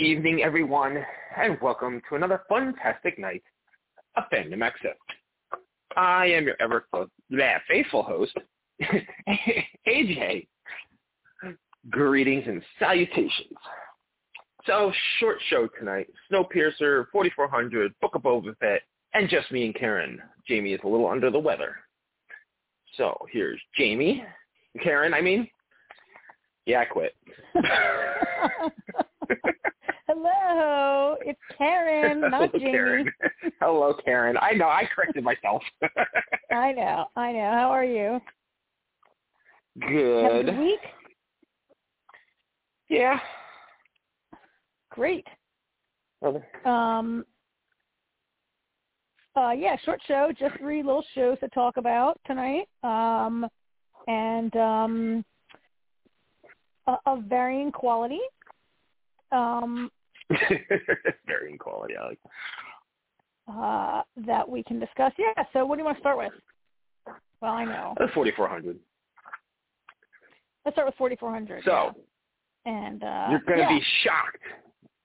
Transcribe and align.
evening, 0.00 0.42
everyone, 0.42 1.04
and 1.36 1.60
welcome 1.60 2.00
to 2.08 2.14
another 2.14 2.42
fantastic 2.48 3.18
night 3.18 3.42
of 4.16 4.24
Fandom 4.32 4.62
Access. 4.62 4.96
I 5.94 6.24
am 6.26 6.44
your 6.44 6.56
ever 6.58 6.86
yeah, 7.28 7.58
faithful 7.68 8.02
host, 8.02 8.32
AJ. 9.88 10.46
Greetings 11.90 12.44
and 12.46 12.62
salutations. 12.78 13.58
So, 14.66 14.90
short 15.18 15.36
show 15.48 15.68
tonight. 15.78 16.08
Snowpiercer, 16.32 17.04
4400, 17.12 17.92
Book 18.00 18.14
of 18.14 18.22
Boba 18.22 18.56
Fett, 18.58 18.80
and 19.12 19.28
just 19.28 19.52
me 19.52 19.66
and 19.66 19.74
Karen. 19.74 20.18
Jamie 20.48 20.72
is 20.72 20.80
a 20.82 20.88
little 20.88 21.08
under 21.08 21.30
the 21.30 21.38
weather. 21.38 21.76
So, 22.96 23.18
here's 23.30 23.60
Jamie. 23.76 24.24
Karen, 24.82 25.12
I 25.12 25.20
mean. 25.20 25.46
Yeah, 26.64 26.80
I 26.80 26.84
quit. 26.86 27.14
Hello, 30.12 31.14
it's 31.20 31.38
Karen, 31.56 32.20
not 32.30 32.50
Hello, 32.50 32.58
Jamie. 32.58 32.72
Karen. 32.72 33.12
Hello, 33.60 33.94
Karen. 34.04 34.36
I 34.40 34.50
know, 34.54 34.66
I 34.66 34.88
corrected 34.92 35.22
myself. 35.22 35.62
I 36.50 36.72
know, 36.72 37.06
I 37.14 37.30
know. 37.30 37.50
How 37.52 37.70
are 37.70 37.84
you? 37.84 38.20
Have 39.80 39.84
a 39.84 39.88
Good. 39.88 40.46
good 40.46 40.58
week? 40.58 40.80
Yeah. 42.88 43.20
Great. 44.90 45.24
Well, 46.20 46.42
Um, 46.64 47.24
uh, 49.36 49.50
yeah, 49.52 49.76
short 49.84 50.00
show, 50.08 50.32
just 50.36 50.56
three 50.58 50.82
little 50.82 51.04
shows 51.14 51.38
to 51.38 51.48
talk 51.50 51.76
about 51.76 52.20
tonight, 52.26 52.66
um, 52.82 53.46
and 54.08 54.56
um, 54.56 55.24
of 57.06 57.22
varying 57.28 57.70
quality. 57.70 58.18
Um, 59.30 59.88
Varying 61.26 61.58
quality, 61.58 61.94
I 61.96 62.06
like. 62.06 62.18
uh, 63.48 64.02
that 64.26 64.48
we 64.48 64.62
can 64.62 64.78
discuss. 64.78 65.12
Yeah. 65.18 65.42
So, 65.52 65.66
what 65.66 65.76
do 65.76 65.80
you 65.80 65.84
want 65.84 65.96
to 65.96 66.00
start 66.00 66.18
with? 66.18 66.32
Well, 67.40 67.52
I 67.52 67.64
know. 67.64 67.94
That's 67.98 68.12
4400. 68.12 68.78
Let's 70.64 70.74
start 70.74 70.86
with 70.86 70.94
4400. 70.96 71.64
So, 71.64 71.70
yeah. 72.66 72.72
and 72.72 73.02
uh, 73.02 73.26
you're 73.30 73.40
going 73.40 73.58
to 73.58 73.72
yeah. 73.72 73.78
be 73.78 73.82
shocked 74.04 74.44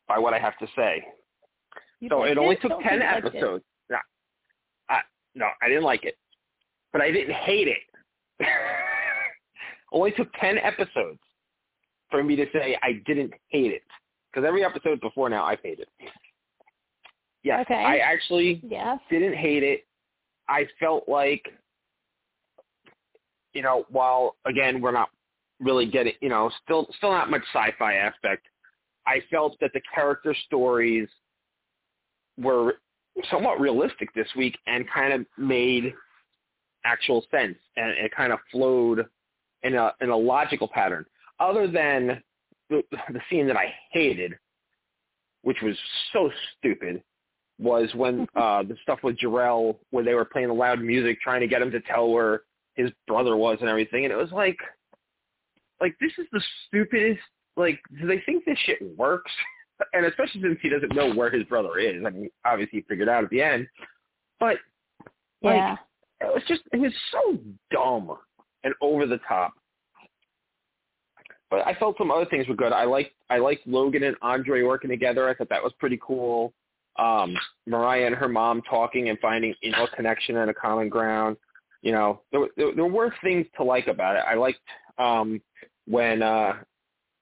by 0.08 0.19
what 0.19 0.33
I 0.33 0.39
have 0.39 0.58
to 0.59 0.67
say. 0.75 1.03
You 2.02 2.09
so 2.09 2.23
it 2.23 2.38
only 2.38 2.58
took 2.58 2.71
Don't 2.71 2.83
10 2.83 2.99
think 2.99 3.02
you 3.02 3.08
liked 3.08 3.25
it. 3.25 3.38
episodes. 3.38 3.64
No, 3.89 3.97
I, 4.89 4.99
no, 5.33 5.47
I 5.61 5.67
didn't 5.69 5.83
like 5.83 6.03
it. 6.03 6.17
But 6.92 7.02
I 7.02 7.11
didn't 7.11 7.33
hate 7.33 7.67
it. 7.67 8.45
only 9.92 10.11
took 10.11 10.31
10 10.39 10.58
episodes 10.58 11.19
for 12.09 12.23
me 12.23 12.36
to 12.36 12.45
say 12.53 12.77
I 12.83 13.02
didn't 13.05 13.33
hate 13.47 13.71
it. 13.71 13.81
Because 14.36 14.45
every 14.45 14.66
episode 14.66 15.00
before 15.00 15.30
now, 15.30 15.45
I've 15.45 15.61
hated. 15.64 15.88
Yes, 17.44 17.61
Okay. 17.61 17.75
I 17.75 17.97
actually 18.00 18.59
Yes. 18.64 19.00
didn't 19.09 19.36
hate 19.36 19.64
it. 19.64 19.86
I 20.50 20.66
felt 20.80 21.08
like, 21.08 21.47
you 23.53 23.61
know, 23.61 23.86
while 23.89 24.36
again 24.45 24.81
we're 24.81 24.92
not 24.92 25.09
really 25.61 25.86
getting, 25.86 26.14
you 26.22 26.27
know, 26.27 26.50
still 26.64 26.92
still 26.97 27.11
not 27.11 27.30
much 27.30 27.44
sci-fi 27.53 27.94
aspect. 27.94 28.45
I 29.08 29.22
felt 29.31 29.58
that 29.61 29.72
the 29.73 29.81
character 29.94 30.33
stories 30.33 31.08
were 32.38 32.80
somewhat 33.30 33.61
realistic 33.61 34.14
this 34.14 34.27
week 34.36 34.58
and 34.67 34.89
kind 34.89 35.14
of 35.14 35.25
made 35.38 35.94
actual 36.83 37.25
sense 37.31 37.58
and 37.77 37.92
it 37.92 38.11
kind 38.11 38.33
of 38.33 38.39
flowed 38.52 39.08
in 39.64 39.75
a 39.75 39.94
in 40.02 40.09
a 40.09 40.17
logical 40.17 40.67
pattern. 40.67 41.05
Other 41.39 41.67
than 41.67 42.22
the, 42.69 42.81
the 43.11 43.21
scene 43.30 43.47
that 43.47 43.58
I 43.58 43.73
hated, 43.91 44.33
which 45.44 45.58
was 45.61 45.77
so 46.13 46.31
stupid, 46.58 47.03
was 47.59 47.94
when 47.95 48.27
uh 48.35 48.63
the 48.63 48.75
stuff 48.81 48.99
with 49.03 49.17
Jharrel 49.17 49.77
where 49.91 50.03
they 50.03 50.13
were 50.13 50.25
playing 50.25 50.49
the 50.49 50.53
loud 50.53 50.81
music 50.81 51.21
trying 51.21 51.41
to 51.41 51.47
get 51.47 51.61
him 51.61 51.71
to 51.71 51.80
tell 51.81 52.09
where 52.09 52.41
his 52.76 52.92
brother 53.08 53.37
was 53.37 53.58
and 53.61 53.70
everything 53.70 54.03
and 54.03 54.11
it 54.11 54.17
was 54.17 54.31
like 54.31 54.58
like 55.80 55.95
this 55.99 56.11
is 56.17 56.27
the 56.31 56.42
stupidest 56.67 57.21
like 57.55 57.80
do 57.99 58.08
they 58.08 58.21
think 58.26 58.45
this 58.45 58.58
shit 58.65 58.80
works? 58.97 59.32
And 59.92 60.05
especially 60.05 60.39
since 60.42 60.58
he 60.61 60.70
doesn't 60.70 60.95
know 60.95 61.14
where 61.14 61.30
his 61.30 61.43
brother 61.43 61.77
is. 61.80 62.02
I 62.05 62.09
mean 62.09 62.30
obviously 62.45 62.80
he 62.80 62.86
figured 62.87 63.09
out 63.09 63.26
at 63.26 63.30
the 63.30 63.42
end. 63.42 63.67
But 64.39 64.55
like 65.42 65.58
Yeah. 65.58 65.76
it 66.21 66.33
was 66.33 66.43
just 66.47 66.61
it 66.71 66.80
was 66.80 66.93
so 67.11 67.37
dumb 67.71 68.17
and 68.64 68.73
over 68.80 69.05
the 69.05 69.20
top. 69.27 69.53
But 71.50 71.66
I 71.67 71.76
felt 71.76 71.98
some 71.98 72.11
other 72.11 72.26
things 72.26 72.48
were 72.48 72.56
good. 72.56 72.73
I 72.73 72.86
liked 72.86 73.11
I 73.30 73.38
liked 73.38 73.67
Logan 73.67 74.04
and 74.04 74.16
Andre 74.22 74.64
working 74.64 74.89
together. 74.89 75.30
I 75.30 75.36
thought 75.36 75.50
that 75.50 75.64
was 75.64 75.73
pretty 75.80 76.00
cool. 76.02 76.54
Um, 76.98 77.36
Mariah 77.67 78.06
and 78.08 78.16
her 78.16 78.28
mom 78.30 78.61
talking 78.64 79.10
and 79.10 79.20
finding 79.20 79.54
you 79.61 79.72
know 79.72 79.83
a 79.86 79.95
connection 79.95 80.38
and 80.38 80.50
a 80.50 80.54
common 80.54 80.89
ground. 80.89 81.38
You 81.82 81.92
know, 81.92 82.22
there, 82.32 82.39
were- 82.39 82.52
there, 82.58 82.73
there 82.76 82.86
were 82.86 83.14
things 83.23 83.45
to 83.58 83.64
like 83.64 83.88
about 83.88 84.16
it. 84.16 84.23
I 84.28 84.33
liked 84.36 84.60
um, 84.98 85.39
when 85.88 86.23
uh, 86.23 86.54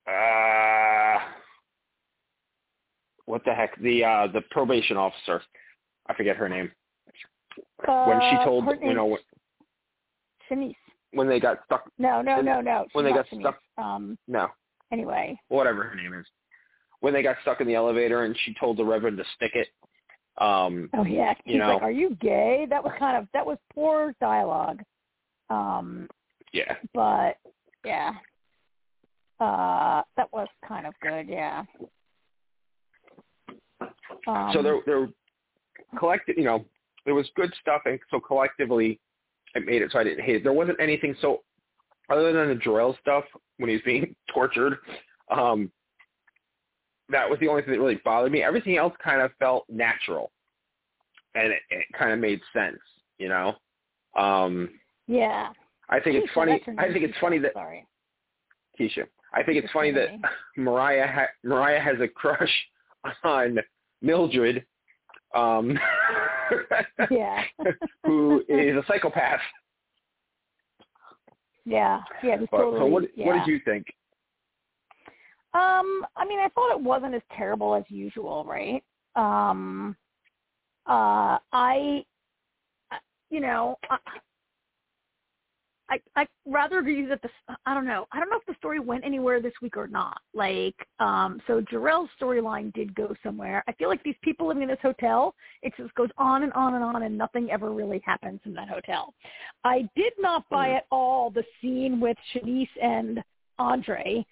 uh, 0.08 1.20
what 3.26 3.44
the 3.46 3.54
heck 3.54 3.80
the 3.82 4.04
uh, 4.06 4.28
the 4.28 4.42
probation 4.52 4.96
officer. 4.98 5.42
I 6.08 6.14
forget 6.14 6.36
her 6.38 6.50
name. 6.50 6.72
when 7.86 8.20
she 8.22 8.36
Uh, 8.38 8.46
told 8.46 8.66
you 8.82 8.94
know 8.94 9.06
when, 9.06 9.20
Shanice. 10.50 10.76
When 11.13 11.28
they 11.28 11.40
got 11.40 11.59
stuck. 11.66 11.90
No, 11.97 12.22
no, 12.22 12.38
when- 12.38 12.46
no, 12.46 12.62
no. 12.62 12.85
when 12.94 13.06
she's 13.06 13.12
they 13.12 13.18
got 13.18 13.28
stuck- 13.28 13.62
Um. 13.84 14.18
No, 14.28 14.47
Anyway. 14.91 15.40
whatever 15.50 15.84
her 15.84 15.96
name 15.96 16.13
is. 16.13 16.25
When 17.00 17.13
they 17.13 17.22
got 17.24 17.38
stuck 17.41 17.59
in 17.62 17.68
the 17.68 17.75
elevator 17.75 18.24
and 18.24 18.35
she 18.46 18.53
told 18.59 18.78
the 18.78 18.85
Reverend 18.85 19.18
to 19.18 19.25
stick 19.35 19.51
it. 19.56 19.68
Um, 20.38 20.90
Oh 20.96 21.03
yeah. 21.06 21.34
He's 21.46 21.53
You 21.53 21.59
know. 21.59 21.74
like, 21.75 21.84
"Are 21.84 21.91
you 21.91 22.16
gay?" 22.16 22.66
That 22.69 22.84
was 22.84 22.94
kind 22.97 23.18
of 23.18 23.28
that 23.34 23.46
was 23.46 23.57
poor 23.74 24.13
dialogue. 24.19 24.81
Um. 25.50 26.07
yeah. 26.53 26.75
But 26.94 27.38
yeah. 27.85 28.13
Uh. 29.40 30.03
That 30.18 30.31
was 30.34 30.47
kind 30.68 30.88
of 30.88 30.94
good. 31.01 31.28
Yeah. 31.28 31.63
Um, 34.28 34.51
so 34.53 34.62
they're 34.62 35.09
collective, 35.97 36.38
you 36.38 36.45
know, 36.45 36.63
there 37.06 37.13
was 37.13 37.30
good 37.35 37.53
stuff, 37.62 37.81
and 37.85 38.00
so 38.09 38.19
collectively, 38.19 39.00
it 39.56 39.66
made 39.66 39.81
it 39.81 39.91
so 39.91 40.00
I 40.00 40.03
didn't 40.03 40.24
hate 40.24 40.38
it. 40.38 40.44
There 40.44 40.53
wasn't 40.53 40.80
anything 40.80 41.16
so, 41.22 41.41
other 42.09 42.31
than 42.34 42.50
the 42.50 42.56
Jharrel 42.64 43.00
stuff 43.00 43.24
when 43.58 43.69
he 43.69 43.75
was 43.75 43.84
being 43.86 44.16
tortured. 44.34 44.78
Um, 45.30 45.72
that 47.09 47.30
was 47.30 47.40
the 47.40 47.47
only 47.47 47.62
thing 47.62 47.74
that 47.74 47.80
really 47.80 48.00
bothered 48.03 48.31
me. 48.31 48.42
Everything 48.44 48.78
else 48.78 48.94
kind 49.03 49.22
of 49.22 49.31
felt 49.38 49.66
natural, 49.69 50.31
and 51.36 51.52
it, 51.52 51.62
it 51.69 51.86
kind 51.97 52.12
of 52.12 52.19
made 52.19 52.40
sense. 52.53 52.80
You 53.19 53.30
know, 53.30 53.56
um, 54.18 54.69
Yeah. 55.08 55.50
I 55.90 56.00
think 56.00 56.16
it's 56.16 56.34
funny. 56.34 56.62
I 56.78 56.92
think 56.92 57.06
it's 57.06 57.18
funny 57.19 57.38
that 57.40 57.53
Sorry. 57.53 57.86
Keisha. 58.80 59.03
I 59.34 59.44
think 59.44 59.58
it's 59.58 59.68
Keisha 59.68 59.74
funny 59.74 59.92
that 59.92 60.09
Mariah 60.58 61.08
ha- 61.08 61.28
Mariah 61.44 61.80
has 61.80 61.96
a 62.02 62.08
crush 62.08 62.52
on 63.24 63.59
Mildred, 64.02 64.66
um, 65.36 65.78
Yeah. 67.12 67.44
who 68.06 68.44
is 68.47 68.75
a 68.75 68.84
psychopath. 68.88 69.40
yeah. 71.66 72.02
Yeah. 72.24 72.38
But, 72.38 72.58
totally. 72.58 72.80
so 72.80 72.86
what 72.86 73.03
yeah. 73.16 73.28
what 73.28 73.46
did 73.46 73.47
you 73.52 73.59
think? 73.64 73.86
Um, 75.53 76.03
I 76.16 76.25
mean, 76.28 76.40
I 76.40 76.50
thought 76.56 76.72
it 76.72 76.81
wasn't 76.81 77.13
as 77.13 77.22
terrible 77.38 77.75
as 77.75 77.84
usual, 77.88 78.44
right? 78.46 78.84
Um, 79.16 79.96
uh, 80.88 81.38
I, 81.52 82.03
I- 82.92 82.97
you 83.30 83.40
know, 83.40 83.78
I, 83.90 83.97
I, 85.90 86.00
I 86.16 86.28
rather 86.46 86.80
agree 86.80 87.06
that 87.06 87.22
the, 87.22 87.30
I 87.66 87.74
don't 87.74 87.86
know, 87.86 88.08
I 88.12 88.20
don't 88.20 88.30
know 88.30 88.38
if 88.38 88.46
the 88.46 88.56
story 88.58 88.80
went 88.80 89.06
anywhere 89.06 89.42
this 89.42 89.54
week 89.62 89.78
or 89.78 89.88
not. 89.88 90.20
Like, 90.34 90.76
um, 91.00 91.42
so 91.46 91.62
Jharrel's 91.62 92.10
storyline 92.20 92.74
did 92.74 92.96
go 92.96 93.14
somewhere. 93.24 93.63
I 93.68 93.74
feel 93.74 93.90
like 93.90 94.04
these 94.04 94.16
people 94.22 94.48
living 94.48 94.63
in 94.63 94.69
this 94.69 94.80
hotel, 94.81 95.36
it 95.62 95.74
just 95.78 95.94
goes 95.96 96.10
on 96.18 96.44
and 96.44 96.54
on 96.54 96.75
and 96.75 96.84
on, 96.84 97.04
and 97.04 97.18
nothing 97.18 97.52
ever 97.52 97.72
really 97.72 98.02
happens 98.06 98.40
in 98.46 98.54
that 98.54 98.69
hotel. 98.69 99.13
I 99.63 99.88
did 99.96 100.13
not 100.19 100.48
buy 100.50 100.69
Mhm. 100.69 100.78
at 100.78 100.86
all 100.90 101.30
the 101.30 101.46
scene 101.60 102.00
with 102.00 102.18
Shanice 102.34 102.69
and 102.81 103.24
Andre 103.60 104.25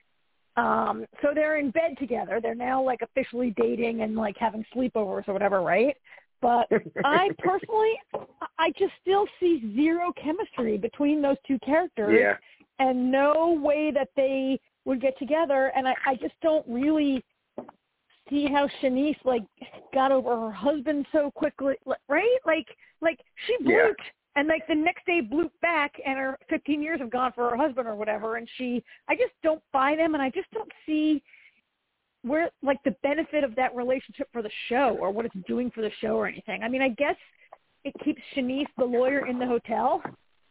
um, 0.58 1.06
so 1.22 1.30
they're 1.34 1.58
in 1.58 1.72
bed 1.72 1.98
together. 1.98 2.40
They're 2.42 2.56
now 2.56 2.84
like 2.84 3.02
officially 3.02 3.54
dating 3.56 4.02
and 4.02 4.16
like 4.16 4.36
having 4.38 4.66
sleepovers 4.76 5.28
or 5.28 5.34
whatever, 5.34 5.62
right? 5.62 5.96
But 6.42 6.68
I 7.06 7.30
personally, 7.38 7.94
I 8.58 8.72
just 8.78 8.94
still 9.02 9.26
see 9.40 9.74
zero 9.76 10.12
chemistry 10.22 10.78
between 10.78 11.22
those 11.22 11.38
two 11.48 11.60
characters 11.60 12.20
yeah, 12.20 12.38
and 12.80 13.12
no 13.12 13.60
way 13.62 13.92
that 13.92 14.10
they 14.16 14.60
would 14.86 15.02
get 15.02 15.18
together. 15.20 15.72
And 15.76 15.88
I, 15.88 15.96
I 16.06 16.16
just 16.16 16.34
don't 16.42 16.66
really 16.68 17.24
see 18.30 18.48
how 18.48 18.68
Shanice 18.82 19.18
like 19.24 19.44
got 19.94 20.12
over 20.12 20.36
her 20.40 20.52
husband 20.52 21.06
so 21.12 21.32
quickly, 21.32 21.76
right? 22.08 22.38
Like, 22.46 22.68
like 23.02 23.20
she 23.46 23.58
Yeah. 23.62 23.92
and 24.36 24.48
like 24.48 24.66
the 24.68 24.76
next 24.76 25.06
day 25.06 25.22
blooped 25.22 25.60
back 25.62 25.94
and 26.06 26.18
her 26.18 26.38
15 26.50 26.82
years 26.82 27.00
have 27.00 27.12
gone 27.12 27.34
for 27.34 27.50
her 27.50 27.58
husband 27.58 27.88
or 27.88 27.96
whatever. 27.96 28.38
And 28.38 28.48
she, 28.58 28.84
I 29.08 29.16
just 29.16 29.34
don't 29.44 29.62
buy 29.74 29.96
them 29.96 30.14
and 30.14 30.24
I 30.24 30.30
just 30.30 30.50
don't 30.52 30.72
see 30.86 31.22
where 32.24 32.50
like 32.62 32.78
the 32.84 32.96
benefit 33.04 33.44
of 33.44 33.56
that 33.56 33.76
relationship 33.76 34.28
for 34.32 34.42
the 34.42 34.52
show 34.70 34.98
or 35.00 35.12
what 35.12 35.26
it's 35.26 35.36
doing 35.48 35.72
for 35.72 35.82
the 35.82 35.92
show 36.00 36.16
or 36.16 36.28
anything. 36.28 36.64
I 36.64 36.70
mean, 36.70 36.82
I 36.82 36.90
guess 36.90 37.16
it 37.84 37.94
keeps 38.04 38.22
Shanice 38.36 38.68
the 38.78 38.86
lawyer 38.86 39.28
in 39.28 39.40
the 39.40 39.46
hotel 39.46 40.02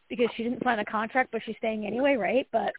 because 0.09 0.27
she 0.35 0.43
didn't 0.43 0.63
sign 0.63 0.79
a 0.79 0.85
contract, 0.85 1.29
but 1.31 1.41
she's 1.45 1.55
staying 1.57 1.85
anyway, 1.85 2.15
right? 2.15 2.47
But 2.51 2.73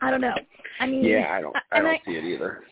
I 0.00 0.10
don't 0.10 0.20
know. 0.20 0.34
I 0.80 0.86
mean, 0.86 1.04
yeah, 1.04 1.28
I 1.30 1.40
don't, 1.40 1.56
I 1.72 1.80
don't 1.80 1.86
I, 1.86 2.00
see 2.06 2.16
it 2.16 2.24
either. 2.24 2.64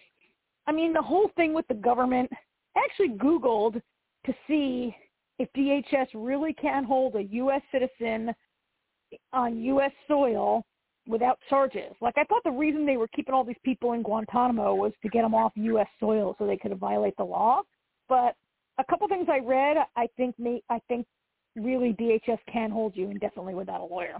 I 0.66 0.72
mean, 0.72 0.92
the 0.92 1.02
whole 1.02 1.30
thing 1.36 1.52
with 1.52 1.66
the 1.68 1.74
government. 1.74 2.30
I 2.74 2.80
actually 2.84 3.10
Googled 3.10 3.82
to 4.24 4.34
see 4.46 4.96
if 5.38 5.48
DHS 5.54 6.08
really 6.14 6.54
can 6.54 6.84
hold 6.84 7.16
a 7.16 7.22
U.S. 7.22 7.60
citizen 7.70 8.34
on 9.32 9.58
U.S. 9.58 9.92
soil 10.08 10.64
without 11.06 11.38
charges. 11.48 11.94
Like 12.00 12.14
I 12.16 12.24
thought 12.24 12.44
the 12.44 12.50
reason 12.50 12.86
they 12.86 12.96
were 12.96 13.08
keeping 13.08 13.34
all 13.34 13.44
these 13.44 13.56
people 13.64 13.92
in 13.92 14.02
Guantanamo 14.02 14.74
was 14.74 14.92
to 15.02 15.08
get 15.08 15.22
them 15.22 15.34
off 15.34 15.52
U.S. 15.56 15.88
soil 15.98 16.36
so 16.38 16.46
they 16.46 16.56
could 16.56 16.76
violate 16.78 17.16
the 17.16 17.24
law. 17.24 17.62
But 18.08 18.36
a 18.78 18.84
couple 18.84 19.08
things 19.08 19.26
I 19.30 19.38
read, 19.38 19.76
I 19.96 20.08
think 20.16 20.38
may, 20.38 20.62
I 20.70 20.80
think 20.88 21.06
really 21.56 21.92
DHS 21.94 22.38
can 22.50 22.70
hold 22.70 22.96
you 22.96 23.10
indefinitely 23.10 23.54
without 23.54 23.80
a 23.80 23.84
lawyer, 23.84 24.16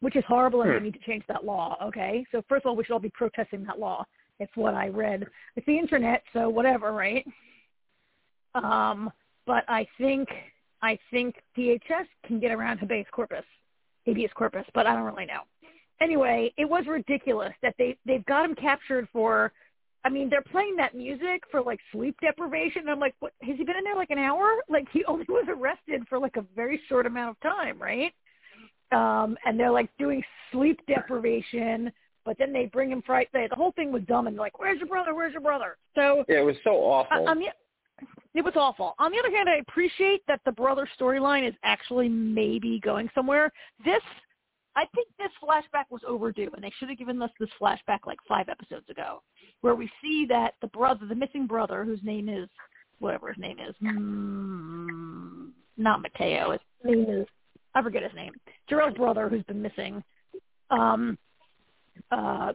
which 0.00 0.16
is 0.16 0.24
horrible, 0.26 0.62
and 0.62 0.72
we 0.72 0.78
Hmm. 0.78 0.84
need 0.84 0.94
to 0.94 1.00
change 1.00 1.24
that 1.28 1.44
law. 1.44 1.76
Okay, 1.82 2.24
so 2.32 2.42
first 2.48 2.64
of 2.64 2.70
all, 2.70 2.76
we 2.76 2.84
should 2.84 2.92
all 2.92 2.98
be 2.98 3.10
protesting 3.10 3.64
that 3.64 3.78
law. 3.78 4.04
It's 4.38 4.54
what 4.56 4.74
I 4.74 4.88
read. 4.88 5.26
It's 5.56 5.66
the 5.66 5.78
internet, 5.78 6.22
so 6.32 6.48
whatever, 6.48 6.92
right? 6.92 7.26
Um, 8.54 9.12
but 9.46 9.64
I 9.68 9.86
think 9.98 10.28
I 10.82 10.98
think 11.10 11.36
DHS 11.56 12.06
can 12.24 12.40
get 12.40 12.50
around 12.50 12.78
habeas 12.78 13.06
corpus, 13.12 13.44
habeas 14.06 14.32
corpus, 14.34 14.64
but 14.74 14.86
I 14.86 14.94
don't 14.94 15.04
really 15.04 15.26
know. 15.26 15.42
Anyway, 16.00 16.52
it 16.56 16.68
was 16.68 16.86
ridiculous 16.86 17.52
that 17.62 17.74
they 17.78 17.96
they've 18.06 18.24
got 18.26 18.44
him 18.44 18.54
captured 18.54 19.08
for. 19.12 19.52
I 20.02 20.08
mean, 20.08 20.30
they're 20.30 20.40
playing 20.40 20.76
that 20.76 20.94
music 20.94 21.42
for 21.50 21.60
like 21.60 21.78
sleep 21.92 22.16
deprivation. 22.22 22.82
And 22.82 22.90
I'm 22.90 23.00
like, 23.00 23.14
what? 23.20 23.32
Has 23.42 23.56
he 23.58 23.64
been 23.64 23.76
in 23.76 23.84
there 23.84 23.96
like 23.96 24.10
an 24.10 24.18
hour? 24.18 24.48
Like 24.68 24.86
he 24.92 25.04
only 25.04 25.26
was 25.28 25.46
arrested 25.48 26.04
for 26.08 26.18
like 26.18 26.36
a 26.36 26.44
very 26.56 26.80
short 26.88 27.04
amount 27.06 27.36
of 27.36 27.40
time, 27.40 27.80
right? 27.80 28.12
Um, 28.92 29.36
and 29.44 29.58
they're 29.58 29.70
like 29.70 29.90
doing 29.98 30.22
sleep 30.52 30.80
deprivation, 30.86 31.92
but 32.24 32.36
then 32.38 32.52
they 32.52 32.66
bring 32.66 32.90
him 32.90 33.02
there. 33.06 33.48
The 33.48 33.54
whole 33.56 33.72
thing 33.72 33.92
was 33.92 34.02
dumb 34.08 34.26
and 34.26 34.36
like, 34.36 34.58
where's 34.58 34.78
your 34.78 34.88
brother? 34.88 35.14
Where's 35.14 35.32
your 35.32 35.42
brother? 35.42 35.76
So 35.94 36.24
Yeah, 36.28 36.38
it 36.40 36.44
was 36.44 36.56
so 36.64 36.70
awful. 36.70 37.28
on 37.28 37.38
the, 37.38 37.46
it 38.34 38.44
was 38.44 38.54
awful. 38.56 38.94
On 38.98 39.12
the 39.12 39.18
other 39.18 39.34
hand, 39.34 39.48
I 39.48 39.56
appreciate 39.56 40.22
that 40.28 40.40
the 40.44 40.52
brother 40.52 40.88
storyline 40.98 41.46
is 41.46 41.54
actually 41.62 42.08
maybe 42.08 42.80
going 42.80 43.10
somewhere. 43.14 43.52
This, 43.84 44.02
I 44.76 44.84
think 44.94 45.08
this 45.18 45.30
flashback 45.42 45.84
was 45.90 46.02
overdue, 46.06 46.50
and 46.54 46.62
they 46.62 46.72
should 46.78 46.88
have 46.88 46.98
given 46.98 47.20
us 47.22 47.30
this 47.40 47.48
flashback 47.60 48.00
like 48.06 48.18
five 48.28 48.48
episodes 48.48 48.88
ago, 48.88 49.22
where 49.62 49.74
we 49.74 49.90
see 50.02 50.26
that 50.28 50.54
the 50.60 50.68
brother, 50.68 51.06
the 51.06 51.14
missing 51.14 51.46
brother, 51.46 51.84
whose 51.84 52.00
name 52.02 52.28
is 52.28 52.48
whatever 53.00 53.28
his 53.28 53.38
name 53.38 53.58
is, 53.58 53.74
mm, 53.82 55.50
not 55.76 56.02
Mateo. 56.02 56.52
His 56.52 56.60
name 56.84 57.06
is 57.08 57.26
I 57.74 57.82
forget 57.82 58.02
his 58.02 58.12
name. 58.14 58.32
Jharrel's 58.70 58.96
brother, 58.96 59.28
who's 59.28 59.44
been 59.44 59.62
missing, 59.62 60.02
um, 60.70 61.16
uh, 62.10 62.52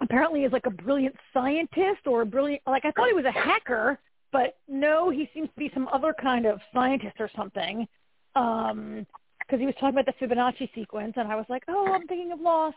apparently 0.00 0.44
is 0.44 0.52
like 0.52 0.66
a 0.66 0.70
brilliant 0.70 1.14
scientist 1.32 2.06
or 2.06 2.22
a 2.22 2.26
brilliant. 2.26 2.62
Like 2.66 2.84
I 2.84 2.90
thought 2.92 3.08
he 3.08 3.14
was 3.14 3.24
a 3.24 3.32
hacker, 3.32 3.98
but 4.32 4.56
no, 4.68 5.10
he 5.10 5.28
seems 5.34 5.48
to 5.48 5.56
be 5.56 5.70
some 5.72 5.88
other 5.88 6.14
kind 6.20 6.46
of 6.46 6.60
scientist 6.72 7.16
or 7.20 7.30
something. 7.36 7.86
Um, 8.34 9.06
because 9.50 9.60
he 9.60 9.66
was 9.66 9.74
talking 9.80 9.98
about 9.98 10.06
the 10.06 10.24
Fibonacci 10.24 10.72
sequence, 10.74 11.14
and 11.16 11.30
I 11.30 11.34
was 11.34 11.46
like, 11.48 11.64
"Oh, 11.66 11.92
I'm 11.92 12.06
thinking 12.06 12.30
of 12.30 12.40
Lost." 12.40 12.76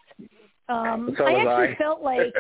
Um, 0.70 1.14
So 1.18 1.26
I 1.26 1.34
actually 1.34 1.74
I. 1.74 1.76
felt 1.78 2.02
like 2.12 2.34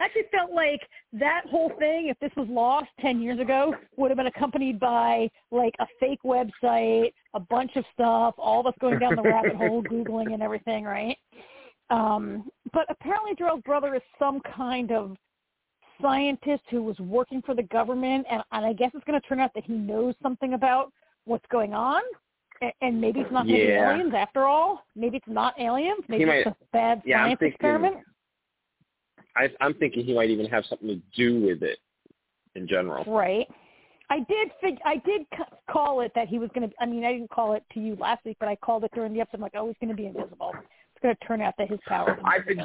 actually 0.00 0.22
felt 0.30 0.52
like 0.52 0.80
that 1.14 1.42
whole 1.50 1.72
thing, 1.78 2.08
if 2.08 2.18
this 2.20 2.30
was 2.36 2.46
lost 2.48 2.88
ten 3.00 3.20
years 3.20 3.40
ago, 3.40 3.74
would 3.96 4.10
have 4.10 4.18
been 4.18 4.28
accompanied 4.28 4.78
by 4.78 5.28
like 5.50 5.74
a 5.80 5.86
fake 5.98 6.20
website, 6.24 7.12
a 7.34 7.40
bunch 7.40 7.72
of 7.76 7.84
stuff, 7.92 8.34
all 8.38 8.60
of 8.60 8.66
us 8.66 8.74
going 8.80 8.98
down 8.98 9.16
the 9.16 9.22
rabbit 9.22 9.56
hole, 9.56 9.82
googling 9.90 10.32
and 10.32 10.42
everything, 10.42 10.84
right? 10.84 11.16
Um, 11.90 12.48
but 12.72 12.86
apparently, 12.88 13.34
Jharrel's 13.34 13.62
brother 13.62 13.94
is 13.94 14.02
some 14.18 14.40
kind 14.40 14.92
of 14.92 15.16
scientist 16.00 16.62
who 16.70 16.82
was 16.82 16.98
working 17.00 17.42
for 17.42 17.54
the 17.54 17.62
government, 17.64 18.26
and, 18.30 18.42
and 18.52 18.64
I 18.64 18.72
guess 18.72 18.90
it's 18.94 19.04
going 19.04 19.20
to 19.20 19.26
turn 19.26 19.40
out 19.40 19.52
that 19.54 19.64
he 19.64 19.74
knows 19.74 20.14
something 20.22 20.54
about 20.54 20.92
what's 21.24 21.44
going 21.50 21.74
on. 21.74 22.02
And 22.80 23.00
maybe 23.00 23.20
it's 23.20 23.32
not 23.32 23.46
going 23.46 23.58
to 23.58 23.66
be 23.66 23.72
aliens 23.72 24.12
after 24.16 24.44
all. 24.44 24.84
Maybe 24.94 25.16
it's 25.16 25.26
not 25.28 25.58
aliens. 25.58 26.04
Maybe 26.08 26.24
might- 26.24 26.46
it's 26.46 26.48
a 26.48 26.56
bad 26.72 27.02
yeah, 27.04 27.18
I'm 27.18 27.28
science 27.28 27.40
thinking- 27.40 27.54
experiment. 27.54 27.96
I, 29.34 29.48
I'm 29.60 29.74
thinking 29.74 30.04
he 30.04 30.14
might 30.14 30.28
even 30.30 30.46
have 30.46 30.64
something 30.66 30.88
to 30.88 31.00
do 31.16 31.40
with 31.46 31.62
it 31.62 31.78
in 32.54 32.68
general. 32.68 33.02
Right. 33.06 33.48
I 34.10 34.18
did 34.28 34.50
fig- 34.60 34.80
I 34.84 34.96
did 34.96 35.22
c- 35.34 35.42
call 35.70 36.02
it 36.02 36.12
that 36.14 36.28
he 36.28 36.38
was 36.38 36.50
going 36.54 36.68
to. 36.68 36.74
I 36.80 36.84
mean, 36.86 37.02
I 37.04 37.12
didn't 37.12 37.30
call 37.30 37.54
it 37.54 37.64
to 37.72 37.80
you 37.80 37.96
last 37.96 38.24
week, 38.26 38.36
but 38.38 38.48
I 38.50 38.56
called 38.56 38.84
it 38.84 38.90
during 38.94 39.14
the 39.14 39.20
episode. 39.22 39.36
I'm 39.38 39.40
like, 39.42 39.54
oh, 39.56 39.68
he's 39.68 39.76
going 39.80 39.88
to 39.88 39.96
be 39.96 40.04
invisible. 40.06 40.52
It's 40.54 41.02
going 41.02 41.16
to 41.16 41.24
turn 41.26 41.40
out 41.40 41.54
that 41.56 41.70
his 41.70 41.80
power 41.86 42.18
I've 42.24 42.46
been-. 42.46 42.62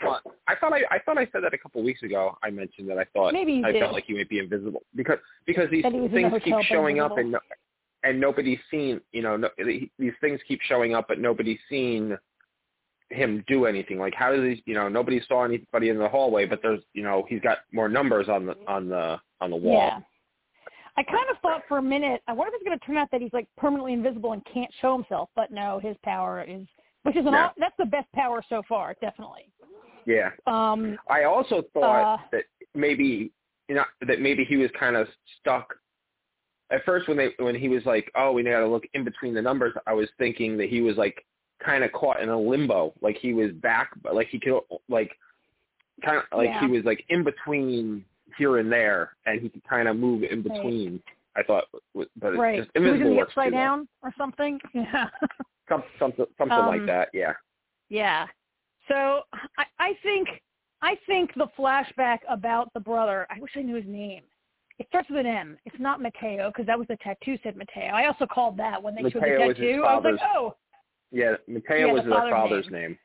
But 0.00 0.22
I 0.48 0.56
thought 0.56 0.72
I, 0.72 0.80
I 0.90 0.98
thought 0.98 1.16
I 1.16 1.28
said 1.30 1.44
that 1.44 1.54
a 1.54 1.58
couple 1.58 1.80
weeks 1.84 2.02
ago. 2.02 2.36
I 2.42 2.50
mentioned 2.50 2.90
that 2.90 2.98
I 2.98 3.04
thought 3.14 3.32
Maybe 3.32 3.62
I 3.64 3.70
did. 3.70 3.80
felt 3.80 3.92
like 3.92 4.04
he 4.06 4.14
might 4.14 4.28
be 4.28 4.40
invisible 4.40 4.82
because 4.96 5.18
because 5.46 5.70
these 5.70 5.84
That 5.84 5.92
he 5.92 6.00
was 6.00 6.10
in 6.12 6.22
the 6.22 6.30
things 6.30 6.42
keep 6.42 6.54
showing 6.62 6.98
up 6.98 7.12
and 7.12 7.26
invisible. 7.28 7.40
And 8.04 8.20
nobody's 8.20 8.58
seen 8.70 9.00
you 9.12 9.22
know 9.22 9.36
no, 9.36 9.48
these 9.58 10.12
things 10.20 10.40
keep 10.46 10.60
showing 10.62 10.94
up 10.94 11.06
but 11.08 11.18
nobody's 11.18 11.58
seen 11.68 12.16
him 13.10 13.42
do 13.48 13.64
anything. 13.64 13.98
Like 13.98 14.14
how 14.14 14.30
does 14.34 14.42
he 14.44 14.62
you 14.66 14.74
know 14.74 14.88
nobody 14.88 15.20
saw 15.26 15.44
anybody 15.44 15.88
in 15.88 15.98
the 15.98 16.08
hallway 16.08 16.44
but 16.46 16.60
there's 16.62 16.80
you 16.92 17.02
know 17.02 17.24
he's 17.28 17.40
got 17.40 17.58
more 17.72 17.88
numbers 17.88 18.28
on 18.28 18.46
the 18.46 18.54
on 18.66 18.88
the 18.88 19.18
on 19.40 19.50
the 19.50 19.56
wall. 19.56 19.74
Yeah. 19.74 20.00
I 20.96 21.04
kind 21.04 21.30
of 21.30 21.38
thought 21.40 21.62
for 21.68 21.78
a 21.78 21.82
minute, 21.82 22.22
I 22.26 22.32
wonder 22.32 22.52
if 22.52 22.60
it's 22.60 22.66
going 22.68 22.76
to 22.76 22.84
turn 22.84 22.96
out 22.96 23.08
that 23.12 23.20
he's 23.20 23.32
like 23.32 23.46
permanently 23.56 23.92
invisible 23.92 24.32
and 24.32 24.44
can't 24.52 24.70
show 24.80 24.94
himself. 24.96 25.30
But 25.36 25.52
no, 25.52 25.78
his 25.80 25.96
power 26.02 26.42
is, 26.46 26.66
which 27.04 27.14
is 27.14 27.24
an 27.24 27.32
Yeah. 27.32 27.50
that's 27.56 27.76
the 27.78 27.84
best 27.86 28.10
power 28.14 28.42
so 28.48 28.62
far, 28.68 28.96
definitely. 29.00 29.48
Yeah. 30.06 30.30
Um, 30.48 30.98
I 31.08 31.22
also 31.24 31.62
thought 31.72 32.14
Uh, 32.14 32.18
that 32.32 32.44
maybe 32.74 33.30
you 33.68 33.76
know 33.76 33.84
that 34.08 34.20
maybe 34.20 34.44
he 34.44 34.56
was 34.56 34.70
kind 34.78 34.96
of 34.96 35.06
stuck. 35.38 35.72
At 36.70 36.84
first, 36.84 37.08
when 37.08 37.16
they 37.16 37.30
when 37.38 37.54
he 37.54 37.68
was 37.68 37.84
like, 37.86 38.10
"Oh, 38.14 38.32
we 38.32 38.42
got 38.42 38.60
to 38.60 38.66
look 38.68 38.84
in 38.94 39.04
between 39.04 39.34
the 39.34 39.42
numbers," 39.42 39.74
I 39.86 39.92
was 39.94 40.08
thinking 40.18 40.56
that 40.58 40.68
he 40.68 40.80
was 40.82 40.96
like 40.96 41.24
kind 41.64 41.82
of 41.82 41.92
caught 41.92 42.20
in 42.20 42.28
a 42.28 42.38
limbo, 42.38 42.92
like 43.00 43.16
he 43.16 43.32
was 43.32 43.50
back, 43.52 43.90
but 44.02 44.14
like 44.14 44.28
he 44.28 44.38
could 44.38 44.60
like 44.88 45.12
kind 46.04 46.18
of 46.18 46.24
like 46.38 46.48
Yeah. 46.48 46.60
he 46.60 46.66
was 46.66 46.84
like 46.84 47.04
in 47.08 47.24
between 47.24 48.04
here 48.36 48.58
and 48.58 48.70
there, 48.70 49.16
and 49.26 49.40
he 49.40 49.48
could 49.48 49.64
kind 49.64 49.88
of 49.88 49.96
move 49.96 50.22
in 50.22 50.42
between. 50.42 51.02
I 51.36 51.42
thought, 51.44 51.64
but 51.94 52.08
it's 52.22 52.38
right. 52.38 52.58
just 52.58 52.70
He 52.74 52.80
was 52.80 53.00
in 53.00 53.14
the 53.14 53.20
upside 53.20 53.50
too 53.50 53.54
well. 53.56 53.64
down 53.76 53.88
or 54.02 54.12
something. 54.18 54.60
Yeah. 54.74 55.08
Some, 55.68 55.82
something 55.98 56.26
something 56.38 56.56
Um, 56.58 56.66
like 56.66 56.86
that. 56.86 57.08
Yeah. 57.12 57.32
Yeah. 57.90 58.26
So 58.88 59.20
I, 59.58 59.64
I 59.78 59.92
think 60.02 60.28
I 60.82 60.96
think 61.06 61.32
the 61.34 61.46
flashback 61.58 62.18
about 62.28 62.72
the 62.74 62.80
brother. 62.80 63.26
I 63.30 63.38
wish 63.40 63.52
I 63.56 63.62
knew 63.62 63.74
his 63.76 63.84
name. 63.86 64.22
It 64.78 64.86
starts 64.88 65.08
with 65.10 65.18
an 65.18 65.26
M. 65.26 65.58
It's 65.64 65.76
not 65.80 66.00
Mateo 66.00 66.50
because 66.50 66.66
that 66.66 66.78
was 66.78 66.86
the 66.88 66.96
tattoo 66.96 67.36
said 67.42 67.56
Mateo. 67.56 67.92
I 67.92 68.06
also 68.06 68.26
called 68.26 68.56
that 68.58 68.80
when 68.80 68.94
they 68.94 69.02
showed 69.02 69.14
the 69.14 69.20
Mateo 69.20 69.46
was 69.48 69.56
his 69.56 69.66
tattoo. 69.66 69.84
I 69.84 69.94
was 69.96 70.04
like, 70.04 70.20
oh, 70.34 70.54
Yeah, 71.10 71.34
Mateo 71.48 71.86
Yeah, 71.88 71.92
was 71.92 72.04
the 72.04 72.10
their 72.10 72.30
father's 72.30 72.70
name. 72.70 72.82
name. 72.82 72.98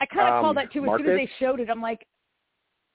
I 0.00 0.06
kind 0.06 0.28
of 0.28 0.34
Um, 0.34 0.40
called 0.40 0.56
that 0.56 0.72
too 0.72 0.84
as 0.86 0.98
soon 0.98 1.08
as 1.10 1.16
they 1.16 1.30
showed 1.38 1.60
it. 1.60 1.68
I'm 1.70 1.82
like, 1.82 2.06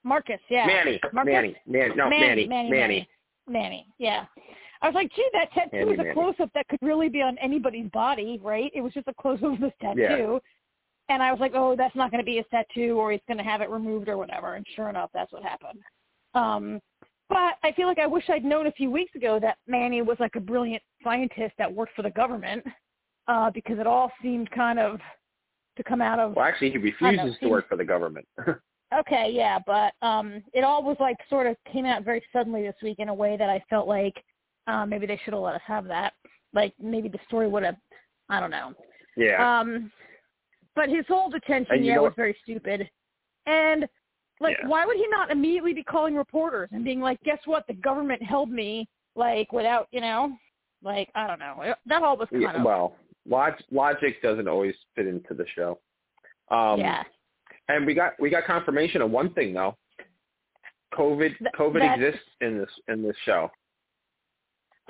Marcus, 0.03 0.39
yeah, 0.49 0.65
Manny, 0.65 0.99
Marcus? 1.13 1.31
Manny, 1.31 1.55
Manny, 1.67 1.95
no, 1.95 2.09
Manny, 2.09 2.47
Manny, 2.47 2.47
Manny, 2.47 2.69
Manny. 2.69 3.09
Manny, 3.47 3.88
yeah. 3.97 4.25
I 4.81 4.88
was 4.88 4.95
like, 4.95 5.11
gee, 5.13 5.27
that 5.33 5.51
tattoo 5.51 5.85
Manny, 5.85 5.91
is 5.91 5.99
a 5.99 6.13
close-up 6.13 6.49
that 6.53 6.67
could 6.69 6.79
really 6.81 7.09
be 7.09 7.21
on 7.21 7.38
anybody's 7.39 7.89
body, 7.91 8.39
right? 8.41 8.71
It 8.73 8.81
was 8.81 8.93
just 8.93 9.07
a 9.09 9.13
close-up 9.13 9.53
of 9.53 9.59
this 9.59 9.73
tattoo. 9.81 10.39
And 11.09 11.21
I 11.21 11.31
was 11.31 11.39
like, 11.41 11.51
oh, 11.55 11.75
that's 11.75 11.95
not 11.95 12.11
going 12.11 12.21
to 12.21 12.25
be 12.25 12.38
his 12.38 12.45
tattoo 12.51 12.97
or 12.97 13.11
he's 13.11 13.21
going 13.27 13.39
to 13.39 13.43
have 13.43 13.61
it 13.61 13.69
removed 13.69 14.07
or 14.07 14.17
whatever. 14.17 14.55
And 14.55 14.65
sure 14.75 14.89
enough, 14.89 15.09
that's 15.13 15.33
what 15.33 15.43
happened. 15.43 15.79
Um, 16.33 16.79
but 17.29 17.55
I 17.63 17.71
feel 17.75 17.88
like 17.88 18.00
I 18.00 18.07
wish 18.07 18.24
I'd 18.29 18.43
known 18.43 18.67
a 18.67 18.71
few 18.71 18.89
weeks 18.91 19.15
ago 19.15 19.39
that 19.41 19.57
Manny 19.67 20.01
was 20.01 20.17
like 20.19 20.36
a 20.36 20.39
brilliant 20.39 20.83
scientist 21.03 21.53
that 21.57 21.71
worked 21.74 21.95
for 21.95 22.01
the 22.01 22.09
government 22.09 22.63
uh, 23.27 23.50
because 23.51 23.79
it 23.79 23.88
all 23.88 24.12
seemed 24.21 24.50
kind 24.51 24.79
of 24.79 25.00
to 25.77 25.83
come 25.83 26.01
out 26.01 26.19
of 26.19 26.36
Well, 26.36 26.45
actually, 26.45 26.71
he 26.71 26.77
refuses 26.77 27.19
to 27.36 27.39
seems- 27.39 27.50
work 27.51 27.69
for 27.69 27.77
the 27.77 27.86
government. 27.86 28.27
Okay, 29.01 29.29
yeah, 29.31 29.59
but 29.67 29.93
um 30.01 30.41
it 30.51 30.63
all 30.63 30.81
was 30.81 30.98
like 31.00 31.15
sort 31.29 31.45
of 31.45 31.55
came 31.71 31.86
out 31.86 32.03
very 32.03 32.24
suddenly 32.33 32.63
this 32.63 32.74
week 32.81 32.98
in 32.98 33.07
a 33.09 33.13
way 33.13 33.38
that 33.38 33.48
I 33.48 33.63
felt 33.69 33.88
like 33.88 34.15
uh, 34.65 34.83
maybe 34.83 35.05
they 35.05 35.21
should 35.24 35.33
have 35.36 35.43
let 35.43 35.53
us 35.53 35.62
have 35.67 35.86
that. 35.86 36.13
Like 36.53 36.74
maybe 36.81 37.07
the 37.07 37.19
story 37.27 37.48
would 37.48 37.62
have 37.62 37.75
I 38.29 38.39
don't 38.39 38.50
know. 38.50 38.74
yeah, 39.15 39.59
Um 39.59 39.91
but 40.75 40.89
his 40.89 41.05
whole 41.07 41.29
detention 41.29 41.83
yeah 41.83 42.00
was 42.00 42.13
very 42.15 42.36
stupid. 42.41 42.89
And 43.45 43.86
like 44.39 44.58
Yeah. 44.62 44.67
why 44.67 44.86
would 44.86 44.98
he 44.98 45.08
not 45.08 45.31
immediately 45.31 45.74
be 45.74 45.84
calling 45.84 46.15
reporters 46.15 46.69
and 46.72 46.84
being 46.84 47.00
like, 47.01 47.19
"Guess 47.24 47.39
what? 47.46 47.65
The 47.67 47.74
government 47.74 48.22
held 48.24 48.50
me 48.50 48.88
like 49.15 49.51
without, 49.51 49.88
you 49.91 50.01
know, 50.01 50.38
like 50.81 51.10
I 51.15 51.27
don't 51.27 51.39
know. 51.39 51.74
That 51.88 52.03
all 52.03 52.15
was 52.17 52.29
kind 52.29 52.41
yeah 52.43 52.53
of 52.58 52.63
well, 52.63 52.96
log- 53.27 53.62
logic 53.72 54.22
doesn't 54.22 54.48
always 54.48 54.75
fit 54.96 55.08
into 55.08 55.34
the 55.34 55.46
show. 55.55 55.79
Um, 56.50 56.79
yeah. 56.79 57.03
And 57.67 57.86
we 57.86 57.93
got 57.93 58.13
we 58.19 58.29
got 58.29 58.46
confirmation 58.46 59.01
of 59.01 59.12
one 59.12 59.34
thing 59.34 59.53
though. 59.53 59.75
COVID 60.93 61.38
Th- 61.38 61.51
COVID 61.58 61.79
that's- 61.79 62.00
exists 62.00 62.27
in 62.41 62.58
this 62.58 62.69
in 62.88 63.03
this 63.03 63.15
show. 63.25 63.51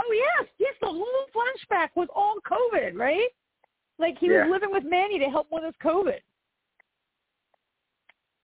Oh 0.02 0.12
yes, 0.14 0.48
yes. 0.60 0.74
The 0.80 0.88
whole 0.88 1.26
flashback 1.36 1.90
was 1.96 2.08
all 2.16 2.36
COVID, 2.50 2.96
right? 2.96 3.28
Like 3.98 4.18
he 4.18 4.28
Yeah. 4.28 4.44
was 4.44 4.52
living 4.52 4.72
with 4.72 4.86
Manny 4.86 5.20
to 5.20 5.26
help 5.26 5.48
with 5.52 5.64
his 5.66 5.74
COVID. 5.84 6.20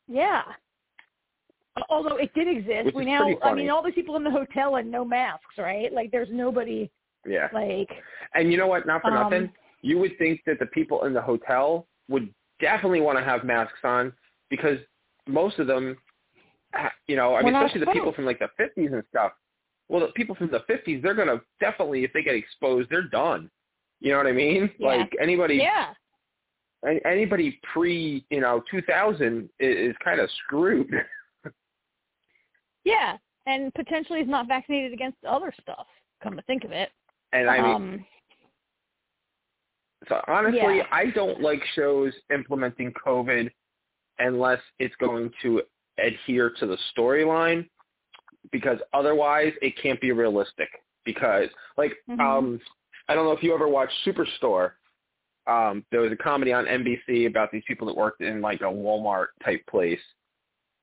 Yeah. 0.08 0.44
Although 1.90 2.16
it 2.18 2.34
did 2.34 2.48
exist, 2.48 2.86
Which 2.86 2.96
we 2.96 3.06
now, 3.06 3.28
I 3.44 3.54
mean, 3.54 3.70
all 3.70 3.84
these 3.84 3.96
people 3.96 4.16
in 4.16 4.24
the 4.24 4.32
hotel 4.32 4.78
and 4.78 4.90
no 4.90 5.04
masks, 5.04 5.58
right? 5.58 5.92
Like, 5.92 6.10
there's 6.12 6.30
nobody. 6.32 6.90
Yeah. 7.28 7.50
Like, 7.54 7.90
And 8.34 8.52
you 8.52 8.58
know 8.58 8.68
what? 8.68 8.86
Not 8.88 9.02
for 9.02 9.10
Um, 9.10 9.16
nothing. 9.16 9.52
You 9.82 10.00
would 10.00 10.18
think 10.18 10.42
that 10.46 10.60
the 10.60 10.68
people 10.68 11.04
in 11.06 11.14
the 11.14 11.22
hotel 11.22 11.88
would 12.08 12.34
definitely 12.60 13.02
want 13.02 13.18
to 13.18 13.24
have 13.24 13.44
masks 13.44 13.80
on 13.84 14.14
because 14.50 14.80
most 15.28 15.60
of 15.60 15.68
them, 15.68 15.98
ha- 16.74 16.94
you 17.08 17.16
know, 17.16 17.36
I 17.36 17.42
mean, 17.42 17.56
especially 17.56 17.82
the 17.82 17.92
people 17.92 18.14
from 18.14 18.26
like 18.26 18.40
the 18.40 18.50
50s 18.60 18.94
and 18.94 19.04
stuff. 19.10 19.34
Well, 19.90 20.02
the 20.02 20.14
people 20.14 20.34
from 20.36 20.50
the 20.50 20.62
50s, 20.70 21.02
they're 21.02 21.14
going 21.14 21.28
to 21.28 21.42
definitely, 21.60 22.04
if 22.04 22.14
they 22.14 22.24
get 22.24 22.36
exposed, 22.36 22.90
they're 22.90 23.04
done. 23.10 23.52
You 24.00 24.12
know 24.12 24.18
what 24.18 24.28
I 24.28 24.32
mean? 24.32 24.70
Yeah. 24.80 24.88
Like 24.88 25.12
anybody, 25.22 25.56
yeah, 25.56 25.94
an- 26.84 27.02
anybody 27.06 27.60
pre, 27.74 28.26
you 28.30 28.40
know, 28.42 28.64
2000 28.72 29.50
is, 29.60 29.90
is 29.92 29.96
kind 30.04 30.20
of 30.20 30.30
screwed. 30.46 30.90
yeah, 32.86 33.18
and 33.46 33.74
potentially 33.74 34.22
is 34.22 34.28
not 34.30 34.48
vaccinated 34.48 34.94
against 34.94 35.18
other 35.26 35.54
stuff. 35.62 35.88
Come 36.24 36.36
to 36.38 36.42
think 36.44 36.64
of 36.64 36.72
it. 36.72 36.90
And 37.34 37.50
I 37.50 37.62
mean, 37.62 37.76
um, 37.76 38.06
So 40.08 40.22
honestly, 40.28 40.78
Yeah. 40.78 40.88
I 40.92 41.10
don't 41.10 41.42
like 41.42 41.64
shows 41.74 42.14
implementing 42.32 42.94
COVID 42.94 43.50
unless 44.20 44.62
it's 44.78 44.96
going 44.98 45.32
to 45.42 45.64
adhere 45.98 46.52
to 46.52 46.68
the 46.68 46.78
storyline 46.96 47.68
because 48.52 48.80
otherwise 48.94 49.54
it 49.64 49.76
can't 49.78 50.00
be 50.00 50.12
realistic 50.12 50.70
because 51.06 51.50
like 51.78 51.98
Mhm. 52.08 52.20
um 52.20 52.62
I 53.08 53.16
don't 53.16 53.26
know 53.26 53.32
if 53.32 53.42
you 53.42 53.54
ever 53.54 53.68
watched 53.68 53.98
Superstore. 54.06 54.74
Um 55.48 55.84
there 55.90 56.02
was 56.02 56.12
a 56.12 56.18
comedy 56.18 56.54
on 56.54 56.68
NBC 56.68 57.26
about 57.26 57.52
these 57.52 57.64
people 57.66 57.88
that 57.88 57.96
worked 57.96 58.22
in 58.22 58.42
like 58.42 58.62
a 58.62 58.66
Walmart 58.66 59.30
type 59.44 59.66
place 59.66 60.04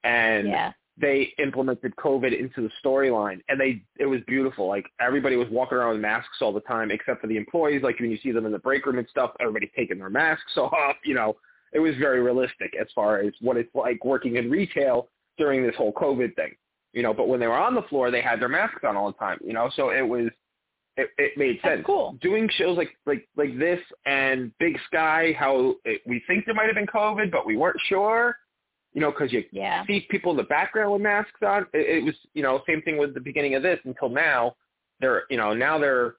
and 0.03 0.49
yeah, 0.49 0.73
they 1.03 1.35
implemented 1.39 1.95
COVID 1.97 2.39
into 2.39 2.63
the 2.63 2.71
storyline, 2.83 3.41
and 3.49 3.61
they 3.61 3.83
it 3.99 4.07
was 4.07 4.21
beautiful. 4.29 4.69
Like 4.69 4.87
everybody 5.01 5.35
was 5.35 5.49
walking 5.51 5.77
around 5.77 5.95
with 5.95 6.01
masks 6.01 6.39
all 6.41 6.53
the 6.53 6.61
time, 6.61 6.93
except 6.93 7.21
for 7.21 7.27
the 7.27 7.37
employees. 7.37 7.83
Like 7.83 7.99
when 7.99 8.11
you 8.11 8.19
see 8.23 8.31
them 8.31 8.47
in 8.47 8.53
the 8.53 8.61
break 8.61 8.87
room 8.87 8.99
and 8.99 9.09
stuff, 9.11 9.33
everybody's 9.41 9.71
taking 9.77 9.99
their 9.99 10.09
masks 10.09 10.53
off. 10.57 10.97
You 11.05 11.15
know, 11.15 11.37
it 11.73 11.81
was 11.81 11.97
very 11.97 12.23
realistic 12.23 12.75
as 12.81 12.87
far 12.95 13.19
as 13.19 13.33
what 13.41 13.57
it's 13.57 13.69
like 13.75 14.05
working 14.05 14.37
in 14.37 14.49
retail 14.49 15.09
during 15.37 15.67
this 15.67 15.75
whole 15.77 15.93
COVID 15.93 16.37
thing. 16.37 16.55
You 16.93 17.03
know, 17.03 17.13
but 17.13 17.27
when 17.27 17.41
they 17.41 17.49
were 17.49 17.59
on 17.59 17.75
the 17.75 17.83
floor, 17.83 18.13
they 18.13 18.23
had 18.23 18.41
their 18.41 18.49
masks 18.49 18.83
on 18.87 18.97
all 18.97 19.11
the 19.11 19.19
time. 19.19 19.39
You 19.45 19.55
know, 19.55 19.71
so 19.75 19.91
it 19.91 20.07
was 20.07 20.29
it, 20.97 21.11
it 21.19 21.37
made 21.37 21.59
That's 21.65 21.79
sense. 21.79 21.87
cool. 21.87 22.17
Doing 22.21 22.49
shows 22.53 22.77
like 22.79 22.97
like 23.07 23.27
like 23.37 23.59
this 23.59 23.81
and 24.07 24.53
Big 24.61 24.79
Sky, 24.87 25.35
how 25.37 25.75
it, 25.85 26.03
we 26.07 26.23
think 26.29 26.45
there 26.47 26.55
might 26.55 26.67
have 26.67 26.77
been 26.77 26.87
COVID, 26.87 27.33
but 27.33 27.45
we 27.45 27.57
weren't 27.57 27.81
sure. 27.89 28.37
You 28.95 29.01
know, 29.01 29.11
because 29.11 29.33
you 29.33 29.45
yeah, 29.53 29.87
see 29.87 30.07
people 30.11 30.33
in 30.33 30.37
the 30.37 30.43
background 30.43 30.93
with 30.93 31.03
masks 31.03 31.41
on. 31.47 31.67
It, 31.73 31.99
it 31.99 32.05
was, 32.05 32.15
you 32.35 32.43
know, 32.43 32.63
same 32.67 32.83
thing 32.83 32.99
with 32.99 33.15
the 33.15 33.21
beginning 33.21 33.55
of 33.55 33.63
this 33.63 33.79
until 33.85 34.09
now. 34.09 34.55
They're, 35.01 35.23
you 35.31 35.37
know, 35.37 35.55
now 35.55 35.79
they're 35.79 36.15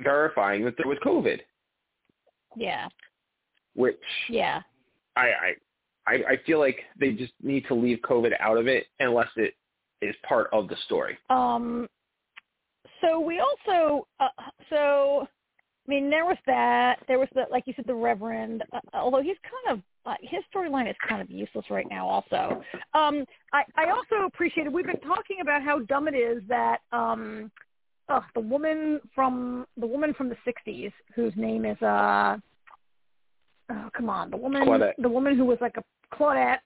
verifying 0.00 0.64
that 0.64 0.74
there 0.76 0.88
was 0.88 0.98
COVID, 1.04 1.40
yeah, 2.56 2.88
which 3.74 3.96
yeah. 4.28 4.62
I, 5.16 5.54
I, 6.06 6.12
I 6.12 6.40
feel 6.46 6.58
like 6.58 6.80
they 6.98 7.12
just 7.12 7.32
need 7.42 7.64
to 7.68 7.74
leave 7.74 7.98
COVID 8.08 8.32
out 8.40 8.56
of 8.56 8.66
it 8.66 8.86
unless 9.00 9.28
it 9.36 9.54
is 10.00 10.14
part 10.28 10.48
of 10.52 10.68
the 10.68 10.76
story. 10.86 11.18
Um, 11.28 11.88
so 13.00 13.20
we 13.20 13.40
also, 13.40 14.06
uh, 14.20 14.28
so 14.70 15.26
I 15.88 15.90
mean, 15.90 16.10
there 16.10 16.26
was 16.26 16.36
that. 16.46 16.96
There 17.08 17.18
was 17.18 17.28
the, 17.34 17.44
like 17.50 17.66
you 17.66 17.72
said, 17.74 17.86
the 17.86 17.94
Reverend. 17.94 18.62
Uh, 18.72 18.80
although 18.92 19.22
he's 19.22 19.36
kind 19.42 19.78
of 19.78 19.84
uh, 20.04 20.14
his 20.20 20.40
storyline 20.54 20.88
is 20.88 20.96
kind 21.08 21.22
of 21.22 21.30
useless 21.30 21.64
right 21.70 21.86
now. 21.88 22.06
Also, 22.06 22.62
um, 22.92 23.24
I 23.54 23.62
I 23.76 23.90
also 23.90 24.26
appreciated. 24.26 24.72
We've 24.72 24.84
been 24.84 25.00
talking 25.00 25.38
about 25.40 25.62
how 25.62 25.78
dumb 25.80 26.06
it 26.06 26.14
is 26.14 26.42
that 26.48 26.78
um, 26.92 27.50
uh, 28.10 28.20
the 28.34 28.40
woman 28.40 29.00
from 29.14 29.66
the 29.78 29.86
woman 29.86 30.12
from 30.12 30.28
the 30.28 30.36
'60s 30.46 30.92
whose 31.14 31.32
name 31.36 31.64
is 31.64 31.80
uh, 31.80 32.36
oh 33.70 33.90
come 33.96 34.10
on, 34.10 34.30
the 34.30 34.36
woman, 34.36 34.66
Claudette. 34.66 34.92
the 34.98 35.08
woman 35.08 35.38
who 35.38 35.46
was 35.46 35.58
like 35.62 35.76
a 35.78 36.14
Claudette 36.14 36.58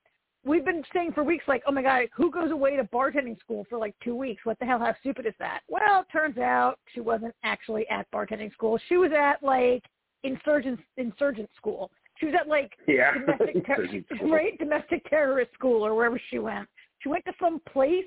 we've 0.45 0.65
been 0.65 0.83
saying 0.93 1.13
for 1.13 1.23
weeks, 1.23 1.45
like, 1.47 1.63
oh 1.67 1.73
my 1.73 1.83
god, 1.83 2.07
who 2.15 2.31
goes 2.31 2.51
away 2.51 2.77
to 2.77 2.85
bartending 2.85 3.39
school 3.41 3.65
for 3.69 3.79
like 3.79 3.95
two 4.03 4.15
weeks? 4.15 4.45
What 4.45 4.59
the 4.59 4.65
hell? 4.67 4.79
How 4.79 4.95
stupid 5.01 5.27
is 5.27 5.35
that? 5.39 5.61
Well, 5.69 6.05
turns 6.11 6.39
out 6.39 6.79
she 6.95 7.01
wasn't 7.01 7.35
actually 7.45 7.87
at 7.89 8.11
bartending 8.11 8.53
school. 8.53 8.79
She 8.89 8.97
was 8.97 9.13
at 9.13 9.43
like 9.43 9.83
insurgent 10.25 10.81
insurgent 10.97 11.51
school. 11.57 11.91
She 12.19 12.27
was 12.27 12.35
at 12.39 12.49
like 12.49 12.73
Yeah. 12.87 13.13
domestic 13.27 13.67
ter- 13.67 14.27
right 14.27 14.59
domestic 14.59 15.09
terrorist 15.09 15.53
school 15.55 15.85
or 15.85 15.95
wherever 15.95 16.21
she 16.31 16.39
went. 16.39 16.69
She 17.01 17.09
went 17.09 17.25
to 17.25 17.33
some 17.41 17.61
place 17.73 18.05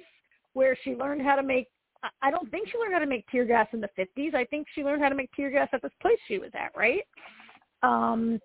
where 0.53 0.77
she 0.83 0.95
learned 0.95 1.21
how 1.21 1.35
to 1.35 1.43
make. 1.43 1.67
I- 2.03 2.09
I 2.21 2.31
don't 2.31 2.49
think 2.51 2.69
she 2.69 2.77
learned 2.77 2.93
how 2.93 2.99
to 2.99 3.05
make 3.07 3.25
tear 3.27 3.45
gas 3.45 3.67
in 3.73 3.81
the 3.81 3.89
fifties. 3.95 4.33
I 4.35 4.45
think 4.45 4.67
she 4.73 4.83
learned 4.83 5.01
how 5.01 5.09
to 5.09 5.15
make 5.15 5.31
tear 5.33 5.49
gas 5.49 5.69
at 5.73 5.81
this 5.81 5.91
place 6.01 6.19
she 6.27 6.37
was 6.39 6.51
at. 6.53 6.71
Right. 6.77 7.01
Um, 7.83 8.39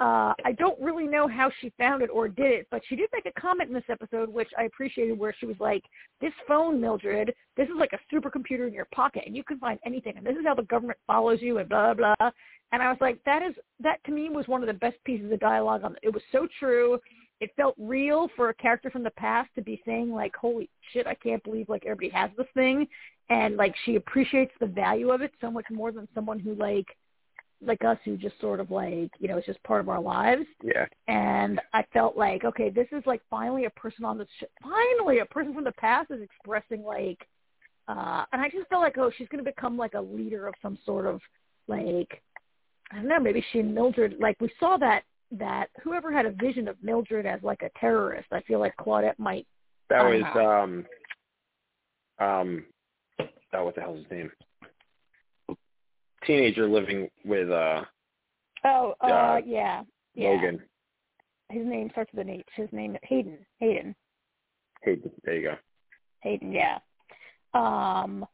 uh, 0.00 0.32
I 0.46 0.52
don't 0.56 0.80
really 0.80 1.06
know 1.06 1.28
how 1.28 1.50
she 1.60 1.70
found 1.76 2.02
it 2.02 2.08
or 2.10 2.26
did 2.26 2.50
it, 2.52 2.66
but 2.70 2.80
she 2.88 2.96
did 2.96 3.10
make 3.12 3.26
a 3.26 3.38
comment 3.38 3.68
in 3.68 3.74
this 3.74 3.84
episode, 3.90 4.30
which 4.30 4.48
I 4.56 4.62
appreciated, 4.62 5.18
where 5.18 5.34
she 5.38 5.44
was 5.44 5.56
like, 5.60 5.84
"This 6.22 6.32
phone, 6.48 6.80
Mildred, 6.80 7.34
this 7.58 7.68
is 7.68 7.74
like 7.76 7.92
a 7.92 8.14
supercomputer 8.14 8.66
in 8.66 8.72
your 8.72 8.88
pocket, 8.94 9.24
and 9.26 9.36
you 9.36 9.44
can 9.44 9.58
find 9.58 9.78
anything, 9.84 10.16
and 10.16 10.24
this 10.24 10.36
is 10.36 10.46
how 10.46 10.54
the 10.54 10.62
government 10.62 10.98
follows 11.06 11.42
you, 11.42 11.58
and 11.58 11.68
blah 11.68 11.92
blah." 11.92 12.14
And 12.72 12.82
I 12.82 12.88
was 12.88 12.96
like, 13.02 13.22
"That 13.24 13.42
is 13.42 13.54
that 13.80 14.02
to 14.04 14.10
me 14.10 14.30
was 14.30 14.48
one 14.48 14.62
of 14.62 14.68
the 14.68 14.72
best 14.72 14.96
pieces 15.04 15.30
of 15.30 15.38
dialogue. 15.38 15.84
On 15.84 15.94
it 16.02 16.14
was 16.14 16.22
so 16.32 16.48
true. 16.58 16.98
It 17.40 17.50
felt 17.56 17.74
real 17.78 18.28
for 18.36 18.48
a 18.48 18.54
character 18.54 18.90
from 18.90 19.02
the 19.02 19.10
past 19.12 19.50
to 19.54 19.62
be 19.62 19.82
saying 19.84 20.10
like, 20.10 20.34
"Holy 20.34 20.70
shit, 20.92 21.06
I 21.06 21.14
can't 21.14 21.44
believe 21.44 21.68
like 21.68 21.84
everybody 21.84 22.08
has 22.10 22.30
this 22.38 22.48
thing," 22.54 22.88
and 23.28 23.56
like 23.56 23.74
she 23.84 23.96
appreciates 23.96 24.52
the 24.60 24.66
value 24.66 25.10
of 25.10 25.20
it 25.20 25.32
so 25.42 25.50
much 25.50 25.66
more 25.70 25.92
than 25.92 26.08
someone 26.14 26.38
who 26.38 26.54
like 26.54 26.96
like 27.62 27.84
us 27.84 27.98
who 28.04 28.16
just 28.16 28.38
sort 28.40 28.60
of 28.60 28.70
like 28.70 29.10
you 29.18 29.28
know 29.28 29.36
it's 29.36 29.46
just 29.46 29.62
part 29.64 29.80
of 29.80 29.88
our 29.88 30.00
lives 30.00 30.44
yeah. 30.62 30.86
and 31.08 31.60
i 31.74 31.84
felt 31.92 32.16
like 32.16 32.44
okay 32.44 32.70
this 32.70 32.86
is 32.92 33.02
like 33.06 33.20
finally 33.28 33.66
a 33.66 33.70
person 33.70 34.04
on 34.04 34.16
the 34.16 34.26
sh- 34.38 34.44
finally 34.62 35.18
a 35.18 35.26
person 35.26 35.52
from 35.52 35.64
the 35.64 35.72
past 35.72 36.10
is 36.10 36.22
expressing 36.22 36.82
like 36.82 37.26
uh 37.88 38.24
and 38.32 38.40
i 38.40 38.48
just 38.48 38.68
felt 38.68 38.82
like 38.82 38.96
oh 38.98 39.10
she's 39.16 39.28
going 39.28 39.44
to 39.44 39.50
become 39.50 39.76
like 39.76 39.94
a 39.94 40.00
leader 40.00 40.46
of 40.46 40.54
some 40.62 40.78
sort 40.86 41.06
of 41.06 41.20
like 41.68 42.22
i 42.92 42.96
don't 42.96 43.08
know 43.08 43.20
maybe 43.20 43.44
she 43.52 43.60
and 43.60 43.74
mildred 43.74 44.14
like 44.20 44.40
we 44.40 44.50
saw 44.58 44.76
that 44.78 45.02
that 45.30 45.66
whoever 45.84 46.10
had 46.10 46.26
a 46.26 46.30
vision 46.32 46.66
of 46.66 46.76
mildred 46.82 47.26
as 47.26 47.40
like 47.42 47.62
a 47.62 47.78
terrorist 47.78 48.28
i 48.32 48.40
feel 48.42 48.58
like 48.58 48.74
claudette 48.80 49.18
might 49.18 49.46
That 49.90 50.02
was 50.04 50.22
know. 50.34 50.50
um 50.50 50.86
um 52.26 52.64
oh 53.52 53.64
what 53.64 53.74
the 53.74 53.80
hell's 53.80 53.98
his 53.98 54.10
name? 54.10 54.30
Teenager 56.30 56.68
living 56.68 57.08
with 57.24 57.50
uh 57.50 57.82
oh 58.64 58.94
uh 59.00 59.06
Uh, 59.06 59.40
yeah 59.44 59.82
yeah 60.14 60.28
Logan. 60.28 60.60
his 61.50 61.66
name 61.66 61.88
starts 61.90 62.12
with 62.12 62.24
an 62.26 62.30
h 62.30 62.46
his 62.54 62.68
name 62.70 62.94
is 62.94 63.00
hayden 63.02 63.38
hayden 63.58 63.94
Hey, 64.82 64.96
there 65.24 65.36
you 65.36 65.42
go. 65.48 65.54
Hayden, 66.22 66.52
yeah. 66.52 66.78
Um, 67.52 68.24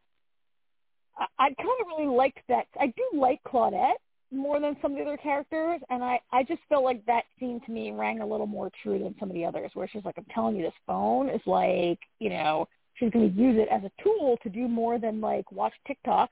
I, 1.18 1.26
I 1.38 1.46
kind 1.54 1.80
of 1.80 1.86
really 1.88 2.06
liked 2.14 2.38
that. 2.48 2.66
I 2.78 2.86
do 2.86 3.18
like 3.18 3.40
Claudette 3.44 3.94
more 4.32 4.60
than 4.60 4.76
some 4.80 4.92
of 4.92 4.98
the 4.98 5.02
other 5.04 5.16
characters, 5.16 5.80
and 5.90 6.04
I 6.04 6.20
I 6.32 6.44
just 6.44 6.60
felt 6.68 6.84
like 6.84 7.04
that 7.06 7.24
scene 7.40 7.60
to 7.66 7.72
me 7.72 7.90
rang 7.92 8.20
a 8.20 8.26
little 8.26 8.46
more 8.46 8.70
true 8.82 8.98
than 9.00 9.14
some 9.18 9.28
of 9.30 9.34
the 9.34 9.44
others, 9.44 9.70
where 9.74 9.88
she's 9.88 10.04
like, 10.04 10.16
"I'm 10.18 10.26
telling 10.32 10.54
you, 10.54 10.62
this 10.62 10.72
phone 10.86 11.28
is 11.28 11.40
like, 11.46 11.98
you 12.20 12.30
know, 12.30 12.68
she's 12.94 13.10
going 13.10 13.28
to 13.32 13.40
use 13.40 13.56
it 13.58 13.68
as 13.72 13.82
a 13.82 14.02
tool 14.04 14.36
to 14.44 14.48
do 14.48 14.68
more 14.68 14.98
than 15.00 15.20
like 15.20 15.50
watch 15.50 15.74
TikTok 15.86 16.30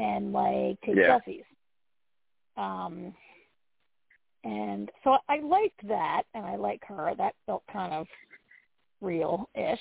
and 0.00 0.32
like 0.32 0.80
take 0.80 0.96
Yeah. 0.96 1.18
selfies." 1.18 1.44
Um, 2.56 3.14
and 4.44 4.90
so 5.04 5.18
I 5.28 5.40
liked 5.40 5.86
that, 5.88 6.22
and 6.34 6.44
I 6.46 6.56
like 6.56 6.82
her. 6.86 7.14
That 7.14 7.34
felt 7.46 7.62
kind 7.66 7.92
of 7.92 8.06
real-ish. 9.00 9.80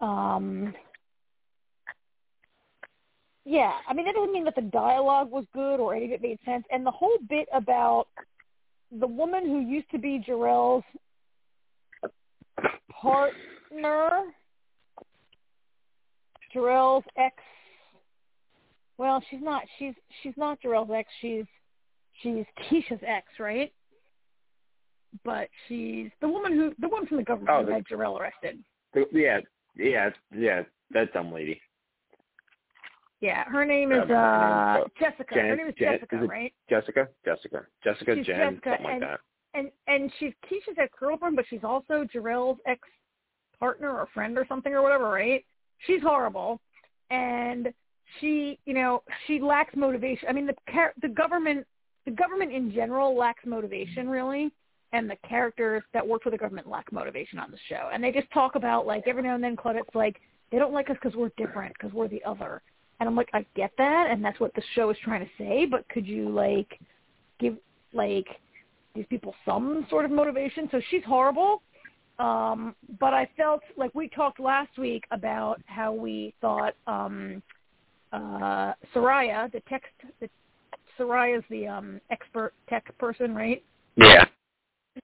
Um, 0.00 0.74
yeah, 3.44 3.74
I 3.86 3.92
mean 3.92 4.06
that 4.06 4.14
doesn't 4.14 4.32
mean 4.32 4.44
that 4.44 4.54
the 4.54 4.62
dialogue 4.62 5.30
was 5.30 5.44
good 5.52 5.78
or 5.80 5.94
any 5.94 6.06
of 6.06 6.12
it 6.12 6.22
made 6.22 6.38
sense. 6.44 6.64
And 6.70 6.86
the 6.86 6.90
whole 6.90 7.18
bit 7.28 7.48
about 7.52 8.08
the 8.90 9.06
woman 9.06 9.44
who 9.44 9.60
used 9.60 9.90
to 9.90 9.98
be 9.98 10.18
Jharrel's 10.18 10.84
partner, 12.90 14.32
Jharrel's 16.54 17.04
ex. 17.16 17.34
Well, 18.98 19.22
she's 19.30 19.40
not. 19.42 19.62
She's 19.78 19.94
she's 20.22 20.34
not 20.36 20.60
Jharrel's 20.62 20.90
ex. 20.94 21.08
She's 21.20 21.44
she's 22.22 22.44
Keisha's 22.70 23.02
ex, 23.06 23.26
right? 23.38 23.72
but 25.24 25.48
she's 25.68 26.10
the 26.20 26.26
woman 26.28 26.52
who 26.52 26.72
the 26.80 26.88
one 26.88 27.06
from 27.06 27.18
the 27.18 27.22
government 27.22 27.50
Oh, 27.52 27.60
who 27.60 27.66
the- 27.66 27.74
had 27.74 27.84
Jharrel 27.86 28.18
arrested. 28.18 28.58
Yeah, 29.12 29.38
yeah, 29.76 30.10
yeah. 30.36 30.62
That 30.90 31.12
dumb 31.12 31.32
lady. 31.32 31.60
Yeah, 33.20 33.44
her 33.44 33.64
name 33.64 33.92
is 33.92 34.10
uh 34.10 34.10
her 34.10 34.84
Jessica. 34.98 35.34
her 35.34 35.56
name 35.56 35.68
is 35.68 35.74
Jessica, 35.78 36.22
is 36.22 36.28
right? 36.28 36.52
Jessica, 36.68 37.08
Jessica, 37.24 37.64
Jessica, 37.82 38.14
She's 38.16 38.26
Jen, 38.26 38.36
Jessica, 38.54 38.60
something 38.70 38.84
like 38.84 38.92
and- 38.94 39.02
that. 39.02 39.20
And 39.54 39.70
and 39.86 40.10
she's 40.18 40.32
Keisha's 40.50 40.78
ex 40.78 40.92
girlfriend, 40.98 41.36
but 41.36 41.44
she's 41.48 41.62
also 41.62 42.04
Jharrel's 42.12 42.58
ex 42.66 42.80
partner 43.60 43.90
or 43.96 44.08
friend 44.12 44.36
or 44.36 44.44
something 44.48 44.72
or 44.74 44.82
whatever, 44.82 45.08
right? 45.08 45.44
She's 45.86 46.02
horrible, 46.02 46.60
and 47.10 47.72
she, 48.20 48.58
you 48.64 48.74
know, 48.74 49.02
she 49.26 49.40
lacks 49.40 49.74
motivation. 49.76 50.28
I 50.28 50.32
mean, 50.32 50.46
the 50.46 50.54
the 51.02 51.08
government, 51.08 51.66
the 52.04 52.10
government 52.10 52.52
in 52.52 52.72
general 52.72 53.16
lacks 53.16 53.44
motivation, 53.46 54.08
really, 54.08 54.50
and 54.92 55.08
the 55.08 55.16
characters 55.28 55.82
that 55.92 56.06
work 56.06 56.22
for 56.22 56.30
the 56.30 56.38
government 56.38 56.68
lack 56.68 56.92
motivation 56.92 57.38
on 57.38 57.50
the 57.50 57.58
show. 57.68 57.90
And 57.92 58.02
they 58.02 58.12
just 58.12 58.30
talk 58.32 58.54
about 58.54 58.86
like 58.86 59.04
every 59.06 59.22
now 59.22 59.34
and 59.34 59.42
then, 59.42 59.56
Claudette's 59.56 59.94
like, 59.94 60.20
they 60.50 60.58
don't 60.58 60.72
like 60.72 60.90
us 60.90 60.96
because 61.02 61.16
we're 61.16 61.30
different, 61.36 61.74
because 61.78 61.92
we're 61.92 62.08
the 62.08 62.22
other. 62.24 62.62
And 63.00 63.08
I'm 63.08 63.16
like, 63.16 63.28
I 63.34 63.44
get 63.56 63.72
that, 63.78 64.08
and 64.10 64.24
that's 64.24 64.38
what 64.38 64.54
the 64.54 64.62
show 64.74 64.90
is 64.90 64.96
trying 65.02 65.24
to 65.24 65.30
say. 65.36 65.66
But 65.66 65.88
could 65.88 66.06
you 66.06 66.28
like 66.28 66.78
give 67.40 67.56
like 67.92 68.28
these 68.94 69.06
people 69.10 69.34
some 69.44 69.86
sort 69.90 70.04
of 70.04 70.10
motivation? 70.10 70.68
So 70.70 70.80
she's 70.90 71.02
horrible. 71.04 71.62
Um, 72.20 72.76
but 73.00 73.12
I 73.12 73.28
felt 73.36 73.62
like 73.76 73.92
we 73.94 74.08
talked 74.08 74.38
last 74.38 74.78
week 74.78 75.02
about 75.10 75.60
how 75.66 75.92
we 75.92 76.32
thought 76.40 76.74
um, 76.86 77.42
uh, 78.14 78.74
Soraya, 78.94 79.50
the 79.52 79.60
text, 79.68 79.92
the, 80.20 80.28
Soraya's 80.98 81.44
the 81.50 81.66
um, 81.66 82.00
expert 82.10 82.54
tech 82.68 82.96
person, 82.98 83.34
right? 83.34 83.64
Yeah. 83.96 84.24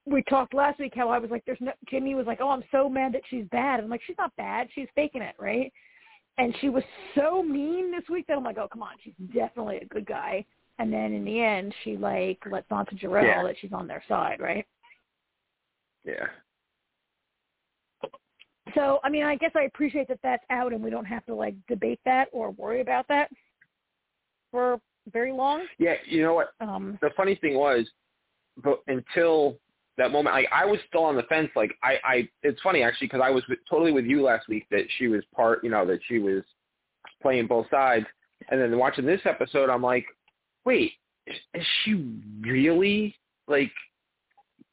we 0.07 0.23
talked 0.25 0.55
last 0.55 0.79
week 0.79 0.93
how 0.95 1.09
I 1.09 1.19
was 1.19 1.31
like, 1.31 1.45
there's 1.47 1.61
no, 1.61 1.73
Jimmy 1.89 2.15
was 2.15 2.27
like, 2.27 2.41
oh, 2.41 2.51
I'm 2.51 2.65
so 2.71 2.89
mad 2.89 3.13
that 3.15 3.23
she's 3.29 3.45
bad. 3.51 3.81
I'm 3.81 3.89
like, 3.89 4.03
she's 4.07 4.19
not 4.19 4.35
bad. 4.37 4.69
She's 4.75 4.89
faking 4.95 5.23
it, 5.23 5.35
right? 5.39 5.73
And 6.39 6.55
she 6.61 6.69
was 6.69 6.85
so 7.15 7.43
mean 7.43 7.91
this 7.91 8.09
week 8.09 8.27
that 8.29 8.37
I'm 8.37 8.45
like, 8.45 8.59
oh, 8.59 8.69
come 8.73 8.83
on. 8.83 8.93
She's 9.03 9.15
definitely 9.35 9.79
a 9.79 9.85
good 9.87 10.07
guy. 10.07 10.45
And 10.79 10.93
then 10.93 11.13
in 11.13 11.25
the 11.25 11.43
end, 11.43 11.75
she 11.85 11.97
like 11.97 12.39
lets 12.51 12.71
on 12.71 12.87
to 12.87 12.95
Jharrel 12.95 13.25
Yeah. 13.25 13.43
that 13.43 13.57
she's 13.61 13.73
on 13.73 13.87
their 13.87 14.03
side, 14.09 14.41
right? 14.41 14.67
Yeah. 16.05 16.27
So, 18.75 19.01
I 19.05 19.09
mean, 19.09 19.25
I 19.25 19.37
guess 19.37 19.53
I 19.55 19.63
appreciate 19.63 20.09
that 20.09 20.21
that's 20.23 20.45
out 20.51 20.73
and 20.73 20.83
we 20.83 20.91
don't 20.91 21.05
have 21.05 21.25
to 21.27 21.35
like 21.35 21.55
debate 21.69 22.01
that 22.05 22.29
or 22.33 22.51
worry 22.53 22.81
about 22.81 23.09
that 23.09 23.31
for 24.51 24.81
very 25.13 25.33
long. 25.33 25.67
Yeah, 25.79 25.95
you 26.07 26.23
know 26.23 26.35
what? 26.35 26.53
Um, 26.61 26.99
The 27.01 27.11
funny 27.17 27.35
thing 27.37 27.55
was, 27.55 27.89
but 28.63 28.81
until 28.87 29.59
that 29.97 30.11
moment, 30.11 30.35
like 30.35 30.49
I 30.53 30.65
was 30.65 30.79
still 30.89 31.05
on 31.05 31.17
the 31.17 31.23
fence. 31.25 31.51
Like 31.55 31.73
I, 31.83 31.99
I, 32.05 32.29
it's 32.43 32.61
funny 32.63 32.83
actually 32.83 33.07
because 33.09 33.23
I 33.25 33.31
was 33.31 33.45
with, 33.49 33.59
totally 33.69 33.93
with 33.93 34.05
you 34.05 34.23
last 34.23 34.49
week 34.49 34.67
that 34.71 34.85
she 34.99 35.09
was 35.09 35.23
part, 35.35 35.63
you 35.63 35.71
know, 35.71 35.87
that 35.87 36.01
she 36.09 36.19
was 36.19 36.43
playing 37.23 37.47
both 37.47 37.67
sides, 37.71 38.07
and 38.51 38.61
then 38.61 38.77
watching 38.79 39.05
this 39.05 39.21
episode, 39.25 39.69
I'm 39.69 39.83
like, 39.83 40.07
wait, 40.65 40.93
is, 41.27 41.37
she 41.85 42.19
really 42.41 43.15
like 43.47 43.73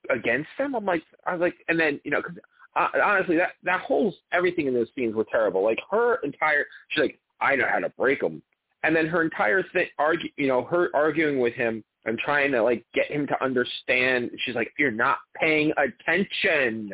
against 0.09 0.49
them? 0.57 0.75
I'm 0.75 0.85
like, 0.85 1.03
I 1.25 1.33
was 1.33 1.41
like, 1.41 1.55
and 1.67 1.79
then 1.79 1.99
you 2.03 2.11
know, 2.11 2.21
cause, 2.21 2.35
uh, 2.75 2.87
honestly, 3.03 3.37
that 3.37 3.51
that 3.63 3.81
whole 3.81 4.13
everything 4.31 4.67
in 4.67 4.73
those 4.73 4.89
scenes 4.95 5.15
were 5.15 5.25
terrible. 5.31 5.63
Like 5.63 5.79
her 5.89 6.15
entire, 6.23 6.65
she's 6.89 7.01
like, 7.01 7.19
I 7.41 7.55
know 7.55 7.67
how 7.69 7.79
to 7.79 7.89
break 7.89 8.19
them, 8.21 8.41
and 8.83 8.95
then 8.95 9.07
her 9.07 9.21
entire 9.21 9.63
thing, 9.73 9.87
argue, 9.97 10.29
you 10.37 10.47
know, 10.47 10.63
her 10.63 10.89
arguing 10.93 11.39
with 11.39 11.53
him 11.53 11.83
and 12.05 12.17
trying 12.19 12.51
to 12.51 12.63
like 12.63 12.85
get 12.93 13.07
him 13.11 13.27
to 13.27 13.43
understand. 13.43 14.31
She's 14.45 14.55
like, 14.55 14.71
you're 14.77 14.91
not 14.91 15.17
paying 15.35 15.71
attention. 15.77 16.91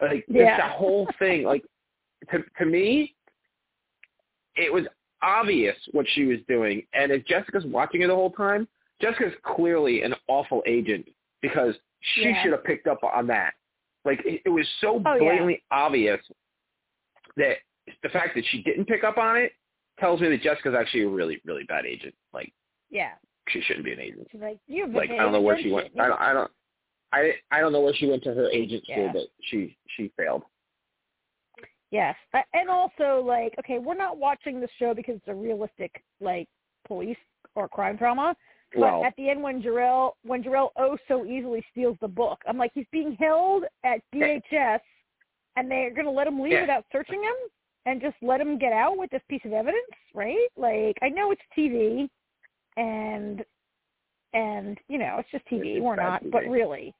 Like 0.00 0.24
just 0.26 0.38
Yeah. 0.38 0.56
that 0.56 0.72
whole 0.72 1.08
thing, 1.18 1.42
like 1.42 1.64
to 2.30 2.44
to 2.58 2.64
me, 2.64 3.14
it 4.56 4.72
was 4.72 4.84
obvious 5.22 5.76
what 5.92 6.06
she 6.14 6.24
was 6.24 6.38
doing. 6.48 6.86
And 6.92 7.10
if 7.10 7.24
Jessica's 7.26 7.64
watching 7.66 8.02
it 8.02 8.06
the 8.06 8.14
whole 8.14 8.30
time, 8.30 8.68
Jessica's 9.00 9.34
clearly 9.42 10.02
an 10.02 10.14
awful 10.28 10.62
agent 10.66 11.08
because 11.40 11.74
she 12.00 12.28
Yeah. 12.28 12.42
should 12.42 12.52
have 12.52 12.64
picked 12.64 12.86
up 12.86 13.02
on 13.02 13.26
that. 13.28 13.54
Like 14.04 14.20
it, 14.24 14.42
it 14.44 14.48
was 14.48 14.66
so 14.80 15.02
Oh, 15.04 15.14
yeah. 15.14 15.18
blatantly 15.18 15.62
obvious 15.70 16.20
that 17.36 17.56
the 18.02 18.08
fact 18.10 18.34
that 18.34 18.44
she 18.50 18.62
didn't 18.62 18.86
pick 18.86 19.04
up 19.04 19.18
on 19.18 19.36
it 19.36 19.52
tells 19.98 20.20
me 20.20 20.28
that 20.28 20.42
Jessica's 20.42 20.74
actually 20.78 21.02
a 21.02 21.08
really, 21.08 21.40
really 21.44 21.64
bad 21.64 21.84
agent. 21.86 22.14
Like 22.32 22.52
yeah. 22.90 23.12
she 23.48 23.60
shouldn't 23.62 23.84
be 23.84 23.92
an 23.92 24.00
agent. 24.00 24.28
She's 24.30 24.40
like, 24.40 24.58
you 24.66 24.86
Like 24.86 25.10
I 25.10 25.16
don't 25.16 25.32
know 25.32 25.40
where 25.40 25.60
she 25.60 25.70
went. 25.70 25.88
I 25.98 26.08
don't. 26.08 26.20
I 26.20 26.32
don't. 26.32 26.50
I 27.12 27.32
I 27.50 27.60
don't 27.60 27.72
know 27.72 27.80
where 27.80 27.94
she 27.94 28.06
went 28.06 28.22
to 28.24 28.34
her 28.34 28.50
agent 28.50 28.84
school, 28.84 29.04
Yeah. 29.06 29.12
but 29.12 29.22
she 29.42 29.76
she 29.96 30.12
failed. 30.16 30.42
Yes, 31.90 32.16
and 32.52 32.68
also 32.68 33.24
like, 33.26 33.54
okay, 33.58 33.78
we're 33.78 33.94
not 33.96 34.18
watching 34.18 34.60
this 34.60 34.70
show 34.78 34.92
because 34.92 35.16
it's 35.16 35.28
a 35.28 35.34
realistic 35.34 36.02
like 36.20 36.46
police 36.86 37.16
or 37.54 37.66
crime 37.66 37.96
drama. 37.96 38.36
But 38.72 38.80
Well, 38.80 39.04
at 39.04 39.14
the 39.16 39.30
end, 39.30 39.42
when 39.42 39.62
Jharrel 39.62 40.12
when 40.24 40.42
Jharrel 40.42 40.70
oh 40.76 40.96
so 41.08 41.24
easily 41.24 41.64
steals 41.70 41.96
the 42.00 42.08
book, 42.08 42.40
I'm 42.46 42.58
like, 42.58 42.72
he's 42.74 42.86
being 42.92 43.16
held 43.18 43.64
at 43.84 44.00
DHS, 44.14 44.80
and 45.56 45.70
they're 45.70 45.90
gonna 45.94 46.10
let 46.10 46.26
him 46.26 46.40
leave 46.40 46.52
Yeah. 46.52 46.60
without 46.62 46.84
searching 46.92 47.22
him, 47.22 47.34
and 47.86 48.00
just 48.00 48.16
let 48.22 48.40
him 48.40 48.58
get 48.58 48.72
out 48.72 48.98
with 48.98 49.10
this 49.10 49.22
piece 49.28 49.44
of 49.44 49.52
evidence, 49.52 49.86
right? 50.14 50.48
Like, 50.56 50.98
I 51.02 51.08
know 51.08 51.30
it's 51.30 51.42
TV, 51.56 52.08
and 52.76 53.44
and 54.34 54.78
you 54.88 54.98
know 54.98 55.16
it's 55.18 55.30
just 55.30 55.46
TV. 55.46 55.76
It's 55.76 55.82
we're 55.82 55.96
not, 55.96 56.22
TV. 56.22 56.30
but 56.30 56.44
really, 56.44 56.94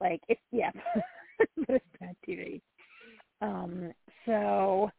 like 0.00 0.20
it's 0.28 0.40
yeah, 0.50 0.70
but 1.56 1.68
it's 1.76 1.86
bad 2.00 2.16
TV. 2.28 2.60
Um, 3.40 3.92
so, 4.26 4.90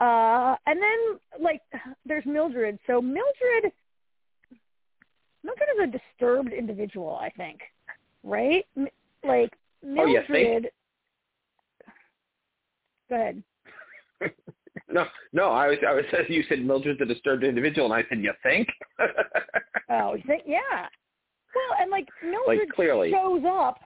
uh, 0.00 0.56
and 0.66 0.80
then 0.80 1.42
like 1.42 1.60
there's 2.06 2.26
Mildred. 2.26 2.78
So 2.86 3.00
Mildred, 3.00 3.72
Mildred 5.44 5.68
is 5.78 5.88
a 5.88 5.98
disturbed 5.98 6.52
individual, 6.52 7.18
I 7.20 7.30
think, 7.30 7.60
right? 8.24 8.64
Like 9.24 9.50
Oh, 9.82 10.04
you 10.06 10.20
Mildred. 10.28 10.62
think? 10.62 10.66
Go 13.08 13.14
ahead. 13.16 13.42
no, 14.90 15.06
no. 15.32 15.50
I 15.50 15.68
was 15.68 15.78
I 15.86 15.94
was 15.94 16.04
you 16.28 16.42
said 16.48 16.60
Mildred's 16.64 17.00
a 17.00 17.04
disturbed 17.06 17.44
individual, 17.44 17.90
and 17.92 17.94
I 18.04 18.08
said 18.08 18.20
you 18.22 18.32
think. 18.42 18.68
Oh, 19.92 20.14
you 20.14 20.22
think 20.24 20.42
yeah. 20.46 20.60
Well, 21.52 21.78
and 21.80 21.90
like 21.90 22.06
Mildred 22.22 22.72
clearly. 22.72 23.10
shows 23.10 23.42
up. 23.44 23.80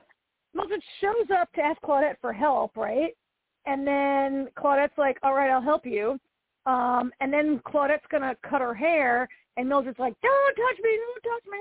Mildred 0.52 0.82
shows 1.00 1.26
up 1.34 1.50
to 1.54 1.62
ask 1.62 1.80
Claudette 1.80 2.16
for 2.20 2.30
help, 2.30 2.76
right? 2.76 3.16
And 3.64 3.86
then 3.86 4.48
Claudette's 4.58 4.98
like, 4.98 5.16
"All 5.22 5.32
right, 5.34 5.50
I'll 5.50 5.62
help 5.62 5.86
you." 5.86 6.18
Um, 6.66 7.10
and 7.20 7.32
then 7.32 7.58
Claudette's 7.66 8.04
gonna 8.10 8.36
cut 8.46 8.60
her 8.60 8.74
hair, 8.74 9.26
and 9.56 9.68
Mildred's 9.68 9.98
like, 9.98 10.14
"Don't 10.22 10.54
touch 10.56 10.78
me! 10.82 10.90
Don't 10.96 11.32
touch 11.32 11.44
me!" 11.50 11.58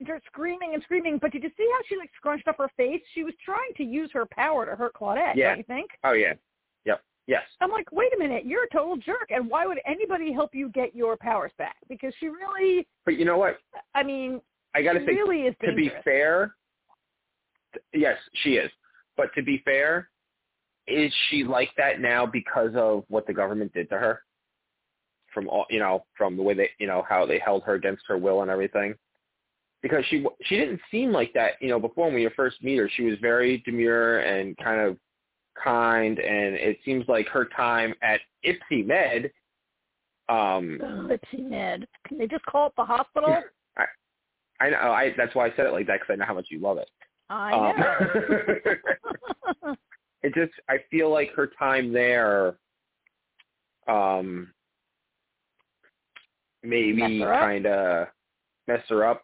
And 0.00 0.06
starts 0.06 0.26
screaming 0.26 0.74
and 0.74 0.82
screaming. 0.82 1.18
But 1.18 1.32
did 1.32 1.42
you 1.42 1.50
see 1.56 1.68
how 1.72 1.80
she 1.88 1.96
like 1.96 2.10
scrunched 2.16 2.48
up 2.48 2.58
her 2.58 2.70
face? 2.76 3.00
She 3.14 3.24
was 3.24 3.34
trying 3.44 3.72
to 3.76 3.84
use 3.84 4.10
her 4.12 4.26
power 4.26 4.66
to 4.66 4.74
hurt 4.74 4.94
Claudette. 4.94 5.34
Yeah. 5.36 5.50
Don't 5.50 5.58
you 5.58 5.64
think? 5.64 5.90
oh 6.04 6.12
yeah. 6.12 6.34
Yep. 6.84 7.02
Yes. 7.26 7.42
I'm 7.60 7.70
like, 7.70 7.90
wait 7.92 8.12
a 8.14 8.18
minute, 8.18 8.44
you're 8.44 8.64
a 8.64 8.70
total 8.72 8.96
jerk, 8.96 9.30
and 9.30 9.48
why 9.48 9.66
would 9.66 9.78
anybody 9.86 10.32
help 10.32 10.54
you 10.54 10.68
get 10.70 10.94
your 10.94 11.16
powers 11.16 11.52
back? 11.56 11.76
Because 11.88 12.12
she 12.18 12.26
really, 12.26 12.86
But 13.04 13.16
you 13.16 13.24
know 13.24 13.38
what? 13.38 13.58
I 13.94 14.02
mean, 14.02 14.40
I 14.74 14.82
got 14.82 14.94
to 14.94 15.00
she 15.00 15.06
say, 15.06 15.12
really 15.12 15.42
is 15.42 15.54
to 15.64 15.72
be 15.72 15.90
fair, 16.02 16.54
yes, 17.92 18.16
she 18.42 18.54
is. 18.54 18.70
But 19.16 19.32
to 19.34 19.42
be 19.42 19.62
fair, 19.64 20.08
is 20.88 21.12
she 21.28 21.44
like 21.44 21.70
that 21.76 22.00
now 22.00 22.26
because 22.26 22.70
of 22.74 23.04
what 23.08 23.26
the 23.26 23.32
government 23.32 23.72
did 23.72 23.88
to 23.90 23.98
her? 23.98 24.22
From 25.32 25.48
all, 25.48 25.66
you 25.70 25.78
know, 25.78 26.04
from 26.16 26.36
the 26.36 26.42
way 26.42 26.54
they, 26.54 26.70
you 26.78 26.86
know, 26.86 27.04
how 27.08 27.24
they 27.26 27.38
held 27.38 27.62
her 27.64 27.74
against 27.74 28.04
her 28.08 28.18
will 28.18 28.42
and 28.42 28.50
everything. 28.50 28.94
Because 29.82 30.04
she 30.06 30.18
w- 30.18 30.36
she 30.44 30.56
didn't 30.56 30.80
seem 30.90 31.10
like 31.10 31.32
that, 31.34 31.52
you 31.60 31.68
know, 31.68 31.80
before 31.80 32.10
when 32.10 32.20
you 32.20 32.30
first 32.36 32.62
meet 32.62 32.76
her. 32.76 32.88
She 32.96 33.04
was 33.04 33.18
very 33.20 33.58
demure 33.58 34.20
and 34.20 34.56
kind 34.58 34.80
of 34.80 34.96
kind, 35.62 36.18
and 36.18 36.54
it 36.54 36.78
seems 36.84 37.04
like 37.08 37.26
her 37.28 37.46
time 37.46 37.94
at 38.02 38.20
Ipsy 38.44 38.86
Med, 38.86 39.30
um, 40.28 40.78
Lipsy 40.80 41.48
Med. 41.48 41.86
Can 42.06 42.18
they 42.18 42.26
just 42.26 42.44
call 42.46 42.68
it 42.68 42.72
the 42.76 42.84
hospital? 42.84 43.36
I 44.60 44.70
know, 44.70 44.76
I 44.76 45.12
that's 45.16 45.34
why 45.34 45.46
I 45.46 45.56
said 45.56 45.66
it 45.66 45.72
like 45.72 45.88
that 45.88 46.00
because 46.00 46.12
I 46.12 46.16
know 46.16 46.24
how 46.24 46.34
much 46.34 46.46
you 46.50 46.60
love 46.60 46.78
it. 46.78 46.88
I 47.28 47.52
Um, 47.52 47.76
know. 49.66 49.74
it 50.22 50.34
just 50.34 50.52
I 50.68 50.76
feel 50.90 51.10
like 51.10 51.32
her 51.34 51.48
time 51.58 51.92
there 51.92 52.54
um 53.88 54.52
maybe 56.62 56.92
Mess 56.94 57.20
her 57.20 57.34
up? 57.34 57.40
kind 57.40 57.66
of 57.66 58.06
mess 58.68 58.82
her 58.88 59.04
up 59.04 59.22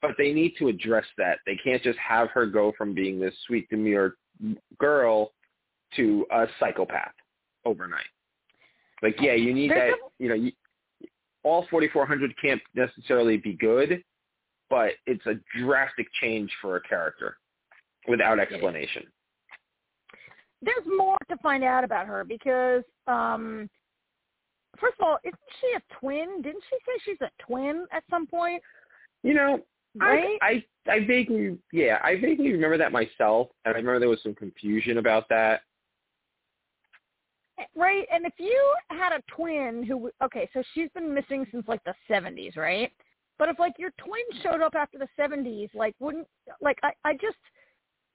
but 0.00 0.12
they 0.16 0.32
need 0.32 0.54
to 0.58 0.68
address 0.68 1.04
that 1.16 1.38
they 1.44 1.56
can't 1.62 1.82
just 1.82 1.98
have 1.98 2.28
her 2.30 2.46
go 2.46 2.72
from 2.78 2.94
being 2.94 3.18
this 3.18 3.34
sweet 3.46 3.68
demure 3.68 4.16
girl 4.78 5.32
to 5.96 6.24
a 6.32 6.46
psychopath 6.60 7.12
overnight 7.64 8.06
like 9.02 9.16
yeah 9.20 9.34
you 9.34 9.52
need 9.52 9.70
There's 9.70 9.92
that 9.92 10.08
you 10.18 10.28
know 10.28 10.34
you, 10.34 10.52
all 11.44 11.66
4400 11.70 12.34
can't 12.40 12.60
necessarily 12.74 13.36
be 13.36 13.54
good 13.54 14.02
but 14.70 14.92
it's 15.06 15.24
a 15.26 15.34
drastic 15.58 16.06
change 16.20 16.50
for 16.60 16.76
a 16.76 16.80
character 16.82 17.38
without 18.06 18.38
explanation. 18.38 19.04
There's 20.60 20.84
more 20.86 21.16
to 21.30 21.36
find 21.38 21.62
out 21.62 21.84
about 21.84 22.06
her 22.06 22.24
because, 22.24 22.82
um 23.06 23.68
first 24.80 24.96
of 25.00 25.06
all, 25.06 25.18
isn't 25.24 25.38
she 25.60 25.76
a 25.76 25.94
twin? 26.00 26.42
Didn't 26.42 26.62
she 26.68 26.76
say 26.86 26.98
she's 27.04 27.20
a 27.20 27.30
twin 27.42 27.86
at 27.92 28.04
some 28.10 28.26
point? 28.26 28.62
You 29.22 29.34
know, 29.34 29.60
Right? 29.96 30.38
I, 30.42 30.64
I 30.88 30.92
I 30.92 31.06
vaguely 31.06 31.58
yeah, 31.72 31.98
I 32.02 32.20
vaguely 32.20 32.52
remember 32.52 32.78
that 32.78 32.92
myself, 32.92 33.48
and 33.64 33.74
I 33.74 33.78
remember 33.78 33.98
there 33.98 34.08
was 34.08 34.22
some 34.22 34.34
confusion 34.34 34.98
about 34.98 35.28
that. 35.28 35.62
Eh, 37.58 37.64
right, 37.74 38.06
and 38.12 38.24
if 38.24 38.34
you 38.38 38.74
had 38.90 39.12
a 39.12 39.22
twin 39.34 39.82
who, 39.82 40.10
okay, 40.22 40.48
so 40.52 40.62
she's 40.74 40.90
been 40.94 41.12
missing 41.12 41.46
since 41.50 41.66
like 41.66 41.82
the 41.84 41.94
'70s, 42.08 42.56
right? 42.56 42.92
But 43.38 43.48
if 43.48 43.58
like 43.58 43.74
your 43.78 43.90
twin 43.98 44.42
showed 44.42 44.62
up 44.62 44.74
after 44.74 44.98
the 44.98 45.08
'70s, 45.18 45.74
like 45.74 45.94
wouldn't 46.00 46.28
like 46.60 46.78
I, 46.82 46.92
I 47.04 47.14
just 47.14 47.36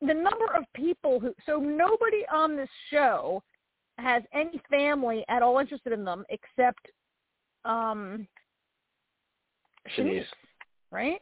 the 0.02 0.14
number 0.14 0.54
of 0.56 0.64
people 0.76 1.20
who, 1.20 1.34
so 1.46 1.60
nobody 1.60 2.24
on 2.32 2.56
this 2.56 2.70
show 2.92 3.42
has 3.98 4.24
any 4.34 4.62
family 4.70 5.24
at 5.30 5.42
all 5.42 5.60
interested 5.60 5.94
in 5.94 6.04
them 6.04 6.24
except 6.30 6.88
um 7.66 8.28
Shanice. 9.98 10.26
right? 10.92 11.20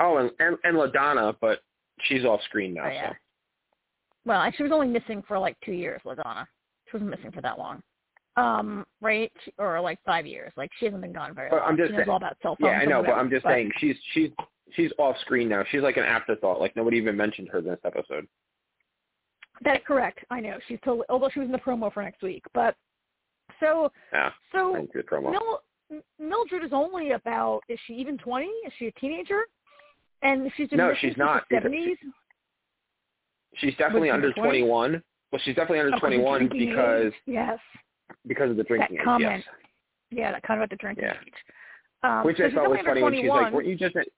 Oh, 0.00 0.16
and 0.18 0.30
and, 0.40 0.56
and 0.64 0.76
Ladonna, 0.76 1.34
but 1.40 1.60
she's 2.02 2.24
off 2.24 2.40
screen 2.44 2.74
now. 2.74 2.84
Oh, 2.86 2.90
yeah. 2.90 3.10
So 3.10 3.16
Well, 4.26 4.50
she 4.56 4.62
was 4.62 4.72
only 4.72 4.88
missing 4.88 5.22
for 5.26 5.38
like 5.38 5.56
two 5.64 5.72
years, 5.72 6.00
Ladonna. 6.04 6.46
She 6.90 6.96
wasn't 6.96 7.10
missing 7.10 7.30
for 7.32 7.40
that 7.42 7.58
long. 7.58 7.80
Um, 8.36 8.84
right? 9.00 9.32
Or 9.58 9.80
like 9.80 9.98
five 10.06 10.26
years. 10.26 10.52
Like 10.56 10.70
she 10.78 10.86
hasn't 10.86 11.02
been 11.02 11.12
gone 11.12 11.34
very 11.34 11.50
But 11.50 11.60
long. 11.60 11.68
I'm 11.68 11.76
just 11.76 11.90
she 11.90 11.96
saying- 11.96 12.08
all 12.08 12.16
about 12.16 12.36
cell 12.42 12.56
phones. 12.60 12.70
yeah, 12.72 12.78
I 12.80 12.84
know, 12.84 13.02
but 13.02 13.12
I'm 13.12 13.30
just 13.30 13.44
saying 13.44 13.70
she's 13.78 13.96
she's 14.12 14.30
she's 14.72 14.90
off 14.98 15.16
screen 15.20 15.48
now. 15.48 15.64
She's 15.70 15.82
like 15.82 15.96
an 15.98 16.04
afterthought. 16.04 16.60
Like 16.60 16.74
nobody 16.74 16.96
even 16.96 17.16
mentioned 17.16 17.48
her 17.50 17.58
in 17.58 17.66
this 17.66 17.78
episode. 17.84 18.26
That's 19.64 19.84
correct. 19.86 20.20
I 20.30 20.40
know. 20.40 20.58
She's 20.68 20.78
totally, 20.84 21.06
although 21.08 21.28
she 21.32 21.38
was 21.40 21.46
in 21.46 21.52
the 21.52 21.58
promo 21.58 21.92
for 21.92 22.02
next 22.02 22.22
week. 22.22 22.42
But 22.54 22.74
so, 23.60 23.92
Yeah, 24.12 24.30
so 24.50 24.74
thank 24.74 24.90
you, 24.94 25.02
promo. 25.02 25.30
Mil- 25.30 26.02
Mildred 26.18 26.64
is 26.64 26.72
only 26.72 27.10
about, 27.12 27.60
is 27.68 27.78
she 27.86 27.92
even 27.94 28.16
20? 28.18 28.46
Is 28.46 28.72
she 28.78 28.86
a 28.86 28.92
teenager? 28.92 29.42
And 30.22 30.50
she's 30.56 30.68
No, 30.72 30.94
she's 31.00 31.16
not. 31.16 31.44
the 31.50 31.56
She's- 31.56 31.98
70s? 32.02 32.12
She's 33.56 33.76
definitely 33.76 34.10
under 34.10 34.32
20? 34.32 34.60
21. 34.62 35.02
Well, 35.30 35.40
she's 35.44 35.54
definitely 35.54 35.80
under 35.80 35.92
Oh, 35.92 35.96
of 35.96 36.00
21 36.00 36.48
because? 36.48 37.12
Yes. 37.26 37.58
because 38.26 38.50
of 38.50 38.56
the 38.56 38.64
drinking 38.64 38.98
age. 38.98 39.04
comment. 39.04 39.44
Yes. 39.46 39.54
Yeah, 40.10 40.32
that 40.32 40.42
kind 40.42 40.60
of 40.60 40.64
at 40.64 40.70
the 40.70 40.76
drinking 40.76 41.04
Yeah. 41.04 41.18
age. 41.26 41.34
Um, 42.02 42.24
Which 42.24 42.38
so 42.38 42.44
I 42.46 42.50
thought 42.50 42.70
was 42.70 42.80
funny 42.84 43.02
when 43.02 43.14
she's 43.14 43.28
like, 43.28 43.52
"Weren't 43.52 43.66
you 43.66 43.76
just 43.76 43.94
at?" 43.96 44.08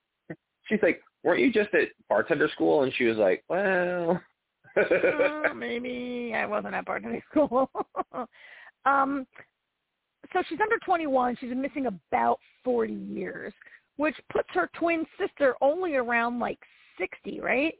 She's 0.69 0.83
like, 0.83 1.03
"Weren't 1.23 1.41
you 1.41 1.53
just 1.53 1.73
at 1.75 1.89
bartender 2.09 2.49
school?" 2.49 2.83
And 2.85 2.93
she 2.95 3.05
was 3.05 3.17
like, 3.19 3.45
"Well." 3.49 4.21
Uh, 4.77 5.55
maybe 5.57 6.33
I 6.35 6.47
wasn't 6.47 6.75
at 6.75 6.87
bartending 6.87 7.23
school. 7.31 7.71
um, 8.85 9.27
so 10.33 10.43
she's 10.49 10.59
under 10.61 10.79
21. 10.85 11.37
She's 11.41 11.51
been 11.51 11.61
missing 11.61 11.87
about 11.87 12.39
40 12.65 12.93
years, 12.93 13.53
which 13.97 14.17
puts 14.33 14.49
her 14.53 14.71
twin 14.79 15.05
sister 15.19 15.55
only 15.61 15.97
around 15.97 16.39
like 16.39 16.59
60, 16.99 17.41
right? 17.41 17.75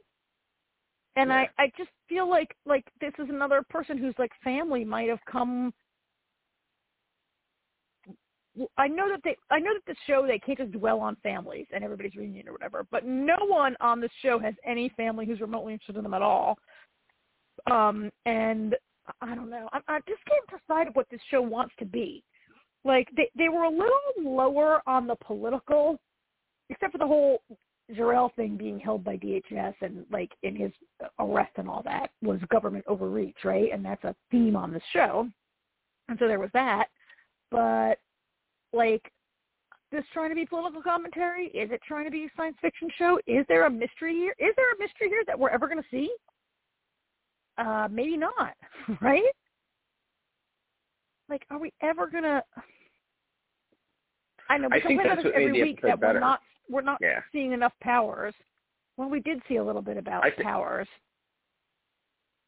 And 1.15 1.29
Yeah. 1.29 1.45
I, 1.57 1.63
I 1.63 1.71
just 1.77 1.89
feel 2.09 2.29
like 2.29 2.55
like 2.65 2.85
this 3.01 3.13
is 3.19 3.29
another 3.29 3.63
person 3.69 3.97
whose 3.97 4.13
like 4.17 4.31
family 4.43 4.83
might 4.83 5.09
have 5.09 5.23
come. 5.29 5.73
I 8.77 8.87
know 8.87 9.09
that 9.09 9.19
they, 9.23 9.35
I 9.51 9.59
know 9.59 9.73
that 9.73 9.85
the 9.85 9.95
show 10.07 10.25
they 10.25 10.39
can't 10.39 10.57
just 10.57 10.71
dwell 10.71 11.01
on 11.01 11.17
families 11.17 11.67
and 11.73 11.83
everybody's 11.83 12.15
reunion 12.15 12.47
or 12.47 12.53
whatever, 12.53 12.85
but 12.89 13.05
no 13.05 13.35
one 13.41 13.75
on 13.81 13.99
this 13.99 14.11
show 14.21 14.39
has 14.39 14.53
any 14.65 14.89
family 14.95 15.25
who's 15.25 15.41
remotely 15.41 15.73
interested 15.73 15.97
in 15.97 16.03
them 16.03 16.13
at 16.13 16.21
all. 16.21 16.57
Um, 17.71 18.11
and 18.25 18.75
I 19.21 19.35
don't 19.35 19.49
know. 19.49 19.69
I, 19.73 19.79
I 19.87 19.99
just 20.07 20.21
can't 20.25 20.61
decide 20.61 20.95
what 20.95 21.07
this 21.09 21.21
show 21.29 21.41
wants 21.41 21.73
to 21.79 21.85
be. 21.85 22.23
Like 22.83 23.07
they 23.15 23.29
they 23.35 23.49
were 23.49 23.63
a 23.63 23.69
little 23.69 23.89
lower 24.19 24.81
on 24.87 25.07
the 25.07 25.15
political, 25.15 25.99
except 26.69 26.91
for 26.91 26.97
the 26.99 27.07
whole 27.07 27.41
Jharrel 27.91 28.33
thing 28.35 28.57
being 28.57 28.79
held 28.79 29.03
by 29.03 29.17
DHS 29.17 29.73
and 29.81 30.05
like 30.11 30.31
in 30.43 30.55
his 30.55 30.71
arrest 31.19 31.53
and 31.57 31.69
all 31.69 31.81
that 31.83 32.11
was 32.21 32.39
government 32.51 32.85
overreach, 32.87 33.37
right? 33.43 33.69
And 33.73 33.83
that's 33.83 34.03
a 34.03 34.15
theme 34.31 34.55
on 34.55 34.71
this 34.71 34.83
show. 34.93 35.27
And 36.09 36.17
so 36.19 36.27
there 36.27 36.39
was 36.39 36.51
that. 36.53 36.85
But 37.51 37.97
like 38.73 39.11
this 39.91 40.03
trying 40.13 40.29
to 40.29 40.35
be 40.35 40.45
political 40.45 40.81
commentary? 40.81 41.47
Is 41.47 41.71
it 41.71 41.79
trying 41.87 42.05
to 42.05 42.11
be 42.11 42.25
a 42.25 42.29
science 42.35 42.57
fiction 42.61 42.89
show? 42.97 43.19
Is 43.27 43.45
there 43.47 43.65
a 43.65 43.69
mystery 43.69 44.13
here? 44.13 44.35
Is 44.39 44.53
there 44.55 44.73
a 44.73 44.79
mystery 44.79 45.09
here 45.09 45.23
that 45.27 45.37
we're 45.37 45.49
ever 45.49 45.67
going 45.67 45.81
to 45.81 45.89
see? 45.89 46.13
Uh, 47.57 47.87
maybe 47.89 48.17
not, 48.17 48.53
right? 49.01 49.23
Like, 51.29 51.45
are 51.49 51.57
we 51.57 51.71
ever 51.81 52.07
gonna? 52.07 52.43
I 54.49 54.57
know 54.57 54.67
we 54.69 54.77
I 54.77 54.81
think 54.81 54.99
complain 54.99 55.05
about 55.05 55.15
that's 55.15 55.25
what 55.25 55.33
every 55.35 55.61
week 55.61 55.81
that 55.81 55.99
we're 55.99 56.19
not 56.19 56.41
we're 56.69 56.81
not 56.81 56.99
Yeah. 57.01 57.21
seeing 57.31 57.51
enough 57.51 57.73
powers. 57.81 58.33
Well, 58.97 59.09
we 59.09 59.19
did 59.19 59.41
see 59.47 59.55
a 59.57 59.63
little 59.63 59.81
bit 59.81 59.97
about 59.97 60.23
I 60.23 60.31
thi- 60.31 60.43
powers. 60.43 60.87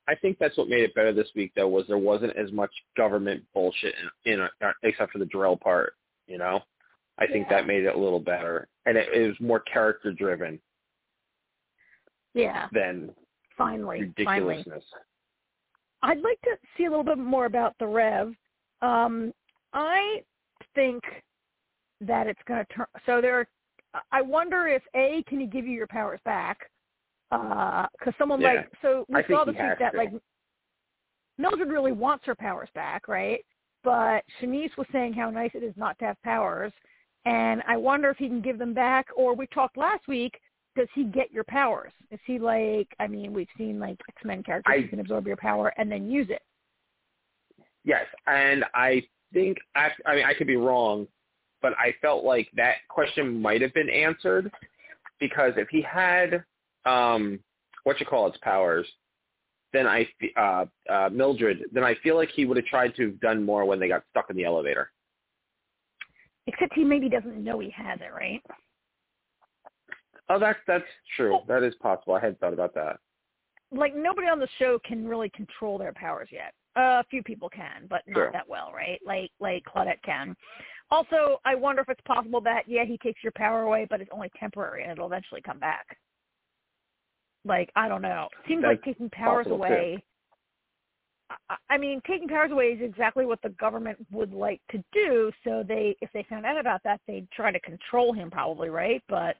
I 0.10 0.16
think 0.16 0.38
that's 0.40 0.58
what 0.58 0.70
made 0.70 0.84
it 0.84 0.96
better 0.96 1.12
this 1.12 1.28
week, 1.36 1.52
though, 1.56 1.68
was 1.68 1.86
there 1.88 1.98
wasn't 1.98 2.36
as 2.38 2.50
much 2.54 2.72
government 2.96 3.44
bullshit 3.54 3.94
in, 4.26 4.34
in 4.34 4.42
uh, 4.42 4.72
except 4.84 5.12
for 5.12 5.18
the 5.18 5.26
drill 5.26 5.58
part. 5.58 5.94
You 6.28 6.38
know, 6.38 6.62
I 7.18 7.28
think 7.28 7.50
that 7.50 7.68
made 7.68 7.84
it 7.84 7.96
a 7.96 8.00
little 8.00 8.20
better, 8.20 8.68
and 8.86 8.98
it, 8.98 9.08
it 9.14 9.28
was 9.28 9.36
more 9.40 9.60
character 9.62 10.14
driven 10.14 10.60
Yeah, 12.34 12.68
than 12.72 13.10
finally, 13.58 14.14
finally. 14.24 14.58
ridiculousness. 14.58 14.84
I'd 16.04 16.22
like 16.22 16.40
to 16.42 16.52
see 16.78 16.86
a 16.86 16.90
little 16.90 17.04
bit 17.04 17.18
more 17.18 17.46
about 17.46 17.76
the 17.80 17.88
Rev. 17.88 18.34
Um, 18.82 19.34
I 19.74 20.24
think 20.76 21.04
that 22.02 22.28
it's 22.28 22.40
going 22.48 22.64
to 22.66 22.74
turn. 22.74 22.86
So 23.06 23.22
there. 23.22 23.40
Are, 23.40 23.48
I 24.12 24.22
wonder 24.22 24.68
if 24.68 24.84
a 24.96 25.24
can 25.28 25.40
he 25.40 25.48
give 25.48 25.66
you 25.66 25.74
your 25.74 25.88
powers 25.88 26.20
back? 26.24 26.70
Because 27.32 28.14
someone 28.18 28.40
Yeah. 28.40 28.54
like 28.54 28.72
so 28.82 29.06
we 29.10 29.20
I 29.20 29.28
saw 29.28 29.44
he 29.46 29.52
this 29.52 29.62
week 29.62 29.80
that 29.80 29.92
to. 29.92 29.98
like 29.98 30.12
Mildred 31.38 31.70
really 31.70 31.92
wants 31.92 32.26
her 32.26 32.36
powers 32.36 32.70
back, 32.74 33.08
right? 33.08 33.44
But 33.84 34.24
Shanice 34.40 34.76
was 34.78 34.88
saying 34.92 35.14
how 35.14 35.30
nice 35.30 35.52
it 35.54 35.64
is 35.64 35.74
not 35.78 35.98
to 36.00 36.06
have 36.06 36.22
powers, 36.24 36.74
and 37.26 37.64
I 37.68 37.78
wonder 37.78 38.10
if 38.10 38.18
he 38.18 38.28
can 38.28 38.42
give 38.42 38.58
them 38.60 38.74
back. 38.74 39.08
Or 39.16 39.34
we 39.36 39.48
talked 39.48 39.78
last 39.78 40.08
week. 40.08 40.40
Does 40.78 40.88
he 40.94 41.06
get 41.06 41.32
your 41.32 41.44
powers? 41.44 41.92
Is 42.12 42.20
he 42.26 42.38
like? 42.38 42.88
I 43.00 43.08
mean, 43.08 43.34
we've 43.34 43.48
seen 43.58 43.80
like 43.80 43.98
X 44.08 44.24
Men 44.24 44.44
characters 44.44 44.74
I- 44.78 44.82
who 44.82 44.88
can 44.88 45.00
absorb 45.00 45.26
your 45.26 45.36
power 45.36 45.74
and 45.78 45.92
then 45.92 46.10
use 46.10 46.28
it. 46.30 46.44
Yes, 47.84 48.06
and 48.28 48.64
I 48.76 49.02
think 49.34 49.58
I, 49.76 49.90
I 50.06 50.16
mean 50.16 50.26
I 50.26 50.36
could 50.36 50.46
be 50.46 50.56
wrong, 50.56 51.08
but 51.64 51.74
I 51.80 51.96
felt 52.00 52.24
like 52.24 52.48
that 52.56 52.76
question 52.90 53.42
might 53.42 53.62
have 53.62 53.74
been 53.74 53.90
answered 53.90 54.52
because 55.20 55.54
if 55.58 55.68
he 55.70 55.82
had 55.82 56.44
um 56.86 57.40
what 57.84 58.00
you 58.00 58.06
call 58.06 58.28
its 58.28 58.38
powers, 58.44 58.86
then 59.74 59.88
I 59.88 60.08
uh 60.38 60.66
uh 60.92 61.10
Mildred, 61.12 61.64
then 61.72 61.84
I 61.84 61.96
feel 62.04 62.16
like 62.18 62.30
he 62.36 62.46
would 62.46 62.58
have 62.58 62.68
tried 62.68 62.96
to 62.98 63.08
have 63.08 63.20
done 63.20 63.44
more 63.44 63.66
when 63.66 63.80
they 63.80 63.88
got 63.88 64.04
stuck 64.12 64.30
in 64.30 64.36
the 64.36 64.46
elevator. 64.46 64.92
Except 66.46 66.74
he 66.76 66.84
maybe 66.84 67.10
doesn't 67.10 67.44
know 67.44 67.60
he 67.60 67.72
has 67.72 68.00
it, 68.00 68.14
right? 68.14 68.42
Oh, 70.30 70.40
that's 70.40 70.60
that's 70.68 70.84
true. 71.16 71.40
That 71.48 71.64
is 71.64 71.74
possible. 71.76 72.16
I 72.16 72.20
hadn't 72.20 72.40
thought 72.40 72.54
about 72.54 72.74
that. 72.76 73.00
Like 73.72 73.96
nobody 73.96 74.28
on 74.28 74.40
the 74.40 74.48
show 74.60 74.80
can 74.86 75.08
really 75.08 75.30
control 75.30 75.78
their 75.78 75.94
powers 75.94 76.30
yet. 76.32 76.54
Uh, 76.76 77.02
a 77.02 77.04
few 77.10 77.24
people 77.24 77.50
can, 77.50 77.88
but 77.90 78.02
not 78.08 78.16
True. 78.16 78.30
that 78.34 78.48
well, 78.48 78.72
right? 78.74 79.00
Like 79.06 79.32
like 79.40 79.64
Claudette 79.64 80.02
can. 80.04 80.36
Also, 80.90 81.40
I 81.44 81.56
wonder 81.56 81.82
if 81.82 81.90
it's 81.90 82.02
possible 82.06 82.40
that 82.42 82.64
yeah, 82.68 82.86
he 82.86 82.98
takes 82.98 83.24
your 83.24 83.34
power 83.36 83.64
away, 83.64 83.88
but 83.90 84.00
it's 84.00 84.12
only 84.14 84.30
temporary 84.40 84.84
and 84.84 84.92
it'll 84.92 85.08
eventually 85.08 85.42
come 85.42 85.60
back. 85.60 85.98
Like 87.46 87.72
I 87.76 87.88
don't 87.88 88.02
know. 88.02 88.28
Seems 88.48 88.64
like 88.64 88.84
taking 88.84 89.10
powers 89.10 89.48
away. 89.48 90.04
I- 91.50 91.58
I 91.70 91.78
mean, 91.78 92.02
taking 92.08 92.28
powers 92.30 92.52
away 92.52 92.68
is 92.68 92.82
exactly 92.82 93.26
what 93.26 93.42
the 93.42 93.50
government 93.50 93.98
would 94.12 94.32
like 94.32 94.62
to 94.72 94.82
do. 94.94 95.32
So 95.44 95.62
they, 95.68 95.98
if 96.02 96.10
they 96.14 96.24
found 96.30 96.46
out 96.46 96.58
about 96.58 96.82
that, 96.84 97.02
they'd 97.06 97.30
try 97.32 97.52
to 97.52 97.60
control 97.60 98.14
him, 98.14 98.32
probably, 98.32 98.70
right? 98.70 99.04
But 99.10 99.36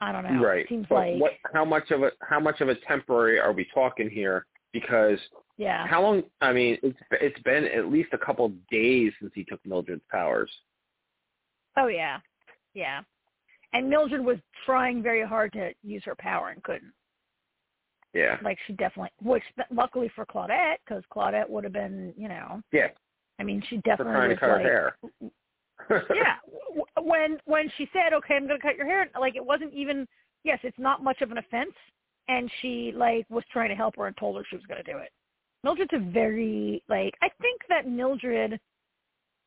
I 0.00 0.12
don't 0.12 0.24
know. 0.24 0.42
Right. 0.42 0.60
It 0.60 0.68
seems 0.68 0.86
but 0.88 0.94
like 0.94 1.20
what 1.20 1.32
how 1.52 1.64
much 1.64 1.90
of 1.90 2.02
a 2.02 2.10
how 2.22 2.40
much 2.40 2.60
of 2.60 2.68
a 2.68 2.74
temporary 2.86 3.38
are 3.38 3.52
we 3.52 3.66
talking 3.72 4.08
here? 4.08 4.46
Because 4.72 5.18
yeah. 5.56 5.86
how 5.86 6.02
long? 6.02 6.22
I 6.40 6.52
mean, 6.52 6.78
it's 6.82 6.98
it's 7.12 7.40
been 7.42 7.64
at 7.66 7.86
least 7.86 8.10
a 8.12 8.18
couple 8.18 8.46
of 8.46 8.52
days 8.68 9.12
since 9.20 9.32
he 9.34 9.44
took 9.44 9.64
Mildred's 9.66 10.02
powers. 10.10 10.50
Oh 11.76 11.88
yeah, 11.88 12.18
yeah. 12.74 13.00
And 13.72 13.88
Mildred 13.88 14.24
was 14.24 14.38
trying 14.66 15.02
very 15.02 15.24
hard 15.24 15.52
to 15.52 15.70
use 15.82 16.02
her 16.04 16.16
power 16.16 16.48
and 16.48 16.62
couldn't. 16.62 16.92
Yeah. 18.12 18.36
Like 18.42 18.58
she 18.66 18.72
definitely, 18.72 19.10
which 19.22 19.44
luckily 19.70 20.10
for 20.16 20.26
Claudette, 20.26 20.76
because 20.84 21.04
Claudette 21.14 21.48
would 21.48 21.64
have 21.64 21.72
been, 21.72 22.12
you 22.16 22.28
know, 22.28 22.60
Yeah. 22.72 22.88
I 23.38 23.44
mean, 23.44 23.62
she 23.68 23.76
definitely 23.78 24.14
trying 24.14 24.28
to 24.30 24.34
was 24.34 24.40
cut 24.40 24.48
like, 24.50 24.62
her 24.62 24.68
hair. 24.68 25.30
Yeah. 25.90 26.36
When 27.02 27.38
when 27.46 27.70
she 27.76 27.88
said, 27.92 28.12
"Okay, 28.12 28.34
I'm 28.34 28.46
going 28.46 28.60
to 28.60 28.64
cut 28.64 28.76
your 28.76 28.86
hair," 28.86 29.08
like 29.18 29.34
it 29.34 29.44
wasn't 29.44 29.74
even. 29.74 30.06
Yes, 30.44 30.58
it's 30.62 30.78
not 30.78 31.02
much 31.02 31.20
of 31.20 31.32
an 31.32 31.38
offense, 31.38 31.74
and 32.28 32.50
she 32.62 32.92
like 32.94 33.26
was 33.28 33.42
trying 33.52 33.70
to 33.70 33.74
help 33.74 33.96
her 33.96 34.06
and 34.06 34.16
told 34.16 34.36
her 34.36 34.44
she 34.48 34.56
was 34.56 34.64
going 34.66 34.82
to 34.82 34.92
do 34.92 34.98
it. 34.98 35.10
Mildred's 35.64 35.90
a 35.92 35.98
very 35.98 36.82
like 36.88 37.14
I 37.22 37.28
think 37.40 37.60
that 37.68 37.88
Mildred 37.88 38.60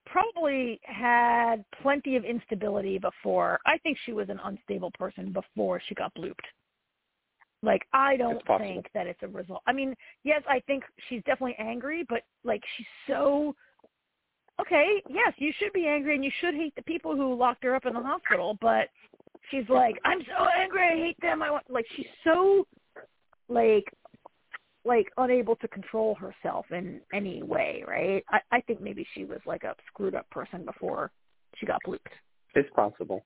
probably 0.06 0.80
had 0.84 1.64
plenty 1.82 2.16
of 2.16 2.26
instability 2.26 2.98
before. 2.98 3.60
I 3.66 3.78
think 3.80 3.98
she 4.06 4.14
was 4.14 4.30
an 4.30 4.40
unstable 4.44 4.92
person 4.92 5.32
before 5.32 5.82
she 5.88 5.96
got 5.96 6.14
blooped. 6.16 6.36
Like 7.62 7.88
I 7.94 8.18
don't 8.18 8.44
think 8.60 8.88
that 8.94 9.08
it's 9.08 9.24
a 9.24 9.28
result. 9.28 9.62
I 9.66 9.72
mean, 9.72 9.96
yes, 10.24 10.44
I 10.50 10.60
think 10.68 10.84
she's 11.08 11.24
definitely 11.26 11.56
angry, 11.58 12.06
but 12.10 12.24
like 12.44 12.62
she's 12.76 12.88
so 13.08 13.56
okay, 14.62 15.02
yes, 15.10 15.34
you 15.38 15.52
should 15.60 15.74
be 15.74 15.88
angry 15.88 16.16
and 16.16 16.24
you 16.24 16.32
should 16.40 16.54
hate 16.54 16.76
the 16.76 16.84
people 16.84 17.16
who 17.16 17.36
locked 17.36 17.64
her 17.64 17.76
up 17.76 17.86
in 17.86 17.94
the 17.94 18.02
hospital, 18.02 18.58
but 18.62 18.90
she's 19.50 19.68
like, 19.70 19.96
I'm 20.06 20.22
so 20.22 20.46
angry, 20.58 20.82
I 20.82 20.96
hate 20.96 21.22
them. 21.22 21.42
I 21.42 21.52
want 21.52 21.70
like 21.70 21.86
she's 21.96 22.06
so 22.24 22.66
like 23.50 23.86
like 24.86 25.08
unable 25.18 25.56
to 25.58 25.68
control 25.70 26.16
herself 26.16 26.66
in 26.72 27.00
any 27.14 27.42
way, 27.42 27.84
right? 27.88 28.24
I, 28.30 28.40
I 28.52 28.62
think 28.62 28.82
maybe 28.82 29.08
she 29.14 29.24
was 29.24 29.40
like 29.46 29.64
a 29.64 29.76
screwed 29.88 30.16
up 30.16 30.30
person 30.30 30.66
before 30.66 31.12
she 31.56 31.66
got 31.66 31.80
blooped. 31.88 32.00
It's 32.56 32.70
possible. 32.76 33.24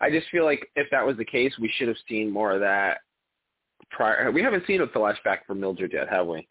I 0.00 0.10
just 0.10 0.28
feel 0.30 0.44
like 0.44 0.68
if 0.74 0.88
that 0.90 1.06
was 1.06 1.16
the 1.16 1.24
case, 1.24 1.52
we 1.60 1.72
should 1.76 1.88
have 1.88 1.96
seen 2.08 2.30
more 2.30 2.52
of 2.52 2.60
that 2.60 2.98
prior. 3.90 4.30
We 4.32 4.42
haven't 4.42 4.66
seen 4.66 4.80
a 4.80 4.86
flashback 4.88 5.38
for 5.46 5.54
Mildred 5.54 5.92
yet, 5.92 6.08
have 6.08 6.26
we? 6.26 6.46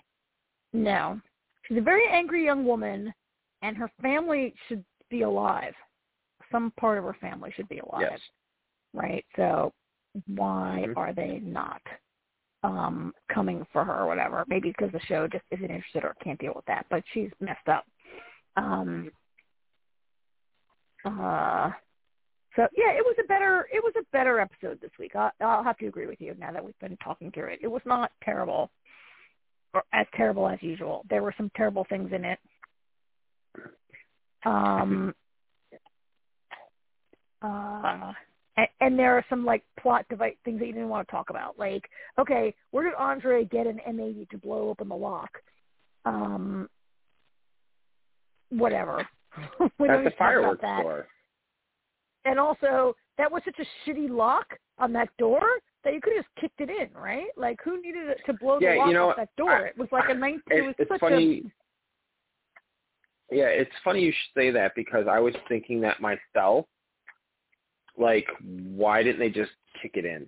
No. 0.71 1.19
She's 1.67 1.77
a 1.77 1.81
very 1.81 2.07
angry 2.09 2.43
young 2.45 2.65
woman, 2.65 3.13
and 3.63 3.75
her 3.75 3.89
family 4.01 4.53
should 4.67 4.83
be 5.09 5.23
alive. 5.23 5.73
Some 6.51 6.71
part 6.79 6.99
of 6.99 7.03
her 7.05 7.17
family 7.19 7.51
should 7.55 7.69
be 7.69 7.79
alive. 7.79 8.07
Yes. 8.11 8.19
Right? 8.93 9.25
So 9.35 9.73
why 10.27 10.83
mm-hmm. 10.85 10.97
are 10.97 11.13
they 11.13 11.39
not? 11.43 11.81
um 12.63 13.13
coming 13.33 13.65
for 13.71 13.83
her 13.83 13.93
or 13.93 14.07
whatever. 14.07 14.45
Maybe 14.47 14.69
because 14.69 14.91
the 14.91 14.99
show 15.07 15.27
just 15.27 15.43
isn't 15.51 15.69
interested 15.69 16.03
or 16.03 16.15
can't 16.23 16.39
deal 16.39 16.53
with 16.55 16.65
that. 16.65 16.85
But 16.89 17.03
she's 17.13 17.29
messed 17.39 17.67
up. 17.67 17.85
Um 18.55 19.11
uh 21.05 21.71
so 22.55 22.67
yeah, 22.77 22.91
it 22.91 23.03
was 23.03 23.15
a 23.23 23.27
better 23.27 23.67
it 23.71 23.83
was 23.83 23.93
a 23.97 24.05
better 24.11 24.39
episode 24.39 24.79
this 24.81 24.91
week. 24.97 25.15
I'll, 25.15 25.31
I'll 25.41 25.63
have 25.63 25.77
to 25.79 25.87
agree 25.87 26.07
with 26.07 26.21
you 26.21 26.35
now 26.39 26.51
that 26.51 26.63
we've 26.63 26.79
been 26.79 26.97
talking 26.97 27.31
through 27.31 27.47
it. 27.47 27.59
It 27.61 27.67
was 27.67 27.81
not 27.85 28.11
terrible 28.23 28.69
or 29.73 29.83
as 29.91 30.07
terrible 30.15 30.47
as 30.47 30.61
usual. 30.61 31.03
There 31.09 31.23
were 31.23 31.33
some 31.35 31.51
terrible 31.57 31.85
things 31.89 32.11
in 32.13 32.23
it. 32.23 32.39
Um 34.45 35.13
uh 37.41 38.13
and, 38.57 38.67
and 38.81 38.99
there 38.99 39.17
are 39.17 39.25
some 39.29 39.45
like 39.45 39.63
plot 39.79 40.05
device 40.09 40.35
things 40.45 40.59
that 40.59 40.67
you 40.67 40.73
didn't 40.73 40.89
want 40.89 41.07
to 41.07 41.11
talk 41.11 41.29
about. 41.29 41.57
Like, 41.57 41.89
okay, 42.19 42.53
where 42.71 42.83
did 42.83 42.93
Andre 42.95 43.45
get 43.45 43.67
an 43.67 43.79
M80 43.87 44.29
to 44.29 44.37
blow 44.37 44.69
open 44.69 44.87
the 44.87 44.95
lock? 44.95 45.29
Um, 46.05 46.69
whatever. 48.49 49.07
we 49.79 49.89
At 49.89 50.03
the 50.03 50.11
fireworks 50.17 50.61
that. 50.61 50.81
store. 50.81 51.07
And 52.25 52.39
also, 52.39 52.95
that 53.17 53.31
was 53.31 53.41
such 53.43 53.59
a 53.59 53.89
shitty 53.89 54.09
lock 54.09 54.45
on 54.77 54.93
that 54.93 55.09
door 55.17 55.41
that 55.83 55.93
you 55.93 55.99
could 56.01 56.13
have 56.15 56.23
just 56.23 56.35
kicked 56.39 56.61
it 56.61 56.69
in, 56.69 56.95
right? 56.97 57.27
Like, 57.35 57.57
who 57.63 57.81
needed 57.81 58.07
it 58.07 58.19
to 58.27 58.33
blow 58.33 58.59
yeah, 58.61 58.73
the 58.73 58.77
lock 58.77 58.87
you 58.87 58.93
know, 58.93 59.09
off 59.09 59.17
that 59.17 59.35
door? 59.35 59.51
I, 59.51 59.67
it 59.67 59.77
was 59.77 59.89
like 59.91 60.09
a 60.09 60.13
nineteen. 60.13 60.41
It, 60.51 60.57
it 60.59 60.61
was 60.61 60.75
it's 60.77 60.89
such 60.89 60.99
funny. 60.99 61.43
A, 61.45 61.51
yeah, 63.33 63.45
it's 63.45 63.71
funny 63.83 64.01
you 64.01 64.11
should 64.11 64.39
say 64.39 64.51
that 64.51 64.73
because 64.75 65.05
I 65.09 65.19
was 65.19 65.33
thinking 65.47 65.81
that 65.81 66.01
myself 66.01 66.65
like 67.97 68.27
why 68.41 69.03
didn't 69.03 69.19
they 69.19 69.29
just 69.29 69.51
kick 69.81 69.91
it 69.95 70.05
in? 70.05 70.25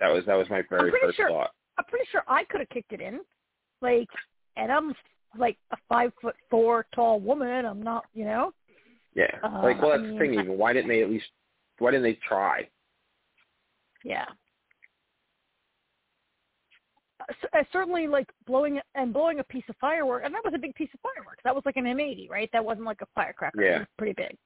That 0.00 0.08
was 0.08 0.24
that 0.26 0.34
was 0.34 0.48
my 0.50 0.62
very 0.68 0.92
first 1.00 1.16
sure, 1.16 1.28
thought. 1.28 1.50
I'm 1.78 1.84
pretty 1.84 2.06
sure 2.10 2.22
I 2.28 2.44
could 2.44 2.60
have 2.60 2.68
kicked 2.70 2.92
it 2.92 3.00
in. 3.00 3.20
Like, 3.80 4.08
and 4.56 4.72
I'm 4.72 4.94
like 5.38 5.56
a 5.70 5.76
five 5.88 6.12
foot 6.20 6.36
four 6.50 6.86
tall 6.94 7.20
woman. 7.20 7.64
I'm 7.64 7.82
not, 7.82 8.04
you 8.14 8.24
know. 8.24 8.52
Yeah. 9.14 9.30
Uh, 9.42 9.62
like, 9.62 9.80
well, 9.80 9.90
that's 9.90 10.02
I 10.02 10.06
mean, 10.06 10.12
the 10.14 10.18
thing. 10.18 10.34
Even 10.34 10.58
why 10.58 10.72
didn't 10.72 10.88
they 10.88 11.02
at 11.02 11.10
least? 11.10 11.26
Why 11.78 11.90
didn't 11.90 12.04
they 12.04 12.18
try? 12.26 12.68
Yeah. 14.04 14.26
Uh, 17.28 17.62
certainly, 17.72 18.06
like 18.06 18.28
blowing 18.46 18.80
and 18.94 19.12
blowing 19.12 19.40
a 19.40 19.44
piece 19.44 19.64
of 19.68 19.76
firework, 19.80 20.24
and 20.24 20.34
that 20.34 20.44
was 20.44 20.52
a 20.54 20.58
big 20.58 20.74
piece 20.74 20.90
of 20.92 21.00
fireworks. 21.00 21.40
That 21.44 21.54
was 21.54 21.64
like 21.64 21.76
an 21.76 21.84
M80, 21.84 22.28
right? 22.28 22.50
That 22.52 22.64
wasn't 22.64 22.86
like 22.86 23.00
a 23.00 23.06
firecracker. 23.14 23.62
Yeah. 23.62 23.76
It 23.76 23.78
was 23.80 23.88
pretty 23.96 24.14
big 24.14 24.36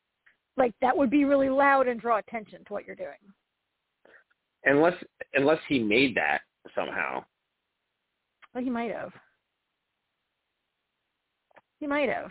like 0.59 0.75
that 0.83 0.97
would 0.97 1.11
be 1.11 1.25
really 1.25 1.49
loud 1.49 1.89
and 1.89 2.01
draw 2.01 2.19
attention 2.19 2.65
to 2.67 2.73
what 2.73 2.85
you're 2.85 2.97
doing. 2.97 3.17
Unless 4.65 4.95
unless 5.35 5.61
he 5.69 5.79
made 5.79 6.17
that 6.17 6.41
somehow. 6.75 7.25
Well, 8.55 8.65
he 8.65 8.71
might 8.71 8.91
have. 8.91 9.13
He 11.81 11.87
might 11.87 12.09
have. 12.09 12.31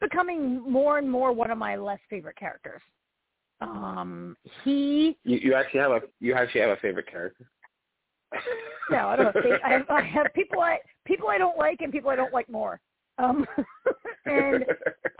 Becoming 0.00 0.60
more 0.60 0.98
and 0.98 1.10
more 1.10 1.32
one 1.32 1.50
of 1.50 1.58
my 1.58 1.76
less 1.76 2.00
favorite 2.08 2.36
characters. 2.36 2.80
Um, 3.60 4.36
he. 4.64 5.16
You, 5.24 5.38
you 5.38 5.54
actually 5.54 5.80
have 5.80 5.90
a 5.92 6.00
you 6.18 6.34
actually 6.34 6.62
have 6.62 6.70
a 6.70 6.76
favorite 6.76 7.10
character. 7.10 7.46
No, 8.90 9.08
I 9.08 9.16
don't. 9.16 9.32
Think, 9.32 9.62
I, 9.64 9.70
have, 9.70 9.90
I 9.90 10.02
have 10.02 10.26
people 10.34 10.60
I 10.60 10.78
people 11.04 11.28
I 11.28 11.38
don't 11.38 11.56
like 11.56 11.80
and 11.80 11.92
people 11.92 12.10
I 12.10 12.16
don't 12.16 12.32
like 12.32 12.48
more. 12.48 12.80
Um, 13.18 13.46
and 14.26 14.64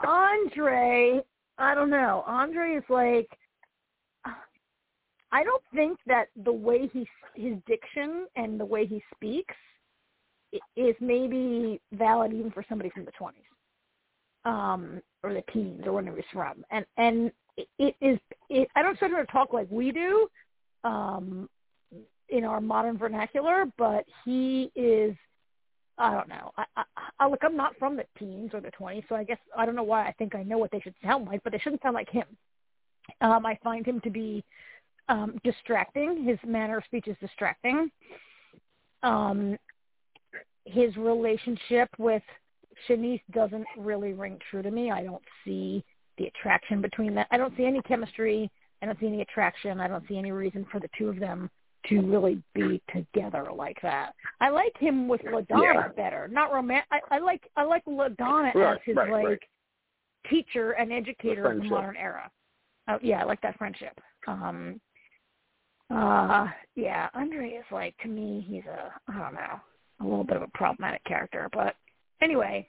Andre 0.04 1.22
I 1.58 1.74
don't 1.74 1.90
know. 1.90 2.24
Andre 2.26 2.74
is 2.74 2.84
like 2.88 3.28
I 5.32 5.44
don't 5.44 5.62
think 5.74 5.98
that 6.06 6.26
the 6.44 6.52
way 6.52 6.88
he 6.92 7.06
his 7.34 7.54
diction 7.66 8.26
and 8.36 8.58
the 8.58 8.64
way 8.64 8.86
he 8.86 9.02
speaks 9.14 9.54
is 10.76 10.94
maybe 11.00 11.80
valid 11.92 12.32
even 12.32 12.50
for 12.50 12.64
somebody 12.68 12.90
from 12.90 13.04
the 13.04 13.12
20s 13.20 13.32
um 14.48 15.02
or 15.22 15.34
the 15.34 15.42
teens 15.52 15.82
or 15.84 15.92
whenever 15.92 16.16
he's 16.16 16.24
from 16.32 16.64
and 16.70 16.86
and 16.96 17.32
it 17.56 17.94
is 18.00 18.18
it 18.48 18.68
i 18.76 18.82
don't 18.82 18.98
him 18.98 19.10
to 19.10 19.26
talk 19.26 19.52
like 19.52 19.66
we 19.70 19.90
do 19.90 20.28
um 20.84 21.48
in 22.28 22.44
our 22.44 22.60
modern 22.60 22.98
vernacular 22.98 23.64
but 23.78 24.04
he 24.24 24.70
is 24.74 25.16
I 25.98 26.12
don't 26.12 26.28
know. 26.28 26.52
I, 26.58 26.64
I, 26.76 26.84
I 27.20 27.28
look, 27.28 27.40
I'm 27.42 27.56
not 27.56 27.76
from 27.78 27.96
the 27.96 28.04
teens 28.18 28.50
or 28.52 28.60
the 28.60 28.70
20s, 28.78 29.04
so 29.08 29.14
I 29.14 29.24
guess 29.24 29.38
I 29.56 29.64
don't 29.64 29.74
know 29.74 29.82
why 29.82 30.06
I 30.06 30.12
think 30.18 30.34
I 30.34 30.42
know 30.42 30.58
what 30.58 30.70
they 30.70 30.80
should 30.80 30.94
sound 31.02 31.26
like, 31.26 31.42
but 31.42 31.52
they 31.52 31.58
shouldn't 31.58 31.82
sound 31.82 31.94
like 31.94 32.10
him. 32.10 32.26
Um, 33.20 33.46
I 33.46 33.58
find 33.64 33.86
him 33.86 34.00
to 34.02 34.10
be 34.10 34.44
um, 35.08 35.38
distracting. 35.42 36.24
His 36.24 36.38
manner 36.46 36.78
of 36.78 36.84
speech 36.84 37.08
is 37.08 37.16
distracting. 37.20 37.90
Um, 39.02 39.56
his 40.64 40.94
relationship 40.96 41.88
with 41.98 42.22
Shanice 42.88 43.22
doesn't 43.32 43.66
really 43.78 44.12
ring 44.12 44.38
true 44.50 44.62
to 44.62 44.70
me. 44.70 44.90
I 44.90 45.02
don't 45.02 45.22
see 45.44 45.82
the 46.18 46.26
attraction 46.26 46.82
between 46.82 47.14
that. 47.14 47.28
I 47.30 47.38
don't 47.38 47.56
see 47.56 47.64
any 47.64 47.80
chemistry. 47.82 48.50
I 48.82 48.86
don't 48.86 48.98
see 49.00 49.06
any 49.06 49.22
attraction. 49.22 49.80
I 49.80 49.88
don't 49.88 50.06
see 50.08 50.18
any 50.18 50.32
reason 50.32 50.66
for 50.70 50.80
the 50.80 50.90
two 50.98 51.08
of 51.08 51.18
them 51.18 51.48
to 51.88 52.00
really 52.00 52.42
be 52.54 52.82
together 52.92 53.48
like 53.54 53.78
that. 53.82 54.12
I 54.40 54.50
like 54.50 54.76
him 54.78 55.08
with 55.08 55.20
LaDonna 55.22 55.62
yeah. 55.62 55.88
better. 55.96 56.28
Not 56.28 56.52
romantic. 56.52 56.88
I, 56.90 57.16
I 57.16 57.18
like 57.18 57.42
I 57.56 57.64
like 57.64 57.84
LaDonna 57.84 58.54
right, 58.54 58.74
as 58.74 58.78
his 58.84 58.96
right, 58.96 59.12
like 59.12 59.24
right. 59.24 59.38
teacher 60.28 60.72
and 60.72 60.92
educator 60.92 61.50
of 61.50 61.58
the 61.58 61.64
modern 61.64 61.96
era. 61.96 62.30
Oh 62.88 62.98
yeah, 63.02 63.20
I 63.20 63.24
like 63.24 63.40
that 63.42 63.58
friendship. 63.58 63.98
Um 64.26 64.80
uh 65.94 66.48
yeah, 66.74 67.08
Andre 67.14 67.50
is 67.50 67.64
like 67.70 67.96
to 67.98 68.08
me 68.08 68.44
he's 68.48 68.64
a 68.64 68.92
I 69.10 69.18
don't 69.18 69.34
know, 69.34 69.60
a 70.00 70.04
little 70.04 70.24
bit 70.24 70.36
of 70.36 70.42
a 70.42 70.48
problematic 70.54 71.04
character, 71.04 71.48
but 71.52 71.76
anyway, 72.20 72.68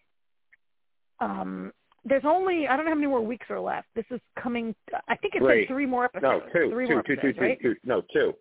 um 1.19 1.71
there's 2.06 2.23
only 2.25 2.67
I 2.67 2.75
don't 2.77 2.86
know 2.86 2.91
how 2.91 2.95
many 2.95 3.08
more 3.08 3.25
weeks 3.25 3.47
are 3.49 3.60
left. 3.60 3.88
This 3.95 4.06
is 4.12 4.21
coming. 4.41 4.75
I 5.08 5.15
think 5.15 5.36
it 5.36 5.41
right. 5.41 5.67
three 5.67 5.86
more 5.86 6.06
episodes. 6.06 6.23
No, 6.23 6.39
two, 6.53 6.69
three 6.71 6.88
two, 6.88 6.93
more 6.93 7.03
two, 7.03 7.13
episodes, 7.13 7.38
two, 7.38 7.41
right? 7.43 7.62
two, 7.62 7.75
no, 7.84 8.01
two, 8.13 8.34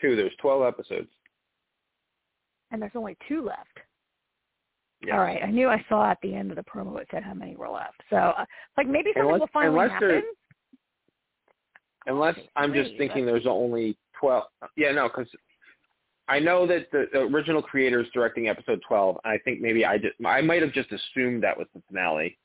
two. 0.00 0.16
There's 0.16 0.34
twelve 0.40 0.62
episodes. 0.62 1.08
And 2.70 2.80
there's 2.80 2.92
only 2.94 3.16
two 3.28 3.42
left. 3.42 3.78
Yeah. 5.04 5.14
All 5.14 5.20
right. 5.22 5.42
I 5.42 5.50
knew 5.50 5.68
I 5.68 5.84
saw 5.88 6.10
at 6.10 6.18
the 6.22 6.34
end 6.34 6.50
of 6.50 6.56
the 6.56 6.64
promo 6.64 7.00
it 7.00 7.08
said 7.10 7.22
how 7.22 7.34
many 7.34 7.56
were 7.56 7.68
left. 7.68 8.00
So, 8.10 8.16
uh, 8.16 8.44
like 8.76 8.86
maybe 8.86 9.10
something 9.14 9.22
unless, 9.22 9.40
will 9.40 9.48
finally 9.52 9.80
unless 9.80 9.90
happen. 9.92 10.22
Unless 12.06 12.36
I'm 12.56 12.72
just 12.72 12.90
thinking 12.98 13.26
there's 13.26 13.46
only 13.46 13.96
twelve. 14.18 14.44
Yeah, 14.76 14.92
no, 14.92 15.08
because 15.08 15.28
I 16.28 16.38
know 16.38 16.66
that 16.66 16.90
the, 16.92 17.06
the 17.12 17.20
original 17.20 17.62
creators 17.62 18.06
directing 18.14 18.48
episode 18.48 18.80
twelve. 18.86 19.18
And 19.24 19.32
I 19.32 19.38
think 19.38 19.60
maybe 19.60 19.84
I 19.84 19.98
just 19.98 20.14
I 20.24 20.40
might 20.42 20.62
have 20.62 20.72
just 20.72 20.90
assumed 20.92 21.42
that 21.42 21.56
was 21.56 21.66
the 21.74 21.82
finale. 21.88 22.38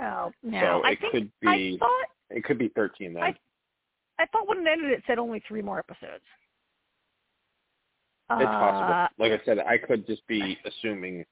Oh 0.00 0.32
no! 0.42 0.60
So 0.60 0.66
I 0.84 0.92
it 0.92 0.98
think 1.00 1.12
could 1.12 1.30
I 1.46 1.56
be 1.56 1.78
thought 1.78 2.06
it 2.30 2.44
could 2.44 2.58
be 2.58 2.68
thirteen 2.68 3.14
then. 3.14 3.22
I- 3.22 3.34
I 4.18 4.26
thought 4.26 4.46
when 4.46 4.58
it 4.58 4.66
ended 4.70 4.90
it 4.90 5.02
said 5.06 5.18
only 5.18 5.42
three 5.48 5.62
more 5.62 5.78
episodes. 5.78 6.22
It's 8.38 8.46
possible. 8.46 8.94
Uh, 8.94 9.08
Like 9.18 9.32
I 9.32 9.44
said, 9.44 9.58
I 9.58 9.78
could 9.78 10.06
just 10.06 10.26
be 10.26 10.56
assuming 10.64 11.24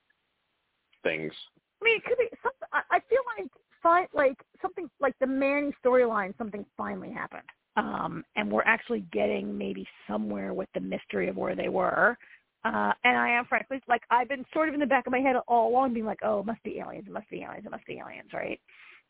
things. 1.02 1.32
I 1.80 1.84
mean, 1.84 1.96
it 1.98 2.04
could 2.04 2.18
be 2.18 2.28
something. 2.42 2.68
I, 2.72 2.82
I 2.90 3.00
feel 3.08 3.20
like 3.38 3.50
fi- 3.82 4.08
like 4.16 4.36
something 4.60 4.90
like 5.00 5.14
the 5.20 5.26
Manny 5.26 5.72
storyline. 5.84 6.36
Something 6.38 6.64
finally 6.76 7.10
happened. 7.12 7.48
um, 7.76 8.24
and 8.34 8.50
we're 8.50 8.64
actually 8.64 9.04
getting 9.12 9.56
maybe 9.56 9.86
somewhere 10.08 10.52
with 10.54 10.68
the 10.74 10.80
mystery 10.80 11.28
of 11.28 11.36
where 11.36 11.54
they 11.54 11.68
were. 11.68 12.16
Uh, 12.64 12.92
and 13.04 13.16
I 13.16 13.28
am 13.30 13.44
frankly 13.44 13.80
like 13.86 14.02
I've 14.10 14.28
been 14.28 14.44
sort 14.52 14.68
of 14.68 14.74
in 14.74 14.80
the 14.80 14.86
back 14.86 15.06
of 15.06 15.12
my 15.12 15.20
head 15.20 15.36
all 15.46 15.68
along, 15.70 15.94
being 15.94 16.04
like, 16.06 16.18
"Oh, 16.24 16.40
it 16.40 16.46
must 16.46 16.62
be 16.64 16.80
aliens. 16.80 17.04
It 17.06 17.12
must 17.12 17.30
be 17.30 17.42
aliens. 17.42 17.64
It 17.64 17.70
must 17.70 17.86
be 17.86 17.98
aliens." 17.98 18.30
Right? 18.32 18.60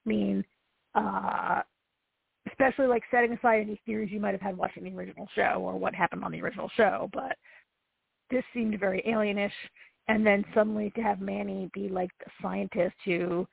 I 0.04 0.08
mean, 0.08 0.44
uh, 0.94 1.62
especially 2.50 2.86
like 2.86 3.02
setting 3.10 3.32
aside 3.32 3.60
any 3.62 3.80
theories 3.86 4.10
you 4.12 4.20
might 4.20 4.32
have 4.32 4.40
had 4.42 4.56
watching 4.56 4.84
the 4.84 4.90
original 4.94 5.26
show 5.34 5.54
or 5.60 5.78
what 5.78 5.94
happened 5.94 6.22
on 6.24 6.32
the 6.32 6.40
original 6.42 6.70
show, 6.76 7.08
but 7.12 7.36
this 8.30 8.44
seemed 8.52 8.78
very 8.78 9.02
alienish. 9.06 9.52
And 10.08 10.24
then 10.24 10.44
suddenly 10.54 10.90
to 10.96 11.02
have 11.02 11.20
Manny 11.20 11.70
be 11.74 11.88
like 11.88 12.10
a 12.26 12.30
scientist 12.42 12.96
who 13.04 13.46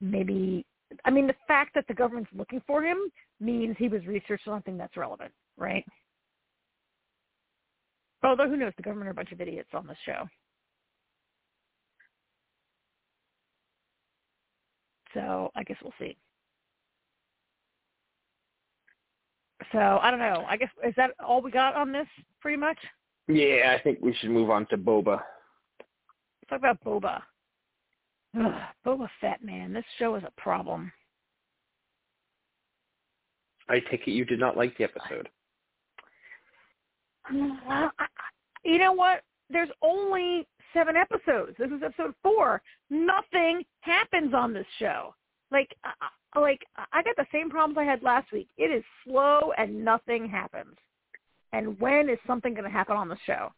maybe, 0.00 0.64
I 1.04 1.10
mean, 1.10 1.26
the 1.26 1.34
fact 1.48 1.74
that 1.74 1.84
the 1.88 1.94
government's 1.94 2.30
looking 2.32 2.62
for 2.66 2.82
him 2.82 2.98
means 3.40 3.76
he 3.76 3.88
was 3.88 4.06
researching 4.06 4.52
something 4.52 4.78
that's 4.78 4.96
relevant, 4.96 5.32
right? 5.56 5.84
Although 8.22 8.48
who 8.48 8.56
knows, 8.56 8.72
the 8.76 8.82
government 8.82 9.08
are 9.08 9.12
a 9.12 9.14
bunch 9.14 9.32
of 9.32 9.40
idiots 9.40 9.70
on 9.74 9.86
this 9.86 9.96
show. 10.04 10.28
So 15.14 15.50
I 15.56 15.64
guess 15.64 15.78
we'll 15.82 15.92
see. 15.98 16.16
So 19.72 19.78
I 19.78 20.10
don't 20.10 20.20
know. 20.20 20.44
I 20.48 20.56
guess 20.56 20.70
is 20.86 20.94
that 20.96 21.12
all 21.24 21.42
we 21.42 21.50
got 21.50 21.74
on 21.74 21.92
this, 21.92 22.06
pretty 22.40 22.56
much? 22.56 22.78
Yeah, 23.30 23.76
I 23.78 23.82
think 23.82 23.98
we 24.02 24.14
should 24.14 24.30
move 24.30 24.50
on 24.50 24.66
to 24.66 24.76
Boba. 24.76 25.20
Let's 25.78 26.48
talk 26.48 26.58
about 26.58 26.82
Boba. 26.84 27.22
Ugh, 28.38 28.62
Boba 28.84 29.08
Fett, 29.20 29.42
man, 29.44 29.72
this 29.72 29.84
show 29.98 30.14
is 30.16 30.22
a 30.24 30.40
problem. 30.40 30.92
I 33.68 33.80
take 33.90 34.08
it 34.08 34.12
you 34.12 34.24
did 34.24 34.40
not 34.40 34.56
like 34.56 34.76
the 34.78 34.84
episode. 34.84 35.28
You 37.30 38.78
know 38.78 38.92
what? 38.92 39.22
There's 39.48 39.70
only 39.82 40.46
seven 40.72 40.96
episodes. 40.96 41.56
This 41.58 41.70
is 41.70 41.82
episode 41.84 42.14
four. 42.22 42.62
Nothing 42.90 43.64
happens 43.80 44.34
on 44.34 44.52
this 44.52 44.66
show. 44.78 45.14
Like, 45.52 45.74
like 46.34 46.64
I 46.92 47.02
got 47.02 47.16
the 47.16 47.26
same 47.32 47.50
problems 47.50 47.78
I 47.78 47.84
had 47.84 48.02
last 48.02 48.32
week. 48.32 48.48
It 48.56 48.70
is 48.70 48.84
slow 49.04 49.52
and 49.56 49.84
nothing 49.84 50.28
happens. 50.28 50.76
And 51.52 51.78
when 51.80 52.08
is 52.08 52.18
something 52.26 52.54
going 52.54 52.64
to 52.64 52.70
happen 52.70 52.96
on 52.96 53.08
the 53.08 53.16
show? 53.26 53.52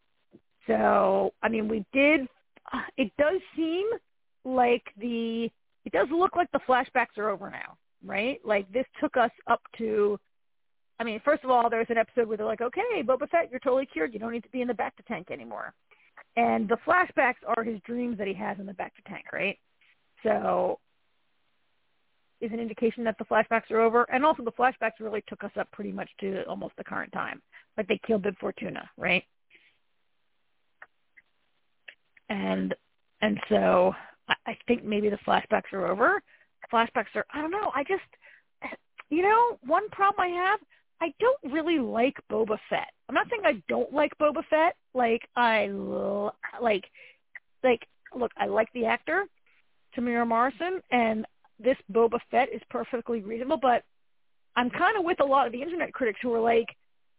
So, 0.67 1.33
I 1.43 1.49
mean, 1.49 1.67
we 1.67 1.85
did. 1.93 2.27
It 2.97 3.11
does 3.17 3.39
seem 3.55 3.85
like 4.45 4.83
the. 4.97 5.49
It 5.85 5.91
does 5.91 6.07
look 6.11 6.35
like 6.35 6.49
the 6.51 6.61
flashbacks 6.67 7.17
are 7.17 7.29
over 7.29 7.49
now, 7.49 7.77
right? 8.05 8.39
Like 8.45 8.71
this 8.71 8.85
took 9.01 9.17
us 9.17 9.31
up 9.47 9.61
to. 9.77 10.19
I 10.99 11.03
mean, 11.03 11.19
first 11.25 11.43
of 11.43 11.49
all, 11.49 11.69
there's 11.69 11.87
an 11.89 11.97
episode 11.97 12.27
where 12.27 12.37
they're 12.37 12.45
like, 12.45 12.61
"Okay, 12.61 13.03
Boba 13.03 13.29
Fett, 13.29 13.51
you're 13.51 13.59
totally 13.59 13.85
cured. 13.85 14.13
You 14.13 14.19
don't 14.19 14.31
need 14.31 14.43
to 14.43 14.49
be 14.49 14.61
in 14.61 14.67
the 14.67 14.73
bacta 14.73 15.05
tank 15.07 15.29
anymore." 15.29 15.73
And 16.37 16.69
the 16.69 16.77
flashbacks 16.87 17.43
are 17.57 17.63
his 17.63 17.79
dreams 17.81 18.17
that 18.17 18.27
he 18.27 18.33
has 18.33 18.57
in 18.59 18.65
the 18.65 18.73
bacta 18.73 19.03
tank, 19.07 19.25
right? 19.33 19.59
So 20.23 20.79
is 22.43 22.51
an 22.51 22.59
indication 22.59 23.03
that 23.05 23.17
the 23.17 23.25
flashbacks 23.25 23.71
are 23.71 23.79
over. 23.79 24.03
And 24.11 24.25
also 24.25 24.43
the 24.43 24.51
flashbacks 24.51 24.99
really 24.99 25.23
took 25.27 25.43
us 25.43 25.51
up 25.59 25.71
pretty 25.71 25.91
much 25.91 26.09
to 26.19 26.43
almost 26.43 26.75
the 26.77 26.83
current 26.83 27.11
time. 27.13 27.41
Like 27.77 27.87
they 27.87 27.99
killed 28.05 28.23
Bib 28.23 28.35
Fortuna, 28.39 28.89
right? 28.97 29.23
And 32.29 32.73
and 33.21 33.39
so 33.49 33.93
I, 34.27 34.35
I 34.47 34.57
think 34.67 34.83
maybe 34.83 35.09
the 35.09 35.17
flashbacks 35.27 35.71
are 35.73 35.87
over. 35.87 36.21
Flashbacks 36.71 37.15
are 37.15 37.25
I 37.33 37.41
don't 37.41 37.51
know, 37.51 37.71
I 37.75 37.83
just 37.83 38.03
you 39.09 39.21
know, 39.21 39.59
one 39.65 39.89
problem 39.89 40.21
I 40.21 40.27
have, 40.29 40.59
I 41.01 41.13
don't 41.19 41.53
really 41.53 41.79
like 41.79 42.15
Boba 42.31 42.57
Fett. 42.69 42.91
I'm 43.09 43.15
not 43.15 43.27
saying 43.29 43.43
I 43.45 43.61
don't 43.67 43.93
like 43.93 44.17
Boba 44.17 44.43
Fett. 44.49 44.75
Like 44.93 45.27
I 45.35 45.67
like 46.61 46.85
like 47.63 47.85
look, 48.15 48.31
I 48.37 48.45
like 48.45 48.71
the 48.73 48.85
actor, 48.85 49.25
Temuera 49.95 50.27
Morrison, 50.27 50.81
and 50.91 51.25
this 51.59 51.77
Boba 51.91 52.19
Fett 52.31 52.49
is 52.53 52.61
perfectly 52.69 53.21
reasonable, 53.21 53.57
but 53.61 53.83
I'm 54.55 54.69
kind 54.69 54.97
of 54.97 55.03
with 55.03 55.19
a 55.19 55.25
lot 55.25 55.45
of 55.47 55.51
the 55.51 55.61
internet 55.61 55.93
critics 55.93 56.19
who 56.21 56.33
are 56.33 56.39
like, 56.39 56.67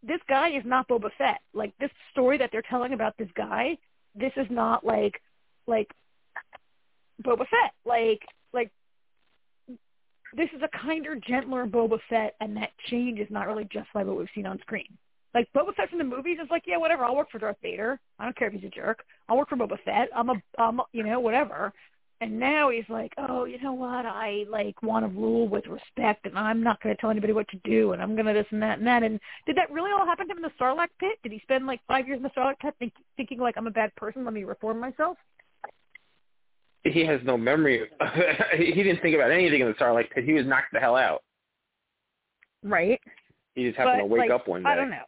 this 0.05 0.21
guy 0.27 0.49
is 0.49 0.63
not 0.65 0.87
Boba 0.87 1.09
Fett. 1.17 1.41
Like 1.53 1.73
this 1.79 1.91
story 2.11 2.37
that 2.37 2.49
they're 2.51 2.63
telling 2.69 2.93
about 2.93 3.17
this 3.17 3.29
guy, 3.35 3.77
this 4.13 4.31
is 4.37 4.47
not 4.49 4.85
like 4.85 5.21
like 5.67 5.89
Boba 7.23 7.39
Fett. 7.47 7.73
Like 7.85 8.21
like 8.53 8.71
this 10.35 10.49
is 10.55 10.61
a 10.61 10.77
kinder, 10.77 11.15
gentler 11.15 11.65
Boba 11.65 11.99
Fett, 12.09 12.35
and 12.39 12.55
that 12.57 12.71
change 12.89 13.19
is 13.19 13.27
not 13.29 13.47
really 13.47 13.67
just 13.71 13.87
by 13.93 14.03
what 14.03 14.17
we've 14.17 14.27
seen 14.35 14.45
on 14.45 14.59
screen. 14.59 14.97
Like 15.33 15.49
Boba 15.55 15.73
Fett 15.75 15.89
from 15.89 15.97
the 15.97 16.05
movies 16.05 16.37
is 16.41 16.49
like, 16.49 16.63
yeah, 16.65 16.77
whatever. 16.77 17.03
I'll 17.03 17.15
work 17.15 17.31
for 17.31 17.39
Darth 17.39 17.57
Vader. 17.61 17.99
I 18.19 18.23
don't 18.23 18.37
care 18.37 18.47
if 18.47 18.53
he's 18.53 18.63
a 18.63 18.69
jerk. 18.69 19.03
I'll 19.27 19.37
work 19.37 19.49
for 19.49 19.57
Boba 19.57 19.77
Fett. 19.83 20.09
I'm 20.15 20.29
a, 20.29 20.35
I'm, 20.57 20.79
a, 20.79 20.85
you 20.93 21.03
know, 21.03 21.19
whatever 21.19 21.73
and 22.25 22.39
now 22.39 22.71
he's 22.71 22.89
like, 22.89 23.13
oh, 23.19 23.45
you 23.45 23.61
know 23.61 23.73
what? 23.73 24.03
I 24.07 24.45
like 24.49 24.81
want 24.81 25.05
to 25.05 25.19
rule 25.19 25.47
with 25.47 25.67
respect, 25.67 26.25
and 26.25 26.37
I'm 26.39 26.63
not 26.63 26.81
going 26.81 26.95
to 26.95 26.99
tell 26.99 27.11
anybody 27.11 27.33
what 27.33 27.47
to 27.49 27.59
do, 27.63 27.91
and 27.91 28.01
I'm 28.01 28.15
going 28.15 28.25
to 28.25 28.33
this 28.33 28.47
and 28.49 28.63
that 28.63 28.79
and 28.79 28.87
that. 28.87 29.03
And 29.03 29.19
did 29.45 29.55
that 29.57 29.69
really 29.71 29.91
all 29.91 30.07
happen 30.07 30.27
to 30.27 30.31
him 30.31 30.37
in 30.37 30.41
the 30.41 30.51
Sarlacc 30.59 30.87
pit? 30.99 31.19
Did 31.21 31.31
he 31.31 31.39
spend 31.43 31.67
like 31.67 31.81
five 31.87 32.07
years 32.07 32.17
in 32.17 32.23
the 32.23 32.31
Sarlacc 32.31 32.57
pit 32.59 32.73
think, 32.79 32.93
thinking 33.15 33.37
like 33.37 33.57
I'm 33.57 33.67
a 33.67 33.71
bad 33.71 33.93
person? 33.95 34.25
Let 34.25 34.33
me 34.33 34.43
reform 34.43 34.79
myself. 34.79 35.17
He 36.83 37.05
has 37.05 37.19
no 37.23 37.37
memory. 37.37 37.87
he 38.57 38.73
didn't 38.73 39.03
think 39.03 39.13
about 39.13 39.29
anything 39.29 39.61
in 39.61 39.67
the 39.67 39.73
Sarlacc 39.73 40.09
pit. 40.09 40.23
He 40.23 40.33
was 40.33 40.47
knocked 40.47 40.73
the 40.73 40.79
hell 40.79 40.95
out. 40.95 41.21
Right. 42.63 42.99
He 43.53 43.65
just 43.65 43.77
happened 43.77 43.97
but, 43.97 44.01
to 44.01 44.05
wake 44.07 44.29
like, 44.29 44.31
up 44.31 44.47
one 44.47 44.63
day. 44.63 44.69
I 44.69 44.75
don't 44.75 44.89
know. 44.89 45.03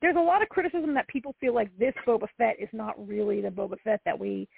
There's 0.00 0.16
a 0.16 0.20
lot 0.20 0.42
of 0.42 0.48
criticism 0.48 0.92
that 0.94 1.06
people 1.06 1.36
feel 1.40 1.54
like 1.54 1.70
this 1.78 1.94
Boba 2.04 2.26
Fett 2.36 2.56
is 2.58 2.68
not 2.72 2.94
really 3.06 3.40
the 3.40 3.48
Boba 3.48 3.76
Fett 3.84 4.00
that 4.04 4.18
we 4.18 4.48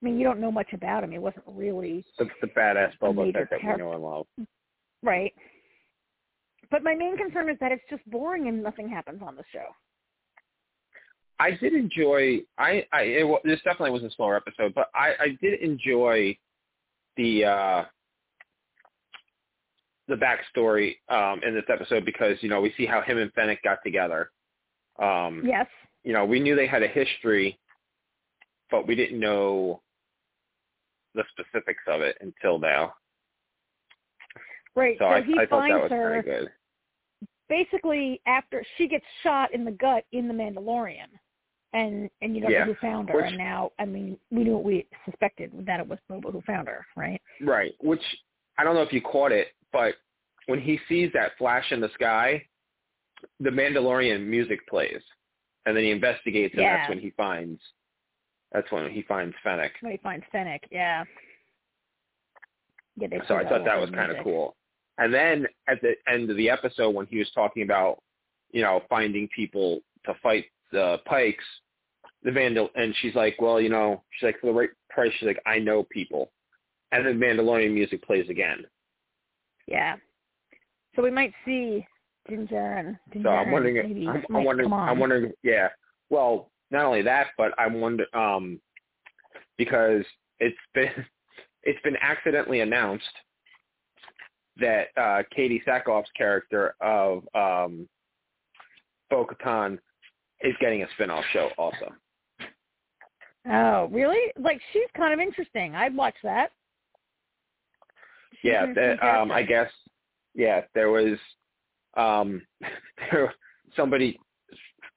I 0.00 0.06
mean, 0.06 0.18
you 0.18 0.24
don't 0.24 0.40
know 0.40 0.52
much 0.52 0.72
about 0.72 1.04
him. 1.04 1.10
He 1.10 1.18
wasn't 1.18 1.44
really 1.46 2.04
the, 2.18 2.26
the 2.40 2.46
badass 2.48 2.92
Boba 3.02 3.32
Fett 3.32 3.50
that 3.50 3.60
we 3.62 3.76
know 3.76 3.92
and 3.92 4.02
love. 4.02 4.26
Right. 5.02 5.34
But 6.70 6.82
my 6.82 6.94
main 6.94 7.16
concern 7.16 7.50
is 7.50 7.56
that 7.60 7.72
it's 7.72 7.82
just 7.90 8.08
boring 8.10 8.48
and 8.48 8.62
nothing 8.62 8.88
happens 8.88 9.20
on 9.26 9.36
the 9.36 9.42
show. 9.52 9.66
I 11.38 11.52
did 11.52 11.72
enjoy. 11.72 12.40
I 12.58 12.86
I 12.92 13.02
it, 13.02 13.40
this 13.44 13.60
definitely 13.64 13.90
was 13.90 14.04
a 14.04 14.14
slower 14.14 14.36
episode, 14.36 14.74
but 14.74 14.90
I 14.94 15.14
I 15.18 15.38
did 15.40 15.60
enjoy 15.60 16.36
the 17.16 17.44
uh 17.44 17.84
the 20.06 20.16
backstory 20.16 20.96
um 21.08 21.40
in 21.42 21.54
this 21.54 21.64
episode 21.68 22.04
because 22.04 22.36
you 22.40 22.48
know 22.48 22.60
we 22.60 22.72
see 22.76 22.86
how 22.86 23.00
him 23.00 23.18
and 23.18 23.32
Fennec 23.32 23.62
got 23.62 23.78
together. 23.82 24.30
Um 24.98 25.42
Yes. 25.44 25.66
You 26.04 26.12
know, 26.12 26.24
we 26.24 26.40
knew 26.40 26.56
they 26.56 26.66
had 26.66 26.82
a 26.82 26.88
history, 26.88 27.58
but 28.70 28.86
we 28.86 28.94
didn't 28.94 29.18
know 29.18 29.82
the 31.14 31.24
specifics 31.30 31.82
of 31.88 32.00
it 32.00 32.16
until 32.20 32.58
now. 32.58 32.94
Right. 34.76 34.96
So, 34.98 35.04
so 35.04 35.08
I, 35.08 35.22
he 35.22 35.32
I 35.34 35.46
thought 35.46 35.60
finds 35.60 35.74
that 35.74 35.82
was 35.82 35.90
her 35.90 36.08
very 36.10 36.22
good. 36.22 36.50
basically 37.48 38.20
after 38.26 38.64
she 38.78 38.86
gets 38.86 39.04
shot 39.22 39.52
in 39.52 39.64
the 39.64 39.72
gut 39.72 40.04
in 40.12 40.28
the 40.28 40.34
Mandalorian. 40.34 41.08
And 41.72 42.10
and 42.20 42.34
you 42.34 42.42
don't 42.42 42.50
Yeah. 42.50 42.60
know 42.60 42.72
who 42.72 42.74
found 42.76 43.08
her 43.10 43.16
Which- 43.16 43.26
and 43.26 43.38
now 43.38 43.70
I 43.78 43.84
mean 43.84 44.18
we 44.30 44.44
knew 44.44 44.54
what 44.54 44.64
we 44.64 44.86
suspected 45.04 45.52
that 45.66 45.80
it 45.80 45.86
was 45.86 45.98
Boba 46.10 46.32
who 46.32 46.40
found 46.42 46.68
her, 46.68 46.84
right? 46.96 47.20
Right. 47.40 47.74
Which 47.80 48.02
I 48.58 48.64
don't 48.64 48.74
know 48.74 48.82
if 48.82 48.92
you 48.92 49.00
caught 49.00 49.32
it, 49.32 49.48
but 49.72 49.94
when 50.46 50.60
he 50.60 50.78
sees 50.88 51.12
that 51.14 51.36
flash 51.38 51.70
in 51.70 51.80
the 51.80 51.88
sky, 51.94 52.44
the 53.38 53.50
Mandalorian 53.50 54.26
music 54.26 54.66
plays, 54.68 55.00
and 55.66 55.76
then 55.76 55.84
he 55.84 55.90
investigates, 55.92 56.54
and 56.54 56.62
Yeah. 56.62 56.78
that's 56.78 56.88
when 56.88 56.98
he 56.98 57.10
finds. 57.10 57.60
That's 58.52 58.70
when 58.72 58.90
he 58.90 59.02
finds 59.02 59.34
Fennec. 59.44 59.72
When 59.80 59.92
he 59.92 59.98
finds 59.98 60.24
Fennec, 60.32 60.66
yeah. 60.70 61.04
Yeah, 62.96 63.08
So 63.28 63.36
I 63.36 63.48
thought 63.48 63.64
that 63.64 63.80
was 63.80 63.90
kind 63.90 64.10
of 64.10 64.22
cool. 64.24 64.56
And 64.98 65.14
then 65.14 65.46
at 65.68 65.80
the 65.80 65.94
end 66.12 66.30
of 66.30 66.36
the 66.36 66.50
episode, 66.50 66.90
when 66.90 67.06
he 67.06 67.18
was 67.18 67.30
talking 67.34 67.62
about, 67.62 68.02
you 68.52 68.60
know, 68.60 68.82
finding 68.88 69.28
people 69.34 69.80
to 70.04 70.14
fight 70.22 70.46
the 70.72 70.98
Pikes, 71.06 71.44
the 72.22 72.32
Vandal, 72.32 72.68
and 72.74 72.94
she's 73.00 73.14
like, 73.14 73.40
well, 73.40 73.60
you 73.60 73.68
know, 73.68 74.02
she's 74.10 74.26
like, 74.26 74.40
for 74.40 74.48
the 74.48 74.52
right 74.52 74.70
price, 74.90 75.12
she's 75.18 75.26
like, 75.26 75.40
I 75.46 75.58
know 75.58 75.84
people. 75.90 76.30
And 76.92 77.06
then 77.06 77.18
Mandalorian 77.18 77.72
music 77.72 78.02
plays 78.02 78.28
again. 78.28 78.64
Yeah. 79.66 79.96
So 80.96 81.02
we 81.02 81.10
might 81.10 81.32
see 81.44 81.86
Ginger 82.28 82.56
and 82.56 82.96
Ginger 83.12 83.28
So 83.28 83.32
I'm 83.32 83.50
wondering, 83.52 84.08
I'm, 84.08 84.24
I'm 84.34 84.44
wondering. 84.44 84.72
I'm 84.72 84.98
wondering, 84.98 85.32
yeah. 85.42 85.68
Well, 86.10 86.50
not 86.70 86.84
only 86.84 87.02
that, 87.02 87.28
but 87.36 87.52
I 87.58 87.66
wonder, 87.66 88.04
um, 88.16 88.60
because 89.56 90.04
it's 90.38 90.56
been, 90.74 90.90
it's 91.62 91.80
been 91.82 91.96
accidentally 92.00 92.60
announced 92.60 93.04
that 94.58 94.88
uh, 94.96 95.22
Katee 95.36 95.62
Sackhoff's 95.64 96.10
character 96.16 96.74
of 96.80 97.22
um, 97.34 97.88
Bo-Katan 99.08 99.78
is 100.42 100.54
getting 100.60 100.82
a 100.82 100.86
spin-off 100.94 101.24
show 101.32 101.50
also. 101.58 101.92
Oh, 103.50 103.88
really? 103.90 104.32
Like 104.38 104.60
she's 104.72 104.88
kind 104.96 105.14
of 105.14 105.20
interesting. 105.20 105.74
I'd 105.74 105.96
watch 105.96 106.14
that. 106.22 106.50
She's 108.42 108.50
Yeah, 108.50 108.72
that, 108.74 109.02
um, 109.02 109.30
I 109.30 109.42
guess. 109.42 109.70
Yeah, 110.34 110.62
there 110.74 110.90
was 110.90 111.18
um, 111.96 112.42
there 113.10 113.34
somebody, 113.76 114.18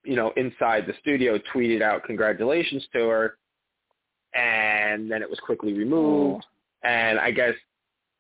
you 0.04 0.16
know, 0.16 0.32
inside 0.36 0.86
the 0.86 0.94
studio 1.00 1.40
tweeted 1.54 1.82
out 1.82 2.04
congratulations 2.04 2.86
to 2.94 3.08
her, 3.08 3.38
and 4.34 5.10
then 5.10 5.22
it 5.22 5.30
was 5.30 5.40
quickly 5.40 5.74
removed. 5.74 6.46
Oh. 6.46 6.88
And 6.88 7.20
I 7.20 7.32
guess 7.32 7.54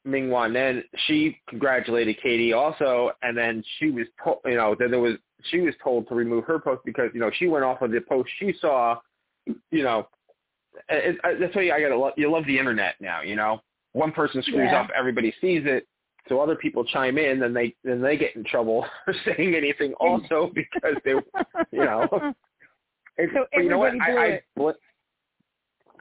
Ming 0.05 0.29
Wan 0.29 0.53
then 0.53 0.83
she 1.07 1.39
congratulated 1.47 2.17
Katee 2.23 2.55
also, 2.55 3.11
and 3.21 3.37
then 3.37 3.63
she 3.79 3.89
was 3.89 4.07
told, 4.23 4.39
you 4.45 4.55
know, 4.55 4.75
then 4.77 4.91
there 4.91 4.99
was 4.99 5.15
she 5.51 5.59
was 5.59 5.73
told 5.83 6.07
to 6.07 6.15
remove 6.15 6.45
her 6.45 6.59
post 6.59 6.81
because 6.85 7.09
you 7.13 7.19
know 7.19 7.31
she 7.37 7.47
went 7.47 7.65
off 7.65 7.81
of 7.81 7.91
the 7.91 8.01
post 8.01 8.29
she 8.39 8.53
saw, 8.59 8.97
you 9.45 9.83
know, 9.83 10.07
it, 10.89 11.17
it, 11.23 11.39
that's 11.39 11.55
why 11.55 11.71
I 11.71 11.81
gotta 11.81 11.97
love, 11.97 12.13
you 12.17 12.31
love 12.31 12.45
the 12.45 12.57
internet 12.57 12.95
now, 12.99 13.21
you 13.21 13.35
know. 13.35 13.61
One 13.93 14.11
person 14.11 14.41
screws 14.41 14.69
Yeah. 14.71 14.81
up, 14.81 14.89
everybody 14.95 15.33
sees 15.39 15.63
it, 15.65 15.87
so 16.29 16.39
other 16.39 16.55
people 16.55 16.85
chime 16.85 17.17
in, 17.17 17.39
then 17.39 17.53
they 17.53 17.75
then 17.83 18.01
they 18.01 18.17
get 18.17 18.35
in 18.35 18.43
trouble 18.43 18.85
for 19.05 19.13
saying 19.25 19.55
anything 19.55 19.93
also 19.99 20.51
because 20.55 20.95
they, 21.03 21.11
you 21.71 21.85
know. 21.85 22.33
It's, 23.15 23.31
So 23.31 23.61
you 23.61 23.69
know 23.69 23.77
what? 23.77 23.93
I, 24.01 24.11
I, 24.11 24.25
it. 24.25 24.75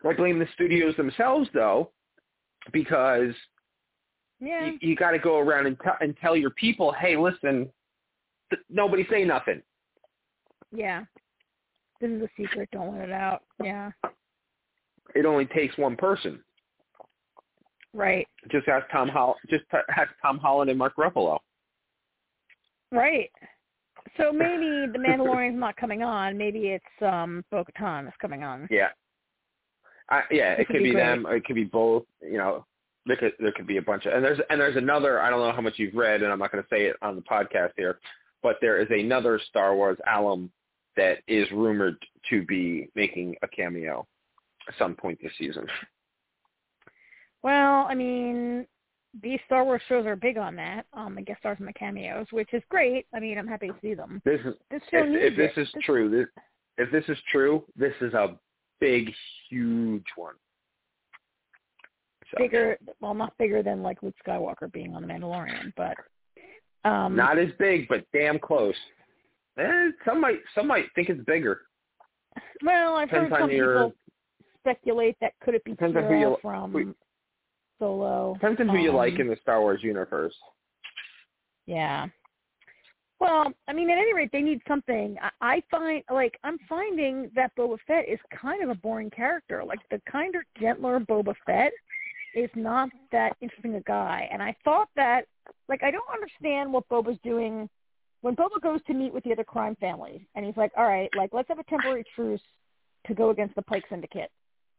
I 0.03 0.12
blame 0.14 0.39
the 0.39 0.47
studios 0.55 0.97
themselves 0.97 1.47
though, 1.53 1.91
because 2.73 3.35
yeah. 4.41 4.64
you, 4.64 4.79
you 4.81 4.97
got 4.97 5.11
to 5.11 5.18
go 5.18 5.39
around 5.39 5.66
and, 5.66 5.79
tell 5.81 5.97
and 6.01 6.16
tell 6.23 6.35
your 6.35 6.53
people, 6.53 6.91
hey, 6.99 7.18
listen, 7.18 7.68
th- 8.49 8.62
nobody 8.70 9.07
say 9.11 9.25
nothing. 9.25 9.61
Yeah. 10.75 11.05
This 12.01 12.11
is 12.11 12.23
a 12.23 12.29
secret. 12.37 12.68
Don't 12.73 12.97
let 12.99 13.11
it 13.11 13.12
out. 13.12 13.43
Yeah. 13.62 13.91
It 15.14 15.27
only 15.27 15.47
takes 15.47 15.77
one 15.77 15.97
person. 15.97 16.41
Right. 17.95 18.26
Just 18.51 18.68
ask 18.68 18.86
Tom 18.90 19.09
Hol- 19.09 19.36
just 19.51 19.64
ask 19.97 20.11
Tom 20.20 20.38
Holland 20.38 20.70
and 20.70 20.78
Mark 20.78 20.97
Ruffalo. 20.97 21.38
Right. 22.90 23.30
So 24.16 24.32
maybe 24.32 24.90
the 24.93 24.99
Mandalorian's 24.99 25.59
not 25.59 25.76
coming 25.76 26.03
on. 26.03 26.36
Maybe 26.36 26.68
it's 26.68 26.84
um 27.03 27.45
Bo-Katan 27.51 28.05
that's 28.05 28.16
coming 28.20 28.43
on. 28.45 28.66
Yeah. 28.70 28.88
I, 30.11 30.22
yeah, 30.30 30.57
This 30.57 30.64
it 30.64 30.66
could 30.66 30.82
be 30.82 30.90
be, 30.90 30.97
them. 30.97 31.26
Or 31.26 31.36
it 31.36 31.45
could 31.45 31.55
be 31.57 31.64
both. 31.64 32.05
You 32.20 32.38
know, 32.38 32.66
there 33.07 33.16
could 33.16 33.32
there 33.38 33.53
could 33.53 33.66
be 33.66 33.78
a 33.78 33.82
bunch 33.82 34.07
of 34.07 34.12
and 34.12 34.24
there's 34.24 34.40
and 34.51 34.61
there's 34.61 34.76
another. 34.76 35.20
I 35.20 35.30
don't 35.30 35.40
know 35.40 35.53
how 35.53 35.61
much 35.61 35.74
you've 35.78 35.95
read, 35.95 36.22
and 36.22 36.32
I'm 36.32 36.38
not 36.38 36.53
going 36.53 36.62
to 36.62 36.68
say 36.70 36.86
it 36.86 36.97
on 37.03 37.16
the 37.16 37.22
podcast 37.22 37.72
here, 37.76 37.99
but 38.43 38.57
there 38.61 38.80
is 38.80 38.88
another 38.90 39.40
Star 39.49 39.74
Wars 39.74 39.99
alum 40.12 40.51
that 40.97 41.18
is 41.26 41.51
rumored 41.51 41.97
to 42.30 42.45
be 42.45 42.88
making 42.95 43.34
a 43.43 43.49
cameo 43.49 44.07
at 44.68 44.74
some 44.78 44.95
point 44.95 45.18
this 45.22 45.32
season. 45.38 45.66
Well, 47.43 47.86
I 47.88 47.95
mean, 47.95 48.66
these 49.22 49.40
Star 49.47 49.64
Wars 49.64 49.82
shows 49.88 50.07
are 50.07 50.16
big 50.16 50.38
on 50.38 50.57
that. 50.57 50.86
Um, 50.93 51.14
the 51.16 51.22
guest 51.22 51.40
stars 51.40 51.57
and 51.59 51.68
the 51.68 51.72
cameos, 51.72 52.26
which 52.30 52.53
is 52.53 52.62
great. 52.70 53.07
I 53.14 53.20
mean, 53.20 53.38
I'm 53.38 53.47
happy 53.49 53.68
to 53.68 53.74
see 53.82 53.95
them. 53.95 54.22
This 54.24 54.40
is 54.45 54.55
This 54.70 54.82
show 54.90 54.99
if, 54.99 55.09
needs 55.09 55.20
if 55.24 55.36
this 55.36 55.53
it. 55.57 55.61
is 55.62 55.68
true. 55.84 56.09
This, 56.11 56.26
if 56.78 56.90
this 56.93 57.05
is 57.09 57.18
true, 57.30 57.64
this 57.76 57.93
is 58.01 58.14
a 58.14 58.38
big, 58.80 59.12
huge 59.51 60.05
one. 60.16 60.34
So, 62.30 62.38
bigger. 62.38 62.78
Well, 63.01 63.12
not 63.14 63.36
bigger 63.38 63.62
than 63.62 63.82
like 63.82 64.03
Luke 64.03 64.14
Skywalker 64.26 64.72
being 64.72 64.95
on 64.95 65.03
the 65.03 65.09
Mandalorian, 65.09 65.72
but 65.76 65.97
um, 66.88 67.14
Not 67.14 67.38
as 67.38 67.49
big, 67.59 67.86
but 67.88 68.07
damn 68.14 68.38
close. 68.38 68.74
Eh, 69.59 69.90
some 70.07 70.18
might 70.20 70.38
some 70.55 70.66
might 70.66 70.86
think 70.95 71.11
it's 71.11 71.22
bigger. 71.26 71.61
well, 72.64 72.97
I've 72.97 73.11
heard 73.11 73.24
Depends 73.28 73.34
on 73.34 73.40
some 73.40 73.51
people 73.51 73.93
speculate 74.61 75.16
that 75.20 75.32
could 75.45 75.55
it 75.55 75.62
be 75.64 75.72
Depends 75.72 75.95
on 75.97 76.05
who 76.05 76.09
Kira 76.09 76.20
you- 76.20 76.36
from 76.40 76.72
who- 76.72 76.95
Solo. 77.83 78.35
depends 78.35 78.61
on 78.61 78.68
who 78.68 78.78
you 78.78 78.93
like 78.93 79.14
Um, 79.14 79.22
in 79.22 79.28
the 79.28 79.37
Star 79.43 79.61
Wars 79.61 79.83
universe. 79.83 80.35
Yeah. 81.66 82.07
Well, 83.18 83.53
I 83.68 83.72
mean, 83.72 83.91
at 83.91 83.99
any 83.99 84.14
rate, 84.14 84.30
they 84.33 84.41
need 84.41 84.62
something. 84.68 85.16
I, 85.20 85.30
I 85.41 85.62
find, 85.70 86.03
like, 86.11 86.39
I'm 86.45 86.59
finding 86.68 87.30
that 87.35 87.55
Boba 87.57 87.78
Fett 87.87 88.09
is 88.09 88.18
kind 88.30 88.62
of 88.62 88.70
a 88.70 88.74
boring 88.74 89.11
character. 89.11 89.64
Like, 89.64 89.80
the 89.91 90.01
kinder, 90.11 90.45
gentler 90.61 91.01
Boba 91.01 91.35
Fett 91.45 91.72
is 92.35 92.51
not 92.55 92.89
that 93.11 93.37
interesting 93.41 93.74
a 93.74 93.80
guy. 93.80 94.28
And 94.33 94.43
I 94.43 94.55
thought 94.64 94.89
that, 94.97 95.26
like, 95.68 95.83
I 95.83 95.91
don't 95.91 96.09
understand 96.12 96.72
what 96.72 96.89
Boba's 96.89 97.18
doing 97.22 97.68
when 98.22 98.37
Boba 98.37 98.61
goes 98.62 98.80
to 98.87 98.95
meet 98.95 99.12
with 99.12 99.24
the 99.24 99.33
other 99.33 99.45
crime 99.45 99.76
families, 99.80 100.20
and 100.37 100.47
he's 100.47 100.57
like, 100.57 100.70
all 100.76 100.85
right, 100.85 101.11
like, 101.16 101.30
let's 101.33 101.49
have 101.49 101.59
a 101.59 101.64
temporary 101.64 102.05
truce 102.14 102.41
to 103.07 103.14
go 103.14 103.30
against 103.30 103.57
the 103.57 103.62
Pike 103.62 103.85
Syndicate. 103.91 104.30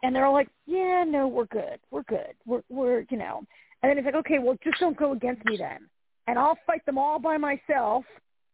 And 0.03 0.15
they're 0.15 0.25
all 0.25 0.33
like, 0.33 0.49
yeah, 0.67 1.03
no, 1.07 1.27
we're 1.27 1.45
good. 1.45 1.79
We're 1.89 2.03
good. 2.03 2.35
We're, 2.45 2.61
we're, 2.69 3.05
you 3.09 3.17
know. 3.17 3.43
And 3.81 3.89
then 3.89 3.97
he's 3.97 4.05
like, 4.05 4.15
okay, 4.15 4.39
well, 4.39 4.57
just 4.63 4.79
don't 4.79 4.97
go 4.97 5.13
against 5.13 5.43
me 5.45 5.57
then 5.57 5.89
and 6.27 6.37
I'll 6.39 6.57
fight 6.65 6.85
them 6.85 6.97
all 6.97 7.19
by 7.19 7.37
myself, 7.37 8.05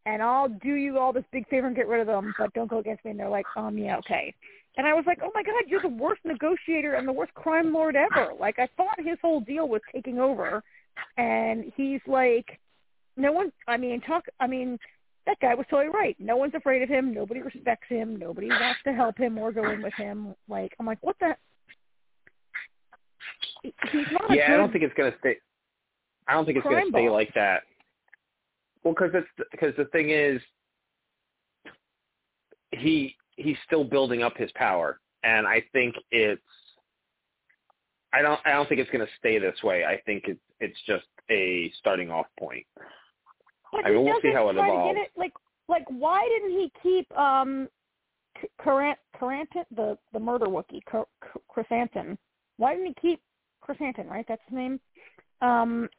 and 0.06 0.22
I'll 0.22 0.50
do 0.50 0.74
you 0.74 0.98
all 0.98 1.14
this 1.14 1.26
big 1.32 1.48
favor 1.50 1.68
and 1.68 1.76
get 1.76 1.88
rid 1.88 2.02
of 2.02 2.08
them, 2.08 2.34
but 2.38 2.54
don't 2.54 2.70
go 2.70 2.80
against 2.80 3.06
me. 3.06 3.12
And 3.12 3.20
they're 3.20 3.30
like, 3.30 3.46
um, 3.56 3.78
yeah, 3.78 3.98
okay. 3.98 4.34
And 4.78 4.88
I 4.88 4.94
was 4.94 5.04
like, 5.06 5.20
oh 5.24 5.32
my 5.36 5.44
God, 5.44 5.64
you're 5.68 5.82
the 5.82 5.88
worst 5.88 6.22
negotiator 6.24 6.94
and 6.94 7.08
the 7.08 7.14
worst 7.14 7.34
crime 7.34 7.74
lord 7.74 7.96
ever. 7.96 8.32
Like 8.40 8.60
I 8.60 8.68
thought 8.78 8.96
his 8.98 9.18
whole 9.22 9.42
deal 9.42 9.68
was 9.68 9.82
taking 9.94 10.20
over, 10.20 10.64
and 11.18 11.72
he's 11.76 12.02
like, 12.08 12.60
no 13.18 13.32
one. 13.32 13.52
I 13.68 13.78
mean, 13.78 14.02
talk. 14.02 14.26
I 14.40 14.48
mean, 14.48 14.80
that 15.30 15.40
guy 15.40 15.54
was 15.54 15.66
totally 15.70 15.90
right. 15.90 16.16
No 16.20 16.38
one's 16.38 16.56
afraid 16.56 16.82
of 16.82 16.90
him. 16.90 17.14
Nobody 17.14 17.42
respects 17.42 17.88
him. 17.88 18.16
Nobody 18.16 18.48
wants 18.50 18.80
to 18.86 18.94
help 18.94 19.16
him 19.16 19.38
or 19.38 19.52
go 19.52 19.70
in 19.70 19.84
with 19.84 19.94
him. 19.94 20.34
Like 20.48 20.74
I'm 20.80 20.88
like, 20.88 20.98
what 21.02 21.16
the? 21.20 21.36
He's 23.62 24.08
not 24.12 24.36
Yeah, 24.36 24.54
I 24.54 24.58
don't 24.58 24.72
think 24.72 24.84
it's 24.84 24.94
gonna 24.98 25.14
stay. 25.20 25.38
I 26.28 26.34
don't 26.34 26.46
think 26.46 26.58
it's 26.58 26.64
gonna 26.64 26.82
stay 26.90 27.08
boss. 27.08 27.14
like 27.14 27.34
that. 27.36 27.62
Well, 28.84 28.96
because 28.98 29.12
it's 29.14 29.50
because 29.52 29.76
the 29.78 29.86
thing 29.86 30.10
is, 30.10 30.42
he 32.72 33.16
he's 33.36 33.58
still 33.68 33.84
building 33.84 34.24
up 34.24 34.36
his 34.36 34.52
power, 34.54 35.00
and 35.24 35.46
I 35.46 35.64
think 35.74 35.96
it's. 36.12 36.42
I 38.14 38.24
don't. 38.24 38.40
I 38.46 38.52
don't 38.52 38.68
think 38.68 38.82
it's 38.82 38.90
going 38.90 39.06
to 39.06 39.12
stay 39.20 39.38
this 39.38 39.62
way. 39.62 39.86
I 39.86 40.02
think 40.08 40.24
it's 40.28 40.40
it's 40.60 40.80
just 40.88 41.06
a 41.30 41.72
starting 41.78 42.10
off 42.10 42.26
point. 42.40 42.66
But 43.72 43.86
I 43.86 43.90
mean, 43.92 44.04
we'll 44.04 44.22
see 44.22 44.32
how 44.34 44.50
it 44.50 44.58
evolves. 44.58 44.98
it, 45.00 45.12
like, 45.18 45.34
like 45.68 45.86
why 45.90 46.28
didn't 46.28 46.52
he 46.60 46.72
keep 46.82 47.18
um, 47.18 47.68
C- 48.42 48.48
Currant, 48.60 48.98
the 49.76 49.98
the 50.14 50.20
murder 50.20 50.48
wookie, 50.48 50.82
Chrysanthemum? 51.50 52.18
Why 52.58 52.74
didn't 52.76 52.88
he 53.02 53.10
keep 53.10 53.22
Chrysanthemum? 53.62 54.12
Right, 54.12 54.26
that's 54.28 54.42
his 54.48 54.56
name. 54.56 54.80
Um, 55.42 55.90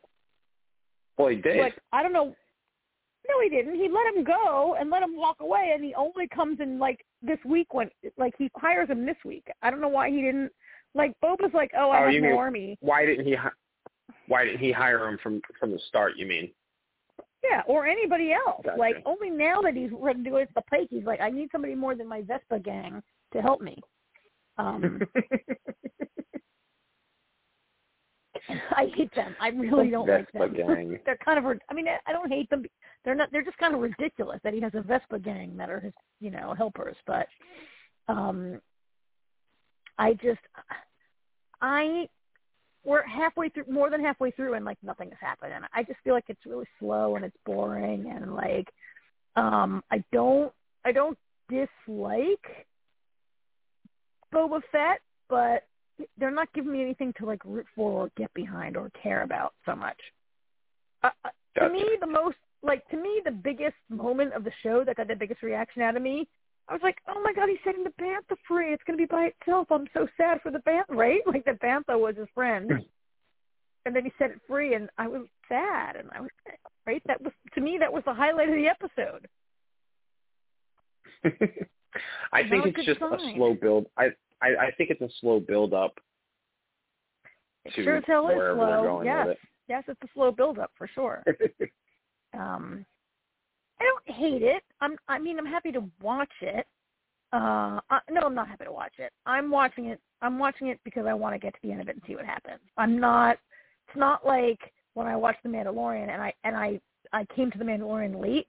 Well, 1.19 1.29
he 1.29 1.37
did. 1.37 1.59
like 1.61 1.79
I 1.93 2.03
don't 2.03 2.13
know. 2.13 2.35
No, 3.29 3.41
he 3.43 3.49
didn't. 3.51 3.75
He 3.77 3.89
let 3.89 4.13
him 4.15 4.25
go 4.25 4.77
and 4.81 4.91
let 4.91 5.03
him 5.03 5.15
walk 5.17 5.37
away, 5.41 5.71
and 5.75 5.85
he 5.85 5.95
only 5.95 6.27
comes 6.27 6.59
in 6.61 6.79
like 6.79 7.05
this 7.23 7.39
week 7.45 7.73
when, 7.75 7.89
like, 8.17 8.35
he 8.39 8.51
hires 8.57 8.89
him 8.89 9.05
this 9.07 9.17
week. 9.25 9.47
I 9.63 9.71
don't 9.71 9.81
know 9.81 9.89
why 9.89 10.11
he 10.11 10.23
didn't. 10.23 10.51
Like 10.95 11.13
Boba's 11.23 11.55
like, 11.55 11.71
oh, 11.79 11.91
I 11.91 12.01
Oh, 12.01 12.05
have 12.11 12.15
no 12.15 12.29
mean- 12.31 12.39
army. 12.39 12.79
why 12.81 13.07
didn't 13.07 13.27
he? 13.27 13.37
Why 14.27 14.45
didn't 14.45 14.59
he 14.61 14.73
hire 14.73 15.07
him 15.09 15.19
from 15.23 15.41
from 15.61 15.71
the 15.71 15.79
start? 15.87 16.17
You 16.17 16.27
mean? 16.27 16.51
Yeah, 17.43 17.63
or 17.67 17.87
anybody 17.87 18.33
else. 18.33 18.61
Gotcha. 18.65 18.79
Like 18.79 18.97
only 19.07 19.31
now 19.31 19.61
that 19.63 19.75
he's 19.75 19.91
ready 19.93 20.23
to 20.23 20.31
do 20.31 20.37
it 20.37 20.49
the 20.55 20.63
Pike, 20.63 20.89
he's 20.91 21.05
like, 21.05 21.21
I 21.21 21.31
need 21.31 21.49
somebody 21.51 21.75
more 21.75 21.95
than 21.95 22.07
my 22.09 22.23
Vespa 22.23 22.59
gang 22.59 23.03
to 23.33 23.41
help 23.41 23.61
me. 23.63 23.77
Um, 24.59 25.01
I 28.77 28.87
hate 28.95 29.15
them. 29.15 29.35
I 29.41 29.49
really 29.49 29.91
don't 29.91 30.09
like 30.09 30.31
them. 30.33 30.55
gang. 30.55 30.99
they're 31.07 31.19
kind 31.25 31.39
of. 31.39 31.45
I 31.69 31.75
mean, 31.75 31.87
I- 31.89 31.99
I 32.07 32.13
don't 32.13 32.31
hate 32.31 32.49
them. 32.51 32.65
They're 33.05 33.15
not. 33.15 33.31
They're 33.33 33.45
just 33.45 33.59
kind 33.59 33.75
of 33.75 33.81
ridiculous 33.81 34.41
that 34.45 34.55
he 34.55 34.61
has 34.61 34.73
a 34.75 34.83
Vespa 34.83 35.19
gang 35.19 35.57
that 35.57 35.71
are 35.71 35.81
his, 35.81 35.93
you 36.21 36.31
know, 36.31 36.55
helpers. 36.57 36.97
But, 37.07 37.27
um, 38.09 38.61
I 39.99 40.15
just, 40.15 40.41
I, 41.61 42.09
we're 42.85 43.07
halfway 43.07 43.49
through, 43.51 43.65
more 43.71 43.91
than 43.91 44.03
halfway 44.03 44.31
through, 44.31 44.55
and 44.55 44.65
like 44.65 44.79
nothing 44.83 45.11
has 45.11 45.19
happened, 45.21 45.53
and 45.53 45.65
I 45.75 45.83
just 45.83 46.01
feel 46.03 46.15
like 46.15 46.25
it's 46.29 46.47
really 46.47 46.67
slow 46.79 47.17
and 47.17 47.25
it's 47.25 47.37
boring, 47.45 48.11
and 48.15 48.35
like, 48.35 48.69
um, 49.37 49.83
I 49.91 50.03
don't, 50.13 50.53
I 50.85 50.93
don't 50.93 51.19
dislike 51.49 52.67
Boba 54.33 54.61
Fett, 54.73 55.01
but 55.29 55.65
they're 56.19 56.31
not 56.31 56.53
giving 56.55 56.73
me 56.73 56.81
anything 56.81 57.13
to 57.19 57.27
like 57.27 57.45
root 57.45 57.67
for 57.75 58.05
or 58.05 58.11
get 58.17 58.33
behind 58.35 58.77
or 58.77 58.91
care 59.03 59.23
about 59.23 59.53
so 59.67 59.75
much. 59.75 59.99
Uh, 61.03 61.11
uh, 61.25 61.29
to 61.59 61.69
me, 61.69 61.85
the 62.01 62.07
most 62.07 62.37
like 62.63 62.87
to 62.89 62.97
me 62.97 63.21
the 63.25 63.31
biggest 63.31 63.77
moment 63.89 64.33
of 64.35 64.45
the 64.45 64.53
show 64.63 64.85
that 64.85 64.97
got 64.97 65.09
the 65.09 65.15
biggest 65.15 65.43
reaction 65.43 65.83
out 65.83 65.97
of 65.97 66.03
me. 66.03 66.29
I 66.71 66.75
was 66.75 66.83
like, 66.85 66.99
oh 67.09 67.21
my 67.23 67.33
god, 67.33 67.49
he's 67.49 67.59
setting 67.65 67.83
the 67.83 67.91
bantha 68.01 68.37
free. 68.47 68.73
It's 68.73 68.83
going 68.87 68.97
to 68.97 69.03
be 69.03 69.07
by 69.07 69.31
itself. 69.37 69.67
I'm 69.73 69.89
so 69.93 70.07
sad 70.17 70.41
for 70.41 70.53
the 70.53 70.61
bantha, 70.61 70.91
right? 70.91 71.21
Like 71.27 71.45
the 71.45 71.59
bantha 71.63 71.99
was 71.99 72.17
his 72.17 72.29
friend, 72.33 72.71
and 73.85 73.97
then 73.97 74.05
he 74.05 74.13
set 74.19 74.31
it 74.31 74.41
free, 74.47 74.75
and 74.75 74.89
I 74.97 75.09
was 75.09 75.27
sad, 75.49 75.97
and 75.97 76.09
I 76.15 76.21
was 76.21 76.31
right. 76.87 77.03
That 77.07 77.21
was 77.21 77.33
to 77.55 77.61
me 77.61 77.77
that 77.81 77.93
was 77.93 78.05
the 78.07 78.15
highlight 78.15 78.51
of 78.51 78.55
the 78.55 78.69
episode. 78.69 79.27
I 82.33 82.49
think 82.49 82.67
it's 82.67 82.87
just 82.87 83.03
a 83.03 83.19
slow 83.35 83.55
build. 83.55 83.87
I, 83.99 84.11
I 84.41 84.49
I 84.49 84.71
think 84.79 84.91
it's 84.91 85.03
a 85.03 85.11
slow 85.21 85.41
build 85.41 85.75
up 85.75 85.99
It 87.65 87.75
to 87.75 87.83
sure 87.83 87.97
as 87.97 88.05
hell 88.07 88.29
is 88.29 88.37
slow. 88.37 89.03
yes, 89.05 89.27
with 89.27 89.39
yes, 89.69 89.83
it's 89.89 90.01
a 90.05 90.09
slow 90.15 90.31
build 90.31 90.61
up 90.61 90.71
for 90.79 90.87
sure. 90.87 91.25
Um, 92.33 92.87
I 93.81 93.85
don't 93.85 94.17
hate 94.17 94.43
it. 94.43 94.63
I'm 94.81 94.97
I 95.09 95.19
mean 95.19 95.39
I'm 95.39 95.47
happy 95.47 95.73
to 95.73 95.83
watch 96.03 96.33
it. 96.43 96.67
Uh, 97.33 97.81
uh 97.91 98.01
no, 98.11 98.23
I'm 98.23 98.35
not 98.35 98.49
happy 98.49 98.65
to 98.65 98.73
watch 98.73 98.95
it. 98.99 99.13
I'm 99.27 99.51
watching 99.51 99.87
it. 99.87 100.01
I'm 100.23 100.39
watching 100.39 100.69
it 100.69 100.81
because 100.85 101.07
I 101.07 101.15
want 101.15 101.35
to 101.35 101.39
get 101.39 101.55
to 101.55 101.61
the 101.63 101.73
end 101.73 101.81
of 101.81 101.89
it 101.89 101.97
and 101.97 102.03
see 102.07 102.17
what 102.17 102.27
happens. 102.27 102.61
I'm 102.77 102.99
not. 102.99 103.39
It's 103.89 103.97
not 103.97 104.27
like 104.27 104.59
when 104.95 105.07
I 105.07 105.17
watched 105.17 105.43
The 105.43 105.49
Mandalorian 105.49 106.09
and 106.09 106.23
I 106.23 106.33
and 106.45 106.57
I 106.57 106.81
I 107.13 107.25
came 107.35 107.51
to 107.51 107.59
The 107.59 107.65
Mandalorian 107.65 108.21
late, 108.21 108.47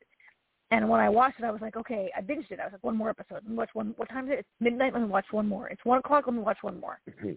and 0.71 0.87
when 0.87 0.99
I 0.99 1.09
watched 1.09 1.39
it, 1.39 1.45
I 1.45 1.51
was 1.51 1.61
like, 1.61 1.75
okay, 1.75 2.09
I 2.17 2.21
binged 2.21 2.51
it. 2.51 2.59
I 2.59 2.65
was 2.65 2.73
like, 2.73 2.83
one 2.83 2.97
more 2.97 3.09
episode. 3.09 3.35
Let 3.35 3.49
me 3.49 3.55
watch 3.55 3.69
one. 3.73 3.93
What 3.97 4.09
time 4.09 4.25
is 4.27 4.33
it? 4.33 4.39
It's 4.39 4.49
midnight. 4.59 4.93
Let 4.93 5.01
me 5.01 5.07
watch 5.07 5.25
one 5.31 5.47
more. 5.47 5.67
It's 5.67 5.83
one 5.83 5.99
o'clock. 5.99 6.25
Let 6.27 6.35
me 6.35 6.41
watch 6.41 6.59
one 6.61 6.79
more. 6.79 6.99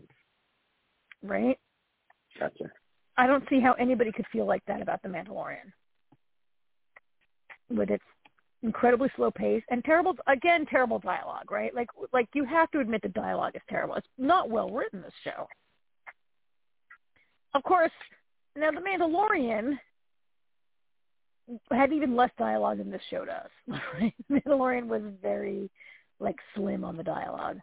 Right? 1.26 1.58
Gotcha. 2.38 2.64
I 3.16 3.26
don't 3.26 3.44
see 3.48 3.58
how 3.58 3.72
anybody 3.80 4.12
could 4.12 4.26
feel 4.30 4.46
like 4.46 4.62
that 4.66 4.82
about 4.82 5.00
The 5.02 5.08
Mandalorian. 5.08 5.72
With 7.70 7.90
its 7.90 8.04
incredibly 8.64 9.10
slow 9.14 9.30
pace 9.30 9.62
and 9.70 9.84
terrible 9.84 10.16
again 10.26 10.64
terrible 10.66 10.98
dialogue 10.98 11.50
right? 11.50 11.74
Like 11.74 11.88
like 12.12 12.28
you 12.34 12.44
have 12.44 12.70
to 12.70 12.80
admit 12.80 13.02
the 13.02 13.08
dialogue 13.08 13.54
is 13.54 13.62
terrible. 13.68 13.94
It's 13.94 14.06
not 14.18 14.50
well 14.50 14.70
written 14.70 15.02
this 15.02 15.12
show. 15.22 15.46
Of 17.54 17.62
course 17.62 17.92
now 18.56 18.70
the 18.70 18.80
mandalorian 18.80 19.78
had 21.70 21.92
even 21.92 22.16
less 22.16 22.30
dialogue 22.38 22.78
than 22.78 22.90
this 22.90 23.02
show 23.10 23.24
does. 23.26 23.50
Right 23.94 24.14
mandalorian 24.30 24.86
was 24.86 25.02
very 25.22 25.70
like 26.18 26.36
slim 26.56 26.84
on 26.84 26.96
the 26.96 27.04
dialogue. 27.04 27.58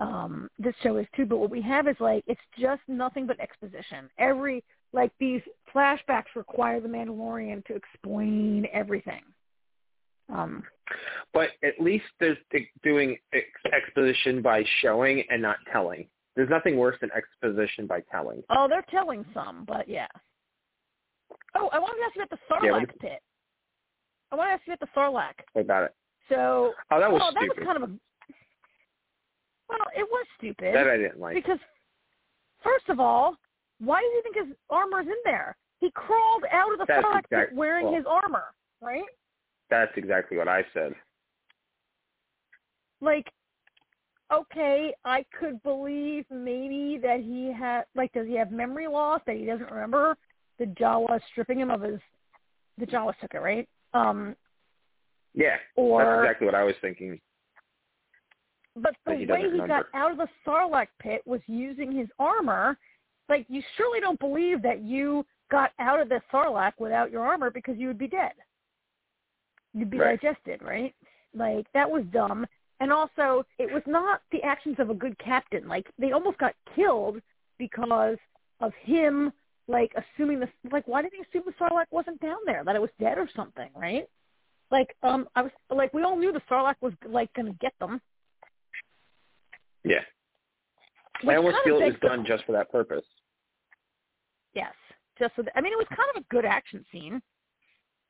Um 0.00 0.48
this 0.58 0.74
show 0.82 0.96
is 0.96 1.06
too 1.14 1.24
but 1.24 1.38
what 1.38 1.50
we 1.50 1.62
have 1.62 1.86
is 1.86 1.96
like 2.00 2.24
it's 2.26 2.40
just 2.58 2.82
nothing 2.88 3.26
but 3.28 3.38
exposition. 3.38 4.10
Every 4.18 4.64
like 4.92 5.12
these 5.18 5.40
flashbacks 5.74 6.34
require 6.34 6.80
the 6.80 6.88
mandalorian 6.88 7.64
to 7.66 7.74
explain 7.74 8.66
everything 8.72 9.22
um, 10.32 10.62
but 11.32 11.50
at 11.62 11.80
least 11.80 12.04
there's 12.20 12.38
doing 12.82 13.16
ex- 13.32 13.46
exposition 13.72 14.42
by 14.42 14.64
showing 14.80 15.24
and 15.30 15.42
not 15.42 15.56
telling. 15.70 16.06
There's 16.36 16.48
nothing 16.48 16.76
worse 16.76 16.96
than 17.00 17.10
exposition 17.12 17.86
by 17.86 18.02
telling. 18.10 18.42
Oh, 18.50 18.66
they're 18.68 18.84
telling 18.90 19.24
some, 19.34 19.64
but 19.66 19.88
yeah. 19.88 20.06
Oh, 21.54 21.68
I 21.72 21.78
wanted 21.78 21.98
to 21.98 22.04
ask 22.04 22.16
you 22.16 22.22
about 22.22 22.30
the 22.30 22.54
Sarlacc 22.54 22.86
yeah, 23.02 23.10
pit. 23.10 23.22
I 24.30 24.36
want 24.36 24.48
to 24.48 24.52
ask 24.52 24.62
you 24.66 24.72
about 24.72 24.88
the 24.88 24.98
Sarlacc. 24.98 25.44
What 25.52 25.62
about 25.62 25.84
it? 25.84 25.94
So, 26.28 26.72
oh, 26.90 27.00
that 27.00 27.12
was 27.12 27.20
well, 27.20 27.30
stupid. 27.32 27.50
that 27.50 27.60
was 27.60 27.66
kind 27.66 27.82
of 27.82 27.90
a. 27.90 27.92
Well, 29.68 29.88
it 29.96 30.06
was 30.10 30.26
stupid. 30.38 30.74
That 30.74 30.88
I 30.88 30.96
didn't 30.96 31.20
like. 31.20 31.34
Because, 31.34 31.58
first 32.62 32.88
of 32.88 33.00
all, 33.00 33.36
why 33.84 34.00
do 34.00 34.06
you 34.06 34.22
think 34.22 34.46
his 34.46 34.56
armor's 34.70 35.06
in 35.06 35.14
there? 35.24 35.56
He 35.80 35.90
crawled 35.90 36.44
out 36.52 36.72
of 36.72 36.78
the 36.78 36.86
That's 36.86 37.04
Sarlacc 37.04 37.24
exact, 37.24 37.50
pit 37.50 37.56
wearing 37.56 37.86
well, 37.86 37.94
his 37.96 38.04
armor, 38.08 38.44
right? 38.80 39.02
That's 39.70 39.92
exactly 39.96 40.38
what 40.38 40.48
I 40.48 40.64
said. 40.72 40.94
Like, 43.00 43.26
okay, 44.32 44.94
I 45.04 45.24
could 45.38 45.60
believe 45.62 46.24
maybe 46.30 46.98
that 47.02 47.20
he 47.20 47.52
had, 47.52 47.82
like, 47.96 48.12
does 48.12 48.28
he 48.28 48.34
have 48.36 48.52
memory 48.52 48.86
loss 48.86 49.20
that 49.26 49.36
he 49.36 49.44
doesn't 49.44 49.70
remember 49.70 50.16
the 50.58 50.66
Jawa 50.66 51.18
stripping 51.30 51.58
him 51.58 51.70
of 51.70 51.80
his, 51.82 51.98
the 52.78 52.86
Jawas 52.86 53.14
took 53.20 53.34
it, 53.34 53.40
right? 53.40 53.68
Um, 53.94 54.36
yeah, 55.34 55.56
or, 55.76 56.04
that's 56.04 56.24
exactly 56.24 56.46
what 56.46 56.54
I 56.54 56.62
was 56.62 56.74
thinking. 56.80 57.18
But 58.76 58.94
the 59.04 59.16
he 59.16 59.26
way 59.26 59.40
he 59.40 59.46
remember. 59.46 59.66
got 59.66 59.86
out 59.94 60.12
of 60.12 60.18
the 60.18 60.28
Sarlacc 60.46 60.88
pit 61.00 61.22
was 61.26 61.40
using 61.46 61.90
his 61.90 62.08
armor. 62.18 62.78
Like, 63.28 63.46
you 63.48 63.62
surely 63.76 64.00
don't 64.00 64.18
believe 64.18 64.62
that 64.62 64.82
you 64.82 65.24
got 65.50 65.70
out 65.78 66.00
of 66.00 66.08
the 66.08 66.20
Sarlacc 66.32 66.72
without 66.78 67.10
your 67.10 67.22
armor 67.22 67.50
because 67.50 67.76
you 67.78 67.86
would 67.88 67.98
be 67.98 68.08
dead 68.08 68.32
you'd 69.74 69.90
be 69.90 69.98
right. 69.98 70.20
digested, 70.20 70.62
right? 70.62 70.94
Like 71.34 71.66
that 71.74 71.90
was 71.90 72.04
dumb. 72.12 72.46
And 72.80 72.92
also, 72.92 73.44
it 73.58 73.72
was 73.72 73.82
not 73.86 74.22
the 74.32 74.42
actions 74.42 74.76
of 74.78 74.90
a 74.90 74.94
good 74.94 75.16
captain. 75.18 75.68
Like 75.68 75.86
they 75.98 76.12
almost 76.12 76.38
got 76.38 76.54
killed 76.74 77.20
because 77.58 78.16
of 78.60 78.72
him, 78.82 79.32
like 79.68 79.92
assuming 79.96 80.40
the 80.40 80.48
like. 80.70 80.86
Why 80.88 81.02
did 81.02 81.12
he 81.16 81.22
assume 81.22 81.44
the 81.46 81.64
Sarlacc 81.64 81.86
wasn't 81.90 82.20
down 82.20 82.38
there? 82.44 82.62
That 82.64 82.76
it 82.76 82.80
was 82.80 82.90
dead 82.98 83.18
or 83.18 83.28
something, 83.34 83.70
right? 83.76 84.04
Like 84.70 84.96
um, 85.02 85.28
I 85.36 85.42
was 85.42 85.52
like 85.70 85.94
we 85.94 86.02
all 86.02 86.16
knew 86.16 86.32
the 86.32 86.42
Sarlacc 86.50 86.76
was 86.80 86.92
like 87.08 87.32
going 87.34 87.46
to 87.46 87.58
get 87.60 87.72
them. 87.78 88.00
Yeah. 89.84 90.00
I 91.28 91.36
almost 91.36 91.56
feel 91.64 91.78
it 91.80 91.84
was 91.84 91.94
done 92.02 92.24
just 92.26 92.44
for 92.44 92.52
that 92.52 92.70
purpose. 92.70 93.04
Yes, 94.54 94.72
just 95.18 95.34
so 95.36 95.42
that, 95.42 95.52
I 95.56 95.60
mean, 95.60 95.72
it 95.72 95.78
was 95.78 95.86
kind 95.88 96.08
of 96.14 96.22
a 96.22 96.26
good 96.28 96.44
action 96.44 96.84
scene. 96.92 97.22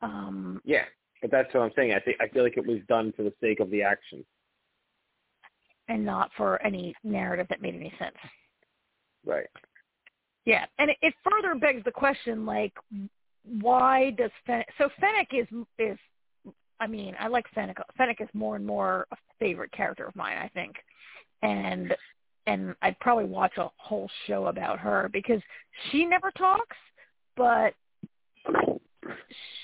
Um, 0.01 0.61
Yeah, 0.65 0.85
but 1.21 1.31
that's 1.31 1.53
what 1.55 1.63
I'm 1.63 1.71
saying. 1.77 1.93
I 1.93 2.01
think 2.01 2.17
I 2.21 2.29
feel 2.29 2.43
like 2.43 2.57
it 2.57 2.67
was 2.67 2.79
done 2.89 3.13
for 3.17 3.23
the 3.23 3.33
sake 3.41 3.61
of 3.61 3.71
the 3.71 3.83
action. 3.83 4.25
and 5.89 6.05
not 6.05 6.31
for 6.37 6.61
any 6.65 6.95
narrative 7.05 7.47
that 7.51 7.61
made 7.61 7.75
any 7.75 7.93
sense. 7.99 8.17
Right. 9.27 9.47
Yeah, 10.45 10.65
and 10.79 10.91
it, 10.91 10.97
it 11.03 11.15
further 11.29 11.55
begs 11.55 11.85
the 11.85 11.91
question, 11.93 12.45
like, 12.47 12.73
why 13.45 14.11
does 14.11 14.31
Fennec? 14.47 14.67
So 14.79 14.89
Fennec 15.01 15.29
is 15.33 15.47
is, 15.79 15.99
I 16.81 16.87
mean, 16.87 17.15
I 17.21 17.29
like 17.29 17.47
Fennec. 17.55 17.77
Fennec 17.97 18.21
is 18.21 18.29
more 18.33 18.57
and 18.57 18.67
more 18.67 19.07
a 19.13 19.17
favorite 19.39 19.71
character 19.73 20.05
of 20.07 20.17
mine, 20.17 20.39
I 20.39 20.49
think, 20.49 20.75
and 21.43 21.95
and 22.47 22.75
I'd 22.83 22.99
probably 23.01 23.25
watch 23.25 23.57
a 23.57 23.69
whole 23.77 24.11
show 24.27 24.47
about 24.47 24.79
her 24.79 25.09
because 25.13 25.41
she 25.91 26.05
never 26.05 26.31
talks, 26.33 26.77
but 27.37 27.75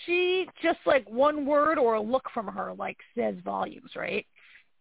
she 0.05 0.47
just 0.63 0.79
like 0.87 1.09
one 1.09 1.45
word 1.45 1.79
or 1.79 1.95
a 1.95 2.01
look 2.01 2.25
from 2.33 2.47
her 2.47 2.75
like 2.79 2.97
says 3.17 3.35
volumes, 3.45 3.91
right? 3.97 4.27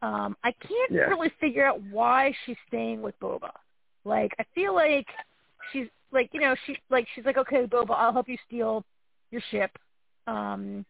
Um, 0.01 0.37
I 0.43 0.51
can't 0.51 0.91
Yeah. 0.91 1.07
really 1.07 1.29
figure 1.39 1.65
out 1.65 1.81
why 1.83 2.33
she's 2.45 2.57
staying 2.67 3.01
with 3.01 3.19
Boba. 3.19 3.51
Like 4.05 4.33
I 4.39 4.45
feel 4.53 4.73
like 4.73 5.07
she's 5.71 5.87
like 6.11 6.29
you 6.33 6.39
know 6.39 6.55
she 6.65 6.77
like 6.89 7.07
she's 7.15 7.25
like 7.25 7.37
okay 7.37 7.65
Boba 7.65 7.91
I'll 7.91 8.13
help 8.13 8.29
you 8.29 8.37
steal 8.45 8.85
your 9.31 9.41
ship, 9.51 9.71
um, 10.27 10.85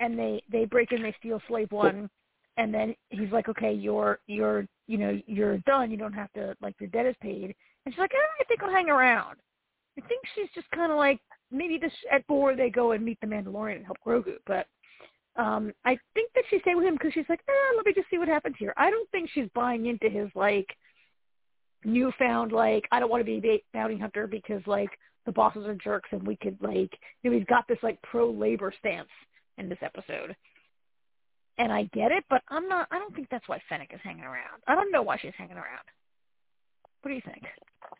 and 0.00 0.18
they 0.18 0.42
they 0.50 0.64
break 0.64 0.92
in 0.92 1.02
they 1.02 1.14
steal 1.18 1.40
slave 1.46 1.70
one, 1.70 2.10
and 2.58 2.74
then 2.74 2.94
he's 3.08 3.30
like 3.32 3.48
okay 3.48 3.72
you're 3.72 4.18
you're 4.26 4.66
you 4.86 4.98
know 4.98 5.18
you're 5.26 5.58
done 5.58 5.90
you 5.90 5.96
don't 5.96 6.12
have 6.12 6.30
to 6.32 6.54
like 6.60 6.74
your 6.78 6.90
debt 6.90 7.06
is 7.06 7.14
paid, 7.22 7.54
and 7.86 7.94
she's 7.94 7.98
like 7.98 8.12
I 8.12 8.44
think 8.44 8.62
I'll 8.62 8.70
hang 8.70 8.90
around. 8.90 9.36
I 9.96 10.06
think 10.06 10.20
she's 10.34 10.48
just 10.54 10.70
kind 10.72 10.92
of 10.92 10.98
like 10.98 11.18
maybe 11.50 11.78
this 11.78 11.92
at 12.12 12.26
four 12.26 12.54
they 12.54 12.68
go 12.68 12.92
and 12.92 13.04
meet 13.04 13.18
the 13.20 13.26
Mandalorian 13.26 13.76
and 13.76 13.86
help 13.86 13.98
Grogu, 14.06 14.36
but 14.46 14.66
um 15.40 15.72
I 15.84 15.96
think 16.14 16.32
that 16.34 16.44
she 16.50 16.58
stayed 16.60 16.74
with 16.74 16.84
him 16.84 16.94
because 16.94 17.12
she's 17.14 17.28
like, 17.28 17.40
eh, 17.48 17.76
let 17.76 17.86
me 17.86 17.92
just 17.94 18.10
see 18.10 18.18
what 18.18 18.28
happens 18.28 18.56
here. 18.58 18.74
I 18.76 18.90
don't 18.90 19.08
think 19.10 19.30
she's 19.32 19.48
buying 19.54 19.86
into 19.86 20.10
his 20.10 20.28
like 20.34 20.66
newfound 21.84 22.52
like 22.52 22.86
I 22.90 22.98
don't 22.98 23.10
want 23.10 23.24
to 23.24 23.40
be 23.40 23.48
a 23.48 23.62
bounty 23.72 23.96
hunter 23.96 24.26
because 24.26 24.62
like 24.66 24.90
the 25.26 25.32
bosses 25.32 25.66
are 25.66 25.76
jerks 25.76 26.08
and 26.10 26.26
we 26.26 26.36
could 26.36 26.58
like 26.60 26.92
you 27.22 27.30
know 27.30 27.36
he's 27.36 27.46
got 27.46 27.68
this 27.68 27.78
like 27.82 28.02
pro 28.02 28.30
labor 28.30 28.72
stance 28.78 29.08
in 29.58 29.68
this 29.68 29.78
episode. 29.82 30.34
And 31.58 31.72
I 31.72 31.84
get 31.92 32.12
it, 32.12 32.24
but 32.30 32.42
I'm 32.48 32.68
not. 32.68 32.86
I 32.92 32.98
don't 32.98 33.14
think 33.14 33.28
that's 33.30 33.48
why 33.48 33.60
Fennec 33.68 33.92
is 33.92 34.00
hanging 34.04 34.22
around. 34.24 34.62
I 34.68 34.74
don't 34.76 34.92
know 34.92 35.02
why 35.02 35.18
she's 35.20 35.32
hanging 35.36 35.56
around. 35.56 35.84
What 37.02 37.10
do 37.10 37.14
you 37.14 37.22
think? 37.24 37.42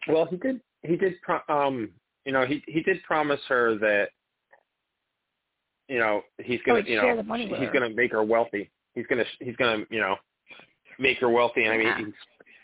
Well, 0.09 0.27
he 0.27 0.37
did. 0.37 0.61
He 0.83 0.97
did. 0.97 1.15
Pro- 1.23 1.41
um, 1.49 1.91
you 2.25 2.33
know, 2.33 2.47
he 2.47 2.63
he 2.69 2.83
did 2.83 3.03
promise 3.03 3.41
her 3.49 3.77
that. 3.79 4.11
You 5.89 5.99
know, 5.99 6.23
he's 6.43 6.61
Oh, 6.61 6.73
gonna. 6.73 6.83
he'd 6.83 6.93
you 6.93 7.03
know, 7.03 7.17
the 7.17 7.23
money 7.23 7.49
with 7.49 7.59
he's 7.59 7.69
her. 7.69 7.73
gonna 7.73 7.91
make 7.91 8.13
her 8.13 8.23
wealthy. 8.23 8.71
He's 8.95 9.07
gonna. 9.07 9.25
He's 9.41 9.57
gonna. 9.57 9.85
You 9.91 10.01
know, 10.01 10.17
make 11.01 11.19
her 11.19 11.29
wealthy. 11.29 11.65
And 11.65 11.75
I 11.75 11.79
mean, 11.79 12.15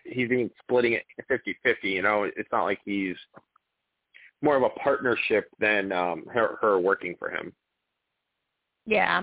he's, 0.04 0.14
he's 0.14 0.24
even 0.30 0.50
splitting 0.62 0.92
it 0.92 1.04
fifty-fifty. 1.26 1.88
You 1.88 2.02
know, 2.02 2.24
it's 2.36 2.52
not 2.52 2.64
like 2.64 2.78
he's 2.84 3.16
more 4.42 4.56
of 4.56 4.62
a 4.62 4.70
partnership 4.70 5.48
than 5.58 5.90
um 5.90 6.24
her 6.32 6.56
her 6.60 6.78
working 6.78 7.16
for 7.18 7.30
him. 7.30 7.52
Yeah. 8.86 9.22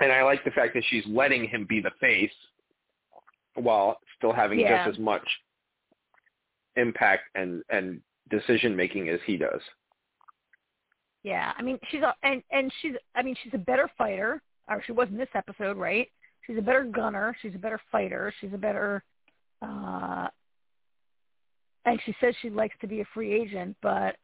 And 0.00 0.12
I 0.12 0.22
like 0.22 0.44
the 0.44 0.50
fact 0.50 0.74
that 0.74 0.84
she's 0.88 1.04
letting 1.06 1.48
him 1.48 1.66
be 1.68 1.80
the 1.80 1.90
face 2.00 2.32
while 3.54 3.98
still 4.16 4.32
having 4.32 4.60
Yeah. 4.60 4.84
just 4.84 4.96
as 4.96 5.02
much 5.02 5.26
impact 6.76 7.24
and 7.34 7.62
and 7.70 8.00
decision 8.28 8.76
making 8.76 9.08
as 9.08 9.20
he 9.26 9.36
does. 9.36 9.60
Yeah, 11.22 11.52
I 11.56 11.62
mean 11.62 11.78
she's 11.90 12.02
a, 12.02 12.14
and 12.22 12.42
and 12.50 12.72
she's 12.80 12.94
I 13.14 13.22
mean 13.22 13.34
she's 13.42 13.54
a 13.54 13.58
better 13.58 13.90
fighter, 13.98 14.40
or 14.68 14.82
she 14.86 14.92
was 14.92 15.08
in 15.08 15.16
this 15.16 15.28
episode, 15.34 15.76
right? 15.76 16.08
She's 16.46 16.56
a 16.58 16.62
better 16.62 16.84
gunner. 16.84 17.36
She's 17.42 17.54
a 17.54 17.58
better 17.58 17.80
fighter. 17.92 18.32
She's 18.40 18.52
a 18.54 18.58
better, 18.58 19.02
uh, 19.60 20.28
and 21.84 22.00
she 22.06 22.14
says 22.20 22.34
she 22.40 22.48
likes 22.50 22.74
to 22.80 22.86
be 22.86 23.00
a 23.02 23.04
free 23.12 23.32
agent, 23.32 23.76
but 23.82 24.16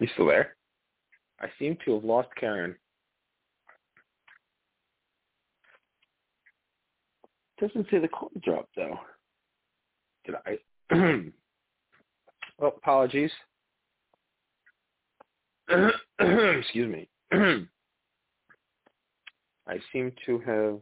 You 0.00 0.08
still 0.14 0.26
there? 0.26 0.56
I 1.40 1.46
seem 1.58 1.76
to 1.84 1.94
have 1.94 2.04
lost 2.04 2.28
Karen. 2.38 2.74
Doesn't 7.60 7.86
say 7.90 7.98
the 7.98 8.08
call 8.08 8.30
drop 8.42 8.68
though. 8.74 8.98
Did 10.24 10.34
I? 10.46 10.58
oh, 12.60 12.66
apologies. 12.66 13.30
Excuse 16.18 16.92
me. 16.92 17.08
I 19.66 19.78
seem 19.92 20.12
to 20.26 20.38
have 20.40 20.78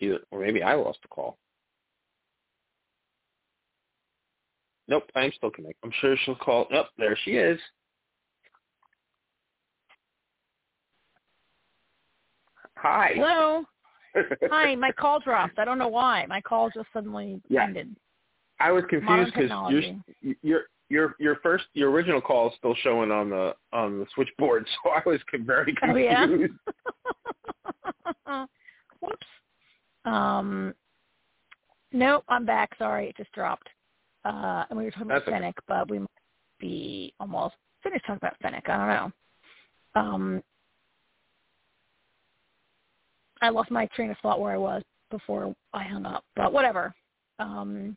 either, 0.00 0.18
or 0.30 0.40
maybe 0.40 0.62
I 0.62 0.74
lost 0.74 0.98
the 1.02 1.08
call. 1.08 1.38
Nope, 4.86 5.04
I'm 5.14 5.32
still 5.36 5.50
connected. 5.50 5.78
I'm 5.84 5.92
sure 6.00 6.16
she'll 6.24 6.34
call. 6.34 6.66
Nope, 6.70 6.86
there 6.96 7.16
she 7.24 7.32
is. 7.32 7.60
Hi. 12.80 13.12
Hello. 13.14 13.64
Hi, 14.50 14.74
my 14.76 14.92
call 14.92 15.20
dropped. 15.20 15.58
I 15.58 15.64
don't 15.64 15.78
know 15.78 15.88
why. 15.88 16.26
My 16.26 16.40
call 16.40 16.70
just 16.70 16.86
suddenly 16.92 17.40
Yeah. 17.48 17.64
ended. 17.64 17.96
I 18.60 18.72
was 18.72 18.84
confused 18.88 19.34
because 19.34 19.50
your 20.20 20.34
your 20.42 20.62
your 20.88 21.14
your 21.18 21.36
first 21.36 21.66
your 21.74 21.90
original 21.90 22.20
call 22.20 22.48
is 22.48 22.54
still 22.56 22.74
showing 22.82 23.12
on 23.12 23.30
the 23.30 23.54
on 23.72 24.00
the 24.00 24.06
switchboard, 24.14 24.66
so 24.82 24.90
I 24.90 25.02
was 25.06 25.20
very 25.40 25.76
Oh, 25.82 25.94
yeah? 25.94 26.26
Whoops. 29.00 29.26
Um, 30.04 30.74
no, 31.92 32.22
I'm 32.28 32.44
back. 32.44 32.70
Sorry, 32.78 33.08
it 33.08 33.16
just 33.16 33.30
dropped. 33.32 33.68
Uh, 34.24 34.64
and 34.70 34.78
we 34.78 34.84
were 34.84 34.90
talking 34.90 35.06
about 35.06 35.20
That's 35.20 35.28
okay. 35.28 35.36
Fennec, 35.36 35.54
but 35.68 35.88
we 35.88 36.00
might 36.00 36.08
be 36.58 37.14
almost 37.20 37.54
finished 37.82 38.04
talking 38.06 38.16
about 38.18 38.36
Fennec. 38.42 38.68
I 38.68 38.76
don't 38.76 38.88
know. 38.88 39.12
Um, 40.00 40.42
I 43.42 43.50
lost 43.50 43.70
my 43.70 43.86
train 43.86 44.10
of 44.10 44.16
thought 44.18 44.40
where 44.40 44.52
I 44.52 44.58
was 44.58 44.82
before 45.10 45.54
I 45.72 45.84
hung 45.84 46.06
up, 46.06 46.24
but 46.36 46.52
whatever. 46.52 46.94
Um, 47.38 47.96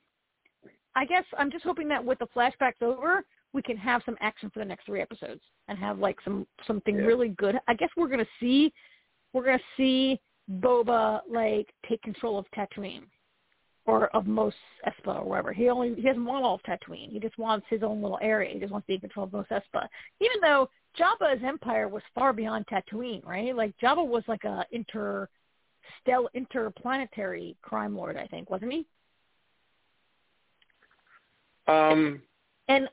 I 0.96 1.06
guess 1.06 1.24
I'm 1.38 1.52
just 1.52 1.64
hoping 1.64 1.88
that 1.90 2.04
with 2.04 2.20
the 2.20 2.28
flashbacks 2.36 2.82
over, 2.82 3.24
we 3.54 3.62
can 3.62 3.78
have 3.78 4.02
some 4.06 4.18
action 4.22 4.50
for 4.50 4.60
the 4.60 4.66
next 4.66 4.86
three 4.86 5.02
episodes 5.02 5.42
and 5.68 5.78
have 5.78 6.00
like 6.00 6.18
some 6.24 6.48
something 6.68 6.96
Yeah. 6.96 7.06
really 7.06 7.30
good. 7.30 7.60
I 7.68 7.74
guess 7.74 7.90
we're 7.98 8.08
gonna 8.08 8.28
see 8.40 8.74
we're 9.34 9.46
gonna 9.46 9.60
see 9.78 10.20
Boba 10.60 11.22
like 11.30 11.74
take 11.88 12.02
control 12.02 12.38
of 12.38 12.46
Tatooine 12.52 13.04
or 13.86 14.08
of 14.16 14.28
Mos 14.28 14.54
Espa 14.86 15.20
or 15.20 15.26
wherever. 15.26 15.52
He 15.54 15.70
only 15.70 15.96
he 15.96 16.02
doesn't 16.02 16.26
want 16.26 16.46
all 16.46 16.56
of 16.56 16.64
Tatooine. 16.64 17.10
He 17.10 17.20
just 17.20 17.38
wants 17.38 17.66
his 17.70 17.84
own 17.84 18.02
little 18.02 18.20
area. 18.22 18.54
He 18.54 18.60
just 18.60 18.72
wants 18.72 18.86
to 18.86 18.90
be 18.90 18.96
in 18.96 19.02
control 19.02 19.26
of 19.26 19.34
Mos 19.34 19.48
Espa. 19.50 19.88
Even 20.20 20.40
though 20.42 20.70
Jabba's 20.98 21.42
empire 21.44 21.88
was 21.88 22.04
far 22.14 22.34
beyond 22.34 22.66
Tatooine, 22.68 23.26
right? 23.26 23.56
Like 23.56 23.74
Jabba 23.82 24.06
was 24.06 24.24
like 24.28 24.44
a 24.44 24.66
inter 24.72 25.30
stel 26.02 26.30
interplanetary 26.34 27.56
crime 27.62 27.96
lord, 27.96 28.18
I 28.18 28.28
think, 28.28 28.50
wasn't 28.50 28.74
he? 28.74 28.86
Um, 31.68 32.22
And 32.68 32.90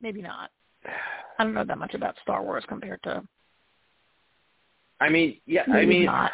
maybe 0.00 0.22
not. 0.22 0.50
I 1.38 1.44
don't 1.44 1.54
know 1.54 1.64
that 1.64 1.78
much 1.78 1.94
about 1.94 2.16
Star 2.22 2.42
Wars 2.42 2.64
compared 2.68 3.02
to 3.04 3.22
I 5.00 5.08
mean, 5.08 5.40
yeah, 5.46 5.62
maybe 5.68 5.80
I 5.80 5.86
mean, 5.86 6.04
not. 6.06 6.32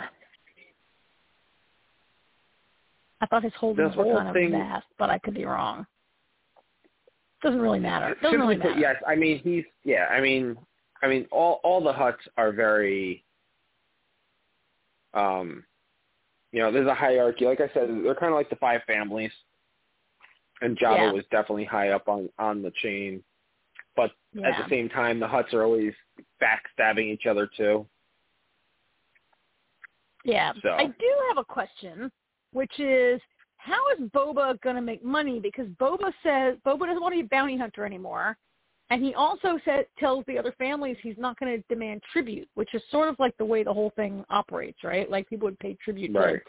I 3.24 3.26
thought 3.26 3.42
his 3.42 3.54
holdings 3.54 3.92
The 3.92 3.98
were 3.98 4.04
whole 4.04 4.16
kind 4.16 4.28
of 4.28 4.34
thing- 4.34 4.50
vast, 4.52 4.86
but 4.98 5.08
I 5.08 5.18
could 5.18 5.32
be 5.32 5.46
wrong. 5.46 5.86
Doesn't 7.42 7.60
really 7.60 7.78
matter. 7.78 8.14
Doesn't 8.20 8.38
really 8.38 8.56
put, 8.56 8.72
matter. 8.72 8.80
yes. 8.80 9.02
I 9.06 9.14
mean, 9.16 9.38
he's 9.38 9.64
yeah. 9.82 10.08
I 10.10 10.20
mean, 10.20 10.58
I 11.02 11.08
mean, 11.08 11.26
all 11.30 11.58
all 11.64 11.82
the 11.82 11.92
Hutts 11.92 12.26
are 12.36 12.52
very, 12.52 13.24
um, 15.14 15.64
you 16.52 16.60
know, 16.60 16.70
there's 16.70 16.86
a 16.86 16.94
hierarchy. 16.94 17.46
Like 17.46 17.60
I 17.62 17.68
said, 17.72 17.88
they're 18.04 18.14
kind 18.14 18.32
of 18.32 18.36
like 18.36 18.50
the 18.50 18.56
five 18.56 18.82
families, 18.86 19.32
and 20.60 20.76
Jabba 20.78 20.96
Yeah. 20.98 21.12
was 21.12 21.24
definitely 21.30 21.64
high 21.64 21.90
up 21.90 22.06
on 22.08 22.28
on 22.38 22.60
the 22.62 22.72
chain. 22.82 23.24
But 23.96 24.12
Yeah. 24.34 24.48
at 24.48 24.62
the 24.62 24.68
same 24.68 24.90
time, 24.90 25.18
the 25.18 25.26
Hutts 25.28 25.54
are 25.54 25.64
always 25.64 25.94
backstabbing 26.42 27.06
each 27.12 27.24
other 27.26 27.46
too. 27.46 27.86
Yeah. 30.24 30.52
So- 30.62 30.72
I 30.74 30.86
do 30.86 31.14
have 31.28 31.38
a 31.38 31.44
question, 31.44 32.10
which 32.54 32.78
is 32.78 33.20
how 33.58 33.80
is 33.92 34.08
Boba 34.10 34.60
going 34.62 34.76
to 34.76 34.82
make 34.82 35.04
money? 35.04 35.40
Because 35.40 35.66
Boba 35.80 36.12
says 36.22 36.56
Boba 36.66 36.86
doesn't 36.86 37.02
want 37.02 37.12
to 37.14 37.20
be 37.20 37.26
a 37.26 37.28
bounty 37.28 37.56
hunter 37.56 37.84
anymore. 37.84 38.36
And 38.90 39.02
he 39.02 39.14
also 39.14 39.58
said, 39.64 39.86
tells 39.98 40.24
the 40.26 40.38
other 40.38 40.54
families 40.58 40.96
he's 41.02 41.16
not 41.16 41.38
going 41.40 41.56
to 41.56 41.74
demand 41.74 42.02
tribute, 42.12 42.48
which 42.54 42.74
is 42.74 42.82
sort 42.90 43.08
of 43.08 43.16
like 43.18 43.36
the 43.38 43.44
way 43.44 43.64
the 43.64 43.72
whole 43.72 43.92
thing 43.96 44.24
operates, 44.28 44.84
right? 44.84 45.10
Like 45.10 45.28
people 45.28 45.46
would 45.46 45.58
pay 45.58 45.76
tribute 45.82 46.14
Right. 46.14 46.40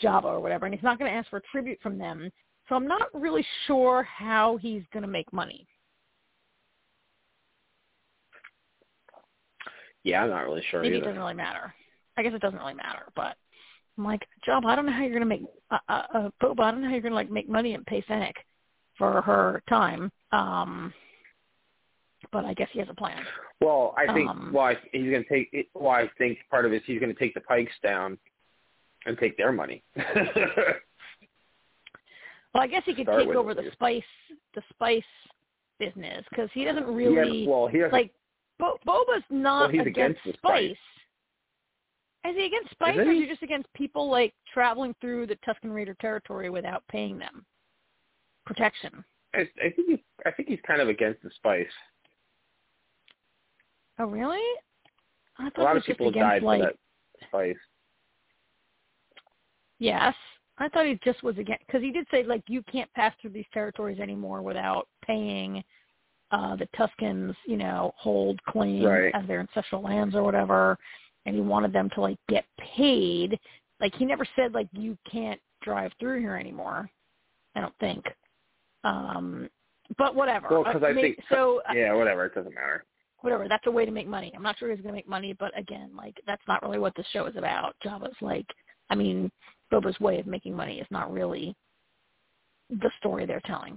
to 0.00 0.06
Jabba 0.06 0.24
or 0.24 0.40
whatever, 0.40 0.66
and 0.66 0.74
he's 0.74 0.82
not 0.82 0.98
going 0.98 1.10
to 1.10 1.16
ask 1.16 1.30
for 1.30 1.40
tribute 1.52 1.78
from 1.80 1.96
them. 1.96 2.30
So 2.68 2.74
I'm 2.74 2.88
not 2.88 3.08
really 3.14 3.46
sure 3.66 4.02
how 4.02 4.58
he's 4.60 4.82
going 4.92 5.04
to 5.04 5.08
make 5.08 5.32
money. 5.32 5.66
Yeah, 10.02 10.24
I'm 10.24 10.30
not 10.30 10.44
really 10.44 10.62
sure 10.70 10.82
Maybe 10.82 10.96
it 10.96 11.00
doesn't 11.00 11.18
really 11.18 11.34
matter. 11.34 11.72
I 12.16 12.22
guess 12.22 12.32
it 12.34 12.40
doesn't 12.40 12.58
really 12.58 12.74
matter, 12.74 13.06
but 13.14 13.36
I'm 13.98 14.04
like, 14.04 14.26
Jabba, 14.46 14.66
I 14.66 14.76
don't 14.76 14.86
know 14.86 14.92
how 14.92 15.02
you're 15.02 15.12
gonna 15.12 15.24
make 15.26 15.42
uh, 15.70 15.78
uh, 15.88 16.02
uh, 16.14 16.28
Boba. 16.42 16.60
I 16.60 16.70
don't 16.70 16.82
know 16.82 16.88
how 16.88 16.92
you're 16.94 17.02
gonna 17.02 17.14
like 17.14 17.30
make 17.30 17.48
money 17.48 17.74
and 17.74 17.84
pay 17.86 18.02
Fennec 18.02 18.34
for 18.98 19.20
her 19.22 19.62
time. 19.68 20.10
Um, 20.32 20.92
but 22.32 22.44
I 22.44 22.54
guess 22.54 22.68
he 22.72 22.78
has 22.80 22.88
a 22.90 22.94
plan. 22.94 23.22
Well, 23.60 23.94
I 23.96 24.12
think 24.12 24.28
Um, 24.28 24.50
well, 24.52 24.64
I, 24.66 24.76
he's 24.92 25.10
going 25.10 25.22
to 25.22 25.28
take. 25.28 25.48
It, 25.52 25.66
well, 25.74 25.92
I 25.92 26.10
think 26.18 26.38
part 26.50 26.64
of 26.66 26.72
it 26.72 26.76
is 26.76 26.82
he's 26.86 26.98
going 26.98 27.12
to 27.12 27.18
take 27.18 27.34
the 27.34 27.40
Pikes 27.40 27.72
down 27.82 28.18
and 29.06 29.16
take 29.18 29.36
their 29.36 29.52
money. 29.52 29.82
Well, 32.54 32.62
I 32.62 32.68
guess 32.68 32.82
he 32.86 32.94
could 32.94 33.04
Start 33.04 33.20
take 33.26 33.36
over 33.36 33.52
the 33.52 33.60
least. 33.62 33.74
spice, 33.74 34.02
the 34.54 34.62
spice 34.70 35.02
business 35.78 36.24
because 36.30 36.48
he 36.54 36.64
doesn't 36.64 36.86
really 36.86 37.42
yeah, 37.42 37.48
well, 37.50 37.66
he 37.66 37.78
doesn't. 37.78 37.92
like. 37.92 38.10
Bo- 38.58 38.78
Boba's 38.86 39.22
not 39.28 39.72
Well, 39.72 39.80
against, 39.82 39.86
against 39.88 40.20
spice. 40.22 40.34
spice. 40.38 40.76
Is 42.28 42.34
he 42.36 42.46
against 42.46 42.70
spice, 42.70 42.96
or 42.96 43.02
is 43.10 43.20
he? 43.20 43.26
just 43.26 43.42
against 43.42 43.72
people 43.74 44.10
like 44.10 44.34
traveling 44.52 44.94
through 45.00 45.26
the 45.26 45.36
Tusken 45.46 45.72
Raider 45.72 45.96
territory 46.00 46.50
without 46.50 46.82
paying 46.88 47.18
them 47.18 47.44
protection? 48.44 49.04
I, 49.34 49.40
I 49.64 49.70
think 49.70 49.88
he's. 49.88 49.98
I 50.24 50.30
think 50.32 50.48
he's 50.48 50.58
kind 50.66 50.80
of 50.80 50.88
against 50.88 51.22
the 51.22 51.30
spice. 51.36 51.66
Oh, 53.98 54.06
really? 54.06 54.40
I 55.38 55.50
thought 55.50 55.62
A 55.62 55.64
lot 55.64 55.76
of 55.76 55.84
people 55.84 56.08
against 56.08 56.24
died 56.28 56.42
like 56.42 56.60
for 56.60 56.66
that 56.66 56.74
spice. 57.28 57.56
yes. 59.78 60.14
I 60.58 60.68
thought 60.70 60.86
he 60.86 60.98
just 61.04 61.22
was 61.22 61.36
against 61.36 61.66
because 61.66 61.82
he 61.82 61.90
did 61.92 62.06
say 62.10 62.22
like 62.22 62.42
you 62.48 62.62
can't 62.62 62.90
pass 62.94 63.12
through 63.20 63.30
these 63.32 63.44
territories 63.52 64.00
anymore 64.00 64.40
without 64.40 64.88
paying 65.04 65.62
uh 66.30 66.56
the 66.56 66.66
Tuskens, 66.74 67.34
you 67.46 67.58
know, 67.58 67.92
hold 67.98 68.42
claim 68.44 68.82
Right. 68.84 69.14
as 69.14 69.26
their 69.28 69.40
ancestral 69.40 69.82
lands 69.82 70.14
or 70.14 70.22
whatever, 70.22 70.78
and 71.26 71.34
he 71.34 71.40
wanted 71.42 71.72
them 71.72 71.90
to 71.90 72.00
like 72.00 72.18
get 72.28 72.44
paid. 72.58 73.38
Like 73.80 73.94
he 73.96 74.04
never 74.06 74.24
said 74.36 74.54
like 74.54 74.68
you 74.72 74.96
can't 75.10 75.40
drive 75.62 75.92
through 76.00 76.20
here 76.20 76.36
anymore. 76.36 76.88
I 77.54 77.60
don't 77.60 77.76
think. 77.78 78.04
Um, 78.84 79.50
but 79.98 80.14
whatever. 80.14 80.48
Well, 80.50 80.64
'cause 80.64 80.82
Uh, 80.82 80.86
I 80.86 80.94
think- 80.94 81.22
so. 81.28 81.60
uh, 81.68 81.72
Yeah, 81.74 81.92
whatever. 81.94 82.24
It 82.26 82.34
doesn't 82.34 82.54
matter. 82.54 82.84
whatever. 83.20 83.48
That's 83.48 83.66
a 83.66 83.70
way 83.70 83.84
to 83.84 83.90
make 83.90 84.06
money. 84.06 84.30
I'm 84.36 84.42
not 84.42 84.56
sure 84.56 84.70
he's 84.70 84.78
going 84.80 84.92
to 84.92 84.96
make 84.96 85.08
money, 85.08 85.32
but 85.32 85.56
again, 85.58 85.90
like 85.96 86.20
that's 86.26 86.46
not 86.46 86.62
really 86.62 86.78
what 86.78 86.94
the 86.94 87.02
show 87.12 87.26
is 87.26 87.34
about. 87.34 87.74
Jabba's 87.84 88.14
like, 88.20 88.46
I 88.88 88.94
mean, 88.94 89.32
Boba's 89.72 89.98
way 89.98 90.20
of 90.20 90.26
making 90.28 90.54
money 90.54 90.78
is 90.78 90.86
not 90.90 91.10
really 91.12 91.56
the 92.70 92.90
story 92.98 93.26
they're 93.26 93.40
telling. 93.40 93.76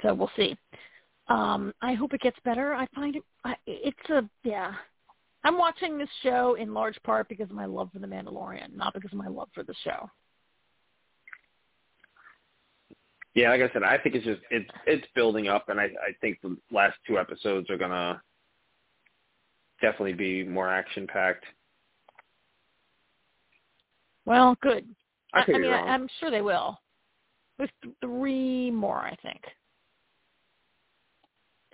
So 0.00 0.14
we'll 0.14 0.30
see. 0.34 0.56
Um, 1.32 1.72
I 1.80 1.94
hope 1.94 2.12
it 2.12 2.20
gets 2.20 2.36
better. 2.44 2.74
I 2.74 2.86
find 2.94 3.16
it. 3.16 3.22
I, 3.42 3.56
it's 3.66 4.10
a 4.10 4.22
yeah. 4.44 4.74
I'm 5.44 5.56
watching 5.56 5.96
this 5.96 6.08
show 6.22 6.56
in 6.56 6.74
large 6.74 7.02
part 7.04 7.28
because 7.28 7.48
of 7.48 7.56
my 7.56 7.64
love 7.64 7.90
for 7.90 8.00
The 8.00 8.06
Mandalorian, 8.06 8.76
not 8.76 8.92
because 8.92 9.12
of 9.12 9.18
my 9.18 9.28
love 9.28 9.48
for 9.54 9.62
the 9.62 9.74
show. 9.82 10.10
Yeah, 13.34 13.48
like 13.48 13.62
I 13.62 13.72
said, 13.72 13.82
I 13.82 13.96
think 13.96 14.14
it's 14.14 14.26
just 14.26 14.42
it's 14.50 14.70
it's 14.86 15.06
building 15.14 15.48
up, 15.48 15.70
and 15.70 15.80
I 15.80 15.84
I 15.84 16.12
think 16.20 16.38
the 16.42 16.54
last 16.70 16.98
two 17.06 17.18
episodes 17.18 17.70
are 17.70 17.78
gonna 17.78 18.20
definitely 19.80 20.12
be 20.12 20.44
more 20.44 20.68
action 20.68 21.06
packed. 21.06 21.46
Well, 24.26 24.54
good. 24.60 24.86
I 25.32 25.44
could 25.44 25.54
I 25.54 25.58
mean. 25.60 25.72
I, 25.72 25.78
I'm 25.78 26.08
sure 26.20 26.30
they 26.30 26.42
will. 26.42 26.78
There's 27.56 27.70
three 28.02 28.70
more, 28.70 28.98
I 28.98 29.16
think. 29.22 29.40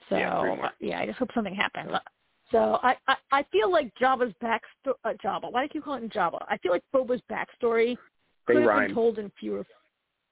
So 0.08 0.16
Yeah, 0.16 0.38
uh, 0.40 0.68
yeah, 0.80 1.00
I 1.00 1.06
just 1.06 1.18
hope 1.18 1.30
something 1.34 1.54
happens. 1.54 1.90
So 2.50 2.78
I, 2.82 2.96
I 3.06 3.16
I 3.30 3.42
feel 3.52 3.70
like 3.70 3.92
Jabba's 4.00 4.34
back 4.40 4.62
uh, 4.86 5.12
Jabba. 5.22 5.52
Why 5.52 5.66
do 5.66 5.72
you 5.74 5.82
call 5.82 5.94
him 5.94 6.08
Jabba? 6.08 6.44
I 6.48 6.56
feel 6.58 6.72
like 6.72 6.84
Boba's 6.94 7.20
backstory 7.30 7.96
They 8.46 8.54
could 8.54 8.62
have 8.62 8.66
rhyme. 8.68 8.86
been 8.86 8.94
told 8.94 9.18
in 9.18 9.30
fewer. 9.38 9.66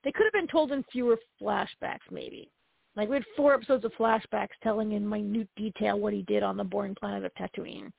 They 0.03 0.13
could 0.13 0.25
have 0.25 0.33
been 0.33 0.47
told 0.47 0.73
in 0.73 0.83
fewer 0.91 1.19
flashbacks, 1.41 2.07
maybe. 2.11 2.51
Like 2.97 3.11
we 3.11 3.17
had 3.17 3.25
four 3.37 3.53
episodes 3.53 3.85
of 3.85 3.93
flashbacks 3.99 4.57
telling 4.63 4.93
in 4.93 5.07
minute 5.07 5.49
detail 5.57 5.99
what 5.99 6.15
he 6.15 6.23
did 6.23 6.43
on 6.43 6.57
the 6.57 6.65
boring 6.65 6.95
planet 6.95 7.25
of 7.25 7.33
Tatooine. 7.35 7.93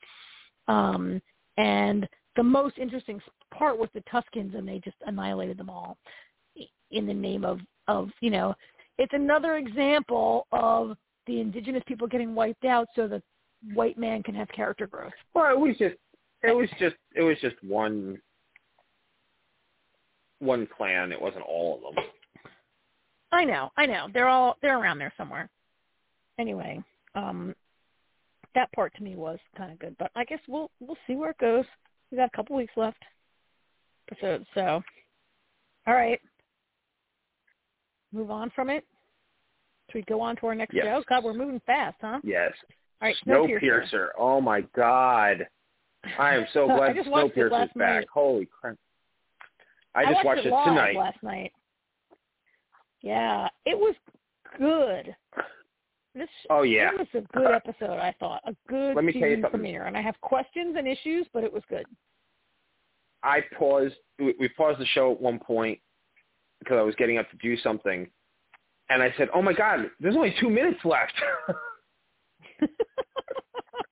Um, 0.67 1.21
and 1.57 2.07
the 2.35 2.43
most 2.43 2.77
interesting 2.77 3.21
part 3.53 3.77
was 3.77 3.89
the 3.93 4.01
Tuskens, 4.11 4.57
and 4.57 4.67
they 4.67 4.79
just 4.83 4.97
annihilated 5.05 5.57
them 5.57 5.69
all 5.69 5.97
in 6.91 7.05
the 7.05 7.13
name 7.13 7.45
of 7.45 7.59
of 7.87 8.09
you 8.21 8.31
know. 8.31 8.55
It's 8.97 9.13
another 9.13 9.57
example 9.57 10.47
of 10.51 10.97
the 11.27 11.39
indigenous 11.39 11.83
people 11.85 12.07
getting 12.07 12.33
wiped 12.33 12.65
out 12.65 12.87
so 12.95 13.07
the 13.07 13.21
white 13.73 13.97
man 13.97 14.23
can 14.23 14.33
have 14.33 14.47
character 14.49 14.87
growth. 14.87 15.13
Well, 15.33 15.51
it 15.51 15.59
was 15.59 15.75
just 15.77 15.95
it 16.43 16.55
was 16.55 16.69
just 16.79 16.95
it 17.15 17.21
was 17.21 17.37
just 17.41 17.55
one 17.63 18.19
one 20.39 20.67
clan. 20.77 21.11
It 21.11 21.21
wasn't 21.21 21.43
all 21.43 21.75
of 21.75 21.95
them. 21.95 22.03
I 23.31 23.43
know, 23.43 23.71
I 23.77 23.85
know. 23.85 24.07
They're 24.13 24.27
all 24.27 24.57
they're 24.61 24.79
around 24.79 24.99
there 24.99 25.13
somewhere. 25.17 25.49
Anyway, 26.39 26.81
um 27.15 27.53
that 28.55 28.71
part 28.71 28.95
to 28.95 29.03
me 29.03 29.15
was 29.15 29.37
kind 29.55 29.71
of 29.71 29.79
good, 29.79 29.95
but 29.99 30.11
I 30.15 30.23
guess 30.23 30.39
we'll 30.47 30.71
we'll 30.79 30.97
see 31.05 31.15
where 31.15 31.31
it 31.31 31.37
goes. 31.37 31.65
We 32.11 32.17
got 32.17 32.29
a 32.33 32.35
couple 32.35 32.55
weeks 32.55 32.73
left. 32.75 33.03
So, 34.21 34.39
so 34.53 34.81
all 35.85 35.93
right. 35.93 36.19
Move 38.13 38.31
on 38.31 38.49
from 38.55 38.69
it. 38.69 38.85
Should 39.89 39.99
we 39.99 40.01
go 40.03 40.21
on 40.21 40.35
to 40.37 40.47
our 40.47 40.55
next 40.55 40.73
yes. 40.73 40.85
show? 40.85 41.03
God, 41.07 41.23
we're 41.23 41.33
moving 41.33 41.61
fast, 41.65 41.97
huh? 42.01 42.19
Yes. 42.23 42.51
All 43.01 43.07
right, 43.07 43.15
Snowpiercer. 43.25 43.61
Snowpiercer. 43.61 44.07
Oh 44.17 44.41
my 44.41 44.61
God. 44.75 45.47
I 46.19 46.35
am 46.35 46.45
so 46.53 46.67
glad 46.67 46.95
Snowpiercer 46.95 47.63
is 47.63 47.69
back. 47.75 47.75
Night. 47.75 48.07
Holy 48.13 48.47
crap. 48.47 48.75
I 49.95 50.05
just 50.05 50.19
I 50.19 50.23
watched, 50.23 50.45
it, 50.45 50.47
it 50.47 50.65
tonight. 50.65 50.95
last 50.95 51.23
night. 51.23 51.51
Yeah, 53.01 53.47
it 53.65 53.77
was 53.77 53.95
good. 54.57 55.15
This 56.13 56.29
oh 56.49 56.63
yeah, 56.63 56.89
it 56.93 56.99
was 56.99 57.07
a 57.13 57.37
good 57.37 57.51
episode. 57.51 57.99
I 57.99 58.13
thought 58.19 58.41
a 58.45 58.55
good 58.67 58.95
Let 58.95 59.05
me 59.05 59.13
tell 59.13 59.29
you 59.29 59.35
something. 59.35 59.51
premiere, 59.51 59.85
and 59.85 59.95
I 59.95 60.01
have 60.01 60.19
questions 60.21 60.75
and 60.77 60.87
issues, 60.87 61.27
but 61.33 61.43
it 61.43 61.53
was 61.53 61.63
good. 61.69 61.85
I 63.23 63.41
paused. 63.57 63.95
We 64.19 64.49
paused 64.57 64.79
the 64.79 64.85
show 64.85 65.11
at 65.11 65.21
one 65.21 65.39
point 65.39 65.79
because 66.59 66.77
I 66.77 66.81
was 66.81 66.95
getting 66.95 67.17
up 67.17 67.29
to 67.29 67.37
do 67.37 67.55
something, 67.57 68.07
and 68.89 69.01
I 69.03 69.13
said, 69.17 69.29
"Oh 69.33 69.41
my 69.41 69.53
God, 69.53 69.89
there's 69.99 70.15
only 70.15 70.35
two 70.39 70.49
minutes 70.49 70.79
left." 70.85 71.13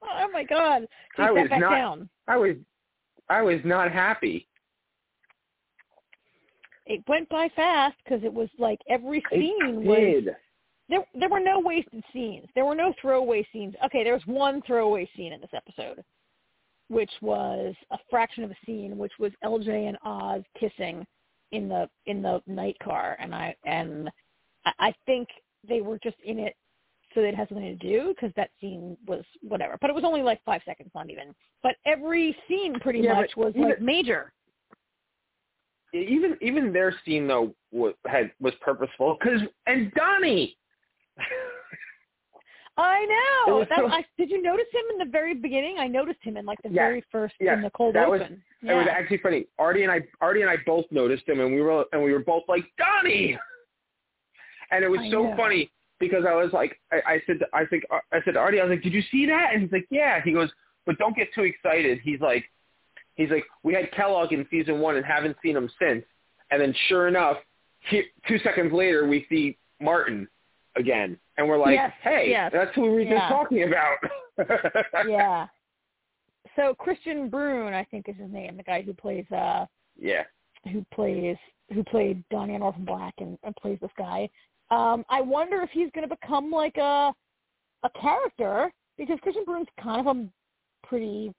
oh 0.04 0.30
my 0.32 0.44
God! 0.44 0.88
I 1.18 1.32
was 1.32 1.50
back 1.50 1.60
not- 1.60 1.70
down. 1.72 2.10
I 2.28 2.38
was, 2.38 2.56
I 3.30 3.42
was 3.42 3.60
not 3.64 3.92
happy. 3.92 4.48
It 6.86 7.04
went 7.08 7.28
by 7.30 7.50
fast 7.56 7.96
because 8.04 8.24
it 8.24 8.34
was 8.34 8.50
like 8.60 8.80
every 8.90 9.24
scene 9.32 9.56
it 9.60 9.76
was 9.76 9.98
did. 9.98 10.36
there. 10.88 11.04
There 11.16 11.30
were 11.30 11.40
no 11.40 11.60
wasted 11.60 12.04
scenes. 12.14 12.48
There 12.54 12.66
were 12.66 12.76
no 12.76 12.94
throwaway 13.02 13.48
scenes. 13.52 13.74
Okay, 13.86 14.04
there 14.04 14.14
was 14.14 14.26
one 14.28 14.62
throwaway 14.62 15.10
scene 15.16 15.34
in 15.34 15.42
this 15.42 15.50
episode, 15.54 16.04
which 16.90 17.10
was 17.22 17.74
a 17.92 17.98
fraction 18.10 18.44
of 18.44 18.52
a 18.52 18.56
scene, 18.66 18.98
which 18.98 19.14
was 19.18 19.32
LJ 19.44 19.88
and 19.88 19.98
Oz 20.04 20.44
kissing 20.60 21.06
in 21.52 21.68
the 21.68 21.90
in 22.06 22.22
the 22.22 22.42
night 22.46 22.78
car, 22.84 23.18
and 23.20 23.34
I 23.34 23.56
and 23.66 24.10
I, 24.80 24.94
think 25.06 25.28
they 25.68 25.82
were 25.82 26.00
just 26.04 26.18
in 26.24 26.40
it 26.40 26.56
so 27.14 27.22
that 27.22 27.28
it 27.30 27.36
has 27.36 27.48
something 27.50 27.78
to 27.78 27.88
do 27.88 28.14
because 28.14 28.32
that 28.36 28.50
scene 28.60 28.98
was 29.08 29.24
whatever. 29.42 29.78
But 29.80 29.90
it 29.90 29.94
was 29.96 30.04
only 30.04 30.22
like 30.22 30.44
five 30.44 30.62
seconds, 30.66 30.92
not 30.96 31.10
even. 31.10 31.34
But 31.64 31.76
every 31.86 32.36
scene 32.48 32.80
pretty 32.80 33.00
Yeah, 33.00 33.14
much 33.14 33.32
was 33.38 33.54
even- 33.56 33.70
like 33.70 33.82
major. 33.82 34.32
Even 35.94 36.38
even 36.42 36.74
their 36.74 36.94
scene 37.06 37.26
though 37.26 37.56
was, 37.72 37.94
had 38.06 38.30
was 38.42 38.54
purposeful 38.60 39.18
because 39.20 39.42
and 39.66 39.94
Donnie. 39.94 40.58
I 42.78 43.06
know. 43.48 43.60
was 43.60 43.68
That, 43.70 43.80
I, 43.86 44.04
did 44.18 44.30
you 44.30 44.42
notice 44.42 44.66
him 44.74 44.82
in 44.92 44.98
the 44.98 45.10
very 45.10 45.34
beginning? 45.34 45.78
I 45.80 45.88
noticed 45.88 46.20
him 46.22 46.36
in 46.36 46.46
like 46.46 46.62
the 46.62 46.70
Yeah, 46.70 46.88
very 46.88 47.04
first 47.10 47.36
yeah, 47.40 47.54
in 47.54 47.62
the 47.62 47.70
cold 47.70 47.96
that 47.96 48.10
was- 48.10 48.20
open. 48.22 48.44
It 48.64 48.74
was 48.74 48.88
actually 48.92 49.20
funny. 49.20 49.46
Artie 49.60 49.84
and 49.84 49.92
I, 49.92 50.02
Artie 50.22 50.42
and 50.42 50.50
I 50.50 50.58
both 50.66 50.86
noticed 50.92 51.30
him, 51.30 51.40
and 51.40 51.54
we 51.54 51.62
were 51.62 51.86
and 51.94 52.04
we 52.04 52.12
were 52.12 52.20
both 52.20 52.44
like 52.50 52.66
Donnie. 52.78 53.38
And 54.72 54.84
it 54.84 54.90
was 54.90 55.00
I 55.02 55.10
so 55.12 55.24
know. 55.24 55.36
funny 55.38 55.72
because 56.00 56.26
I 56.28 56.36
was 56.36 56.52
like, 56.54 56.80
I, 56.92 57.14
I 57.14 57.22
said, 57.26 57.38
I 57.54 57.66
think, 57.66 57.84
I 57.92 58.20
said 58.26 58.34
to 58.34 58.40
Artie, 58.40 58.60
I 58.60 58.64
was 58.66 58.72
like, 58.72 58.84
did 58.84 58.94
you 58.94 59.04
see 59.12 59.26
that? 59.28 59.52
And 59.54 59.62
he's 59.64 59.72
like, 59.72 59.88
yeah. 59.90 60.22
He 60.24 60.32
goes, 60.34 60.50
but 60.86 60.98
don't 60.98 61.16
get 61.16 61.34
too 61.34 61.44
excited. 61.44 62.00
He's 62.04 62.20
like, 62.22 62.46
he's 63.16 63.30
like, 63.30 63.46
we 63.64 63.74
had 63.74 63.92
Kellogg 63.92 64.34
in 64.34 64.46
season 64.52 64.80
one 64.80 64.98
and 64.98 65.06
haven't 65.06 65.38
seen 65.42 65.56
him 65.56 65.70
since. 65.80 66.04
And 66.52 66.62
then 66.62 66.74
sure 66.88 67.08
enough, 67.08 67.38
he, 67.90 68.04
two 68.28 68.40
seconds 68.40 68.74
later, 68.74 69.08
we 69.08 69.26
see 69.30 69.58
Martin 69.82 70.28
again, 70.76 71.18
and 71.38 71.48
we're 71.48 71.58
like, 71.58 71.74
Yes, 71.76 71.92
hey, 72.02 72.28
yes. 72.30 72.52
that's 72.54 72.74
who 72.76 72.82
we 72.84 72.90
were 72.90 73.00
Yeah. 73.02 73.20
just 73.20 73.30
talking 73.32 73.64
about. 73.64 73.98
yeah. 75.08 75.48
So 76.56 76.76
Kristian 76.80 77.30
Bruun, 77.30 77.74
I 77.74 77.86
think 77.90 78.08
is 78.10 78.16
his 78.18 78.32
name, 78.32 78.58
the 78.58 78.64
guy 78.64 78.82
who 78.82 78.94
plays 78.94 79.26
uh 79.32 79.66
yeah. 80.00 80.24
who 80.72 80.86
plays 80.94 81.38
who 81.74 81.84
played 81.84 82.24
Donnie 82.30 82.56
on 82.56 82.62
Orphan 82.62 82.86
Black 82.86 83.14
and, 83.20 83.38
and 83.44 83.56
plays 83.56 83.78
this 83.82 83.92
guy. 83.98 84.30
Um, 84.76 85.06
I 85.10 85.22
wonder 85.22 85.62
if 85.62 85.70
he's 85.72 85.90
going 85.96 86.08
to 86.08 86.16
become 86.16 86.52
like 86.52 86.78
a 86.78 87.14
a 87.84 87.90
character 88.02 88.72
because 88.98 89.20
Kristian 89.20 89.46
Bruun's 89.46 89.68
kind 89.82 90.08
of 90.08 90.18
a 90.18 90.88
pretty 90.88 91.32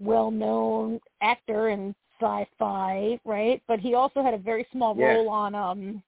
well 0.00 0.30
known 0.30 1.00
actor 1.22 1.68
in 1.70 1.94
sci-fi, 2.20 3.18
right? 3.24 3.62
But 3.66 3.80
he 3.80 3.94
also 3.94 4.22
had 4.22 4.34
a 4.34 4.38
very 4.38 4.66
small 4.72 4.94
Yeah. 4.96 5.14
role 5.14 5.28
on 5.28 5.54
um 5.54 6.02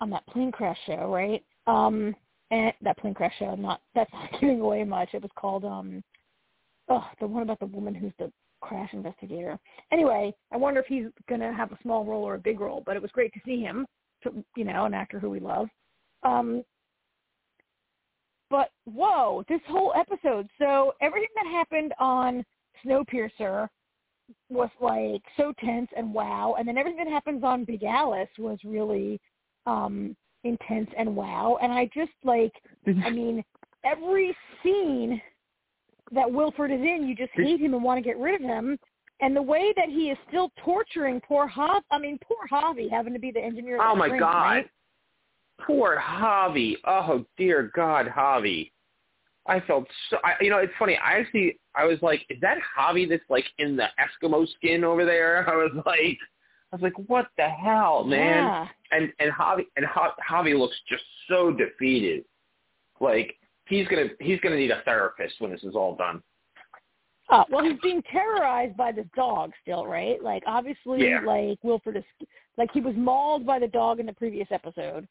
on 0.00 0.10
that 0.10 0.26
plane 0.26 0.50
crash 0.52 0.78
show, 0.86 1.12
right? 1.12 1.44
Um, 1.66 2.14
and 2.50 2.72
that 2.82 2.98
plane 2.98 3.14
crash 3.14 3.34
show. 3.38 3.54
Not 3.54 3.80
that's 3.94 4.12
not 4.12 4.30
giving 4.40 4.60
away 4.60 4.84
much. 4.84 5.10
It 5.14 5.22
was 5.22 5.30
called 5.36 5.64
um, 5.64 6.02
oh, 6.88 7.08
the 7.20 7.26
one 7.26 7.42
about 7.42 7.60
the 7.60 7.66
woman 7.66 7.94
who's 7.94 8.12
the 8.18 8.32
crash 8.60 8.90
investigator. 8.92 9.58
Anyway, 9.92 10.32
I 10.52 10.56
wonder 10.56 10.80
if 10.80 10.86
he's 10.86 11.06
going 11.28 11.40
to 11.40 11.52
have 11.52 11.72
a 11.72 11.78
small 11.82 12.04
role 12.04 12.22
or 12.24 12.34
a 12.34 12.38
big 12.38 12.60
role. 12.60 12.82
But 12.84 12.96
it 12.96 13.02
was 13.02 13.10
great 13.12 13.32
to 13.34 13.40
see 13.44 13.60
him. 13.60 13.86
To, 14.24 14.44
you 14.56 14.64
know, 14.64 14.84
an 14.84 14.94
actor 14.94 15.18
who 15.18 15.30
we 15.30 15.40
love. 15.40 15.68
Um, 16.22 16.64
but 18.50 18.70
whoa, 18.84 19.44
this 19.48 19.60
whole 19.66 19.92
episode. 19.96 20.46
So 20.58 20.92
everything 21.00 21.30
that 21.36 21.46
happened 21.50 21.94
on 21.98 22.44
Snowpiercer 22.84 23.68
was 24.50 24.68
like 24.80 25.22
so 25.36 25.52
tense 25.64 25.88
and 25.96 26.12
wow, 26.12 26.56
and 26.58 26.68
then 26.68 26.78
everything 26.78 27.04
that 27.04 27.10
happens 27.10 27.42
on 27.44 27.64
Big 27.64 27.82
Alice 27.82 28.28
was 28.38 28.58
really 28.64 29.20
um 29.66 30.16
intense 30.44 30.90
and 30.98 31.14
wow. 31.14 31.58
And 31.62 31.72
I 31.72 31.88
just 31.94 32.12
like, 32.24 32.52
I 32.86 33.10
mean, 33.10 33.42
every 33.84 34.36
scene 34.62 35.20
that 36.12 36.30
Wilford 36.30 36.70
is 36.70 36.80
in, 36.80 37.06
you 37.08 37.14
just 37.14 37.32
hate 37.34 37.60
him 37.60 37.74
and 37.74 37.82
want 37.82 37.98
to 37.98 38.02
get 38.02 38.18
rid 38.18 38.34
of 38.34 38.42
him. 38.42 38.78
And 39.22 39.36
the 39.36 39.42
way 39.42 39.72
that 39.76 39.88
he 39.88 40.10
is 40.10 40.18
still 40.28 40.50
torturing 40.64 41.20
poor 41.20 41.46
Hov, 41.46 41.84
I 41.92 41.98
mean, 41.98 42.18
poor 42.26 42.48
Javi 42.50 42.90
having 42.90 43.12
to 43.12 43.20
be 43.20 43.30
the 43.30 43.40
engineer. 43.40 43.78
Oh 43.80 43.92
the 43.92 43.98
my 43.98 44.18
God. 44.18 44.42
right? 44.42 44.70
Poor 45.64 45.96
Javi. 45.96 46.74
Oh 46.84 47.24
dear 47.38 47.70
God, 47.74 48.08
Javi. 48.08 48.72
I 49.46 49.60
felt 49.60 49.86
so. 50.10 50.18
I, 50.24 50.34
you 50.40 50.50
know, 50.50 50.58
it's 50.58 50.72
funny. 50.78 50.96
I 50.96 51.20
actually, 51.20 51.58
I 51.74 51.84
was 51.84 51.98
like, 52.02 52.24
is 52.30 52.38
that 52.40 52.58
Javi 52.76 53.08
that's 53.08 53.22
like 53.28 53.44
in 53.58 53.76
the 53.76 53.86
Eskimo 53.98 54.46
skin 54.56 54.84
over 54.84 55.04
there? 55.04 55.48
I 55.52 55.54
was 55.54 55.72
like, 55.86 56.18
I 56.72 56.76
was 56.76 56.82
like, 56.82 56.94
what 57.08 57.28
the 57.36 57.48
hell, 57.48 58.04
man? 58.04 58.44
Yeah. 58.44 58.66
And 58.90 59.12
and 59.20 59.32
Javi 59.32 59.66
and 59.76 59.86
Ja- 59.94 60.14
Javi 60.28 60.58
looks 60.58 60.76
just 60.88 61.04
so 61.28 61.52
defeated. 61.52 62.24
Like 63.00 63.36
he's 63.66 63.86
gonna 63.86 64.08
he's 64.20 64.40
gonna 64.40 64.56
need 64.56 64.72
a 64.72 64.82
therapist 64.84 65.36
when 65.38 65.52
this 65.52 65.62
is 65.62 65.76
all 65.76 65.94
done. 65.94 66.22
Well, 67.50 67.64
he's 67.64 67.80
being 67.82 68.02
terrorized 68.10 68.76
by 68.76 68.92
this 68.92 69.06
dog 69.16 69.52
still, 69.62 69.86
right? 69.86 70.22
Like, 70.22 70.42
obviously, 70.46 71.08
Yeah. 71.08 71.20
like, 71.20 71.58
Wilford 71.62 71.96
is, 71.96 72.04
like, 72.58 72.70
he 72.72 72.80
was 72.80 72.94
mauled 72.96 73.46
by 73.46 73.58
the 73.58 73.68
dog 73.68 74.00
in 74.00 74.06
the 74.06 74.12
previous 74.12 74.50
episode 74.50 75.08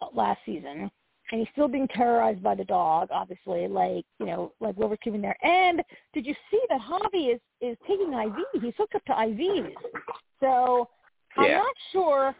uh, 0.00 0.06
last 0.12 0.40
season, 0.44 0.90
and 1.30 1.40
he's 1.40 1.48
still 1.52 1.68
being 1.68 1.88
terrorized 1.88 2.42
by 2.42 2.54
the 2.54 2.64
dog, 2.64 3.08
obviously, 3.12 3.68
like, 3.68 4.04
you 4.18 4.26
know, 4.26 4.52
like 4.60 4.76
Wilford's 4.76 5.00
keeping 5.02 5.22
there. 5.22 5.36
And 5.44 5.82
did 6.12 6.26
you 6.26 6.34
see 6.50 6.60
that 6.68 6.80
Javi 6.80 7.34
is, 7.34 7.40
is 7.60 7.76
taking 7.86 8.12
IV? 8.12 8.62
He's 8.62 8.74
hooked 8.76 8.94
up 8.94 9.04
to 9.06 9.12
IVs. 9.12 9.74
So 10.40 10.88
I'm 11.36 11.52
not 11.52 11.74
sure 11.92 12.34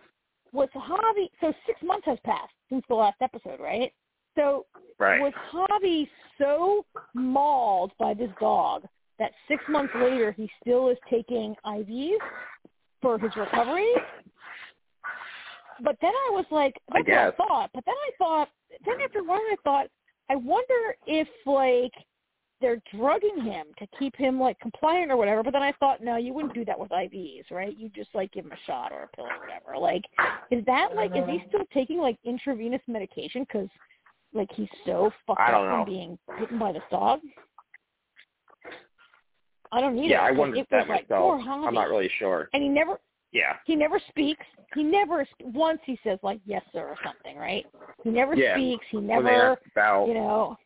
what's 0.51 0.73
Javi, 0.75 1.31
so 1.41 1.53
six 1.67 1.81
months 1.83 2.07
has 2.07 2.19
passed 2.25 2.53
since 2.69 2.85
the 2.89 2.95
last 2.95 3.17
episode, 3.21 3.61
right? 3.61 3.93
So 4.37 4.67
Right. 4.99 5.21
was 5.21 5.33
Javi 5.53 6.09
so 6.39 6.85
mauled 7.15 7.93
by 7.99 8.15
this 8.15 8.31
dog 8.41 8.87
that 9.23 9.33
six 9.47 9.63
months 9.69 9.93
later 9.95 10.33
he 10.33 10.51
still 10.61 10.89
is 10.89 10.99
taking 11.09 11.55
IVs 11.65 12.19
for 13.01 13.19
his 13.19 13.31
recovery? 13.37 13.93
But 15.83 15.97
then 16.01 16.13
I 16.13 16.31
was 16.33 16.45
like, 16.51 16.75
I 16.91 16.99
that's 16.99 17.07
guess. 17.07 17.33
what 17.37 17.45
I 17.45 17.49
thought. 17.49 17.71
But 17.73 17.85
then 17.87 17.95
I 17.95 18.11
thought, 18.19 18.49
then 18.85 19.01
after 19.03 19.21
a 19.21 19.25
while 19.25 19.39
I 19.39 19.57
thought, 19.63 19.87
I 20.29 20.37
wonder 20.37 20.97
if 21.07 21.29
like 21.47 21.93
they're 22.61 22.83
drugging 22.95 23.43
him 23.43 23.67
to 23.79 23.87
keep 23.99 24.17
him 24.17 24.41
like 24.41 24.59
compliant 24.61 25.13
or 25.13 25.17
whatever. 25.17 25.43
But 25.43 25.53
then 25.53 25.63
I 25.63 25.73
thought, 25.73 26.03
no, 26.03 26.17
you 26.17 26.33
wouldn't 26.33 26.55
do 26.55 26.65
that 26.65 26.79
with 26.79 26.91
IVs, 26.91 27.51
right? 27.51 27.77
You 27.77 27.91
just 27.91 28.11
like 28.15 28.33
give 28.33 28.45
him 28.45 28.53
a 28.53 28.67
shot 28.67 28.93
or 28.93 29.05
a 29.05 29.17
pill 29.17 29.25
or 29.27 29.39
whatever. 29.39 29.79
Like, 29.79 30.03
is 30.51 30.65
that 30.67 30.97
like 30.97 31.13
is 31.15 31.25
he 31.29 31.45
still 31.49 31.65
taking 31.73 31.99
like 31.99 32.19
intravenous 32.25 32.83
medication 32.89 33.43
because 33.43 33.69
like 34.35 34.49
he's 34.55 34.69
so 34.85 35.11
fucked 35.27 35.41
up 35.41 35.51
don't 35.51 35.69
from 35.69 35.85
being 35.85 36.19
bitten 36.41 36.59
by 36.59 36.73
the 36.73 36.81
dog? 36.91 37.21
I 39.73 39.81
don't 39.81 39.95
need 39.97 40.11
Yeah, 40.11 40.21
it. 40.23 40.25
I 40.27 40.29
'cause 40.31 40.39
wondered 40.39 40.67
that 40.71 40.89
like 40.89 41.09
myself. 41.09 41.43
poor 41.43 41.53
I'm 41.67 41.75
not 41.75 41.89
really 41.89 42.09
sure. 42.19 42.49
And 42.53 42.63
he 42.63 42.69
never 42.69 43.01
Yeah. 43.33 43.59
he 43.65 43.75
never 43.75 43.99
speaks. 44.11 44.45
He 44.75 44.83
never 44.85 45.27
once 45.41 45.81
he 45.85 45.99
says 46.05 46.19
like 46.23 46.41
yes 46.45 46.63
sir 46.73 46.87
or 46.87 46.97
something, 47.03 47.37
right? 47.37 47.67
He 48.05 48.11
never 48.11 48.35
Yeah. 48.35 48.55
speaks. 48.55 48.87
He 48.91 48.99
never, 48.99 49.59
about 49.73 50.09
you 50.09 50.15
know. 50.15 50.57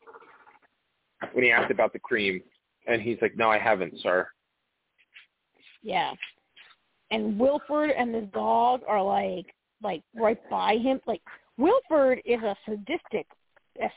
when 1.33 1.45
he 1.45 1.51
asked 1.53 1.71
about 1.71 1.93
the 1.93 1.99
cream, 2.01 2.43
and 2.87 3.01
he's 3.01 3.21
like, 3.23 3.37
"No, 3.37 3.49
I 3.51 3.59
haven't, 3.59 3.99
sir." 4.01 4.29
Yeah. 5.83 6.13
And 7.13 7.39
Wilford 7.39 7.91
and 7.91 8.13
this 8.13 8.29
dog 8.33 8.83
are 8.89 9.03
like 9.03 9.55
like 9.83 10.03
right 10.15 10.39
by 10.51 10.77
him. 10.79 11.01
Like 11.07 11.23
Wilford 11.59 12.21
is 12.25 12.43
a 12.43 12.57
sadistic 12.65 13.27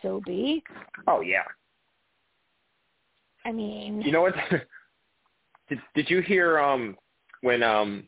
SOB. 0.01 0.61
Oh 1.07 1.21
yeah. 1.21 1.45
I 3.45 3.51
mean, 3.51 4.01
You 4.01 4.11
know 4.11 4.21
what? 4.21 4.35
did 5.69 5.79
Did 5.95 6.09
you 6.09 6.21
hear 6.21 6.59
um 6.59 6.97
when 7.41 7.63
um 7.63 8.07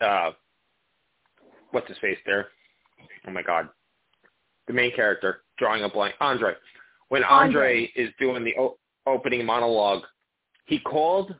uh 0.00 0.30
what's 1.70 1.88
his 1.88 1.98
face 1.98 2.18
there? 2.26 2.48
Oh 3.26 3.30
my 3.30 3.42
God, 3.42 3.68
the 4.66 4.72
main 4.72 4.94
character 4.94 5.42
drawing 5.58 5.84
a 5.84 5.88
blank. 5.88 6.14
Andre. 6.20 6.52
When 7.08 7.24
Andre, 7.24 7.86
Andre. 7.86 7.92
is 7.96 8.10
doing 8.18 8.44
the 8.44 8.54
o- 8.58 8.78
opening 9.06 9.44
monologue, 9.44 10.02
he 10.66 10.78
called 10.78 11.34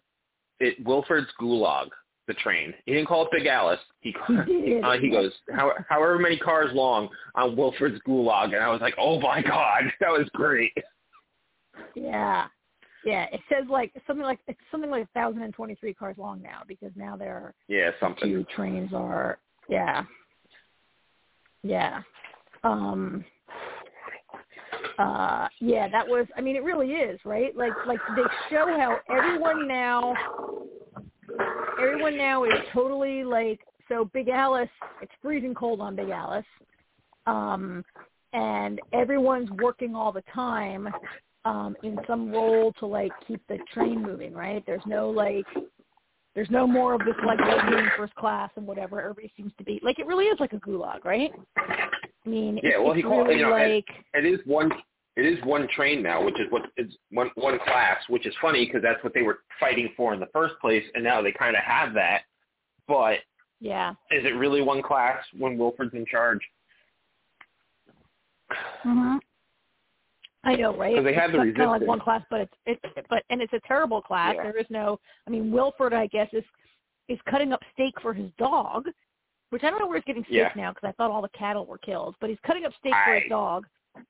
it 0.61 0.85
Wilford's 0.85 1.29
Gulag. 1.41 1.89
The 2.27 2.35
train. 2.35 2.75
He 2.85 2.93
didn't 2.93 3.09
call 3.09 3.25
it 3.25 3.31
Big 3.33 3.47
Alice. 3.47 3.81
He 4.01 4.15
he 4.47 4.81
uh, 4.85 4.99
he 4.99 5.09
goes 5.09 5.33
how, 5.55 5.73
however 5.89 6.19
many 6.19 6.37
cars 6.37 6.69
long 6.75 7.09
on 7.35 7.57
Wilford's 7.57 7.99
Gulag, 8.07 8.53
and 8.55 8.57
I 8.57 8.69
was 8.69 8.83
like, 8.83 8.93
oh 8.99 9.19
my 9.19 9.41
God, 9.41 9.85
that 10.01 10.11
was 10.11 10.29
great. 10.35 10.77
Yeah. 11.95 12.49
Yeah, 13.09 13.25
it 13.33 13.41
says 13.49 13.65
like 13.71 13.91
something 14.07 14.23
like 14.23 14.39
it's 14.49 14.59
something 14.71 14.91
like 14.91 15.09
1023 15.15 15.95
cars 15.95 16.17
long 16.19 16.43
now 16.43 16.61
because 16.69 16.91
now 16.95 17.17
there 17.17 17.37
are 17.37 17.55
Yeah, 17.67 17.93
something. 17.99 18.29
two 18.29 18.45
trains 18.55 18.93
are 18.93 19.39
yeah. 19.67 20.03
Yeah. 21.63 22.03
Um 22.65 23.25
uh 24.99 25.49
yeah, 25.59 25.89
that 25.89 26.07
was 26.07 26.27
I 26.37 26.43
mean 26.43 26.55
it 26.55 26.63
really 26.63 26.89
is, 26.89 27.19
right? 27.25 27.57
Like 27.57 27.73
like 27.87 28.01
they 28.15 28.25
show 28.51 28.67
how 28.79 28.99
everyone 29.09 29.67
now 29.67 30.13
everyone 31.81 32.19
now 32.19 32.45
is 32.45 32.53
totally 32.75 33.25
like 33.25 33.61
so 33.89 34.05
Big 34.13 34.29
Alice 34.29 34.69
it's 35.01 35.13
freezing 35.23 35.55
cold 35.55 35.81
on 35.81 35.97
Big 35.97 36.11
Alice. 36.11 36.45
Um 37.27 37.83
and 38.35 38.83
everyone's 38.93 39.51
working 39.53 39.95
all 39.95 40.13
the 40.13 40.25
time 40.35 40.91
um 41.45 41.77
in 41.83 41.99
some 42.07 42.31
role 42.31 42.73
to 42.81 42.87
like 42.87 43.13
keep 43.27 43.41
the 43.49 43.59
train 43.73 44.03
moving, 44.03 44.33
right? 44.35 44.63
There's 44.67 44.83
no 44.87 45.11
like 45.11 45.47
there's 46.35 46.51
no 46.51 46.67
more 46.67 46.95
of 46.95 47.01
this 47.01 47.15
like 47.27 47.39
waiting 47.41 47.89
first 47.97 48.15
class 48.15 48.51
and 48.57 48.67
whatever. 48.67 49.01
Everybody 49.01 49.33
seems 49.37 49.53
to 49.59 49.65
be 49.65 49.81
like 49.83 49.99
it 49.99 50.07
really 50.07 50.27
is 50.27 50.39
like 50.41 50.53
a 50.53 50.59
gulag, 50.61 51.05
right? 51.05 51.33
I 51.57 52.29
mean, 52.29 52.59
Yeah, 52.63 52.71
it's, 52.71 52.79
well, 52.81 52.91
it's 52.93 52.97
he 52.97 53.03
called- 53.03 53.29
really 53.29 53.41
you 53.41 53.47
know, 53.47 53.51
like 53.51 53.87
it 54.15 54.25
is 54.25 54.41
one 54.45 54.71
it 55.17 55.27
is 55.27 55.43
one 55.45 55.67
train 55.75 56.01
now, 56.03 56.25
which 56.25 56.39
is 56.39 56.47
what 56.51 56.63
is 56.77 56.93
one 57.11 57.31
one 57.35 57.59
class, 57.61 57.99
which 58.09 58.25
is 58.27 58.35
funny 58.41 58.67
because 58.67 58.83
that's 58.83 59.03
what 59.03 59.15
they 59.15 59.23
were 59.23 59.41
fighting 59.59 59.89
for 59.97 60.15
in 60.15 60.21
the 60.21 60.29
first 60.33 60.55
place, 60.61 60.85
and 60.95 61.03
now 61.03 61.21
they 61.23 61.33
kind 61.33 61.57
of 61.57 61.63
have 61.65 61.93
that. 61.95 62.23
But 62.87 63.19
yeah. 63.61 63.91
is 64.13 64.25
it 64.25 64.37
really 64.37 64.63
one 64.63 64.81
class 64.83 65.19
when 65.37 65.59
Wilford's 65.59 65.95
in 65.95 66.07
charge? 66.07 66.39
hmm 68.83 69.17
I 70.45 70.55
know, 70.55 70.75
right? 70.77 70.95
'Cause 70.95 71.05
they 71.05 71.15
have 71.15 71.33
the 71.33 71.39
kind 71.39 71.61
of 71.63 71.71
like 71.71 71.81
one 71.83 72.01
class, 72.01 72.23
but 72.31 72.41
it's 72.43 72.55
it's 72.67 73.09
but 73.09 73.25
and 73.31 73.43
it's 73.43 73.53
a 73.53 73.61
terrible 73.61 74.01
class. 74.01 74.35
Yeah. 74.37 74.45
There 74.45 74.57
is 74.57 74.67
no. 74.71 74.99
I 75.27 75.31
mean, 75.31 75.51
Wilford, 75.51 75.93
I 75.93 76.07
guess, 76.07 76.29
is 76.33 76.45
is 77.09 77.19
cutting 77.23 77.53
up 77.53 77.63
steak 77.73 77.99
for 78.01 78.13
his 78.15 78.31
dog, 78.39 78.89
which 79.51 79.65
I 79.65 79.71
don't 79.71 79.79
know 79.81 79.87
where 79.87 79.97
he's 79.99 80.05
getting 80.05 80.25
steak 80.25 80.35
Yeah. 80.37 80.53
now 80.55 80.73
because 80.73 80.89
I 80.89 80.93
thought 80.93 81.11
all 81.11 81.23
the 81.23 81.29
cattle 81.31 81.67
were 81.67 81.79
killed. 81.79 82.15
But 82.21 82.31
he's 82.31 82.39
cutting 82.41 82.65
up 82.65 82.73
steak 82.75 82.95
for 83.05 83.15
his 83.15 83.29
dog, 83.29 83.67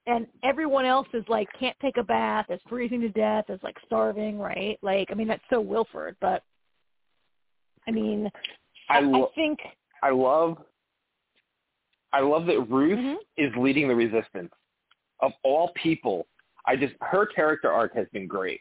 and 0.06 0.26
everyone 0.42 0.84
else 0.84 1.08
is 1.14 1.26
like 1.28 1.48
can't 1.58 1.78
take 1.80 1.96
a 1.96 2.02
bath, 2.02 2.50
is 2.50 2.60
freezing 2.68 3.00
to 3.00 3.08
death, 3.08 3.48
is 3.48 3.62
like 3.62 3.78
starving, 3.86 4.38
right? 4.38 4.78
Like, 4.82 5.10
I 5.10 5.14
mean, 5.14 5.28
that's 5.28 5.42
so 5.48 5.60
Wilford, 5.60 6.16
but 6.20 6.42
I 7.86 7.90
mean, 7.90 8.30
I 8.90 8.98
I, 8.98 9.26
think 9.34 9.60
I 10.02 10.10
love 10.10 10.62
I 12.12 12.20
love 12.20 12.46
that 12.46 12.60
Ruth 12.68 12.98
Mhm. 12.98 13.16
is 13.36 13.54
leading 13.56 13.88
the 13.88 13.94
resistance. 13.94 14.52
Of 15.20 15.32
all 15.42 15.72
people, 15.82 16.26
I 16.66 16.76
just 16.76 16.94
her 17.00 17.26
character 17.26 17.70
arc 17.72 17.94
has 17.94 18.06
been 18.12 18.26
great. 18.26 18.60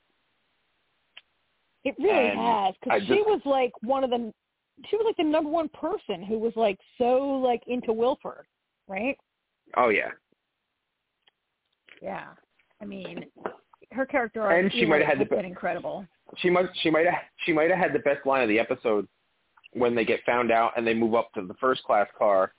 It 1.84 1.96
really 2.00 2.30
And 2.30 2.40
has 2.40 2.76
because 2.84 3.02
she 3.04 3.16
just- 3.16 3.28
was 3.28 3.42
like 3.46 3.72
one 3.82 4.04
of 4.04 4.10
the 4.10 4.34
she 4.90 4.96
was 4.96 5.06
like 5.06 5.18
the 5.18 5.24
number 5.24 5.50
one 5.50 5.70
person 5.70 6.22
who 6.24 6.38
was 6.38 6.54
like 6.56 6.80
so 6.98 7.18
like 7.40 7.64
into 7.68 7.92
Wilford, 7.94 8.46
right? 8.88 9.18
Oh 9.76 9.90
yeah, 9.90 10.12
Yeah, 12.02 12.28
I 12.82 12.86
mean, 12.86 13.26
her 13.92 14.06
character 14.06 14.42
arc 14.44 14.64
And 14.64 14.72
she 14.74 14.86
might 14.86 15.02
have 15.02 15.18
had 15.18 15.20
the 15.20 15.26
been 15.36 15.46
incredible. 15.46 16.06
she 16.38 16.50
might 16.50 16.68
she 16.82 16.90
might 16.90 17.06
have 17.06 17.22
she 17.46 17.54
might 17.54 17.70
have 17.70 17.80
had 17.80 17.94
the 17.94 18.00
best 18.00 18.26
line 18.26 18.44
of 18.44 18.50
the 18.50 18.60
episode 18.60 19.08
when 19.74 19.96
they 19.96 20.06
get 20.06 20.24
found 20.26 20.52
out 20.52 20.74
and 20.78 20.86
they 20.86 20.94
move 20.94 21.16
up 21.16 21.32
to 21.34 21.42
the 21.46 21.54
first 21.56 21.84
class 21.84 22.08
car 22.18 22.54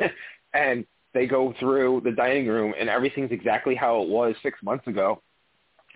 and 0.54 0.84
they 1.14 1.26
go 1.26 1.54
through 1.58 2.02
the 2.04 2.10
dining 2.10 2.46
room 2.46 2.74
and 2.78 2.88
everything's 2.88 3.32
exactly 3.32 3.74
how 3.74 4.02
it 4.02 4.08
was 4.08 4.34
six 4.42 4.58
months 4.62 4.86
ago 4.86 5.22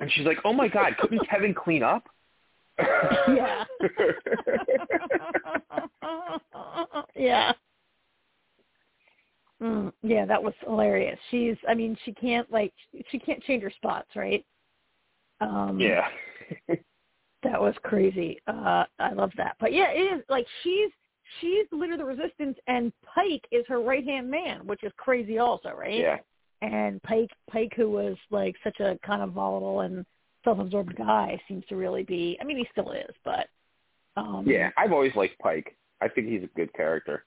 and 0.01 0.11
she's 0.13 0.25
like 0.25 0.39
oh 0.45 0.53
my 0.53 0.69
god 0.69 0.97
couldn't 0.99 1.21
kevin 1.29 1.55
clean 1.55 1.83
up 1.83 2.09
Yeah. 3.29 3.65
yeah. 7.17 7.53
Mm, 9.61 9.93
yeah, 10.03 10.25
that 10.25 10.41
was 10.41 10.55
hilarious. 10.61 11.19
She's, 11.31 11.57
I 11.69 11.75
mean, 11.75 11.97
she 12.05 12.13
can't 12.13 12.51
like, 12.53 12.73
she 13.11 13.19
can't 13.19 13.43
change 13.43 13.63
her 13.65 13.73
spots, 13.73 14.11
right? 14.15 14.45
Um, 15.41 15.81
yeah 15.81 16.07
that 17.43 17.61
was 17.61 17.75
crazy. 17.83 18.39
Uh, 18.47 18.85
I 18.99 19.13
love 19.13 19.33
that. 19.37 19.57
But 19.61 19.73
yeah, 19.73 19.91
it 19.91 20.19
is 20.19 20.23
like 20.29 20.47
she's 20.63 20.91
she's 21.41 21.67
the 21.71 21.77
leader 21.77 21.95
of 21.95 21.99
the 21.99 22.05
resistance, 22.05 22.59
and 22.67 22.93
Pike 23.05 23.45
is 23.51 23.65
her 23.69 23.81
right 23.81 24.05
hand 24.05 24.31
man, 24.31 24.67
which 24.67 24.83
is 24.83 24.93
crazy 24.97 25.39
also, 25.39 25.71
right? 25.71 25.95
yeah 25.95 26.17
And 26.63 27.03
Pike, 27.03 27.31
Pike, 27.51 27.73
who 27.77 27.91
was 27.91 28.17
like 28.31 28.57
such 28.65 28.81
a 28.81 28.99
kind 29.05 29.23
of 29.23 29.33
volatile 29.33 29.81
and 29.81 30.05
self-absorbed 30.45 30.97
guy, 30.97 31.41
seems 31.49 31.65
to 31.69 31.77
really 31.77 32.03
be. 32.03 32.39
I 32.41 32.45
mean, 32.45 32.57
he 32.57 32.67
still 32.73 32.93
is, 32.93 33.15
but 33.25 33.49
um, 34.19 34.45
yeah 34.47 34.71
i've 34.77 34.93
always 34.93 35.15
liked 35.15 35.39
pike 35.39 35.77
i 36.01 36.09
think 36.09 36.29
he's 36.29 36.43
a 36.43 36.49
good 36.57 36.73
character 36.75 37.25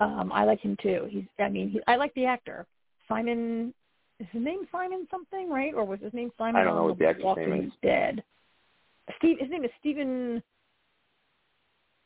um, 0.00 0.32
I 0.32 0.42
like 0.44 0.60
him 0.60 0.76
too. 0.82 1.06
He's, 1.08 1.22
I 1.38 1.48
mean, 1.48 1.70
he, 1.70 1.80
I 1.86 1.94
like 1.94 2.12
the 2.14 2.24
actor 2.24 2.66
Simon. 3.08 3.72
Is 4.18 4.26
his 4.32 4.42
name 4.42 4.66
Simon 4.72 5.06
something, 5.12 5.48
right? 5.48 5.72
Or 5.74 5.84
was 5.84 6.00
his 6.00 6.12
name 6.12 6.30
Simon 6.36 6.60
I 6.60 6.64
don't 6.64 6.74
know 6.74 6.84
what 6.86 6.98
the 6.98 7.06
actor's 7.06 7.36
name 7.36 7.66
is. 7.66 7.72
Dead? 7.82 8.22
Steve. 9.18 9.36
His 9.38 9.48
name 9.48 9.64
is 9.64 9.70
Stephen 9.78 10.42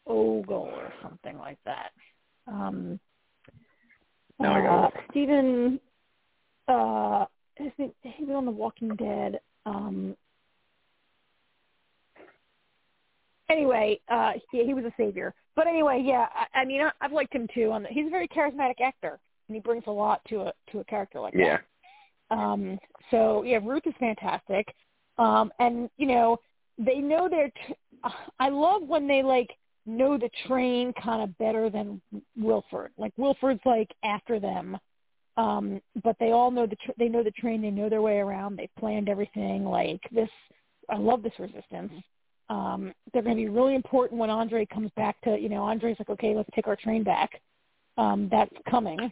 Ogle 0.07 0.71
or 0.73 0.93
something 1.03 1.39
like 1.39 1.59
that. 1.65 1.91
Um, 2.47 3.01
Now 4.39 4.55
I 4.55 4.61
uh, 4.61 4.63
gotta 4.63 4.83
look. 4.83 4.95
Stephen. 5.11 5.81
Uh. 6.69 7.27
He 7.59 8.25
was 8.25 8.37
on 8.37 8.45
The 8.45 8.51
Walking 8.51 8.95
Dead. 8.97 9.41
Um, 9.65 10.15
anyway, 13.49 13.99
uh, 14.11 14.33
he, 14.51 14.63
he 14.63 14.75
was 14.75 14.85
a 14.85 14.93
savior. 14.99 15.35
But 15.55 15.67
anyway, 15.67 16.03
yeah, 16.05 16.27
I, 16.35 16.61
I 16.61 16.65
mean, 16.67 16.83
I, 16.83 16.91
I've 17.01 17.13
liked 17.13 17.35
him 17.35 17.49
too. 17.55 17.73
On 17.73 17.83
the, 17.83 17.89
he's 17.89 18.09
a 18.09 18.11
very 18.11 18.29
charismatic 18.29 18.83
actor, 18.83 19.19
and 19.49 19.55
he 19.55 19.61
brings 19.61 19.85
a 19.87 19.91
lot 19.91 20.21
to 20.29 20.43
a 20.43 20.53
to 20.73 20.81
a 20.81 20.85
character 20.85 21.19
like 21.19 21.33
yeah 21.35 21.61
that. 22.29 22.37
Um, 22.37 22.79
so 23.11 23.43
yeah, 23.43 23.59
Ruth 23.63 23.87
is 23.87 23.95
fantastic. 23.99 24.75
Um, 25.17 25.51
and 25.59 25.89
you 25.97 26.07
know, 26.07 26.39
they 26.77 26.99
know 26.99 27.29
their. 27.29 27.49
T- 27.49 27.75
I 28.39 28.51
love 28.51 28.83
when 28.83 29.09
they 29.09 29.23
like 29.23 29.49
know 29.87 30.18
the 30.18 30.30
train 30.47 30.93
kind 31.03 31.22
of 31.22 31.37
better 31.39 31.70
than 31.70 32.01
Wilford. 32.37 32.93
Like 32.99 33.12
Wilford's 33.16 33.61
like 33.64 33.91
after 34.03 34.41
them, 34.41 34.76
um, 35.37 35.80
but 36.03 36.16
they 36.18 36.32
all 36.32 36.51
know 36.51 36.66
the 36.66 36.76
tr- 36.76 36.93
they 36.99 37.09
know 37.09 37.22
the 37.22 37.30
train. 37.32 37.62
They 37.62 37.70
know 37.70 37.89
their 37.89 38.03
way 38.03 38.18
around. 38.18 38.57
They 38.57 38.68
planned 38.78 39.09
everything. 39.09 39.64
Like 39.64 40.01
this, 40.11 40.30
I 40.91 40.97
love 40.97 41.22
this 41.22 41.39
resistance. 41.39 41.93
Um, 42.49 42.93
they're 43.12 43.22
going 43.22 43.37
to 43.37 43.43
be 43.43 43.49
really 43.49 43.74
important 43.74 44.20
when 44.20 44.30
Andre 44.30 44.66
comes 44.66 44.91
back 44.97 45.20
to 45.22 45.39
you 45.39 45.49
know 45.49 45.62
Andre's 45.62 45.97
like 45.99 46.11
okay 46.11 46.34
let's 46.34 46.51
take 46.55 46.66
our 46.66 46.76
train 46.76 47.03
back. 47.03 47.41
Um, 47.99 48.28
that's 48.30 48.55
coming 48.68 49.11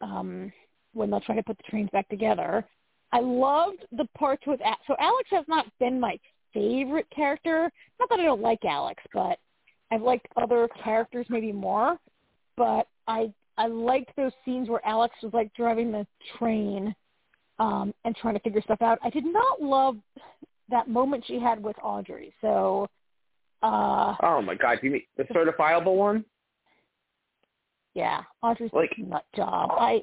um, 0.00 0.52
when 0.92 1.10
they'll 1.10 1.20
try 1.20 1.34
to 1.34 1.42
put 1.42 1.56
the 1.56 1.64
trains 1.68 1.90
back 1.92 2.08
together. 2.08 2.64
I 3.12 3.20
loved 3.20 3.86
the 3.92 4.06
parts 4.18 4.42
with 4.46 4.60
so 4.86 4.96
Alex 4.98 5.28
has 5.30 5.44
not 5.46 5.66
been 5.78 6.00
my 6.00 6.18
favorite 6.52 7.06
character. 7.14 7.70
Not 8.00 8.08
that 8.08 8.20
I 8.20 8.24
don't 8.24 8.40
like 8.40 8.64
Alex, 8.64 9.02
but 9.12 9.38
I've 9.90 10.02
liked 10.02 10.26
other 10.36 10.68
characters 10.82 11.26
maybe 11.28 11.52
more. 11.52 11.96
But 12.56 12.88
I 13.06 13.32
I 13.56 13.66
liked 13.66 14.14
those 14.16 14.32
scenes 14.44 14.68
where 14.68 14.84
Alex 14.86 15.14
was 15.22 15.32
like 15.32 15.52
driving 15.54 15.92
the 15.92 16.06
train 16.38 16.94
um 17.58 17.94
and 18.04 18.16
trying 18.16 18.34
to 18.34 18.40
figure 18.40 18.62
stuff 18.62 18.82
out. 18.82 18.98
I 19.02 19.10
did 19.10 19.24
not 19.24 19.62
love 19.62 19.96
that 20.70 20.88
moment 20.88 21.24
she 21.26 21.38
had 21.38 21.62
with 21.62 21.76
Audrey. 21.82 22.32
So 22.40 22.88
uh 23.62 24.14
Oh 24.22 24.42
my 24.42 24.54
god, 24.54 24.78
do 24.80 24.86
you 24.86 24.92
mean 24.92 25.02
the 25.16 25.24
certifiable 25.24 25.96
one? 25.96 26.24
Yeah, 27.94 28.22
Audrey's 28.42 28.72
like 28.72 28.96
nut 28.98 29.24
job. 29.36 29.70
I 29.72 30.02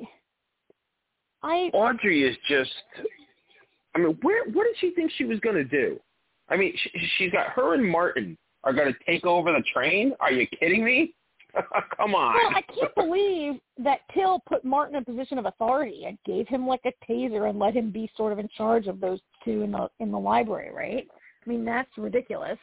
I 1.44 1.72
Audrey 1.74 2.24
is 2.24 2.38
just 2.48 2.72
I 3.96 4.00
mean, 4.00 4.18
where 4.22 4.46
what 4.52 4.66
did 4.66 4.76
she 4.80 4.92
think 4.92 5.12
she 5.18 5.26
was 5.26 5.40
going 5.40 5.56
to 5.56 5.64
do? 5.64 6.00
I 6.50 6.58
mean, 6.58 6.74
she, 6.82 6.92
she's 7.18 7.32
got 7.32 7.48
her 7.48 7.74
and 7.74 7.86
Martin 7.86 8.38
are 8.64 8.74
going 8.74 8.93
to 8.93 8.99
take 9.05 9.26
over 9.26 9.51
the 9.51 9.64
train? 9.74 10.14
Are 10.20 10.32
you 10.32 10.47
kidding 10.47 10.84
me? 10.84 11.14
Come 11.97 12.16
on. 12.16 12.36
Well, 12.36 12.51
I 12.55 12.62
can't 12.62 12.95
believe 12.95 13.59
that 13.84 13.99
Till 14.14 14.41
put 14.47 14.64
Martin 14.64 14.95
in 14.95 15.01
a 15.01 15.05
position 15.05 15.38
of 15.38 15.45
authority 15.45 16.05
and 16.05 16.18
gave 16.26 16.47
him 16.47 16.66
like 16.66 16.82
a 16.86 17.12
taser 17.12 17.49
and 17.49 17.59
let 17.59 17.76
him 17.76 17.91
be 17.91 18.09
sort 18.16 18.32
of 18.32 18.39
in 18.39 18.47
charge 18.55 18.88
of 18.88 18.99
those 18.99 19.20
two 19.43 19.62
in 19.64 19.72
the 19.72 19.89
in 19.99 20.12
the 20.12 20.20
library, 20.20 20.72
right? 20.74 21.07
I 21.45 21.49
mean, 21.49 21.66
that's 21.66 21.89
ridiculous. 21.97 22.59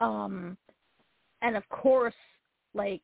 Um 0.00 0.56
and 1.42 1.56
of 1.56 1.68
course, 1.68 2.14
like 2.74 3.02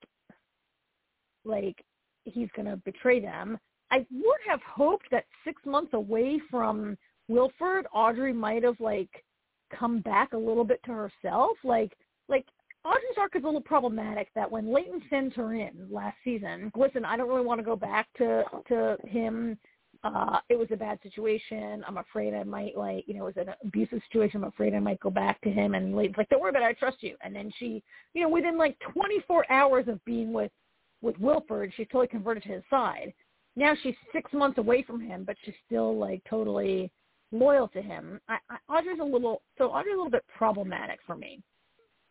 like 1.45 1.85
he's 2.25 2.49
going 2.57 2.67
to 2.67 2.77
betray 2.79 3.21
them. 3.21 3.59
I 3.93 3.99
would 4.11 4.41
have 4.49 4.61
hoped 4.69 5.07
that 5.13 5.27
6 5.45 5.63
months 5.65 5.95
away 5.95 6.41
from 6.51 6.99
Wilford, 7.29 7.87
Audrey 7.95 8.33
might 8.33 8.65
have 8.65 8.81
like 8.81 9.25
come 9.73 10.01
back 10.01 10.33
a 10.33 10.39
little 10.39 10.65
bit 10.65 10.81
to 10.87 10.93
herself, 10.93 11.57
like 11.63 11.93
like 12.29 12.47
Audrey's 12.85 13.19
arc 13.19 13.35
is 13.35 13.43
a 13.43 13.47
little 13.47 13.61
problematic 13.61 14.29
that 14.35 14.51
when 14.51 14.73
Layton 14.73 15.03
sends 15.11 15.35
her 15.35 15.55
in 15.55 15.89
last 15.91 16.17
season, 16.23 16.71
listen, 16.77 17.05
I 17.05 17.17
don't 17.17 17.29
really 17.29 17.45
want 17.45 17.59
to 17.59 17.65
go 17.65 17.77
back 17.77 18.09
to 18.19 18.45
to 18.69 18.97
him. 19.07 19.59
Uh, 20.05 20.39
it 20.49 20.59
was 20.59 20.69
a 20.71 20.77
bad 20.77 20.99
situation. 21.03 21.83
I'm 21.87 21.97
afraid 21.97 22.35
I 22.35 22.45
might 22.45 22.77
like, 22.77 23.05
you 23.09 23.15
know, 23.15 23.27
it 23.27 23.35
was 23.37 23.47
an 23.49 23.55
abusive 23.65 24.01
situation. 24.09 24.43
I'm 24.43 24.49
afraid 24.49 24.75
I 24.75 24.79
might 24.79 25.01
go 25.01 25.11
back 25.11 25.41
to 25.41 25.51
him. 25.51 25.75
And 25.75 25.97
Layton's 25.97 26.19
like, 26.19 26.29
don't 26.29 26.41
worry 26.41 26.51
about 26.51 26.63
it. 26.63 26.67
I 26.67 26.73
trust 26.75 26.99
you. 27.03 27.17
And 27.23 27.35
then 27.35 27.51
she, 27.59 27.83
you 28.15 28.23
know, 28.23 28.29
within 28.29 28.59
like 28.59 28.77
24 28.93 29.51
hours 29.51 29.89
of 29.89 30.05
being 30.05 30.33
with, 30.33 30.53
with 31.01 31.19
Wilford, 31.19 31.73
she's 31.77 31.87
totally 31.89 32.09
converted 32.09 32.43
to 32.45 32.51
his 32.51 32.63
side. 32.69 33.15
Now 33.57 33.75
she's 33.83 33.95
six 34.13 34.33
months 34.33 34.59
away 34.59 34.83
from 34.83 35.01
him, 35.01 35.25
but 35.25 35.37
she's 35.45 35.55
still 35.67 35.97
like 35.99 36.23
totally 36.29 36.93
loyal 37.33 37.69
to 37.69 37.83
him. 37.83 38.21
I, 38.29 38.37
I, 38.51 38.59
Audrey's 38.69 39.01
a 39.01 39.05
little, 39.05 39.43
so 39.59 39.71
Audrey's 39.71 39.95
a 39.95 39.97
little 39.97 40.11
bit 40.11 40.25
problematic 40.37 41.01
for 41.07 41.17
me. 41.17 41.41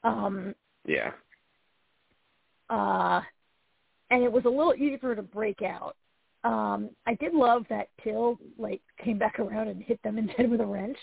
Um, 0.06 0.56
yeah. 0.86 1.12
Uh, 2.70 3.22
and 4.12 4.24
it 4.24 4.32
was 4.32 4.46
a 4.46 4.50
little 4.50 4.76
easy 4.76 4.98
for 4.98 5.08
her 5.08 5.16
to 5.16 5.24
break 5.24 5.62
out. 5.62 5.96
Um, 6.44 6.92
I 7.08 7.16
did 7.16 7.34
love 7.34 7.66
that 7.70 7.90
Till 8.04 8.38
like 8.58 8.82
came 9.04 9.18
back 9.18 9.40
around 9.40 9.68
and 9.68 9.82
hit 9.82 10.02
them 10.04 10.18
in 10.18 10.28
the 10.28 10.34
head 10.34 10.50
with 10.50 10.62
a 10.62 10.66
wrench. 10.66 10.98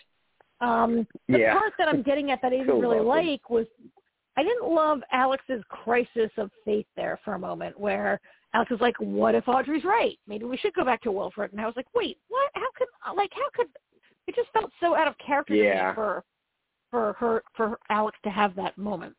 Um, 0.61 1.07
the 1.28 1.40
yeah. 1.40 1.59
part 1.59 1.72
that 1.78 1.88
I'm 1.88 2.03
getting 2.03 2.30
at 2.30 2.40
that 2.42 2.53
I 2.53 2.57
didn't 2.59 2.80
really 2.80 3.00
like 3.00 3.50
was 3.50 3.66
I 4.36 4.42
didn't 4.42 4.72
love 4.72 5.00
Alex's 5.12 5.62
crisis 5.68 6.30
of 6.38 6.50
faith 6.64 6.86
there 6.96 7.18
for 7.24 7.34
a 7.34 7.38
moment 7.38 7.78
where 7.78 8.20
Alex 8.55 8.70
was 8.70 8.80
like, 8.80 8.94
"What 8.98 9.34
if 9.34 9.48
Audrey's 9.48 9.84
right? 9.84 10.18
Maybe 10.26 10.44
we 10.44 10.57
should 10.57 10.74
go 10.74 10.84
back 10.84 11.03
to 11.03 11.12
Wilford." 11.12 11.53
And 11.53 11.61
I 11.61 11.66
was 11.66 11.74
like, 11.76 11.92
"Wait, 11.94 12.18
what? 12.28 12.50
How 12.55 12.68
could 12.76 13.16
like 13.16 13.30
how 13.34 13.48
could?" 13.55 13.66
It 14.28 14.36
just 14.36 14.50
felt 14.53 14.70
so 14.80 14.94
out 14.94 15.09
of 15.09 15.14
character 15.18 15.55
yeah. 15.55 15.94
for 15.94 16.22
for 16.93 17.14
her 17.14 17.43
for 17.57 17.78
Alex 17.90 18.16
to 18.22 18.30
have 18.30 18.55
that 18.55 18.78
moment. 18.78 19.16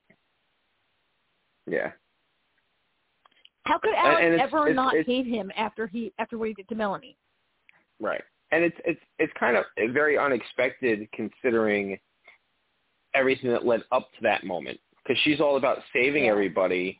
Yeah. 1.69 1.91
How 3.63 3.79
could 3.79 3.95
Alex 3.95 4.21
and 4.23 4.33
it's, 4.35 4.43
ever 4.43 4.69
it's, 4.69 4.75
not 4.75 4.95
it's, 4.95 5.07
hate 5.07 5.25
him 5.25 5.51
after 5.57 5.87
he 5.87 6.13
after 6.19 6.37
what 6.37 6.47
he 6.49 6.53
did 6.53 6.69
to 6.69 6.75
Melanie? 6.75 7.17
Right. 7.99 8.21
And 8.51 8.63
it's 8.63 8.77
it's 8.85 9.01
it's 9.19 9.33
kind 9.37 9.57
of 9.57 9.65
very 9.91 10.17
unexpected 10.17 11.09
considering 11.13 11.97
everything 13.15 13.51
that 13.51 13.65
led 13.65 13.83
up 13.91 14.09
to 14.13 14.21
that 14.21 14.43
moment 14.45 14.79
because 15.03 15.19
she's 15.23 15.41
all 15.41 15.57
about 15.57 15.79
saving 15.91 16.25
yeah. 16.25 16.31
everybody 16.31 16.99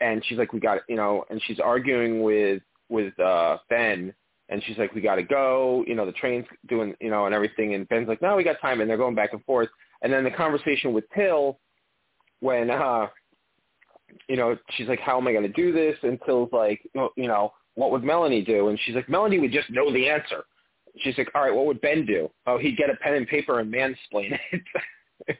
and 0.00 0.24
she's 0.26 0.38
like 0.38 0.52
we 0.52 0.60
got 0.60 0.78
you 0.88 0.96
know 0.96 1.24
and 1.30 1.40
she's 1.46 1.60
arguing 1.60 2.22
with 2.22 2.62
with 2.88 3.18
uh 3.20 3.58
Ben 3.70 4.12
and 4.48 4.62
she's 4.66 4.76
like 4.78 4.92
we 4.94 5.00
got 5.00 5.16
to 5.16 5.22
go 5.22 5.84
you 5.86 5.94
know 5.94 6.04
the 6.04 6.12
train's 6.12 6.46
doing 6.68 6.94
you 7.00 7.10
know 7.10 7.26
and 7.26 7.34
everything 7.34 7.74
and 7.74 7.88
Ben's 7.88 8.08
like 8.08 8.20
no 8.20 8.36
we 8.36 8.44
got 8.44 8.60
time 8.60 8.80
and 8.80 8.90
they're 8.90 8.96
going 8.96 9.14
back 9.14 9.32
and 9.32 9.44
forth 9.44 9.68
and 10.04 10.12
then 10.12 10.22
the 10.22 10.30
conversation 10.30 10.92
with 10.92 11.04
Till 11.14 11.58
when 12.40 12.70
uh 12.70 13.08
you 14.28 14.36
know, 14.36 14.56
she's 14.76 14.88
like, 14.88 15.00
how 15.00 15.18
am 15.18 15.26
I 15.26 15.32
going 15.32 15.44
to 15.44 15.52
do 15.52 15.72
this? 15.72 15.96
And 16.02 16.18
Till's 16.24 16.50
like, 16.52 16.80
you 16.94 17.28
know, 17.28 17.52
what 17.74 17.90
would 17.90 18.04
Melanie 18.04 18.42
do? 18.42 18.68
And 18.68 18.78
she's 18.84 18.94
like, 18.94 19.08
Melanie 19.08 19.38
would 19.40 19.52
just 19.52 19.70
know 19.70 19.92
the 19.92 20.08
answer. 20.08 20.44
She's 20.98 21.18
like, 21.18 21.28
all 21.34 21.42
right, 21.42 21.54
what 21.54 21.66
would 21.66 21.80
Ben 21.80 22.06
do? 22.06 22.30
Oh, 22.46 22.58
he'd 22.58 22.76
get 22.76 22.90
a 22.90 22.96
pen 22.96 23.14
and 23.14 23.26
paper 23.26 23.58
and 23.58 23.72
mansplain 23.72 24.38
it. 24.52 24.62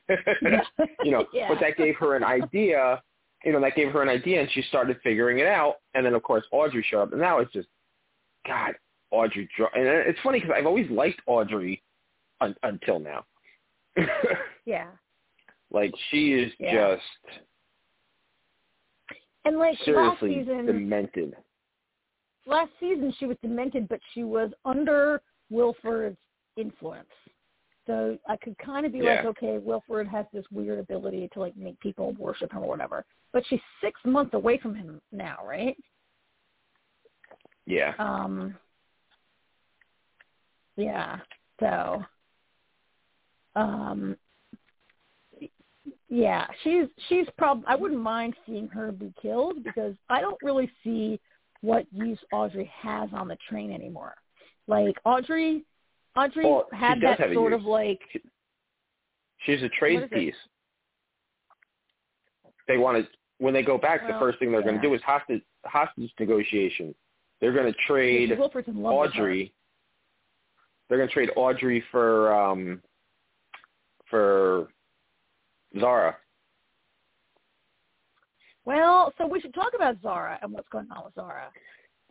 you 1.04 1.12
know, 1.12 1.26
yeah. 1.32 1.48
but 1.48 1.60
that 1.60 1.76
gave 1.76 1.94
her 1.96 2.16
an 2.16 2.24
idea. 2.24 3.00
You 3.44 3.52
know, 3.52 3.60
that 3.60 3.76
gave 3.76 3.92
her 3.92 4.02
an 4.02 4.08
idea, 4.08 4.40
and 4.40 4.50
she 4.50 4.62
started 4.62 4.96
figuring 5.04 5.38
it 5.38 5.46
out. 5.46 5.76
And 5.94 6.04
then, 6.04 6.14
of 6.14 6.22
course, 6.22 6.44
Audrey 6.50 6.84
showed 6.88 7.02
up, 7.02 7.12
and 7.12 7.20
now 7.20 7.38
it's 7.38 7.52
just, 7.52 7.68
God, 8.46 8.74
Audrey. 9.10 9.48
And 9.58 9.86
it's 9.86 10.18
funny 10.24 10.40
because 10.40 10.54
I've 10.56 10.66
always 10.66 10.90
liked 10.90 11.20
Audrey 11.26 11.82
un- 12.40 12.56
until 12.62 12.98
now. 12.98 13.24
yeah. 14.64 14.88
Like 15.70 15.92
she 16.10 16.32
is 16.32 16.52
yeah. 16.58 16.96
just 16.96 17.40
and 19.44 19.58
like 19.58 19.76
seriously 19.84 20.36
last 20.36 20.46
season, 20.46 20.66
demented. 20.66 21.34
Last 22.46 22.70
season 22.78 23.12
she 23.18 23.26
was 23.26 23.36
demented, 23.42 23.88
but 23.88 24.00
she 24.12 24.22
was 24.22 24.50
under 24.64 25.20
Wilford's 25.50 26.16
influence. 26.56 27.08
So 27.86 28.16
I 28.28 28.36
could 28.36 28.56
kind 28.58 28.86
of 28.86 28.92
be 28.92 28.98
yeah. 28.98 29.16
like, 29.16 29.24
okay, 29.26 29.58
Wilford 29.58 30.08
has 30.08 30.24
this 30.32 30.44
weird 30.50 30.78
ability 30.78 31.28
to 31.34 31.40
like 31.40 31.56
make 31.56 31.78
people 31.80 32.14
worship 32.18 32.52
him 32.52 32.62
or 32.62 32.68
whatever. 32.68 33.04
But 33.32 33.44
she's 33.48 33.60
six 33.82 34.00
months 34.04 34.34
away 34.34 34.58
from 34.58 34.74
him 34.74 35.00
now, 35.12 35.38
right? 35.44 35.76
Yeah. 37.66 37.92
Um. 37.98 38.54
Yeah. 40.76 41.18
So. 41.60 42.02
Um 43.56 44.16
yeah, 46.08 46.46
she's 46.62 46.86
she's 47.08 47.26
prob. 47.38 47.62
I 47.66 47.76
wouldn't 47.76 48.00
mind 48.00 48.34
seeing 48.46 48.68
her 48.68 48.92
be 48.92 49.12
killed 49.20 49.64
because 49.64 49.94
I 50.08 50.20
don't 50.20 50.38
really 50.42 50.70
see 50.82 51.18
what 51.62 51.86
use 51.92 52.18
Audrey 52.32 52.70
has 52.80 53.08
on 53.12 53.28
the 53.28 53.36
train 53.48 53.72
anymore. 53.72 54.14
Like 54.66 54.96
Audrey, 55.04 55.64
Audrey 56.16 56.44
well, 56.44 56.66
had 56.72 57.00
that 57.00 57.18
sort 57.32 57.52
of 57.52 57.64
like. 57.64 58.00
She's 59.46 59.62
a 59.62 59.68
trade 59.70 60.10
piece. 60.10 60.34
They 62.68 62.78
want 62.78 63.04
to 63.04 63.10
when 63.38 63.54
they 63.54 63.62
go 63.62 63.78
back. 63.78 64.02
Well, 64.02 64.12
the 64.12 64.18
first 64.18 64.38
thing 64.38 64.52
they're 64.52 64.60
yeah. 64.60 64.66
going 64.66 64.80
to 64.80 64.88
do 64.88 64.94
is 64.94 65.00
hostage 65.02 65.42
hostage 65.64 66.12
negotiation. 66.20 66.94
They're 67.40 67.52
going 67.52 67.72
to 67.72 67.78
trade 67.86 68.30
yeah, 68.30 68.36
Audrey. 68.84 69.52
They're 70.88 70.98
going 70.98 71.08
to 71.08 71.14
trade 71.14 71.30
Audrey 71.36 71.82
for 71.90 72.34
um 72.34 72.82
for 74.10 74.68
Zara. 75.80 76.16
Well, 78.64 79.12
so 79.18 79.26
we 79.26 79.40
should 79.40 79.54
talk 79.54 79.72
about 79.74 79.96
Zara 80.02 80.38
and 80.42 80.52
what's 80.52 80.68
going 80.70 80.86
on 80.90 81.04
with 81.04 81.14
Zara. 81.14 81.48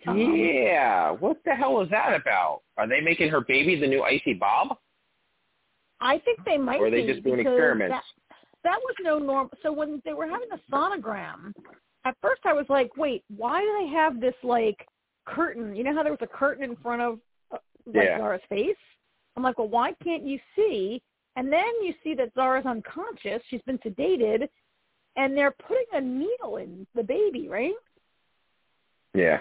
Um, 0.06 0.18
yeah, 0.20 1.12
what 1.12 1.38
the 1.46 1.56
hell 1.56 1.82
is 1.82 1.90
that 1.90 2.14
about? 2.14 2.62
Are 2.78 2.88
they 2.88 3.00
making 3.00 3.30
her 3.30 3.42
baby 3.42 3.80
the 3.80 3.88
new 3.88 4.04
Icy 4.04 4.34
Bob? 4.34 4.78
I 6.02 6.20
think 6.20 6.40
they 6.46 6.58
might 6.58 6.82
or 6.82 6.88
are 6.88 6.92
they 6.92 7.06
be 7.06 7.14
just 7.14 7.24
doing 7.24 7.40
experiments? 7.40 7.96
That, 7.96 8.36
that 8.64 8.80
was 8.84 8.96
no 9.02 9.18
norm. 9.18 9.50
So 9.62 9.72
when 9.72 10.02
they 10.04 10.14
were 10.14 10.28
having 10.28 10.50
the 10.50 10.60
sonogram, 10.72 11.54
at 12.06 12.16
first 12.22 12.42
I 12.46 12.54
was 12.54 12.66
like, 12.68 12.98
wait, 12.98 13.24
why 13.36 13.62
do 13.62 13.78
they 13.80 13.94
have 13.94 14.20
this 14.20 14.36
like 14.44 14.86
curtain? 15.26 15.76
You 15.76 15.86
know 15.86 15.94
how 15.94 16.04
there 16.04 16.12
was 16.12 16.20
a 16.22 16.28
curtain 16.28 16.64
in 16.64 16.76
front 16.78 17.02
of 17.02 17.20
uh, 17.52 17.58
like 17.86 18.04
Yeah. 18.04 18.18
Zara's 18.18 18.42
face? 18.50 18.76
I'm 19.38 19.44
like, 19.44 19.58
well, 19.58 19.70
why 19.70 19.94
can't 20.04 20.24
you 20.24 20.40
see? 20.56 21.02
And 21.36 21.52
then 21.52 21.66
you 21.82 21.94
see 22.04 22.14
that 22.16 22.32
Zara's 22.36 22.66
unconscious. 22.66 23.42
She's 23.50 23.62
been 23.64 23.80
sedated, 23.80 24.48
and 25.16 25.36
they're 25.36 25.56
putting 25.68 25.86
a 25.94 26.02
needle 26.02 26.58
in 26.58 26.86
the 26.96 27.04
baby, 27.04 27.48
right? 27.48 27.74
Yeah. 29.14 29.40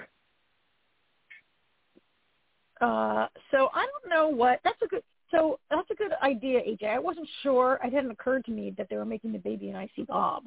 Uh, 2.80 3.28
so 3.51 3.68
I 3.74 3.86
don't 3.86 4.11
know 4.11 4.28
what. 4.28 4.61
That's 4.64 4.80
a 4.82 4.86
good. 4.88 5.03
So 5.30 5.59
that's 5.70 5.90
a 5.90 5.95
good 5.95 6.12
idea, 6.22 6.61
AJ. 6.61 6.88
I 6.88 6.99
wasn't 6.99 7.28
sure. 7.43 7.78
It 7.82 7.93
hadn't 7.93 8.11
occurred 8.11 8.45
to 8.47 8.51
me 8.51 8.74
that 8.76 8.88
they 8.90 8.97
were 8.97 9.05
making 9.05 9.32
the 9.32 9.38
baby 9.38 9.70
an 9.70 9.76
icy 9.76 10.05
Bob, 10.07 10.45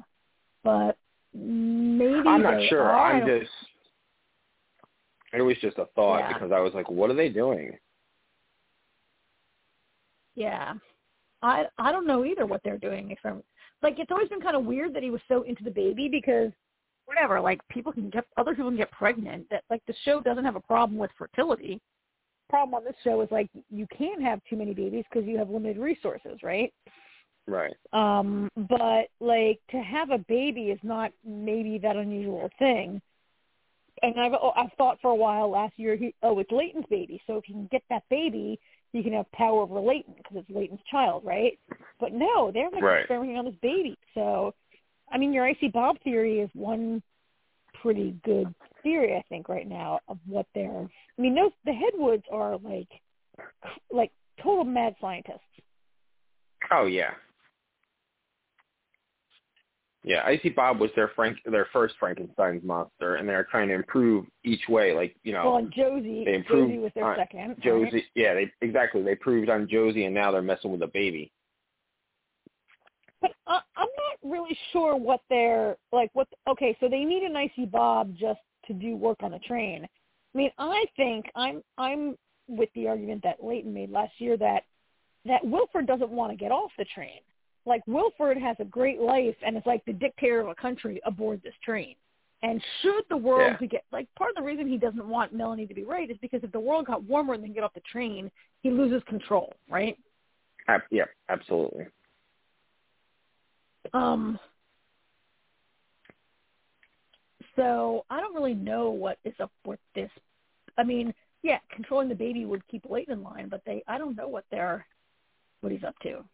but 0.62 0.96
maybe 1.34 2.28
I'm 2.28 2.42
not 2.42 2.62
sure. 2.68 2.82
Are. 2.82 3.12
I 3.14 3.20
I'm 3.20 3.26
just. 3.26 3.50
It 5.32 5.42
was 5.42 5.56
just 5.60 5.78
a 5.78 5.86
thought 5.96 6.18
Yeah. 6.20 6.32
because 6.32 6.52
I 6.52 6.60
was 6.60 6.72
like, 6.72 6.88
what 6.90 7.10
are 7.10 7.14
they 7.14 7.28
doing? 7.28 7.76
Yeah, 10.34 10.74
I 11.42 11.64
I 11.78 11.92
don't 11.92 12.06
know 12.06 12.24
either 12.24 12.46
what 12.46 12.62
they're 12.64 12.78
doing. 12.78 13.10
If 13.10 13.18
I'm 13.24 13.42
like, 13.82 13.98
it's 13.98 14.10
always 14.10 14.28
been 14.28 14.40
kind 14.40 14.56
of 14.56 14.64
weird 14.64 14.94
that 14.94 15.02
he 15.02 15.10
was 15.10 15.20
so 15.28 15.42
into 15.42 15.64
the 15.64 15.70
baby 15.70 16.08
because 16.08 16.50
whatever, 17.04 17.40
like 17.40 17.60
people 17.68 17.92
can 17.92 18.10
get 18.10 18.24
other 18.36 18.54
people 18.54 18.70
can 18.70 18.76
get 18.76 18.90
pregnant. 18.90 19.46
That 19.50 19.64
like 19.70 19.82
the 19.86 19.94
show 20.04 20.20
doesn't 20.20 20.44
have 20.44 20.56
a 20.56 20.60
problem 20.60 20.98
with 20.98 21.10
fertility. 21.16 21.80
Problem 22.48 22.74
on 22.74 22.84
this 22.84 22.94
show 23.02 23.20
is 23.22 23.28
like 23.30 23.48
you 23.70 23.86
can't 23.96 24.22
have 24.22 24.40
too 24.48 24.56
many 24.56 24.74
babies 24.74 25.04
because 25.10 25.26
you 25.26 25.38
have 25.38 25.50
limited 25.50 25.78
resources, 25.78 26.38
right? 26.42 26.72
Right. 27.48 27.74
Um, 27.92 28.50
but 28.56 29.08
like 29.20 29.60
to 29.70 29.78
have 29.78 30.10
a 30.10 30.18
baby 30.18 30.70
is 30.70 30.80
not 30.82 31.12
maybe 31.24 31.78
that 31.78 31.96
unusual 31.96 32.50
thing. 32.58 33.00
And 34.02 34.20
I've 34.20 34.32
oh, 34.34 34.52
I've 34.56 34.72
thought 34.76 34.98
for 35.00 35.10
a 35.10 35.16
while 35.16 35.50
last 35.50 35.74
year, 35.76 35.96
he, 35.96 36.14
oh, 36.22 36.38
it's 36.38 36.50
Layton's 36.50 36.84
baby. 36.90 37.20
So 37.26 37.36
if 37.36 37.44
he 37.44 37.52
can 37.52 37.68
get 37.70 37.82
that 37.88 38.02
baby, 38.10 38.58
he 38.96 39.02
can 39.02 39.12
have 39.12 39.30
power 39.32 39.62
over 39.62 39.80
Layton 39.80 40.14
because 40.16 40.38
it's 40.38 40.50
Layton's 40.50 40.80
child, 40.90 41.22
right? 41.24 41.58
But 42.00 42.12
no, 42.12 42.50
they're 42.52 42.70
like 42.70 42.82
Right. 42.82 43.00
experimenting 43.00 43.38
on 43.38 43.44
this 43.44 43.54
baby. 43.62 43.96
So, 44.14 44.54
I 45.10 45.18
mean, 45.18 45.32
your 45.32 45.46
icy 45.46 45.68
Bob 45.68 45.96
theory 46.02 46.40
is 46.40 46.50
one 46.54 47.02
pretty 47.82 48.16
good 48.24 48.54
theory, 48.82 49.16
I 49.16 49.22
think, 49.28 49.48
right 49.48 49.68
now 49.68 50.00
of 50.08 50.18
what 50.26 50.46
they're. 50.54 50.88
I 51.18 51.22
mean, 51.22 51.34
those 51.34 51.52
the 51.64 51.72
Headwoods 51.72 52.24
are 52.30 52.58
like 52.58 52.88
like 53.90 54.12
total 54.42 54.64
mad 54.64 54.94
scientists. 55.00 55.40
Oh 56.70 56.86
yeah. 56.86 57.12
Yeah, 60.06 60.22
Icy 60.24 60.50
Bob 60.50 60.78
was 60.78 60.90
their 60.94 61.10
Frank 61.16 61.38
their 61.44 61.66
first 61.72 61.96
Frankenstein's 61.98 62.62
monster, 62.62 63.16
and 63.16 63.28
they're 63.28 63.48
trying 63.50 63.66
to 63.68 63.74
improve 63.74 64.24
each 64.44 64.68
way. 64.68 64.94
Like 64.94 65.16
you 65.24 65.32
know, 65.32 65.44
well, 65.46 65.56
and 65.56 65.72
Josie, 65.74 66.22
they 66.24 66.34
improved 66.34 66.70
Josie 66.70 66.78
was 66.78 66.92
their 66.94 67.04
on 67.04 67.16
second. 67.16 67.48
right? 67.48 67.60
Josie. 67.60 68.04
Yeah, 68.14 68.34
they 68.34 68.52
exactly. 68.62 69.02
They 69.02 69.16
proved 69.16 69.50
on 69.50 69.68
Josie, 69.68 70.04
and 70.04 70.14
now 70.14 70.30
they're 70.30 70.42
messing 70.42 70.70
with 70.70 70.80
a 70.82 70.86
baby. 70.86 71.32
But 73.20 73.32
uh, 73.48 73.58
I'm 73.76 73.88
not 73.98 74.30
really 74.30 74.56
sure 74.72 74.94
what 74.94 75.22
they're 75.28 75.76
like. 75.90 76.10
What? 76.12 76.28
Okay, 76.48 76.76
so 76.78 76.88
they 76.88 77.02
need 77.02 77.24
an 77.24 77.34
icy 77.34 77.66
Bob 77.66 78.14
just 78.16 78.38
to 78.68 78.74
do 78.74 78.96
work 78.96 79.18
on 79.24 79.32
the 79.32 79.40
train. 79.40 79.88
I 80.34 80.38
mean, 80.38 80.50
I 80.56 80.84
think 80.96 81.26
I'm 81.34 81.64
I'm 81.78 82.16
with 82.46 82.68
the 82.76 82.86
argument 82.86 83.24
that 83.24 83.42
Layton 83.42 83.74
made 83.74 83.90
last 83.90 84.12
year 84.18 84.36
that 84.36 84.62
that 85.24 85.44
Wilford 85.44 85.88
doesn't 85.88 86.10
want 86.10 86.30
to 86.30 86.36
get 86.36 86.52
off 86.52 86.70
the 86.78 86.84
train. 86.94 87.18
Like 87.66 87.82
Wilford 87.86 88.38
has 88.38 88.56
a 88.60 88.64
great 88.64 89.00
life 89.00 89.36
and 89.44 89.56
is 89.56 89.62
like 89.66 89.84
the 89.84 89.92
dictator 89.92 90.40
of 90.40 90.48
a 90.48 90.54
country 90.54 91.00
aboard 91.04 91.42
this 91.42 91.54
train. 91.64 91.96
And 92.42 92.62
should 92.80 93.04
the 93.10 93.16
world 93.16 93.56
Yeah. 93.60 93.66
get 93.66 93.84
like 93.90 94.06
part 94.14 94.30
of 94.30 94.36
the 94.36 94.42
reason 94.42 94.68
he 94.68 94.78
doesn't 94.78 95.06
want 95.06 95.32
Melanie 95.32 95.66
to 95.66 95.74
be 95.74 95.84
right 95.84 96.10
is 96.10 96.16
because 96.18 96.44
if 96.44 96.52
the 96.52 96.60
world 96.60 96.86
got 96.86 97.02
warmer 97.02 97.34
and 97.34 97.42
then 97.42 97.52
get 97.52 97.64
off 97.64 97.74
the 97.74 97.80
train, 97.80 98.30
he 98.62 98.70
loses 98.70 99.02
control, 99.04 99.52
right? 99.68 99.98
Ab- 100.68 100.82
yeah, 100.90 101.06
absolutely. 101.28 101.86
Um, 103.92 104.38
so 107.56 108.04
I 108.10 108.20
don't 108.20 108.34
really 108.34 108.54
know 108.54 108.90
what 108.90 109.18
is 109.24 109.34
up 109.40 109.52
with 109.64 109.80
this. 109.94 110.10
I 110.76 110.84
mean, 110.84 111.14
yeah, 111.42 111.58
controlling 111.70 112.08
the 112.08 112.14
baby 112.14 112.44
would 112.44 112.66
keep 112.68 112.84
Layton 112.88 113.14
in 113.14 113.22
line, 113.22 113.48
but 113.48 113.62
they 113.64 113.82
I 113.88 113.98
don't 113.98 114.16
know 114.16 114.28
what 114.28 114.44
they're 114.50 114.86
what 115.60 115.72
he's 115.72 115.84
up 115.84 115.98
to. 116.00 116.24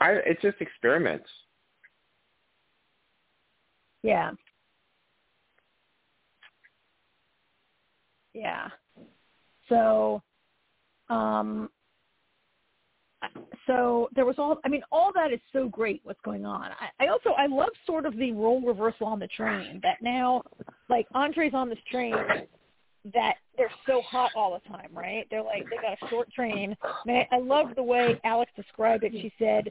I 0.00 0.12
it's 0.26 0.42
just 0.42 0.60
experiments. 0.60 1.28
Yeah. 4.02 4.32
Yeah. 8.34 8.68
So, 9.68 10.22
um, 11.08 11.70
so 13.66 14.08
there 14.14 14.26
was 14.26 14.34
all. 14.38 14.58
I 14.64 14.68
mean, 14.68 14.82
all 14.92 15.10
that 15.14 15.32
is 15.32 15.40
so 15.52 15.68
great. 15.68 16.00
What's 16.04 16.20
going 16.24 16.44
on? 16.44 16.64
I, 16.64 17.04
I 17.04 17.08
also 17.08 17.30
I 17.30 17.46
love 17.46 17.70
sort 17.86 18.04
of 18.04 18.16
the 18.16 18.32
role 18.32 18.60
reversal 18.60 19.06
on 19.06 19.18
the 19.18 19.28
train. 19.28 19.80
That 19.82 20.02
now, 20.02 20.42
like 20.90 21.06
Andre's 21.14 21.54
on 21.54 21.70
this 21.70 21.78
train, 21.90 22.14
that 23.12 23.34
they're 23.56 23.70
so 23.86 24.00
hot 24.02 24.30
all 24.34 24.58
the 24.58 24.68
time, 24.68 24.88
right? 24.92 25.26
They're 25.30 25.42
like 25.42 25.64
they 25.68 25.76
got 25.76 25.98
a 26.00 26.08
short 26.08 26.32
train. 26.32 26.76
And 27.06 27.16
I, 27.16 27.28
I 27.32 27.38
love 27.38 27.68
the 27.76 27.82
way 27.82 28.20
Alex 28.24 28.50
described 28.56 29.04
it. 29.04 29.12
She 29.12 29.32
said, 29.38 29.70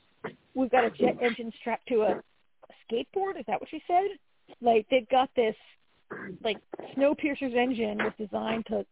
"We've 0.53 0.69
got 0.69 0.85
a 0.85 0.91
jet 0.91 1.17
engine 1.21 1.51
strapped 1.59 1.87
to 1.87 2.01
a, 2.01 2.11
a 2.11 2.73
skateboard." 2.85 3.39
Is 3.39 3.45
that 3.47 3.59
what 3.59 3.69
she 3.69 3.81
said? 3.87 4.05
Like 4.61 4.85
they've 4.91 5.09
got 5.09 5.29
this 5.35 5.55
like 6.43 6.57
Snowpiercer's 6.95 7.55
engine 7.55 7.97
was 7.97 8.13
designed 8.17 8.65
to 8.67 8.85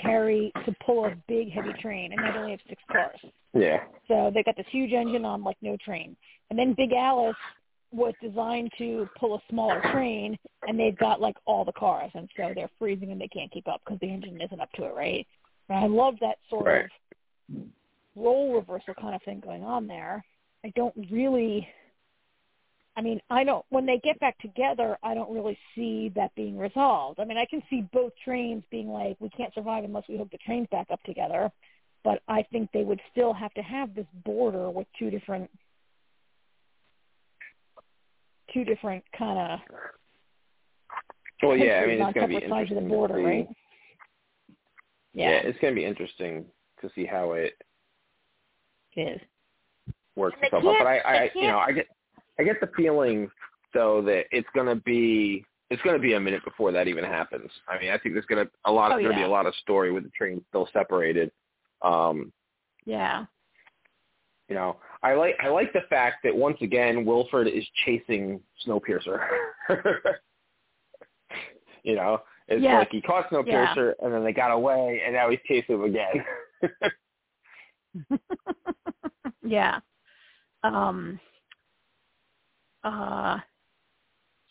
carry 0.00 0.52
to 0.64 0.74
pull 0.84 1.06
a 1.06 1.14
big 1.26 1.50
heavy 1.50 1.72
train, 1.80 2.12
and 2.12 2.22
they 2.22 2.38
only 2.38 2.50
have 2.52 2.60
six 2.68 2.82
cars. 2.90 3.18
Yeah. 3.54 3.78
So 4.06 4.30
they 4.32 4.42
got 4.42 4.56
this 4.56 4.66
huge 4.70 4.92
engine 4.92 5.24
on 5.24 5.42
like 5.42 5.56
no 5.62 5.76
train. 5.82 6.16
And 6.50 6.58
then 6.58 6.74
Big 6.76 6.92
Alice 6.92 7.36
was 7.90 8.14
designed 8.22 8.70
to 8.78 9.08
pull 9.18 9.34
a 9.36 9.42
smaller 9.50 9.80
train, 9.92 10.38
and 10.66 10.78
they've 10.78 10.98
got 10.98 11.20
like 11.20 11.36
all 11.46 11.64
the 11.64 11.72
cars, 11.72 12.10
and 12.14 12.28
so 12.36 12.52
they're 12.54 12.70
freezing 12.78 13.12
and 13.12 13.20
they 13.20 13.28
can't 13.28 13.50
keep 13.50 13.66
up 13.68 13.80
because 13.84 13.98
the 14.00 14.10
engine 14.10 14.40
isn't 14.40 14.60
up 14.60 14.70
to 14.72 14.84
it, 14.84 14.94
right? 14.94 15.26
And 15.68 15.78
I 15.78 15.86
love 15.86 16.16
that 16.20 16.38
sort 16.48 16.66
Right. 16.66 16.84
of 16.84 16.90
role 18.14 18.54
reversal 18.54 18.94
kind 18.94 19.14
of 19.14 19.22
thing 19.22 19.40
going 19.40 19.64
on 19.64 19.86
there. 19.86 20.24
I 20.64 20.70
don't 20.70 20.94
really. 21.10 21.68
I 22.96 23.00
mean, 23.00 23.20
I 23.30 23.44
don't. 23.44 23.64
When 23.68 23.86
they 23.86 24.00
get 24.02 24.18
back 24.18 24.36
together, 24.38 24.98
I 25.04 25.14
don't 25.14 25.32
really 25.32 25.56
see 25.76 26.08
that 26.16 26.34
being 26.34 26.58
resolved. 26.58 27.20
I 27.20 27.24
mean, 27.24 27.38
I 27.38 27.46
can 27.46 27.62
see 27.70 27.82
both 27.92 28.12
trains 28.24 28.64
being 28.72 28.88
like, 28.88 29.16
we 29.20 29.30
can't 29.30 29.54
survive 29.54 29.84
unless 29.84 30.02
we 30.08 30.16
hook 30.16 30.30
the 30.32 30.38
trains 30.38 30.66
back 30.72 30.88
up 30.90 31.00
together. 31.04 31.52
But 32.02 32.22
I 32.26 32.42
think 32.50 32.70
they 32.72 32.82
would 32.82 33.00
still 33.12 33.32
have 33.32 33.54
to 33.54 33.62
have 33.62 33.94
this 33.94 34.06
border 34.24 34.68
with 34.68 34.88
two 34.98 35.10
different, 35.10 35.48
two 38.52 38.64
different 38.64 39.04
kind 39.16 39.38
of 39.38 39.60
Well, 41.42 41.56
yeah. 41.56 41.80
I 41.82 41.86
mean, 41.86 42.00
it's 42.02 42.12
going 42.14 42.28
to 42.28 42.28
be 42.28 42.34
separate 42.34 42.50
sides 42.50 42.70
of 42.72 42.76
interesting 42.78 42.84
the 42.84 42.88
border, 42.88 43.14
to 43.16 43.20
see. 43.20 43.24
right? 43.26 43.48
Yeah. 45.14 45.30
Yeah, 45.30 45.36
it's 45.44 45.58
going 45.60 45.74
to 45.74 45.80
be 45.80 45.84
interesting 45.86 46.44
to 46.80 46.90
see 46.94 47.04
how 47.06 47.32
it 47.32 47.54
it 48.96 49.00
is. 49.00 49.20
works 50.16 50.36
itself 50.42 50.64
out. 50.64 50.74
But 50.78 50.86
I, 50.86 50.98
I, 50.98 51.30
you 51.34 51.46
know, 51.46 51.58
I 51.58 51.72
get, 51.72 51.86
I 52.38 52.42
get 52.42 52.60
the 52.60 52.68
feeling 52.76 53.28
though 53.74 54.02
that 54.02 54.24
it's 54.32 54.48
going 54.54 54.66
to 54.66 54.74
be, 54.82 55.44
it's 55.70 55.82
going 55.82 55.96
to 55.96 56.02
be 56.02 56.14
a 56.14 56.20
minute 56.20 56.42
before 56.44 56.72
that 56.72 56.88
even 56.88 57.04
happens. 57.04 57.50
I 57.68 57.78
mean, 57.78 57.90
I 57.90 57.98
think 57.98 58.14
there's 58.14 58.26
going 58.26 58.44
to 58.44 58.50
a 58.64 58.72
lot, 58.72 58.90
Oh, 58.92 58.96
going 58.96 59.10
to 59.10 59.14
be 59.16 59.22
a 59.22 59.28
lot 59.28 59.46
of 59.46 59.54
story 59.56 59.92
with 59.92 60.04
the 60.04 60.10
train 60.10 60.42
still 60.48 60.68
separated. 60.72 61.30
Um, 61.82 62.32
Yeah, 62.86 63.26
you 64.48 64.54
know, 64.54 64.76
I 65.02 65.14
like, 65.14 65.36
I 65.42 65.48
like 65.48 65.72
the 65.72 65.82
fact 65.90 66.16
that 66.24 66.34
once 66.34 66.56
again 66.62 67.04
Wilford 67.04 67.46
is 67.48 67.64
chasing 67.84 68.40
Snowpiercer. 68.66 69.26
you 71.82 71.94
know, 71.96 72.20
it's 72.48 72.62
Yeah. 72.62 72.78
like 72.78 72.90
he 72.90 73.00
caught 73.02 73.28
Snowpiercer 73.30 73.92
and 74.02 74.12
then 74.12 74.24
they 74.24 74.32
got 74.32 74.50
away 74.50 75.02
and 75.04 75.14
now 75.14 75.28
he's 75.30 75.38
chasing 75.46 75.74
him 75.76 75.84
again. 75.84 76.24
yeah. 79.44 79.78
Um. 80.62 81.20
Uh. 82.84 83.38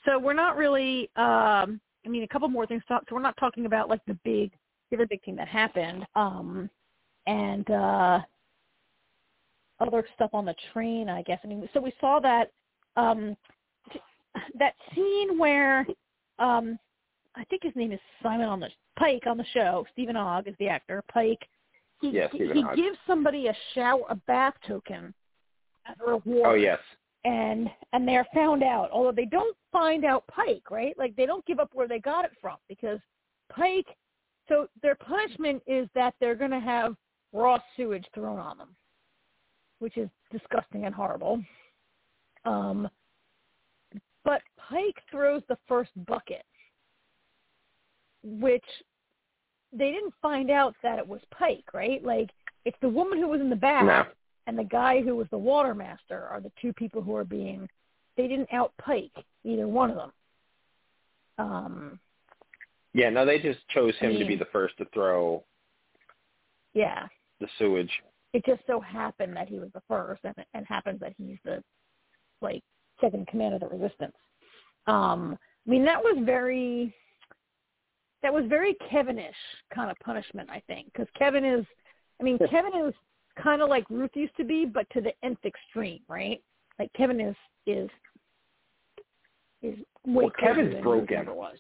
So 0.05 0.19
we're 0.19 0.33
not 0.33 0.57
really. 0.57 1.09
Um. 1.15 1.81
I 2.05 2.09
mean, 2.09 2.23
a 2.23 2.27
couple 2.27 2.47
more 2.47 2.65
things. 2.65 2.81
to 2.83 2.87
talk- 2.87 3.03
So 3.09 3.15
we're 3.15 3.21
not 3.21 3.35
talking 3.37 3.65
about 3.65 3.89
like 3.89 3.99
the 4.07 4.17
big, 4.23 4.53
the 4.89 4.95
other 4.97 5.07
big 5.07 5.23
thing 5.25 5.35
that 5.37 5.47
happened. 5.47 6.05
Um. 6.15 6.69
And 7.25 7.69
uh. 7.69 8.19
Other 9.79 10.05
stuff 10.15 10.31
on 10.33 10.45
the 10.45 10.55
train, 10.73 11.07
I 11.09 11.21
guess. 11.21 11.39
I 11.43 11.47
mean, 11.47 11.67
so 11.73 11.79
we 11.81 11.93
saw 12.01 12.19
that. 12.19 12.51
Um. 12.95 13.35
t- 13.91 13.99
That 14.59 14.73
scene 14.93 15.37
where, 15.37 15.85
um, 16.39 16.77
I 17.35 17.43
think 17.45 17.63
his 17.63 17.75
name 17.75 17.91
is 17.91 17.99
Simon 18.23 18.47
on 18.47 18.59
the 18.59 18.69
Pike 18.97 19.23
on 19.27 19.37
the 19.37 19.45
show. 19.53 19.85
Stephen 19.93 20.15
Ogg 20.15 20.47
is 20.47 20.55
the 20.59 20.67
actor. 20.67 21.03
Pike. 21.11 21.47
He, 22.01 22.09
Yeah, 22.11 22.27
he, 22.31 22.39
he 22.53 22.63
gives 22.75 22.97
somebody 23.07 23.47
a 23.47 23.55
shower, 23.73 24.01
a 24.09 24.15
bath 24.15 24.53
token 24.67 25.13
as 25.87 25.95
a 26.05 26.09
reward. 26.11 26.45
oh 26.47 26.53
yes. 26.55 26.79
And 27.25 27.69
and 27.93 28.07
they're 28.07 28.27
found 28.33 28.63
out, 28.63 28.89
although 28.91 29.11
they 29.11 29.25
don't 29.25 29.55
find 29.71 30.05
out 30.05 30.25
Pike, 30.27 30.69
right? 30.71 30.97
Like 30.97 31.15
they 31.15 31.25
don't 31.25 31.45
give 31.45 31.59
up 31.59 31.71
where 31.73 31.87
they 31.87 31.99
got 31.99 32.25
it 32.25 32.31
from 32.41 32.57
because 32.69 32.99
Pike. 33.51 33.87
So 34.47 34.67
their 34.81 34.95
punishment 34.95 35.61
is 35.67 35.89
that 35.93 36.13
they're 36.19 36.35
going 36.35 36.51
to 36.51 36.59
have 36.59 36.95
raw 37.33 37.57
sewage 37.75 38.05
thrown 38.13 38.39
on 38.39 38.57
them, 38.57 38.75
which 39.79 39.97
is 39.97 40.09
disgusting 40.31 40.85
and 40.85 40.95
horrible. 40.95 41.41
Um, 42.45 42.89
but 44.23 44.41
Pike 44.57 44.97
throws 45.09 45.41
the 45.47 45.57
first 45.67 45.91
bucket, 46.05 46.43
which 48.23 48.63
they 49.71 49.91
didn't 49.91 50.13
find 50.21 50.49
out 50.49 50.75
that 50.83 50.99
it 50.99 51.07
was 51.07 51.21
Pike, 51.31 51.65
right? 51.73 52.03
Like 52.03 52.29
it's 52.65 52.77
the 52.81 52.89
woman 52.89 53.19
who 53.19 53.27
was 53.27 53.41
in 53.41 53.49
the 53.49 53.55
bath 53.55 53.85
No. 53.85 54.05
and 54.47 54.57
the 54.57 54.63
guy 54.63 55.01
who 55.01 55.15
was 55.15 55.27
the 55.31 55.37
water 55.37 55.73
master 55.73 56.25
are 56.27 56.41
the 56.41 56.51
two 56.61 56.73
people 56.73 57.01
who 57.01 57.15
are 57.15 57.23
being 57.23 57.69
they 58.17 58.27
didn't 58.27 58.51
out 58.51 58.73
Pike 58.79 59.11
either 59.43 59.67
one 59.67 59.91
of 59.91 59.95
them. 59.97 60.11
Um 61.37 61.99
Yeah, 62.93 63.09
no, 63.09 63.25
they 63.25 63.39
just 63.39 63.59
chose 63.69 63.93
I 64.01 64.05
him 64.05 64.19
to 64.19 64.25
be 64.25 64.35
the 64.35 64.45
first 64.51 64.77
to 64.77 64.85
throw 64.93 65.43
yeah. 66.73 67.07
the 67.39 67.47
sewage. 67.57 67.91
It 68.33 68.45
just 68.45 68.61
so 68.67 68.79
happened 68.79 69.35
that 69.35 69.47
he 69.47 69.59
was 69.59 69.69
the 69.73 69.81
first, 69.87 70.21
and 70.23 70.35
and 70.53 70.65
happens 70.67 70.99
that 70.99 71.13
he's 71.17 71.37
the 71.43 71.63
like 72.41 72.61
second 73.01 73.27
command 73.27 73.53
of 73.53 73.61
the 73.61 73.67
resistance. 73.67 74.15
Um, 74.85 75.37
I 75.65 75.69
mean, 75.69 75.85
that 75.85 76.01
was 76.01 76.17
very 76.25 76.93
that 78.23 78.33
was 78.33 78.45
very 78.47 78.75
Kevinish 78.89 79.35
kind 79.73 79.91
of 79.91 79.97
punishment, 80.03 80.49
I 80.49 80.61
think, 80.67 80.87
because 80.87 81.07
Kevin 81.17 81.45
is, 81.45 81.65
I 82.19 82.23
mean, 82.23 82.39
Kevin 82.49 82.87
is 82.87 82.93
kind 83.41 83.61
of 83.61 83.69
like 83.69 83.85
Ruth 83.89 84.11
used 84.15 84.35
to 84.37 84.43
be, 84.43 84.65
but 84.65 84.89
to 84.91 85.01
the 85.01 85.13
nth 85.23 85.45
extreme, 85.45 86.01
right? 86.07 86.41
Like 86.79 86.91
Kevin 86.93 87.19
is 87.19 87.35
is 87.65 87.89
is 89.61 89.77
way 90.05 90.25
well, 90.25 90.31
Kevin's 90.39 90.73
than 90.73 90.83
broken. 90.83 91.17
Ruth 91.17 91.27
ever 91.27 91.33
was. 91.33 91.57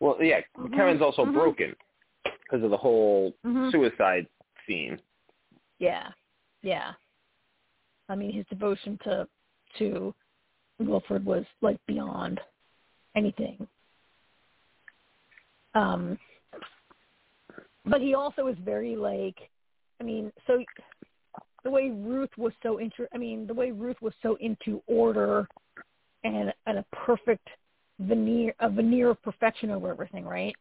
Well, 0.00 0.16
yeah, 0.20 0.40
Mhm, 0.56 0.74
Kevin's 0.74 1.02
also 1.02 1.24
mhm. 1.24 1.34
broken 1.34 1.76
because 2.24 2.64
of 2.64 2.70
the 2.70 2.76
whole 2.76 3.32
Mhm. 3.44 3.70
suicide 3.70 4.26
scene. 4.66 5.00
Yeah, 5.80 6.08
yeah. 6.62 6.92
I 8.08 8.14
mean, 8.14 8.32
his 8.32 8.46
devotion 8.48 8.98
to 9.04 9.26
to 9.78 10.14
Wilford 10.78 11.24
was 11.24 11.44
like 11.62 11.78
beyond 11.86 12.40
anything. 13.16 13.66
Um, 15.74 16.18
but 17.84 18.00
he 18.00 18.14
also 18.14 18.44
was 18.44 18.56
very 18.64 18.96
like, 18.96 19.36
I 20.00 20.04
mean, 20.04 20.32
so 20.46 20.62
the 21.62 21.70
way 21.70 21.90
Ruth 21.90 22.30
was 22.36 22.52
so 22.62 22.78
inter, 22.78 23.08
I 23.14 23.18
mean, 23.18 23.46
the 23.46 23.54
way 23.54 23.70
Ruth 23.70 24.00
was 24.00 24.14
so 24.22 24.36
into 24.40 24.82
order 24.86 25.46
and 26.24 26.52
and 26.66 26.78
a 26.78 26.84
perfect 26.92 27.48
veneer, 28.00 28.54
a 28.60 28.68
veneer 28.68 29.10
of 29.10 29.22
perfection 29.22 29.70
over 29.70 29.90
everything, 29.90 30.24
right? 30.24 30.54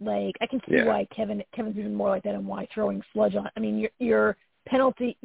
Like 0.00 0.36
I 0.40 0.46
can 0.46 0.60
see 0.68 0.76
Yeah. 0.76 0.84
why 0.84 1.06
Kevin 1.14 1.42
Kevin's 1.54 1.78
even 1.78 1.94
more 1.94 2.08
like 2.08 2.22
that, 2.22 2.34
and 2.34 2.46
why 2.46 2.66
throwing 2.72 3.02
sludge 3.12 3.36
on. 3.36 3.50
I 3.56 3.60
mean, 3.60 3.78
your 3.78 3.90
your 3.98 4.36
penalty, 4.66 5.16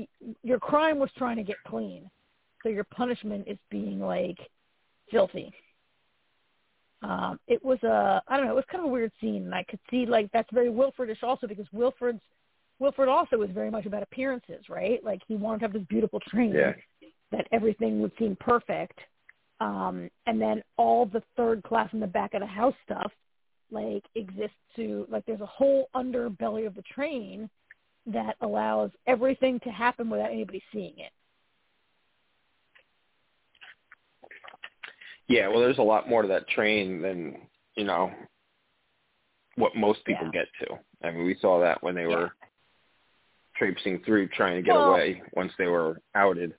your 0.44 0.60
crime 0.60 1.00
was 1.00 1.10
trying 1.18 1.38
to 1.38 1.44
get 1.44 1.58
clean, 1.66 2.10
so 2.62 2.70
your 2.70 2.84
punishment 2.86 3.48
is 3.48 3.58
being 3.70 4.00
like 4.00 4.38
filthy. 5.10 5.54
Um, 7.02 7.40
it 7.48 7.64
was 7.64 7.82
a 7.84 8.22
I 8.28 8.38
don't 8.38 8.46
know, 8.48 8.52
it 8.52 8.56
was 8.56 8.66
kind 8.70 8.84
of 8.84 8.90
a 8.90 8.94
weird 8.94 9.12
scene, 9.22 9.44
and 9.46 9.56
I 9.56 9.64
could 9.64 9.80
see 9.90 10.06
like 10.06 10.30
that's 10.32 10.50
very 10.52 10.70
Wilfordish 10.70 11.24
also 11.24 11.48
because 11.48 11.68
Wilford's 11.72 12.22
Wilford 12.80 13.08
also 13.08 13.38
was 13.38 13.50
very 13.52 13.72
much 13.72 13.86
about 13.86 14.04
appearances, 14.04 14.68
right? 14.70 15.02
Like 15.04 15.22
he 15.28 15.36
wanted 15.36 15.60
to 15.60 15.66
have 15.66 15.74
this 15.74 15.84
beautiful 15.84 16.20
train 16.20 16.54
Yeah. 16.54 16.74
that 17.32 17.48
everything 17.54 18.02
would 18.02 18.12
seem 18.20 18.36
perfect. 18.40 19.00
Um, 19.62 20.10
and 20.26 20.42
then 20.42 20.62
all 20.76 21.06
the 21.06 21.24
third 21.38 21.64
class 21.64 21.90
in 21.94 22.02
the 22.02 22.08
back 22.08 22.34
of 22.34 22.42
the 22.42 22.46
house 22.46 22.74
stuff 22.84 23.12
like 23.72 24.04
exists 24.16 24.56
to 24.76 25.06
like 25.10 25.26
there's 25.26 25.42
a 25.42 25.46
whole 25.46 25.90
underbelly 25.96 26.68
of 26.68 26.76
the 26.76 26.84
train 26.84 27.50
that 28.06 28.36
allows 28.42 28.92
everything 29.08 29.60
to 29.62 29.70
happen 29.70 30.10
without 30.10 30.32
anybody 30.32 30.62
seeing 30.72 30.94
it. 30.98 31.12
Yeah, 35.28 35.48
well, 35.48 35.60
there's 35.60 35.80
a 35.80 35.84
lot 35.84 36.08
more 36.08 36.22
to 36.22 36.28
that 36.28 36.48
train 36.50 37.02
than 37.02 37.36
you 37.76 37.84
know 37.84 38.12
what 39.56 39.76
most 39.76 40.04
people 40.06 40.26
Yeah. 40.34 40.44
get 40.44 40.48
to. 40.68 40.80
I 41.08 41.12
mean, 41.12 41.26
we 41.26 41.36
saw 41.36 41.60
that 41.62 41.82
when 41.82 41.96
they 41.96 42.04
Yeah. 42.06 42.16
were 42.16 42.36
traipsing 43.56 44.00
through 44.04 44.28
trying 44.30 44.56
to 44.56 44.62
get 44.62 44.76
Well- 44.76 44.92
away 44.92 45.24
once 45.34 45.56
they 45.58 45.68
were 45.68 46.02
outed. 46.14 46.56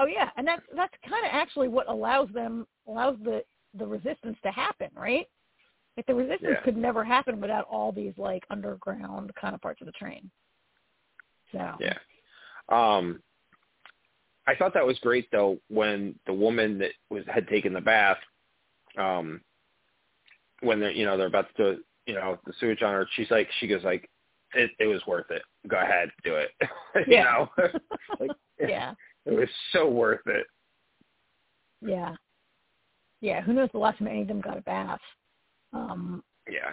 Oh 0.00 0.06
yeah, 0.06 0.30
and 0.36 0.46
that's 0.46 0.66
that's 0.72 0.96
kind 1.06 1.24
of 1.24 1.30
actually 1.32 1.68
what 1.68 1.86
allows 1.88 2.28
them 2.30 2.66
allows 2.86 3.18
the 3.20 3.44
the 3.74 3.86
resistance 3.86 4.38
to 4.42 4.50
happen, 4.50 4.90
right? 4.94 5.28
Like 5.96 6.06
the 6.06 6.14
resistance 6.14 6.50
Yeah. 6.54 6.60
could 6.62 6.76
never 6.76 7.04
happen 7.04 7.40
without 7.40 7.66
all 7.70 7.92
these 7.92 8.14
like 8.16 8.44
underground 8.50 9.32
kind 9.36 9.54
of 9.54 9.60
parts 9.60 9.80
of 9.80 9.86
the 9.86 9.92
train. 9.92 10.30
So 11.52 11.76
Yeah. 11.80 11.98
Um, 12.68 13.22
I 14.46 14.54
thought 14.54 14.74
that 14.74 14.86
was 14.86 14.98
great 15.00 15.30
though 15.30 15.58
when 15.68 16.18
the 16.26 16.32
woman 16.32 16.78
that 16.78 16.92
was 17.10 17.24
had 17.26 17.46
taken 17.48 17.72
the 17.72 17.80
bath, 17.80 18.18
um, 18.98 19.40
when 20.60 20.80
they're 20.80 20.90
you 20.90 21.04
know 21.04 21.16
they're 21.16 21.26
about 21.28 21.54
to 21.56 21.78
you 22.06 22.14
know 22.14 22.38
the 22.44 22.52
sewage 22.58 22.82
on 22.82 22.92
her, 22.92 23.06
she's 23.14 23.30
like 23.30 23.48
she 23.60 23.66
goes 23.66 23.84
like 23.84 24.08
it, 24.54 24.70
it 24.78 24.86
was 24.86 25.04
worth 25.06 25.30
it. 25.30 25.42
Go 25.68 25.78
ahead, 25.78 26.10
do 26.24 26.34
it. 26.36 26.50
you 27.06 27.14
Yeah. 27.14 27.24
know, 27.24 27.48
like 28.20 28.30
yeah, 28.68 28.94
it 29.26 29.32
was 29.32 29.48
so 29.72 29.88
worth 29.88 30.26
it. 30.26 30.46
yeah, 31.80 32.14
yeah. 33.20 33.40
Who 33.42 33.52
knows 33.52 33.70
the 33.72 33.78
last 33.78 33.98
time 33.98 34.08
any 34.08 34.22
of 34.22 34.28
them 34.28 34.40
got 34.40 34.58
a 34.58 34.62
bath? 34.62 35.00
Um, 35.74 36.22
Yeah. 36.48 36.72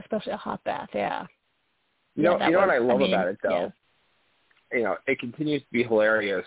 especially 0.00 0.32
a 0.32 0.36
hot 0.36 0.62
bath. 0.64 0.88
Yeah. 0.92 1.26
You 2.16 2.24
know, 2.24 2.38
that 2.38 2.46
you 2.46 2.52
know 2.52 2.58
what 2.58 2.68
was- 2.68 2.72
I 2.74 2.76
I 2.76 2.78
love 2.78 2.98
mean, 2.98 3.14
about 3.14 3.28
it 3.28 3.38
though. 3.42 3.72
You 4.72 4.82
know, 4.82 4.96
it 5.06 5.18
continues 5.18 5.62
to 5.62 5.68
be 5.70 5.82
hilarious 5.82 6.46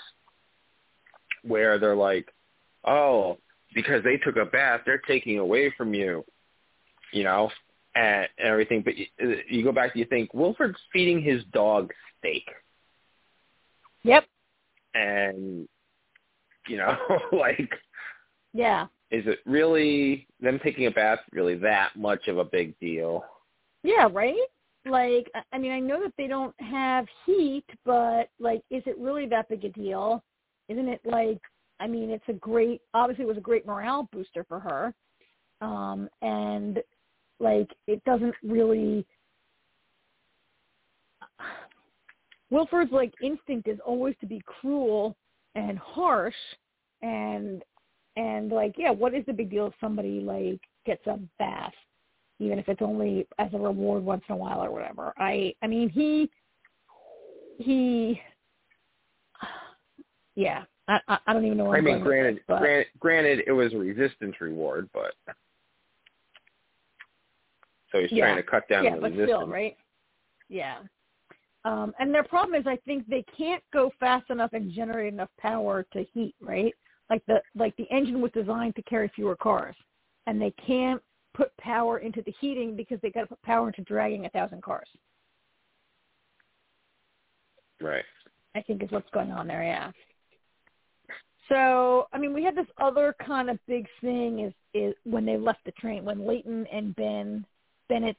where 1.44 1.78
they're 1.80 1.96
like, 1.96 2.32
"Oh, 2.84 3.40
because 3.74 4.04
they 4.04 4.18
took 4.18 4.36
a 4.36 4.46
bath, 4.46 4.82
they're 4.86 4.98
taking 5.00 5.40
away 5.40 5.70
from 5.72 5.94
you," 5.94 6.26
you 7.12 7.24
know, 7.24 7.52
and, 7.96 8.28
and 8.38 8.48
everything. 8.48 8.82
But 8.82 8.96
you, 8.98 9.06
you 9.48 9.64
go 9.64 9.72
back, 9.72 9.96
you 9.96 10.06
think 10.06 10.34
Wilford's 10.34 10.80
feeding 10.92 11.22
his 11.22 11.44
dog 11.46 11.94
steak, 12.20 12.50
Yep. 14.04 14.26
and 14.96 15.68
you 16.68 16.78
know, 16.78 16.98
like, 17.32 17.72
Yeah. 18.54 18.88
Is 19.12 19.26
it 19.28 19.40
really 19.46 20.28
them 20.42 20.60
taking 20.64 20.88
a 20.88 20.92
bath 20.92 21.20
really 21.32 21.56
that 21.56 21.96
much 21.96 22.28
of 22.28 22.38
a 22.38 22.44
big 22.44 22.78
deal? 22.80 23.24
Yeah, 23.84 24.10
right? 24.12 24.36
Like, 24.86 25.32
I- 25.52 25.58
mean, 25.58 25.72
I 25.72 25.80
know 25.80 26.02
that 26.04 26.14
they 26.18 26.28
don't 26.28 26.60
have 26.60 27.08
heat, 27.26 27.66
but 27.86 28.30
like, 28.40 28.64
is 28.70 28.84
it 28.86 28.98
really 28.98 29.26
that 29.28 29.50
big 29.50 29.64
a 29.64 29.70
deal? 29.70 30.24
Isn't 30.70 30.90
it 30.90 31.02
like, 31.06 31.42
I 31.80 31.88
mean, 31.88 32.10
it's 32.10 32.28
a 32.28 32.34
great, 32.34 32.82
obviously 32.94 33.26
it 33.26 33.28
was 33.28 33.38
a 33.38 33.42
great 33.42 33.66
morale 33.66 34.10
booster 34.12 34.44
for 34.48 34.60
her. 34.60 34.94
Um, 35.62 36.10
and 36.22 36.82
like, 37.40 37.70
it 37.88 38.04
doesn't 38.06 38.36
really, 38.44 39.06
Wilford's 42.50 42.92
like 42.92 43.14
instinct 43.22 43.68
is 43.68 43.80
always 43.86 44.16
to 44.22 44.26
be 44.26 44.42
cruel 44.46 45.16
and 45.56 45.78
harsh 45.78 46.36
and, 47.02 47.64
and 48.16 48.52
like, 48.52 48.76
yeah, 48.78 48.92
what 48.92 49.14
is 49.14 49.26
the 49.26 49.34
big 49.34 49.50
deal 49.50 49.68
if 49.68 49.74
somebody 49.80 50.20
like 50.20 50.62
gets 50.86 51.06
a 51.08 51.20
bath? 51.40 51.74
even 52.40 52.60
if 52.60 52.68
it's 52.68 52.82
only 52.82 53.28
as 53.40 53.50
a 53.54 53.58
reward 53.58 54.04
once 54.04 54.24
in 54.28 54.34
a 54.34 54.38
while 54.38 54.64
or 54.64 54.72
whatever. 54.72 55.14
I 55.18 55.54
I 55.62 55.68
mean 55.68 55.90
he 55.90 56.30
he 57.58 58.22
yeah. 60.36 60.64
I 60.88 61.00
I, 61.08 61.18
I 61.28 61.34
don't 61.34 61.46
even 61.46 61.58
know 61.58 61.66
where 61.66 61.78
I 61.78 61.82
mean, 61.82 62.02
granted, 62.02 62.36
this, 62.36 62.44
granted, 62.48 62.88
granted, 63.00 63.44
it 63.48 63.52
was 63.52 63.74
a 63.74 63.78
resistance 63.78 64.36
reward, 64.40 64.90
but 64.94 65.14
so 67.92 68.00
he's 68.02 68.12
Yeah. 68.12 68.26
trying 68.26 68.38
to 68.38 68.44
cut 68.44 68.68
down 68.68 68.84
yeah, 68.84 68.96
the 68.96 69.02
but 69.02 69.12
resistance. 69.12 69.30
still, 69.30 69.48
right? 69.48 69.78
Yeah. 70.50 70.80
Um, 71.64 71.96
and 71.98 72.14
their 72.14 72.24
problem 72.24 72.60
is, 72.60 72.68
I 72.68 72.78
think 72.86 73.08
they 73.08 73.26
can't 73.36 73.64
go 73.74 73.92
fast 74.00 74.30
enough 74.30 74.54
and 74.54 74.70
generate 74.72 75.12
enough 75.12 75.32
power 75.40 75.84
to 75.94 76.04
heat, 76.14 76.36
right? 76.40 76.76
Like 77.10 77.24
the 77.28 77.42
like 77.56 77.76
the 77.78 77.88
engine 77.92 78.22
was 78.22 78.32
designed 78.32 78.76
to 78.76 78.82
carry 78.84 79.12
fewer 79.16 79.36
cars, 79.36 79.76
and 80.28 80.42
they 80.42 80.52
can't 80.66 81.02
put 81.36 81.56
power 81.58 82.00
into 82.00 82.22
the 82.24 82.34
heating 82.40 82.76
because 82.76 83.00
they 83.02 83.10
got 83.10 83.22
to 83.22 83.28
put 83.28 83.42
power 83.44 83.68
into 83.68 83.84
dragging 83.84 84.26
a 84.26 84.30
thousand 84.30 84.64
cars. 84.64 84.88
Right. 87.82 88.06
I 88.56 88.62
think 88.62 88.82
is 88.82 88.92
what's 88.92 89.10
going 89.12 89.32
on 89.32 89.48
there, 89.48 89.64
yeah. 89.64 89.92
So, 91.50 92.08
I 92.12 92.18
mean, 92.18 92.34
we 92.34 92.44
had 92.44 92.56
this 92.56 92.66
other 92.80 93.14
kind 93.24 93.50
of 93.50 93.60
big 93.68 93.88
thing 94.02 94.40
is 94.40 94.54
is 94.74 94.96
when 95.04 95.26
they 95.26 95.38
left 95.38 95.60
the 95.66 95.72
train, 95.74 96.04
when 96.04 96.26
Layton 96.26 96.66
and 96.72 96.96
Ben, 96.96 97.46
Bennett, 97.88 98.18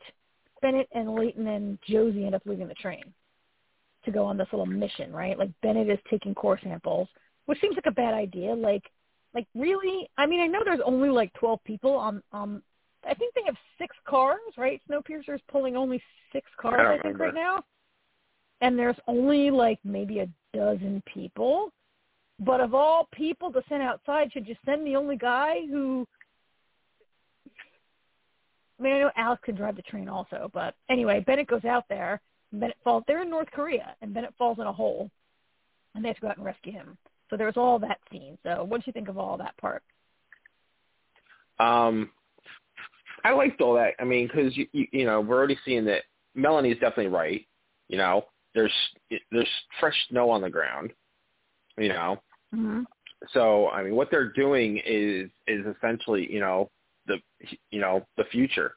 Bennett 0.62 0.88
and 0.92 1.14
Layton 1.14 1.46
and 1.48 1.78
Josie 1.88 2.24
end 2.24 2.34
up 2.34 2.42
leaving 2.44 2.68
the 2.68 2.74
train 2.74 3.02
to 4.04 4.10
go 4.10 4.24
on 4.24 4.36
this 4.36 4.46
little 4.52 4.66
mission, 4.66 5.12
right? 5.12 5.38
Like 5.38 5.50
Bennett 5.62 5.90
is 5.90 5.98
taking 6.08 6.34
core 6.34 6.58
samples, 6.62 7.08
which 7.46 7.60
seems 7.60 7.76
like 7.76 7.86
a 7.86 7.92
bad 7.92 8.14
idea. 8.14 8.54
Like, 8.54 8.84
like 9.34 9.46
really? 9.54 10.08
I 10.18 10.26
mean, 10.26 10.40
I 10.40 10.46
know 10.46 10.60
there's 10.64 10.80
only 10.84 11.08
like 11.08 11.32
12 11.34 11.62
people 11.64 11.94
on, 11.94 12.22
on 12.32 12.62
I 13.08 13.14
think 13.14 13.34
they 13.34 13.42
have 13.46 13.56
six 13.78 13.96
cars, 14.06 14.40
right? 14.56 14.80
Snowpiercer's 14.90 15.40
pulling 15.50 15.76
only 15.76 16.02
six 16.32 16.46
cars, 16.60 16.78
don't 16.78 16.86
I, 16.86 16.92
think, 16.92 17.04
remember. 17.04 17.24
right 17.24 17.34
now. 17.34 17.64
And 18.60 18.78
there's 18.78 18.96
only 19.06 19.50
like 19.50 19.78
maybe 19.84 20.20
a 20.20 20.28
dozen 20.54 21.02
people. 21.12 21.70
But 22.38 22.60
of 22.60 22.74
all 22.74 23.08
people 23.12 23.50
to 23.52 23.62
send 23.68 23.82
outside, 23.82 24.32
should 24.32 24.46
you 24.46 24.56
send 24.64 24.86
the 24.86 24.96
only 24.96 25.16
guy 25.16 25.66
who? 25.70 26.06
I 28.78 28.82
mean, 28.82 28.92
I 28.92 28.98
know 28.98 29.10
Alex 29.16 29.40
can 29.44 29.54
drive 29.54 29.76
the 29.76 29.82
train 29.82 30.08
also, 30.08 30.50
but 30.52 30.74
anyway, 30.90 31.20
Bennett 31.26 31.46
goes 31.46 31.64
out 31.64 31.84
there. 31.88 32.20
And 32.52 32.60
Bennett 32.60 32.76
falls. 32.84 33.04
They're 33.06 33.22
in 33.22 33.30
North 33.30 33.50
Korea, 33.50 33.94
and 34.02 34.12
Bennett 34.12 34.34
falls 34.36 34.58
in 34.58 34.66
a 34.66 34.72
hole, 34.72 35.10
and 35.94 36.04
they 36.04 36.08
have 36.08 36.16
to 36.16 36.22
go 36.22 36.28
out 36.28 36.36
and 36.36 36.44
rescue 36.44 36.72
him. 36.72 36.98
So 37.30 37.36
there 37.36 37.46
was 37.46 37.56
all 37.56 37.78
that 37.80 37.98
scene. 38.10 38.38
So 38.42 38.64
what 38.64 38.78
did 38.78 38.86
you 38.86 38.92
think 38.92 39.08
of 39.08 39.18
all 39.18 39.36
that 39.38 39.56
part? 39.56 39.82
Um, 41.58 42.10
I 43.24 43.32
liked 43.32 43.60
all 43.60 43.74
that. 43.74 43.94
I 43.98 44.04
mean, 44.04 44.28
because 44.28 44.56
you, 44.56 44.66
you 44.72 44.86
you 44.92 45.04
know 45.04 45.20
we're 45.20 45.36
already 45.36 45.58
seeing 45.64 45.84
that 45.86 46.02
Melanie's 46.34 46.78
definitely 46.78 47.08
right. 47.08 47.46
You 47.88 47.98
know, 47.98 48.26
there's 48.54 48.72
there's 49.30 49.48
fresh 49.80 49.96
snow 50.08 50.30
on 50.30 50.42
the 50.42 50.50
ground, 50.50 50.92
you 51.78 51.88
know. 51.88 52.20
hmm 52.52 52.82
So 53.32 53.68
I 53.70 53.82
mean, 53.82 53.96
what 53.96 54.10
they're 54.10 54.32
doing 54.32 54.80
is 54.84 55.30
is 55.46 55.64
essentially, 55.66 56.30
you 56.32 56.40
know, 56.40 56.70
the 57.06 57.16
you 57.70 57.80
know 57.80 58.06
the 58.16 58.24
future. 58.24 58.74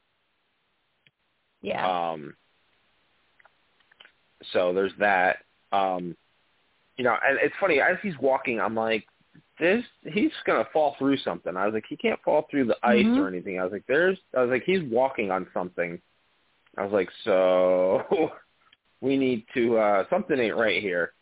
Yeah. 1.62 2.10
Um, 2.10 2.34
so 4.52 4.72
there's 4.72 4.92
that. 4.98 5.38
Um, 5.72 6.16
you 7.00 7.04
know, 7.04 7.16
and 7.26 7.38
it's 7.40 7.54
funny 7.58 7.80
as 7.80 7.96
he's 8.02 8.18
walking, 8.20 8.60
I'm 8.60 8.74
like, 8.74 9.06
this 9.58 9.82
he's 10.04 10.32
gonna 10.44 10.68
fall 10.70 10.96
through 10.98 11.16
something. 11.16 11.56
I 11.56 11.64
was 11.64 11.72
like, 11.72 11.86
he 11.88 11.96
can't 11.96 12.20
fall 12.22 12.46
through 12.50 12.66
the 12.66 12.76
ice 12.82 13.06
Mhm. 13.06 13.18
or 13.18 13.26
anything. 13.26 13.58
I 13.58 13.62
was 13.62 13.72
like, 13.72 13.86
there's. 13.86 14.18
I 14.36 14.42
was 14.42 14.50
like, 14.50 14.64
he's 14.64 14.82
walking 14.82 15.30
on 15.30 15.46
something. 15.54 15.98
I 16.76 16.84
was 16.84 16.92
like, 16.92 17.08
so 17.24 18.30
we 19.00 19.16
need 19.16 19.46
to 19.54 19.78
uh 19.78 20.04
something 20.10 20.38
ain't 20.38 20.58
right 20.58 20.82
here. 20.82 21.14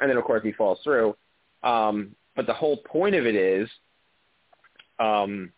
And 0.00 0.08
then 0.08 0.16
of 0.16 0.24
course 0.24 0.42
he 0.42 0.52
falls 0.52 0.78
through. 0.82 1.14
Um, 1.62 2.16
but 2.34 2.46
the 2.46 2.54
whole 2.54 2.78
point 2.78 3.14
of 3.14 3.26
it 3.26 3.34
is, 3.34 3.68
um, 4.98 5.52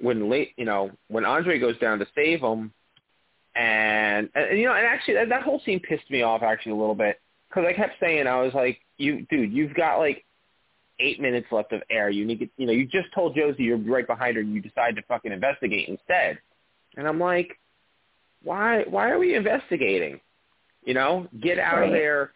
when 0.00 0.30
late, 0.30 0.52
you 0.56 0.66
know, 0.66 0.92
when 1.08 1.24
Andre 1.24 1.58
goes 1.58 1.76
down 1.80 1.98
to 1.98 2.06
save 2.14 2.42
him, 2.42 2.72
and, 3.56 4.30
and 4.36 4.56
you 4.56 4.66
know, 4.66 4.74
and 4.74 4.86
actually 4.86 5.14
that, 5.14 5.30
that 5.30 5.42
whole 5.42 5.60
scene 5.64 5.80
pissed 5.80 6.08
me 6.12 6.22
off 6.22 6.44
actually 6.44 6.72
a 6.72 6.76
little 6.76 6.94
bit 6.94 7.20
because 7.50 7.66
I 7.68 7.72
kept 7.72 7.98
saying 8.00 8.26
I 8.26 8.40
was 8.40 8.54
like, 8.54 8.80
you, 8.96 9.26
dude, 9.30 9.52
you've 9.52 9.74
got 9.74 9.98
like 9.98 10.24
eight 11.00 11.20
minutes 11.20 11.48
left 11.50 11.72
of 11.72 11.82
air. 11.90 12.08
You 12.08 12.24
need 12.24 12.38
to, 12.38 12.48
you 12.56 12.66
know, 12.66 12.72
you 12.72 12.86
just 12.86 13.12
told 13.14 13.34
Josie 13.34 13.64
you're 13.64 13.76
right 13.76 14.06
behind 14.06 14.36
her, 14.36 14.42
and 14.42 14.54
you 14.54 14.60
decide 14.60 14.96
to 14.96 15.02
fucking 15.02 15.32
investigate 15.32 15.88
instead. 15.88 16.38
And 16.96 17.08
I'm 17.08 17.18
like, 17.18 17.58
why, 18.42 18.84
why 18.88 19.10
are 19.10 19.18
we 19.18 19.34
investigating? 19.34 20.20
You 20.84 20.94
know, 20.94 21.28
get 21.40 21.58
out 21.58 21.82
of 21.82 21.90
there 21.90 22.32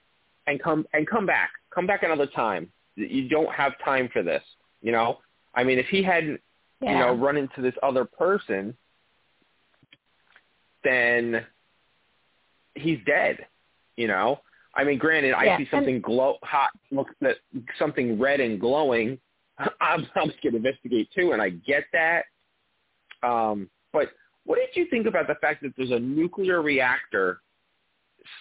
and 0.47 0.63
come 0.63 0.87
and 0.93 1.09
come 1.09 1.27
back. 1.27 1.51
Come 1.75 1.87
back 1.87 2.03
another 2.03 2.27
time. 2.27 2.71
You 2.97 3.29
don't 3.29 3.53
have 3.53 3.73
time 3.85 4.09
for 4.13 4.23
this. 4.23 4.43
You 4.83 4.93
know, 4.93 5.19
I 5.55 5.65
mean, 5.65 5.79
if 5.79 5.87
he 5.87 6.03
hadn't 6.03 6.41
yeah. 6.81 6.93
you 6.93 6.99
know, 6.99 7.15
run 7.15 7.37
into 7.37 7.63
this 7.63 7.75
other 7.83 8.05
person, 8.05 8.77
then 10.83 11.45
he's 12.75 12.99
dead. 13.07 13.47
You 13.97 14.09
know, 14.09 14.41
I 14.77 14.85
mean, 14.85 14.99
granted, 14.99 15.35
I 15.35 15.45
Yeah, 15.45 15.59
see 15.59 15.69
something 15.71 16.01
glow 16.01 16.39
hot, 16.43 16.71
look 16.91 17.09
that 17.21 17.37
something 17.79 18.19
red 18.19 18.41
and 18.41 18.61
glowing. 18.61 19.19
I'm 19.81 20.07
I'm 20.15 20.29
just 20.29 20.43
gonna 20.43 20.57
investigate 20.57 21.09
too, 21.15 21.33
and 21.33 21.41
I 21.41 21.51
get 21.51 21.85
that. 21.93 22.25
Um, 23.23 23.71
but 23.93 24.11
what 24.45 24.57
did 24.57 24.69
you 24.75 24.87
think 24.91 25.07
about 25.07 25.27
the 25.27 25.37
fact 25.37 25.63
that 25.63 25.73
there's 25.77 25.93
a 25.93 25.99
nuclear 25.99 26.61
reactor 26.61 27.41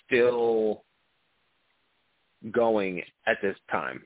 still 0.06 0.84
going 2.52 3.02
at 3.28 3.38
this 3.42 3.56
time? 3.72 4.04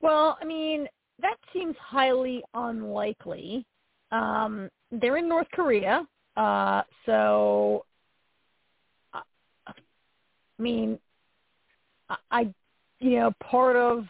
Well, 0.00 0.36
I 0.40 0.44
mean, 0.44 0.86
that 1.22 1.36
seems 1.52 1.76
highly 1.80 2.42
unlikely. 2.52 3.64
Um, 4.12 4.68
they're 4.90 5.16
in 5.16 5.28
North 5.28 5.46
Korea, 5.52 6.06
uh, 6.36 6.82
so 7.06 7.86
mean, 10.62 10.98
I, 12.08 12.16
I, 12.30 12.54
you 13.00 13.18
know, 13.18 13.32
part 13.42 13.76
of 13.76 14.06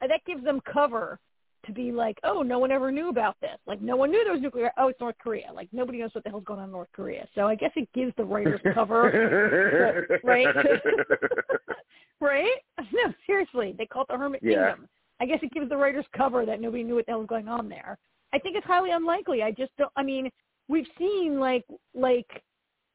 that 0.00 0.24
gives 0.26 0.44
them 0.44 0.60
cover 0.70 1.18
to 1.66 1.72
be 1.72 1.92
like, 1.92 2.18
oh, 2.24 2.42
no 2.42 2.58
one 2.58 2.70
ever 2.70 2.90
knew 2.90 3.10
about 3.10 3.36
this. 3.40 3.58
Like, 3.66 3.82
no 3.82 3.96
one 3.96 4.10
knew 4.10 4.24
there 4.24 4.32
was 4.32 4.42
nuclear. 4.42 4.72
Oh, 4.78 4.88
it's 4.88 5.00
North 5.00 5.16
Korea. 5.22 5.50
Like, 5.54 5.68
nobody 5.72 5.98
knows 5.98 6.14
what 6.14 6.24
the 6.24 6.30
hell's 6.30 6.44
going 6.44 6.58
on 6.60 6.66
in 6.66 6.72
North 6.72 6.88
Korea. 6.92 7.28
So 7.34 7.46
I 7.46 7.54
guess 7.54 7.72
it 7.76 7.88
gives 7.92 8.12
the 8.16 8.24
writers 8.24 8.60
cover 8.74 10.20
right? 10.24 10.46
right? 12.20 12.46
No, 12.92 13.12
seriously, 13.26 13.74
they 13.76 13.86
call 13.86 14.02
it 14.02 14.08
the 14.08 14.16
Hermit 14.16 14.40
Yeah. 14.42 14.70
Kingdom. 14.70 14.88
I 15.20 15.26
guess 15.26 15.38
it 15.42 15.52
gives 15.52 15.68
the 15.68 15.76
writers 15.76 16.06
cover 16.16 16.46
that 16.46 16.60
nobody 16.62 16.82
knew 16.82 16.94
what 16.94 17.04
the 17.04 17.12
hell 17.12 17.18
was 17.20 17.28
going 17.28 17.46
on 17.46 17.68
there. 17.68 17.98
I 18.32 18.38
think 18.38 18.56
it's 18.56 18.66
highly 18.66 18.90
unlikely. 18.90 19.42
I 19.42 19.50
just 19.50 19.70
don't. 19.76 19.92
I 19.96 20.02
mean, 20.02 20.30
we've 20.68 20.86
seen 20.98 21.38
like 21.38 21.64
like 21.94 22.26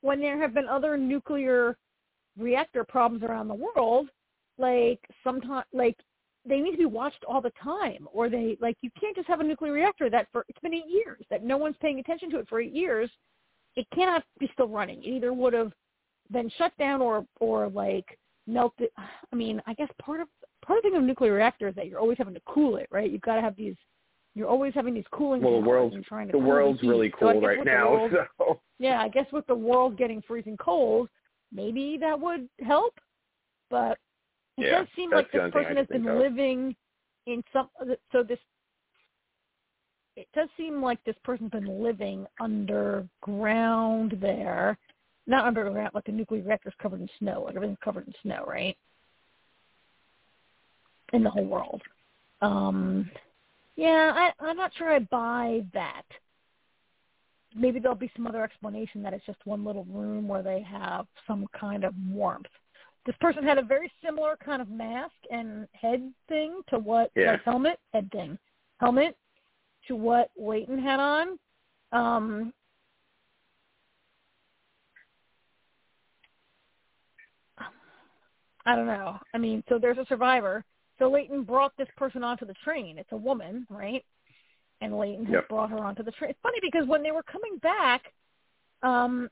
when 0.02 0.20
there 0.20 0.42
have 0.42 0.54
been 0.54 0.68
other 0.68 0.98
nuclear 0.98 1.78
reactor 2.38 2.84
problems 2.84 3.24
around 3.24 3.48
the 3.48 3.54
world, 3.54 4.10
like 4.58 5.00
sometimes 5.24 5.66
like 5.74 5.98
they 6.48 6.60
need 6.60 6.72
to 6.72 6.78
be 6.78 6.86
watched 6.86 7.24
all 7.28 7.42
the 7.42 7.52
time, 7.62 8.08
or 8.14 8.30
they 8.30 8.58
like 8.62 8.78
you 8.82 8.90
can't 9.00 9.16
just 9.16 9.28
have 9.28 9.40
a 9.40 9.44
nuclear 9.44 9.72
reactor 9.74 10.10
that 10.10 10.28
for 10.32 10.46
it's 10.48 10.60
been 10.60 10.74
eight 10.74 10.88
years 10.88 11.24
that 11.30 11.44
no 11.44 11.58
one's 11.58 11.76
paying 11.82 12.00
attention 12.00 12.30
to 12.32 12.40
it 12.40 12.48
for 12.48 12.60
eight 12.62 12.74
years. 12.74 13.10
It 13.76 13.88
cannot 13.94 14.24
be 14.40 14.50
still 14.54 14.68
running. 14.70 15.04
It 15.04 15.08
either 15.08 15.34
would 15.34 15.54
have 15.54 15.74
been 16.32 16.50
shut 16.58 16.72
down 16.78 17.02
or 17.02 17.26
or 17.40 17.70
like 17.70 18.18
melted. 18.48 18.90
I 18.98 19.36
mean, 19.36 19.62
I 19.68 19.74
guess 19.74 19.90
part 20.02 20.22
of 20.22 20.28
part 20.66 20.78
of 20.78 20.84
the 20.84 20.90
thing 20.90 20.98
of 20.98 21.04
nuclear 21.04 21.34
reactor 21.34 21.68
is 21.68 21.76
that 21.76 21.88
you're 21.88 22.00
always 22.00 22.18
having 22.18 22.34
to 22.36 22.42
cool 22.48 22.78
it, 22.78 22.88
right? 22.92 23.10
You've 23.10 23.22
got 23.22 23.36
to 23.36 23.42
have 23.42 23.56
these. 23.56 23.76
You're 24.38 24.50
always 24.50 24.74
having 24.74 24.94
these 24.94 25.06
cooling. 25.12 25.42
Well, 25.42 25.62
the 25.62 25.68
world's- 25.68 25.96
trying 26.08 26.28
to 26.28 26.34
the 26.34 26.38
world's 26.40 26.82
heat. 26.82 26.88
really 26.90 27.10
So 27.12 27.32
cool 27.32 27.34
guess 27.40 27.44
right 27.44 27.66
now. 27.66 27.92
world- 27.92 28.12
So 28.38 28.60
yeah, 28.80 29.02
I 29.02 29.08
guess 29.08 29.26
with 29.32 29.48
the 29.48 29.56
world 29.56 29.98
getting 29.98 30.22
freezing 30.28 30.58
cold, 30.58 31.08
maybe 31.56 31.98
that 32.00 32.20
would 32.20 32.48
help. 32.66 32.94
But 33.70 33.98
it 34.58 34.66
Yeah, 34.66 34.80
does 34.80 34.88
seem 34.96 35.12
like 35.12 35.32
this 35.32 35.40
only 35.40 35.52
thing 35.52 35.60
I 35.62 35.64
person 35.64 35.78
has 35.78 35.88
been 35.88 36.08
of. 36.08 36.18
living 36.18 36.76
in 37.26 37.44
some. 37.52 37.70
So 38.12 38.24
this, 38.24 38.40
it 40.16 40.28
does 40.34 40.50
seem 40.58 40.82
like 40.82 41.04
this 41.04 41.16
person's 41.24 41.52
been 41.52 41.82
living 41.84 42.26
underground 42.40 44.18
there, 44.22 44.78
not 45.28 45.46
underground, 45.46 45.92
like 45.94 46.08
a 46.08 46.12
nuclear 46.12 46.44
reactor's 46.44 46.74
covered 46.82 47.02
in 47.02 47.10
snow, 47.20 47.44
like 47.46 47.56
everything's 47.56 47.78
covered 47.84 48.08
in 48.08 48.14
snow, 48.22 48.46
right? 48.48 48.78
In 51.14 51.24
the 51.24 51.30
whole 51.30 51.46
world. 51.46 51.82
Um, 52.42 53.10
yeah, 53.76 54.12
I, 54.16 54.32
I'm 54.46 54.58
not 54.58 54.72
sure 54.78 54.90
I 54.90 55.00
buy 55.00 55.66
that 55.74 56.04
maybe 57.56 57.80
there'll 57.80 57.96
be 57.96 58.12
some 58.16 58.28
other 58.28 58.44
explanation 58.44 59.02
that 59.04 59.14
it's 59.14 59.26
just 59.26 59.40
one 59.46 59.64
little 59.64 59.86
room 59.86 60.28
where 60.28 60.44
they 60.44 60.62
have 60.62 61.08
some 61.26 61.48
kind 61.60 61.84
of 61.84 61.94
warmth. 62.10 62.46
This 63.06 63.16
person 63.22 63.44
had 63.44 63.58
a 63.58 63.64
very 63.64 63.92
similar 64.04 64.38
kind 64.44 64.62
of 64.62 64.70
mask 64.70 65.14
and 65.32 65.68
head 65.74 66.12
thing 66.28 66.62
to 66.70 66.80
what 66.80 67.12
Yeah. 67.16 67.34
like 67.34 67.44
helmet 67.44 67.80
head 67.94 68.12
thing 68.12 68.38
helmet 68.80 69.18
to 69.88 69.96
what 69.96 70.32
Layton 70.36 70.80
had 70.80 71.00
on. 71.00 71.40
Um, 71.92 72.54
I 78.66 78.76
don't 78.76 78.88
know. 78.88 79.20
I 79.34 79.38
mean, 79.38 79.64
so 79.70 79.78
there's 79.78 80.00
a 80.00 80.06
survivor. 80.06 80.66
So 80.98 81.10
Layton 81.10 81.44
brought 81.44 81.76
this 81.78 81.88
person 81.98 82.24
onto 82.24 82.46
the 82.46 82.56
train. 82.64 82.98
It's 82.98 83.12
a 83.12 83.18
woman, 83.18 83.68
right? 83.70 84.04
And 84.82 84.98
Layton 84.98 85.26
has 85.26 85.34
Yep. 85.34 85.50
brought 85.50 85.70
her 85.70 85.80
onto 85.80 86.04
the 86.04 86.12
train. 86.12 86.32
It's 86.32 86.40
funny 86.42 86.60
because 86.62 86.86
when 86.88 87.02
they 87.02 87.12
were 87.12 87.24
coming 87.24 87.58
back, 87.60 88.14
um, 88.84 89.30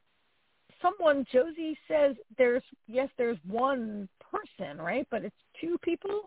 someone 0.82 1.26
Josie 1.32 1.78
says 1.88 2.16
there's 2.38 2.64
yes, 2.88 3.10
there's 3.18 3.38
one 3.48 4.08
person, 4.32 4.78
right? 4.82 5.08
But 5.10 5.24
it's 5.24 5.36
two 5.60 5.78
people. 5.80 6.24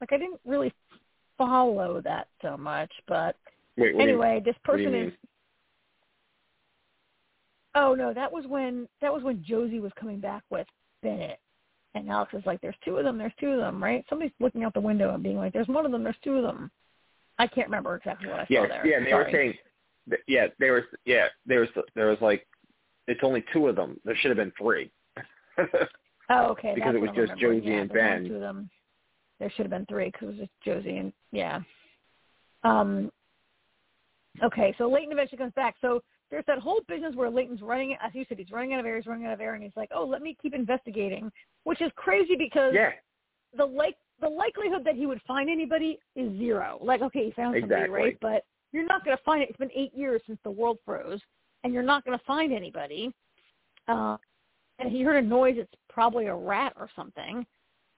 Like 0.00 0.12
I 0.12 0.18
didn't 0.18 0.40
really 0.44 0.72
follow 1.38 2.00
that 2.02 2.28
so 2.40 2.56
much, 2.56 2.90
but 3.06 3.36
wait, 3.76 3.94
anyway, 3.98 4.40
this 4.44 4.54
what 4.64 4.76
do 4.76 4.82
you 4.82 4.88
person 4.90 5.08
is. 5.08 5.12
Oh 7.74 7.94
no, 7.94 8.12
that 8.12 8.30
was 8.30 8.46
when 8.46 8.88
that 9.00 9.12
was 9.12 9.22
when 9.22 9.42
Josie 9.42 9.80
was 9.80 9.92
coming 9.98 10.20
back 10.20 10.42
with 10.50 10.66
Bennett, 11.02 11.40
and 11.94 12.08
Alex 12.10 12.34
is 12.34 12.44
like, 12.44 12.60
"There's 12.60 12.76
two 12.84 12.96
of 12.96 13.04
them. 13.04 13.16
There's 13.16 13.32
two 13.40 13.50
of 13.50 13.58
them, 13.58 13.82
right?" 13.82 14.04
Somebody's 14.08 14.34
looking 14.40 14.64
out 14.64 14.74
the 14.74 14.80
window 14.80 15.14
and 15.14 15.22
being 15.22 15.36
like, 15.36 15.52
"There's 15.52 15.68
one 15.68 15.86
of 15.86 15.92
them. 15.92 16.02
There's 16.02 16.16
two 16.22 16.36
of 16.36 16.42
them." 16.42 16.70
I 17.42 17.46
can't 17.48 17.66
remember 17.66 17.96
exactly 17.96 18.28
what 18.28 18.40
I 18.40 18.44
saw 18.44 18.68
there. 18.68 18.86
yeah, 18.86 18.98
and 18.98 19.06
they 19.06 19.14
were 19.14 19.28
saying, 19.32 19.54
yeah, 20.28 20.46
they 20.60 20.70
were, 20.70 20.84
yeah, 21.04 21.26
there 21.44 21.60
was, 21.60 21.68
there 21.94 22.06
was 22.06 22.18
like, 22.20 22.46
it's 23.08 23.20
only 23.24 23.44
two 23.52 23.66
of 23.66 23.74
them. 23.74 23.98
There 24.04 24.16
should 24.16 24.30
have 24.30 24.38
been 24.38 24.52
three. 24.58 24.90
Oh, 26.30 26.46
okay. 26.52 26.72
because 26.74 26.94
it 26.94 27.00
was 27.00 27.10
just. 27.14 27.36
Josie 27.38 27.66
yeah, 27.66 27.80
and 27.80 27.92
Ben. 27.92 28.24
Two 28.24 28.36
of 28.36 28.40
them. 28.40 28.70
There 29.38 29.50
should 29.50 29.66
have 29.66 29.70
been 29.70 29.86
three 29.86 30.06
because 30.06 30.22
it 30.22 30.26
was 30.26 30.36
just 30.38 30.50
Josie 30.64 30.96
and 30.96 31.12
yeah. 31.30 31.60
Um. 32.62 33.10
Okay, 34.42 34.74
so 34.78 34.88
Layton 34.88 35.12
eventually 35.12 35.36
comes 35.36 35.52
back. 35.54 35.74
So 35.82 36.00
there's 36.30 36.44
that 36.46 36.58
whole 36.58 36.80
business 36.88 37.14
where 37.14 37.28
Layton's 37.28 37.60
running, 37.60 37.96
as 38.02 38.12
you 38.14 38.24
said, 38.28 38.38
he's 38.38 38.50
running 38.50 38.72
out 38.72 38.80
of 38.80 38.86
air, 38.86 38.96
he's 38.96 39.06
running 39.06 39.26
out 39.26 39.34
of 39.34 39.40
air, 39.40 39.54
and 39.54 39.62
he's 39.62 39.76
like, 39.76 39.90
"Oh, 39.94 40.04
let 40.04 40.22
me 40.22 40.36
keep 40.40 40.54
investigating," 40.54 41.30
which 41.64 41.82
is 41.82 41.90
crazy 41.96 42.36
because 42.36 42.72
yeah, 42.72 42.92
the 43.56 43.64
like 43.64 43.96
the 44.22 44.28
likelihood 44.28 44.84
that 44.84 44.94
he 44.94 45.06
would 45.06 45.20
find 45.26 45.50
anybody 45.50 45.98
is 46.16 46.32
zero. 46.38 46.78
Like, 46.80 47.02
okay, 47.02 47.26
he 47.26 47.32
found 47.32 47.56
somebody, 47.60 47.82
Exactly. 47.82 48.00
right? 48.00 48.18
But 48.22 48.44
you're 48.72 48.86
not 48.86 49.04
going 49.04 49.16
to 49.16 49.22
find 49.24 49.42
it. 49.42 49.50
It's 49.50 49.58
been 49.58 49.70
eight 49.74 49.92
years 49.94 50.22
since 50.26 50.38
the 50.44 50.50
world 50.50 50.78
froze, 50.84 51.20
and 51.64 51.74
you're 51.74 51.82
not 51.82 52.04
going 52.04 52.16
to 52.16 52.24
find 52.24 52.52
anybody. 52.52 53.12
Uh, 53.88 54.16
and 54.78 54.90
he 54.90 55.02
heard 55.02 55.22
a 55.22 55.26
noise. 55.26 55.56
It's 55.58 55.72
probably 55.90 56.26
a 56.26 56.34
rat 56.34 56.72
or 56.78 56.88
something. 56.94 57.44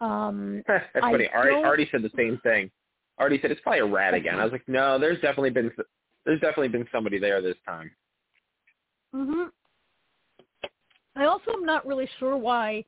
Um, 0.00 0.62
that's 0.66 0.84
I 0.96 1.12
funny. 1.12 1.28
Artie, 1.32 1.88
said 1.92 2.02
the 2.02 2.10
same 2.16 2.40
thing. 2.42 2.70
Artie 3.18 3.38
said 3.40 3.50
it's 3.50 3.60
probably 3.60 3.80
a 3.80 3.86
rat 3.86 4.14
again. 4.14 4.40
I 4.40 4.44
was 4.44 4.52
like, 4.52 4.66
no, 4.66 4.98
there's 4.98 5.20
definitely 5.20 5.50
been, 5.50 5.70
there's 6.24 6.40
definitely 6.40 6.68
been 6.68 6.86
somebody 6.90 7.18
there 7.18 7.40
this 7.42 7.56
time. 7.66 7.90
hmm 9.14 9.44
I 11.16 11.26
also 11.26 11.52
am 11.52 11.64
not 11.64 11.86
really 11.86 12.08
sure 12.18 12.36
why, 12.36 12.84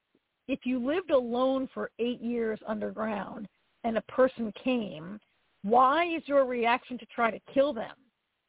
if 0.48 0.60
you 0.64 0.84
lived 0.84 1.10
alone 1.10 1.68
for 1.74 1.90
eight 1.98 2.20
years 2.20 2.58
underground 2.66 3.48
and 3.84 3.96
a 3.96 4.02
person 4.02 4.52
came, 4.62 5.20
why 5.62 6.04
is 6.06 6.22
your 6.26 6.44
reaction 6.44 6.98
to 6.98 7.06
try 7.06 7.30
to 7.30 7.40
kill 7.52 7.72
them? 7.72 7.94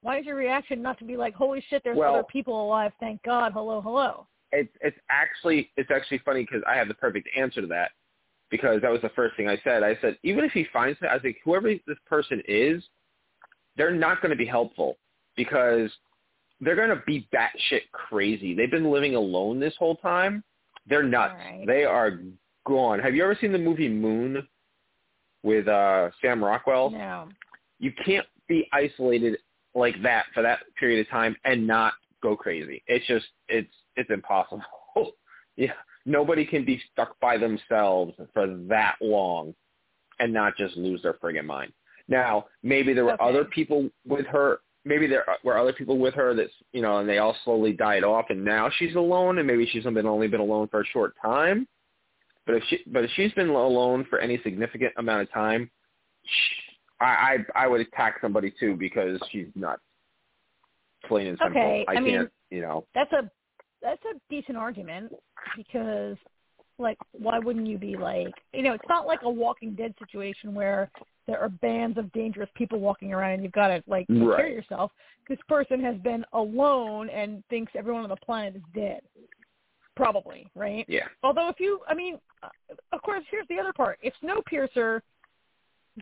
Why 0.01 0.19
is 0.19 0.25
your 0.25 0.35
reaction 0.35 0.81
not 0.81 0.99
to 0.99 1.05
be 1.05 1.17
like, 1.17 1.33
"Holy 1.33 1.61
shit, 1.61 1.83
there's 1.83 1.97
Well- 1.97 2.13
other 2.13 2.23
people 2.23 2.61
alive! 2.61 2.93
Thank 2.99 3.23
God! 3.23 3.51
Hello, 3.53 3.81
hello." 3.81 4.27
it's 4.51 4.73
it's 4.81 4.97
actually 5.09 5.69
it's 5.77 5.91
actually 5.91 6.19
funny 6.19 6.41
because 6.41 6.63
I 6.67 6.75
have 6.75 6.87
the 6.87 6.93
perfect 6.93 7.27
answer 7.35 7.61
to 7.61 7.67
that 7.67 7.91
because 8.49 8.81
that 8.81 8.91
was 8.91 9.01
the 9.01 9.09
first 9.09 9.35
thing 9.35 9.49
I 9.49 9.57
said. 9.63 9.83
I 9.83 9.97
said 10.01 10.17
even 10.23 10.43
if 10.43 10.51
he 10.51 10.65
finds 10.71 10.97
it, 11.01 11.07
I 11.07 11.19
think 11.19 11.37
whoever 11.43 11.73
this 11.85 11.97
person 12.05 12.41
is, 12.47 12.83
they're 13.75 13.93
not 13.93 14.21
going 14.21 14.29
to 14.29 14.37
be 14.37 14.45
helpful 14.45 14.97
because 15.35 15.91
they're 16.61 16.75
going 16.75 16.89
to 16.89 17.03
be 17.05 17.27
batshit 17.33 17.91
crazy. 17.91 18.53
They've 18.53 18.71
been 18.71 18.89
living 18.89 19.15
alone 19.15 19.59
this 19.59 19.75
whole 19.77 19.95
time. 19.97 20.43
They're 20.87 21.03
nuts. 21.03 21.35
Right. 21.37 21.63
They 21.67 21.83
are 21.83 22.19
gone. 22.65 22.99
Have 22.99 23.15
you 23.15 23.23
ever 23.23 23.37
seen 23.39 23.51
the 23.51 23.57
movie 23.57 23.89
Moon 23.89 24.47
with 25.43 25.67
uh 25.67 26.09
Sam 26.21 26.43
Rockwell? 26.43 26.89
No. 26.91 27.29
you 27.79 27.91
can't 28.05 28.25
be 28.47 28.67
isolated 28.73 29.37
like 29.75 30.01
that 30.01 30.25
for 30.33 30.41
that 30.41 30.59
period 30.79 31.05
of 31.05 31.09
time 31.09 31.35
and 31.45 31.67
not 31.67 31.93
go 32.23 32.35
crazy. 32.35 32.83
It's 32.87 33.05
just 33.07 33.25
it's 33.47 33.73
it's 33.95 34.09
impossible. 34.09 34.63
yeah, 35.57 35.73
nobody 36.05 36.45
can 36.45 36.65
be 36.65 36.81
stuck 36.91 37.19
by 37.19 37.37
themselves 37.37 38.13
for 38.33 38.47
that 38.69 38.95
long 39.01 39.53
and 40.19 40.33
not 40.33 40.57
just 40.57 40.75
lose 40.77 41.01
their 41.03 41.13
friggin' 41.13 41.45
mind. 41.45 41.71
Now, 42.07 42.45
maybe 42.63 42.93
there 42.93 43.05
were 43.05 43.13
Okay. 43.13 43.23
other 43.29 43.45
people 43.45 43.89
with 44.07 44.25
her. 44.27 44.59
Maybe 44.87 45.07
there 45.07 45.25
were 45.43 45.57
other 45.57 45.73
people 45.73 45.97
with 45.97 46.13
her 46.13 46.33
that's 46.33 46.51
you 46.71 46.81
know, 46.81 46.97
and 46.99 47.09
they 47.09 47.17
all 47.17 47.35
slowly 47.43 47.73
died 47.73 48.03
off, 48.03 48.25
and 48.29 48.43
now 48.43 48.69
she's 48.77 48.95
alone, 48.95 49.37
and 49.37 49.47
maybe 49.47 49.67
she's 49.71 49.83
been 49.83 50.05
only 50.05 50.27
been 50.27 50.39
alone 50.39 50.67
for 50.69 50.81
a 50.81 50.85
short 50.85 51.13
time. 51.21 51.67
But 52.45 52.55
if 52.55 52.63
she, 52.69 52.79
but 52.87 53.03
if 53.03 53.11
she's 53.15 53.31
been 53.33 53.49
alone 53.49 54.05
for 54.09 54.19
any 54.19 54.39
significant 54.43 54.93
amount 54.97 55.23
of 55.23 55.31
time, 55.31 55.69
I 57.01 57.37
I, 57.55 57.63
I 57.63 57.67
would 57.67 57.81
attack 57.81 58.15
somebody 58.21 58.53
too 58.57 58.75
because 58.75 59.19
she's 59.31 59.47
nuts. 59.55 59.81
Plain 61.05 61.27
and 61.27 61.37
simple. 61.37 61.61
Okay, 61.61 61.85
I, 61.87 61.91
I 61.91 61.95
can't, 61.95 62.05
mean- 62.05 62.29
you 62.49 62.61
know. 62.61 62.85
That's 62.95 63.11
a 63.11 63.29
that's 63.81 64.01
a 64.05 64.19
decent 64.29 64.57
argument 64.57 65.13
because 65.55 66.17
like 66.79 66.97
why 67.11 67.39
wouldn't 67.39 67.67
you 67.67 67.77
be 67.77 67.95
like 67.97 68.33
you 68.53 68.63
know, 68.63 68.73
it's 68.73 68.87
not 68.87 69.07
like 69.07 69.21
a 69.23 69.29
walking 69.29 69.73
dead 69.73 69.93
situation 69.99 70.53
where 70.53 70.89
there 71.25 71.39
are 71.39 71.49
bands 71.49 71.97
of 71.97 72.11
dangerous 72.13 72.49
people 72.55 72.79
walking 72.79 73.13
around 73.13 73.31
and 73.33 73.43
you've 73.43 73.51
got 73.51 73.67
to 73.67 73.83
like 73.87 74.07
care 74.07 74.17
Right. 74.17 74.45
of 74.45 74.51
yourself. 74.51 74.91
This 75.27 75.39
person 75.49 75.83
has 75.83 75.97
been 75.97 76.23
alone 76.33 77.09
and 77.09 77.43
thinks 77.49 77.73
everyone 77.75 78.03
on 78.03 78.09
the 78.09 78.15
planet 78.15 78.55
is 78.55 78.61
dead. 78.73 79.01
Probably, 79.95 80.49
right? 80.55 80.85
Yeah. 80.87 81.07
Although 81.23 81.49
if 81.49 81.59
you, 81.59 81.81
I 81.87 81.95
mean, 81.95 82.17
uh, 82.43 82.49
of 82.93 83.01
course, 83.01 83.23
here's 83.29 83.47
the 83.49 83.59
other 83.59 83.73
part. 83.73 83.97
If 84.01 84.13
Snowpiercer 84.23 85.01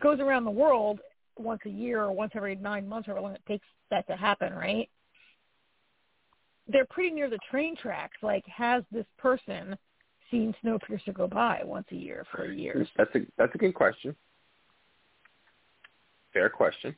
goes 0.00 0.20
around 0.20 0.44
the 0.44 0.50
world 0.50 1.00
once 1.38 1.60
a 1.64 1.70
year 1.70 2.02
or 2.02 2.12
once 2.12 2.32
every 2.34 2.54
nine 2.54 2.86
months 2.86 3.08
or 3.08 3.20
long 3.20 3.32
it 3.32 3.42
takes 3.48 3.66
that 3.90 4.06
to 4.08 4.14
happen, 4.14 4.52
right? 4.52 4.88
They're 6.68 6.86
pretty 6.86 7.10
near 7.10 7.30
the 7.30 7.38
train 7.50 7.74
tracks. 7.76 8.16
Like, 8.22 8.44
has 8.46 8.82
this 8.92 9.06
person 9.18 9.76
seen 10.30 10.54
Snowpiercer 10.64 11.14
go 11.14 11.26
by 11.26 11.62
once 11.64 11.86
a 11.92 11.96
year 11.96 12.24
for 12.30 12.46
years? 12.46 12.88
That's 12.96 13.14
a 13.14 13.20
that's 13.38 13.54
a 13.54 13.58
good 13.58 13.74
question. 13.74 14.14
Fair 16.32 16.48
question. 16.50 16.94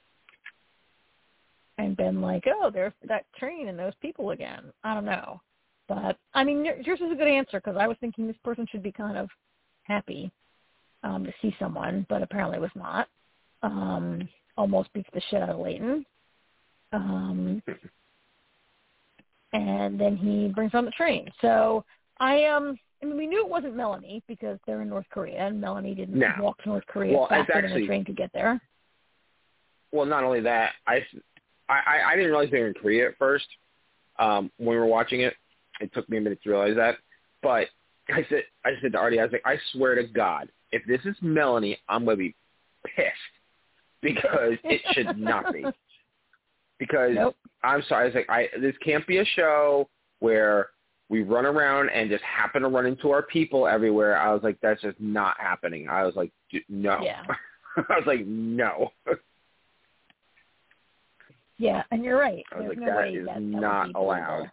and 1.78 1.96
been 1.96 2.20
like, 2.20 2.44
oh, 2.46 2.70
there's 2.72 2.92
that 3.06 3.24
train 3.38 3.68
and 3.68 3.78
those 3.78 3.92
people 4.02 4.30
again. 4.30 4.64
I 4.84 4.94
don't 4.94 5.04
know. 5.04 5.40
But, 5.88 6.18
I 6.34 6.44
mean, 6.44 6.64
yours 6.64 7.00
is 7.00 7.12
a 7.12 7.14
good 7.14 7.28
answer 7.28 7.60
because 7.64 7.76
I 7.78 7.86
was 7.86 7.96
thinking 8.00 8.26
this 8.26 8.36
person 8.44 8.66
should 8.70 8.82
be 8.82 8.92
kind 8.92 9.16
of 9.16 9.30
happy 9.84 10.30
um, 11.02 11.24
to 11.24 11.32
see 11.40 11.54
someone, 11.58 12.04
but 12.10 12.20
apparently 12.20 12.58
was 12.58 12.70
not. 12.74 13.08
Um, 13.62 14.28
almost 14.56 14.92
beats 14.92 15.08
the 15.14 15.22
shit 15.30 15.40
out 15.40 15.48
of 15.50 15.60
Layton. 15.60 16.04
Um, 16.92 17.62
and 19.52 19.98
then 19.98 20.16
he 20.16 20.48
brings 20.48 20.74
on 20.74 20.84
the 20.84 20.90
train. 20.90 21.30
So 21.40 21.84
I 22.20 22.44
um 22.46 22.76
I 23.02 23.06
mean 23.06 23.16
we 23.16 23.26
knew 23.26 23.40
it 23.44 23.48
wasn't 23.48 23.76
Melanie 23.76 24.22
because 24.26 24.58
they're 24.66 24.82
in 24.82 24.88
North 24.88 25.06
Korea 25.10 25.46
and 25.46 25.60
Melanie 25.60 25.94
didn't 25.94 26.18
No. 26.18 26.32
walk 26.40 26.62
to 26.62 26.68
North 26.68 26.86
Korea 26.86 27.16
Well, 27.16 27.28
faster 27.28 27.52
than 27.54 27.64
actually- 27.66 27.82
the 27.82 27.86
train 27.86 28.04
to 28.06 28.12
get 28.12 28.32
there. 28.32 28.60
Well, 29.92 30.04
not 30.04 30.22
only 30.22 30.40
that, 30.40 30.72
I, 30.86 31.02
I, 31.70 32.00
I 32.08 32.14
didn't 32.16 32.30
realize 32.30 32.50
they 32.50 32.60
were 32.60 32.66
in 32.68 32.74
Korea 32.74 33.08
at 33.08 33.16
first. 33.18 33.46
Um, 34.18 34.50
when 34.58 34.68
we 34.70 34.76
were 34.76 34.84
watching 34.86 35.20
it, 35.22 35.34
it 35.80 35.94
took 35.94 36.06
me 36.10 36.18
a 36.18 36.20
minute 36.20 36.42
to 36.42 36.50
realize 36.50 36.76
that. 36.76 36.96
But 37.42 37.68
I 38.10 38.26
said, 38.28 38.42
I 38.66 38.72
said 38.82 38.92
to 38.92 38.98
Artie, 38.98 39.18
I 39.18 39.22
was 39.22 39.32
like, 39.32 39.46
I 39.46 39.56
swear 39.72 39.94
to 39.94 40.02
God, 40.06 40.50
if 40.72 40.82
this 40.86 41.00
is 41.06 41.16
Melanie, 41.22 41.78
I'm 41.88 42.04
gonna 42.04 42.16
be 42.18 42.34
pissed 42.84 43.08
because 44.02 44.54
it 44.64 44.82
should 44.92 45.16
not 45.18 45.52
be. 45.52 45.64
Because 46.78 47.10
Nope. 47.14 47.36
I'm 47.64 47.82
sorry, 47.88 48.02
I 48.02 48.06
was 48.06 48.14
like, 48.14 48.30
I 48.30 48.46
this 48.60 48.76
can't 48.84 49.04
be 49.06 49.18
a 49.18 49.24
show 49.24 49.88
where 50.20 50.68
we 51.08 51.22
run 51.22 51.46
around 51.46 51.88
and 51.90 52.10
just 52.10 52.22
happen 52.24 52.62
to 52.62 52.68
run 52.68 52.84
into 52.86 53.10
our 53.10 53.22
people 53.22 53.66
everywhere. 53.66 54.16
I 54.18 54.32
was 54.32 54.42
like, 54.42 54.58
that's 54.60 54.82
just 54.82 55.00
not 55.00 55.38
happening. 55.40 55.88
I 55.88 56.04
was 56.04 56.14
like, 56.16 56.30
d- 56.50 56.64
no. 56.68 57.00
Yeah. 57.02 57.22
I 57.76 57.96
was 57.96 58.04
like, 58.06 58.26
no. 58.26 58.90
Yeah, 61.58 61.82
and 61.90 62.04
you're 62.04 62.18
right. 62.18 62.44
I 62.52 62.56
was 62.60 62.66
There's 62.66 62.78
like, 62.78 62.86
no 62.86 62.94
that 62.96 63.08
is 63.08 63.26
that, 63.26 63.34
that 63.34 63.40
not 63.42 63.86
be 63.88 63.92
allowed. 63.96 64.50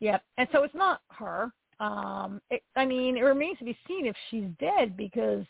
Yep. 0.00 0.22
And 0.38 0.48
so 0.52 0.64
it's 0.64 0.74
not 0.74 1.00
her. 1.10 1.50
Um 1.80 2.40
it, 2.50 2.62
I 2.76 2.84
mean, 2.84 3.16
it 3.16 3.22
remains 3.22 3.58
to 3.58 3.64
be 3.64 3.76
seen 3.86 4.06
if 4.06 4.16
she's 4.30 4.44
dead 4.58 4.96
because 4.96 5.44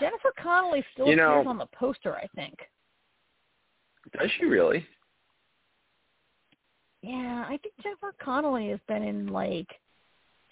Jennifer 0.00 0.32
Connelly 0.42 0.84
still 0.92 1.06
You 1.06 1.16
know- 1.16 1.34
appears 1.40 1.46
on 1.46 1.58
the 1.58 1.66
poster, 1.66 2.16
I 2.16 2.26
think. 2.34 2.56
Does 4.18 4.30
she 4.38 4.46
really? 4.46 4.86
Yeah, 7.08 7.44
I 7.48 7.56
think 7.62 7.74
Jennifer 7.82 8.12
Connelly 8.22 8.68
has 8.68 8.80
been 8.86 9.02
in 9.02 9.28
like 9.28 9.68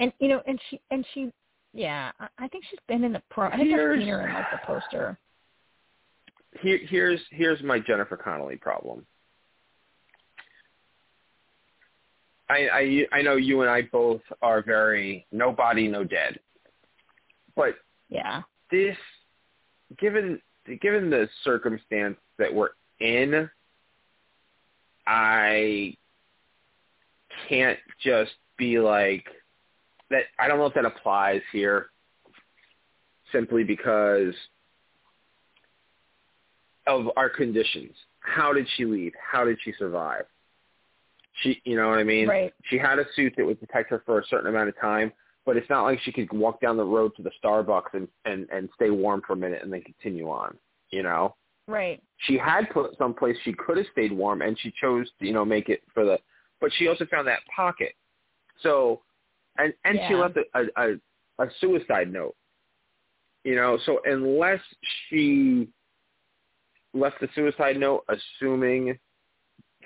and 0.00 0.12
you 0.20 0.28
know, 0.28 0.42
and 0.46 0.58
she 0.70 0.80
and 0.90 1.04
she 1.12 1.30
yeah, 1.74 2.12
I, 2.18 2.28
I 2.38 2.48
think 2.48 2.64
she's 2.70 2.78
been 2.88 3.04
in 3.04 3.12
the 3.12 3.22
pro 3.30 3.48
I 3.48 3.50
think 3.56 3.62
I've 3.64 3.68
Here's- 3.78 3.98
seen 4.00 4.08
her 4.08 4.26
in 4.26 4.34
like 4.34 4.50
the 4.50 4.58
poster. 4.66 5.18
Here, 6.62 6.78
here's 6.88 7.20
here's 7.30 7.62
my 7.62 7.78
Jennifer 7.78 8.16
Connelly 8.16 8.56
problem. 8.56 9.04
I, 12.48 12.68
I 13.12 13.18
I 13.18 13.22
know 13.22 13.36
you 13.36 13.60
and 13.62 13.70
I 13.70 13.82
both 13.82 14.22
are 14.40 14.62
very 14.62 15.26
no 15.32 15.52
body, 15.52 15.88
no 15.88 16.04
dead. 16.04 16.38
But 17.54 17.74
Yeah. 18.08 18.42
this, 18.70 18.96
given 19.98 20.40
given 20.80 21.10
the 21.10 21.28
circumstance 21.44 22.16
that 22.38 22.52
we're 22.54 22.70
in, 23.00 23.50
I 25.06 25.94
can't 27.48 27.78
just 28.02 28.32
be 28.56 28.78
like 28.78 29.24
that. 30.10 30.24
I 30.38 30.48
don't 30.48 30.58
know 30.58 30.66
if 30.66 30.74
that 30.74 30.84
applies 30.84 31.42
here, 31.52 31.86
simply 33.32 33.64
because 33.64 34.34
of 36.86 37.06
our 37.16 37.28
conditions. 37.28 37.92
How 38.20 38.52
did 38.52 38.66
she 38.76 38.84
leave? 38.84 39.12
How 39.20 39.44
did 39.44 39.58
she 39.64 39.72
survive? 39.78 40.24
She, 41.42 41.60
you 41.64 41.76
know 41.76 41.88
what 41.88 41.98
I 41.98 42.04
mean? 42.04 42.28
Right. 42.28 42.52
She 42.64 42.78
had 42.78 42.98
a 42.98 43.04
suit 43.14 43.34
that 43.36 43.44
would 43.44 43.60
protect 43.60 43.90
her 43.90 44.02
for 44.06 44.18
a 44.20 44.26
certain 44.26 44.48
amount 44.48 44.68
of 44.68 44.80
time, 44.80 45.12
but 45.44 45.56
it's 45.56 45.68
not 45.68 45.82
like 45.82 46.00
she 46.00 46.12
could 46.12 46.32
walk 46.32 46.60
down 46.60 46.76
the 46.76 46.84
road 46.84 47.12
to 47.16 47.22
the 47.22 47.30
Starbucks 47.42 47.92
and 47.92 48.08
and 48.24 48.48
and 48.50 48.68
stay 48.74 48.90
warm 48.90 49.22
for 49.26 49.34
a 49.34 49.36
minute 49.36 49.62
and 49.62 49.72
then 49.72 49.82
continue 49.82 50.30
on. 50.30 50.56
You 50.90 51.02
know, 51.02 51.34
Right. 51.66 52.00
she 52.18 52.38
had 52.38 52.70
put 52.70 52.96
someplace 52.96 53.36
she 53.44 53.52
could 53.52 53.76
have 53.76 53.86
stayed 53.92 54.12
warm, 54.12 54.40
and 54.40 54.58
she 54.58 54.72
chose 54.80 55.08
to 55.18 55.26
you 55.26 55.32
know 55.32 55.44
make 55.44 55.68
it 55.68 55.82
for 55.92 56.04
the. 56.04 56.18
But 56.60 56.72
she 56.74 56.88
also 56.88 57.06
found 57.06 57.26
that 57.28 57.40
pocket. 57.54 57.94
So, 58.62 59.02
and 59.58 59.72
and 59.84 59.98
she 60.08 60.14
left 60.14 60.36
a, 60.36 60.44
a 60.60 60.90
a 60.90 61.44
a 61.44 61.50
suicide 61.60 62.12
note. 62.12 62.34
You 63.44 63.54
know, 63.56 63.78
so 63.86 64.00
unless 64.04 64.60
she 65.08 65.68
left 66.94 67.20
the 67.20 67.28
suicide 67.34 67.76
note 67.78 68.04
assuming 68.08 68.98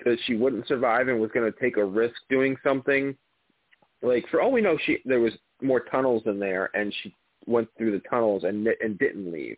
that 0.05 0.17
she 0.25 0.35
wouldn't 0.35 0.67
survive 0.67 1.09
and 1.09 1.19
was 1.19 1.29
going 1.31 1.51
to 1.51 1.59
take 1.59 1.77
a 1.77 1.85
risk 1.85 2.15
doing 2.29 2.55
something, 2.63 3.15
like 4.01 4.27
for 4.29 4.41
all 4.41 4.51
we 4.51 4.61
know, 4.61 4.77
she 4.85 4.99
there 5.05 5.19
was 5.19 5.33
more 5.61 5.81
tunnels 5.81 6.23
in 6.25 6.39
there, 6.39 6.69
and 6.73 6.93
she 7.03 7.15
went 7.45 7.67
through 7.77 7.91
the 7.91 8.03
tunnels 8.09 8.43
and 8.45 8.67
and 8.81 8.97
didn't 8.97 9.31
leave. 9.31 9.57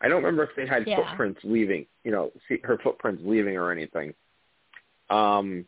I 0.00 0.08
don't 0.08 0.22
remember 0.22 0.44
if 0.44 0.50
they 0.56 0.66
had 0.66 0.86
Yeah. 0.86 0.96
footprints 0.96 1.40
leaving, 1.44 1.86
you 2.04 2.10
know, 2.10 2.32
see 2.48 2.58
her 2.64 2.78
footprints 2.78 3.22
leaving 3.24 3.56
or 3.56 3.70
anything. 3.72 4.14
Um, 5.08 5.66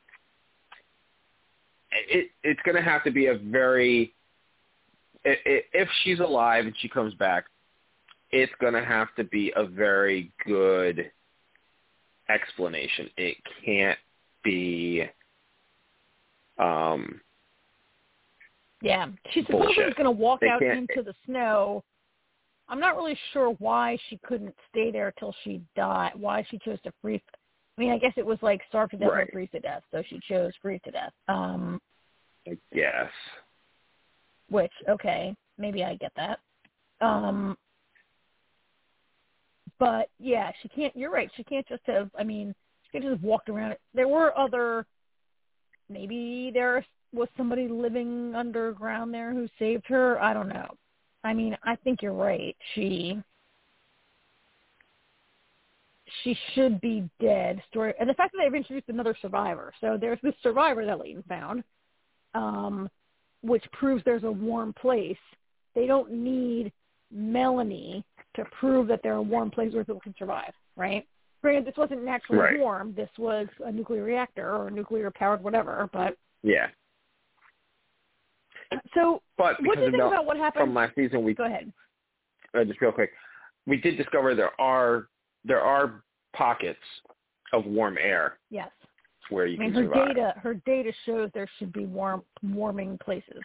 it 2.09 2.31
it's 2.43 2.61
going 2.65 2.77
to 2.77 2.83
have 2.83 3.05
to 3.05 3.11
be 3.11 3.27
a 3.27 3.39
very 3.39 4.15
if 5.25 5.89
she's 6.03 6.21
alive 6.21 6.65
and 6.67 6.75
she 6.81 6.89
comes 6.89 7.15
back, 7.15 7.45
it's 8.31 8.53
going 8.61 8.75
to 8.75 8.85
have 8.85 9.09
to 9.17 9.25
be 9.25 9.53
a 9.57 9.67
very 9.67 10.33
good 10.47 11.11
explanation. 12.29 13.09
It 13.17 13.37
can't 13.65 13.99
be 14.45 15.05
um 16.59 17.21
Yeah, 18.83 19.07
she 19.31 19.43
supposedly 19.43 19.85
was 19.85 19.95
going 19.95 20.05
to 20.05 20.11
walk 20.11 20.41
They 20.41 20.49
out 20.49 20.63
into 20.63 21.03
the 21.03 21.15
snow. 21.27 21.83
I'm 22.69 22.81
not 22.81 22.97
really 22.97 23.19
sure 23.33 23.51
why 23.59 23.97
she 24.09 24.19
couldn't 24.27 24.55
stay 24.71 24.91
there 24.91 25.13
till 25.19 25.35
she 25.43 25.63
died. 25.75 26.13
Why 26.15 26.45
she 26.51 26.59
chose 26.59 26.79
to 26.85 26.93
freeze. 27.01 27.21
I 27.77 27.81
mean, 27.81 27.93
I 27.93 27.99
guess 27.99 28.13
it 28.17 28.27
was 28.27 28.39
like 28.43 28.61
starve 28.69 28.91
to 28.91 28.97
death 28.97 29.11
Right. 29.11 29.29
or 29.29 29.33
freeze 29.33 29.49
to 29.53 29.61
death, 29.61 29.83
so 29.91 30.03
she 30.09 30.21
chose 30.29 30.53
freeze 30.61 30.81
to 30.85 30.91
death. 30.91 31.13
Um, 31.29 31.81
I 32.51 32.57
guess. 32.75 33.11
which 34.51 34.73
okay, 34.89 35.35
maybe 35.59 35.85
I 35.85 35.97
get 35.97 36.13
that. 36.17 36.39
Um, 37.01 37.57
but 39.79 40.09
yeah, 40.19 40.51
she 40.63 40.69
can't. 40.69 40.97
You're 40.97 41.13
right. 41.13 41.31
She 41.37 41.45
can't 41.45 41.67
just 41.69 41.83
have. 41.87 42.11
I 42.19 42.25
mean, 42.25 42.55
she 42.85 42.91
can't 42.93 43.05
just 43.05 43.21
have 43.21 43.23
walked 43.23 43.49
around. 43.49 43.73
It. 43.73 43.81
There 43.95 44.09
were 44.09 44.37
other. 44.39 44.87
Maybe 45.89 46.51
there 46.53 46.85
was 47.13 47.29
somebody 47.37 47.69
living 47.69 48.35
underground 48.35 49.15
there 49.15 49.33
who 49.33 49.49
saved 49.59 49.87
her. 49.87 50.21
I 50.23 50.35
don't 50.35 50.49
know. 50.49 50.69
I 51.25 51.33
mean, 51.33 51.57
I 51.65 51.77
think 51.77 52.03
you're 52.03 52.13
right. 52.13 52.57
She 52.75 53.19
she 56.23 56.37
should 56.55 56.81
be 56.81 57.09
dead. 57.21 57.63
Story 57.71 57.95
and 58.01 58.09
the 58.09 58.15
fact 58.15 58.33
that 58.33 58.43
they've 58.43 58.55
introduced 58.55 58.89
another 58.89 59.17
survivor. 59.21 59.73
So 59.81 59.97
there's 60.01 60.19
this 60.23 60.35
survivor 60.43 60.85
that 60.85 60.99
Layton 60.99 61.25
found, 61.29 61.65
um, 62.35 62.89
which 63.43 63.65
proves 63.73 64.03
there's 64.05 64.25
a 64.25 64.31
warm 64.31 64.73
place. 64.75 65.17
They 65.75 65.87
don't 65.87 66.11
need 66.13 66.73
Melanie 67.11 68.05
to 68.35 68.45
prove 68.61 68.87
that 68.89 69.01
they're 69.03 69.15
a 69.15 69.23
warm 69.23 69.51
place 69.51 69.73
where 69.73 69.85
people 69.85 70.01
can 70.01 70.15
survive, 70.19 70.53
right? 70.77 71.07
Granted, 71.41 71.65
this 71.67 71.77
wasn't 71.77 72.05
naturally 72.05 72.39
Right. 72.41 72.59
warm. 72.59 72.95
This 72.95 73.11
was 73.17 73.47
a 73.65 73.71
nuclear 73.71 74.03
reactor 74.03 74.55
or 74.55 74.69
a 74.69 74.71
nuclear 74.71 75.11
powered 75.11 75.43
whatever. 75.43 75.89
But 75.93 76.17
Yeah. 76.43 76.71
so, 78.95 79.23
But 79.37 79.63
what 79.65 79.77
do 79.79 79.85
you 79.85 79.91
think 79.91 80.03
the, 80.03 80.07
about 80.09 80.27
what 80.27 80.37
happened? 80.37 80.65
from 80.65 80.75
last 80.75 80.95
season, 80.95 81.23
we 81.23 81.35
Go 81.35 81.45
ahead. 81.45 81.73
uh, 82.55 82.65
just 82.65 82.81
real 82.81 82.93
quick, 82.93 83.13
we 83.67 83.77
did 83.77 83.97
discover 83.97 84.35
there 84.35 84.59
are 84.61 85.09
there 85.45 85.61
are 85.61 86.03
pockets 86.33 86.83
of 87.53 87.65
warm 87.65 87.97
air 87.99 88.39
Yes. 88.51 88.71
Where 89.31 89.47
you 89.47 89.57
I 89.59 89.61
mean, 89.61 89.73
can 89.73 89.85
her 89.85 89.89
survive. 89.89 90.09
data 90.09 90.35
her 90.37 90.55
data 90.55 90.93
shows 91.07 91.31
there 91.35 91.49
should 91.59 91.73
be 91.73 91.87
warm 91.87 92.23
warming 92.43 92.99
places 92.99 93.43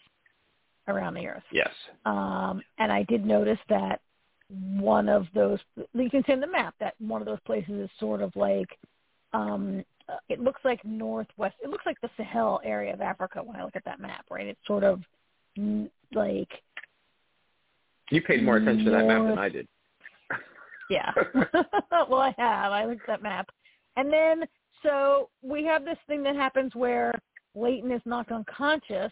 around 0.88 1.14
the 1.14 1.28
Earth. 1.28 1.44
Yes. 1.52 1.72
Um, 2.06 2.62
and 2.78 2.92
I 2.92 3.04
did 3.04 3.26
notice 3.26 3.60
that 3.70 4.02
one 4.50 5.10
of 5.10 5.26
those 5.34 5.60
you 5.94 6.10
can 6.10 6.24
see 6.26 6.34
in 6.34 6.40
the 6.40 6.48
map 6.48 6.76
that 6.80 6.96
one 7.00 7.22
of 7.22 7.26
those 7.26 7.40
places 7.46 7.72
is 7.72 7.90
sort 8.00 8.22
of 8.22 8.36
like 8.36 8.78
um, 9.34 9.84
it 10.30 10.40
looks 10.40 10.62
like 10.64 10.84
northwest. 10.84 11.56
It 11.64 11.70
looks 11.70 11.86
like 11.86 12.00
the 12.02 12.10
Sahel 12.18 12.62
area 12.64 12.94
of 12.94 13.02
Africa 13.02 13.42
when 13.44 13.56
I 13.56 13.64
look 13.64 13.76
at 13.76 13.86
that 13.86 14.00
map, 14.00 14.26
right? 14.30 14.48
It's 14.48 14.60
sort 14.68 14.84
of 14.84 15.02
like 16.14 16.50
You 18.12 18.22
paid 18.22 18.44
more 18.44 18.58
attention 18.58 18.86
to 18.86 18.92
that 18.92 19.06
map 19.08 19.28
than 19.28 19.38
I 19.38 19.50
did. 19.50 19.68
Yeah. 20.90 21.12
well, 22.10 22.20
I 22.20 22.36
have. 22.38 22.72
I 22.72 22.86
looked 22.86 23.02
at 23.02 23.08
that 23.08 23.24
map. 23.24 23.50
And 23.96 24.12
then, 24.12 24.44
so 24.84 25.30
we 25.42 25.66
have 25.66 25.86
this 25.86 25.98
thing 26.08 26.24
that 26.24 26.36
happens 26.36 26.76
where 26.76 27.14
Layton 27.56 27.92
is 27.92 28.02
knocked 28.06 28.32
unconscious 28.32 29.12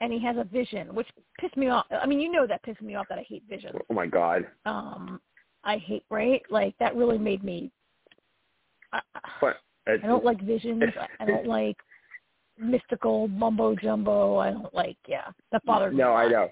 and 0.00 0.12
he 0.12 0.22
has 0.22 0.36
a 0.36 0.44
vision, 0.44 0.94
which 0.94 1.08
pissed 1.40 1.56
me 1.56 1.68
off. 1.68 1.86
I 1.90 2.06
mean, 2.06 2.20
you 2.20 2.30
know 2.30 2.46
that 2.46 2.62
pissed 2.62 2.82
me 2.82 2.94
off 2.94 3.06
that 3.08 3.18
I 3.18 3.26
hate 3.28 3.44
visions. 3.48 3.74
Oh 3.90 3.94
my 3.94 4.06
god. 4.06 4.46
Um, 4.66 5.20
I 5.64 5.78
hate, 5.78 6.04
right? 6.10 6.42
Like, 6.50 6.74
that 6.78 6.94
really 6.94 7.18
made 7.18 7.42
me, 7.42 7.70
I, 8.92 9.00
I 9.42 9.96
don't 10.06 10.24
like 10.24 10.40
visions. 10.42 10.82
I- 11.20 11.24
don't 11.24 11.46
like 11.46 11.76
mystical 12.58 13.28
mumbo 13.28 13.74
jumbo. 13.74 14.38
I 14.38 14.50
don't 14.50 14.74
like, 14.74 14.96
yeah, 15.08 15.30
that 15.52 15.64
bothers 15.64 15.92
me. 15.92 15.98
No, 15.98 16.14
I 16.14 16.28
know. 16.28 16.48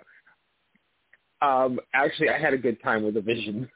Um, 1.42 1.78
actually, 1.92 2.30
I 2.30 2.38
had 2.38 2.54
a 2.54 2.58
good 2.58 2.82
time 2.82 3.02
with 3.04 3.14
the 3.14 3.20
vision 3.20 3.68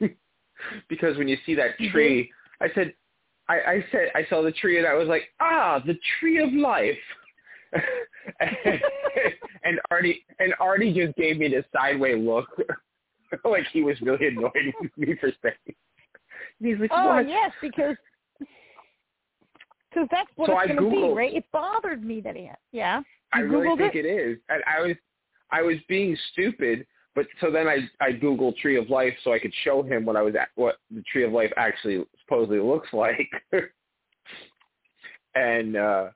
because 0.88 1.16
when 1.16 1.28
you 1.28 1.38
see 1.46 1.54
that 1.54 1.78
You 1.80 1.90
tree, 1.90 2.30
I 2.60 2.68
said, 2.74 2.92
I, 3.48 3.54
I 3.54 3.84
said, 3.90 4.10
I 4.14 4.26
saw 4.28 4.42
the 4.42 4.52
tree 4.52 4.78
and 4.78 4.86
I 4.86 4.94
was 4.94 5.08
like, 5.08 5.22
ah, 5.40 5.80
the 5.84 5.96
tree 6.18 6.42
of 6.42 6.52
life. 6.52 6.96
and 9.64 9.80
Artie 9.90 10.24
and 10.38 10.54
Artie 10.60 10.92
just 10.92 11.16
gave 11.16 11.38
me 11.38 11.48
this 11.48 11.64
sideways 11.74 12.16
look, 12.18 12.46
like 13.44 13.64
he 13.72 13.82
was 13.82 14.00
really 14.00 14.28
annoyed 14.28 14.52
with 14.80 14.90
me 14.96 15.14
for 15.20 15.30
saying. 15.42 15.76
He's 16.60 16.78
like, 16.78 16.90
Oh 16.94 17.08
what? 17.08 17.28
yes, 17.28 17.52
because 17.60 17.96
because 18.38 20.08
that's 20.10 20.30
what 20.36 20.48
So 20.48 20.58
it's 20.58 20.72
going 20.72 20.90
to 20.90 20.90
be, 20.90 21.12
right? 21.12 21.34
It 21.34 21.44
bothered 21.52 22.04
me 22.04 22.20
that 22.20 22.36
he, 22.36 22.50
yeah. 22.72 23.02
I 23.32 23.40
really 23.40 23.68
Googled 23.68 23.78
think 23.78 23.94
it? 23.94 24.06
it 24.06 24.08
is. 24.08 24.38
And 24.48 24.62
I 24.66 24.80
was 24.80 24.96
I 25.50 25.62
was 25.62 25.76
being 25.88 26.16
stupid, 26.32 26.86
but 27.18 27.26
so 27.40 27.50
then 27.50 27.66
I 27.66 27.78
I 28.00 28.12
googled 28.12 28.56
Tree 28.58 28.76
of 28.76 28.90
Life 28.90 29.14
so 29.24 29.32
I 29.32 29.40
could 29.40 29.52
show 29.64 29.82
him 29.82 30.04
what 30.04 30.14
I 30.14 30.22
was 30.22 30.36
at, 30.36 30.50
what 30.54 30.76
the 30.88 31.02
Tree 31.02 31.24
of 31.24 31.32
Life 31.32 31.52
actually 31.56 32.04
supposedly 32.20 32.60
looks 32.60 32.92
like. 32.92 33.28
and 35.34 35.76
uh 35.76 36.10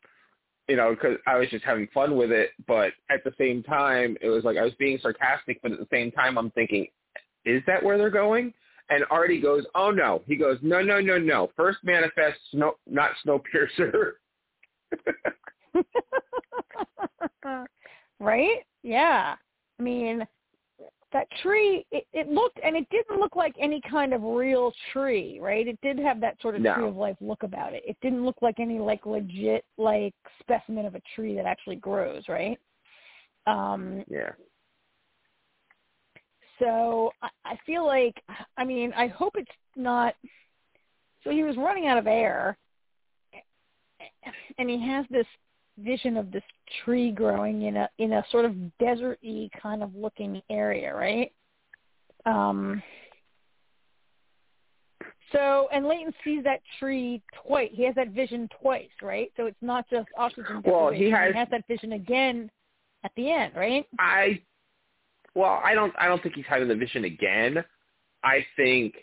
you 0.68 0.76
know, 0.76 0.94
because 0.94 1.18
I 1.26 1.38
was 1.38 1.48
just 1.48 1.64
having 1.64 1.88
fun 1.92 2.16
with 2.16 2.30
it, 2.30 2.50
but 2.68 2.92
at 3.10 3.24
the 3.24 3.32
same 3.36 3.64
time, 3.64 4.16
it 4.20 4.28
was 4.28 4.44
like 4.44 4.56
I 4.56 4.62
was 4.62 4.74
being 4.78 4.96
sarcastic, 5.02 5.60
but 5.60 5.72
at 5.72 5.80
the 5.80 5.88
same 5.90 6.12
time, 6.12 6.38
I'm 6.38 6.52
thinking, 6.52 6.86
is 7.44 7.64
that 7.66 7.82
where 7.82 7.98
they're 7.98 8.08
going? 8.08 8.54
And 8.88 9.04
Artie 9.10 9.40
goes, 9.40 9.64
oh 9.74 9.90
no. 9.90 10.22
He 10.24 10.36
goes, 10.36 10.58
no, 10.62 10.82
no, 10.82 11.00
no, 11.00 11.18
no. 11.18 11.50
First 11.56 11.78
manifest, 11.82 12.38
snow, 12.52 12.74
not 12.88 13.10
Snowpiercer. 13.26 14.12
right? 18.20 18.62
Yeah. 18.84 19.34
I 19.80 19.82
mean, 19.82 20.24
that 21.12 21.28
tree, 21.42 21.84
it, 21.90 22.06
it 22.12 22.28
looked, 22.28 22.58
and 22.64 22.76
it 22.76 22.86
didn't 22.90 23.20
look 23.20 23.36
like 23.36 23.54
any 23.60 23.80
kind 23.90 24.12
of 24.14 24.22
real 24.22 24.72
tree, 24.92 25.38
right? 25.40 25.66
It 25.66 25.78
did 25.82 25.98
have 25.98 26.20
that 26.20 26.40
sort 26.40 26.54
of 26.54 26.62
No. 26.62 26.74
tree 26.74 26.86
of 26.86 26.96
life 26.96 27.16
look 27.20 27.42
about 27.42 27.74
it. 27.74 27.82
It 27.86 27.96
didn't 28.00 28.24
look 28.24 28.40
like 28.42 28.60
any 28.60 28.78
like 28.78 29.06
legit 29.06 29.64
like 29.78 30.14
specimen 30.40 30.86
of 30.86 30.94
a 30.94 31.02
tree 31.14 31.34
that 31.36 31.46
actually 31.46 31.76
grows, 31.76 32.28
right? 32.28 32.58
Um, 33.46 34.04
yeah. 34.08 34.30
So 36.58 37.12
I, 37.22 37.28
I 37.44 37.58
feel 37.66 37.84
like, 37.84 38.22
I 38.56 38.64
mean, 38.64 38.92
I 38.96 39.08
hope 39.08 39.34
it's 39.36 39.50
not. 39.76 40.14
So 41.24 41.30
he 41.30 41.42
was 41.42 41.56
running 41.56 41.86
out 41.86 41.98
of 41.98 42.06
air, 42.06 42.56
and 44.58 44.68
he 44.68 44.80
has 44.88 45.04
this 45.10 45.26
vision 45.78 46.16
of 46.16 46.30
this 46.30 46.42
tree 46.84 47.10
growing 47.10 47.62
in 47.62 47.76
a 47.76 47.88
in 47.98 48.12
a 48.12 48.24
sort 48.30 48.44
of 48.44 48.54
desert-y 48.78 49.48
kind 49.60 49.82
of 49.82 49.94
looking 49.94 50.40
area, 50.50 50.94
right? 50.94 51.32
Um. 52.26 52.82
So, 55.32 55.68
and 55.72 55.86
Layton 55.86 56.12
sees 56.22 56.44
that 56.44 56.60
tree 56.78 57.22
twice. 57.46 57.70
He 57.72 57.84
has 57.84 57.94
that 57.94 58.08
vision 58.08 58.48
twice, 58.60 58.90
right? 59.00 59.32
So 59.36 59.46
it's 59.46 59.56
not 59.62 59.88
just 59.88 60.06
oxygen 60.18 60.60
Well, 60.62 60.90
he 60.90 61.10
deprivation. 61.10 61.12
has- 61.14 61.32
he 61.32 61.38
has 61.38 61.48
that 61.50 61.66
vision 61.68 61.92
again 61.92 62.50
at 63.02 63.12
the 63.16 63.30
end, 63.30 63.54
right? 63.56 63.86
I 63.98 64.42
well, 65.34 65.60
I 65.64 65.72
don't 65.74 65.94
I 65.98 66.06
don't 66.06 66.22
think 66.22 66.34
he's 66.34 66.44
having 66.46 66.68
the 66.68 66.76
vision 66.76 67.04
again. 67.04 67.64
I 68.22 68.44
think 68.56 68.94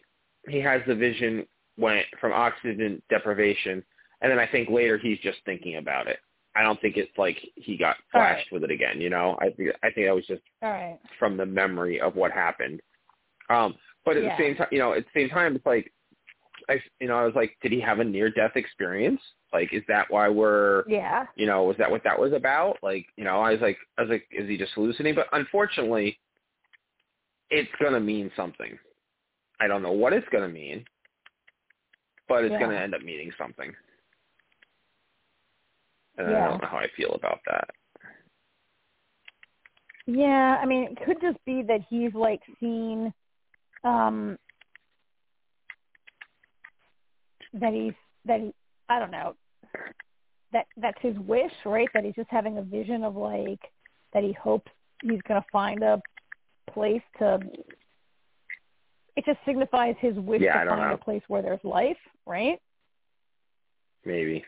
he 0.47 0.59
has 0.59 0.81
the 0.85 0.93
vision 0.95 1.45
when 1.77 2.03
from 2.21 2.31
oxygen 2.31 3.01
deprivation 3.09 3.83
and 4.21 4.31
then 4.31 4.37
I 4.39 4.45
think 4.45 4.69
later 4.69 4.97
he's 4.97 5.17
just 5.19 5.39
thinking 5.45 5.77
about 5.77 6.07
it. 6.07 6.19
I 6.55 6.63
don't 6.63 6.79
think 6.81 6.97
it's 6.97 7.15
like 7.17 7.37
he 7.55 7.77
got 7.77 7.95
flashed 8.11 8.51
with 8.51 8.63
it 8.63 8.71
again, 8.71 8.99
you 8.99 9.09
know. 9.09 9.37
I 9.41 9.49
think 9.51 9.69
I 9.83 9.91
think 9.91 10.07
that 10.07 10.15
was 10.15 10.25
just 10.27 10.41
All 10.61 10.71
right. 10.71 10.99
from 11.17 11.37
the 11.37 11.45
memory 11.45 11.99
of 12.01 12.15
what 12.15 12.31
happened. 12.31 12.81
Um 13.49 13.75
but 14.05 14.17
at 14.17 14.23
Yeah. 14.23 14.35
the 14.37 14.43
same 14.43 14.55
time, 14.55 14.67
you 14.71 14.79
know, 14.79 14.93
at 14.93 15.05
the 15.05 15.19
same 15.19 15.29
time 15.29 15.55
it's 15.55 15.65
like 15.65 15.91
I 16.69 16.81
you 16.99 17.07
know, 17.07 17.17
I 17.17 17.25
was 17.25 17.35
like 17.35 17.55
did 17.61 17.71
he 17.71 17.79
have 17.81 17.99
a 17.99 18.03
near 18.03 18.29
death 18.29 18.55
experience? 18.55 19.21
Like 19.53 19.73
is 19.73 19.83
that 19.87 20.09
why 20.09 20.27
we're 20.29 20.83
Yeah. 20.87 21.25
you 21.35 21.45
know, 21.45 21.63
was 21.63 21.77
that 21.77 21.89
what 21.89 22.03
that 22.03 22.19
was 22.19 22.33
about? 22.33 22.77
Like, 22.81 23.05
you 23.15 23.23
know, 23.23 23.39
I 23.41 23.51
was 23.51 23.61
like, 23.61 23.77
I 23.97 24.01
was 24.01 24.09
like, 24.09 24.25
is 24.31 24.49
he 24.49 24.57
just 24.57 24.73
hallucinating? 24.73 25.15
But 25.15 25.27
unfortunately, 25.31 26.19
it's 27.51 27.71
gonna 27.81 27.99
mean 27.99 28.31
something. 28.35 28.77
I 29.59 29.67
don't 29.67 29.83
know 29.83 29.91
what 29.91 30.13
it's 30.13 30.27
gonna 30.31 30.49
mean, 30.49 30.85
but 32.27 32.43
it's 32.43 32.53
Yeah. 32.53 32.59
gonna 32.59 32.75
end 32.79 32.95
up 32.95 33.01
meaning 33.01 33.31
something. 33.37 33.73
And 36.19 36.35
I 36.35 36.47
don't 36.49 36.61
know 36.61 36.67
how 36.67 36.77
I 36.77 36.87
feel 36.97 37.13
about 37.13 37.39
that. 37.47 37.69
Yeah, 40.05 40.57
I 40.61 40.65
mean, 40.65 40.83
it 40.91 41.05
could 41.05 41.21
just 41.21 41.37
be 41.45 41.61
that 41.63 41.81
he's 41.89 42.13
like 42.13 42.41
seen 42.59 43.13
um 43.83 44.37
that 47.53 47.73
he's 47.73 47.93
that 48.25 48.41
he 48.41 48.53
I 48.89 48.99
don't 48.99 49.11
know 49.11 49.35
that 50.51 50.65
that's 50.77 50.97
his 51.01 51.17
wish, 51.19 51.51
right? 51.65 51.87
That 51.93 52.03
he's 52.03 52.15
just 52.15 52.29
having 52.29 52.57
a 52.57 52.61
vision 52.61 53.03
of 53.03 53.15
like 53.15 53.61
that 54.13 54.23
he 54.23 54.33
hopes 54.33 54.71
he's 55.01 55.21
gonna 55.27 55.45
find 55.51 55.83
a 55.83 56.01
place 56.71 57.01
to. 57.19 57.39
It 59.15 59.25
just 59.25 59.39
signifies 59.45 59.95
his 59.99 60.15
wish 60.15 60.41
Yeah, 60.41 60.63
to 60.63 60.69
find 60.69 60.89
know. 60.89 60.95
a 60.95 60.97
place 60.97 61.21
where 61.27 61.41
there's 61.41 61.63
life, 61.63 61.97
right? 62.25 62.59
Maybe. 64.05 64.43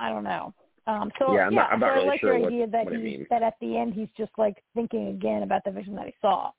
I 0.00 0.08
don't 0.08 0.24
know. 0.24 0.54
Um, 0.86 1.12
so 1.18 1.34
Yeah, 1.34 1.46
I'm 1.46 1.54
not- 1.54 1.70
I'm 1.72 1.78
so 1.80 1.86
not 1.86 1.92
I 1.92 1.94
really 1.96 2.06
like 2.08 2.20
sure 2.20 2.32
your 2.32 2.40
what- 2.40 2.52
idea 2.52 2.66
that 2.68 2.88
he 2.88 2.96
means. 2.96 3.28
that 3.28 3.42
at 3.42 3.54
the 3.60 3.76
end 3.76 3.94
he's 3.94 4.08
just 4.16 4.32
like 4.38 4.64
thinking 4.74 5.08
again 5.08 5.42
about 5.42 5.62
the 5.64 5.70
vision 5.70 5.94
that 5.96 6.06
he 6.06 6.14
saw. 6.20 6.50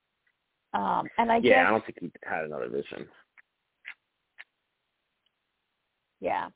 Um, 0.74 1.10
and 1.18 1.32
I 1.32 1.38
yeah, 1.38 1.64
guess 1.64 1.68
I 1.68 1.70
don't 1.72 1.86
think 1.86 2.00
he 2.00 2.12
had 2.24 2.46
another 2.46 2.70
vision. 2.70 3.10
yeah. 6.20 6.50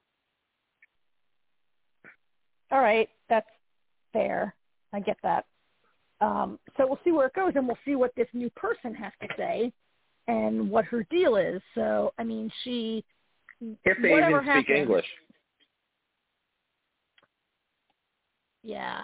All 2.72 2.82
right, 2.82 3.10
that's 3.30 3.50
fair. 4.14 4.56
I 4.94 5.00
get 5.00 5.18
that. 5.24 5.46
Um, 6.22 6.60
so 6.78 6.88
we'll 6.88 7.00
see 7.04 7.12
where 7.12 7.28
it 7.28 7.34
goes, 7.34 7.54
and 7.56 7.68
we'll 7.68 7.78
see 7.86 7.96
what 7.96 8.14
this 8.16 8.28
new 8.34 8.50
person 8.52 8.94
has 8.96 9.12
to 9.22 9.28
say, 9.36 9.72
and 10.28 10.70
what 10.70 10.86
her 10.86 11.04
deal 11.10 11.36
is. 11.36 11.62
So 11.74 12.14
I 12.18 12.24
mean, 12.24 12.50
she 12.64 13.04
If 13.84 13.98
they 14.02 14.14
even 14.18 14.32
speak 14.42 14.46
happens, 14.46 14.70
English. 14.70 15.06
Yeah. 18.66 19.02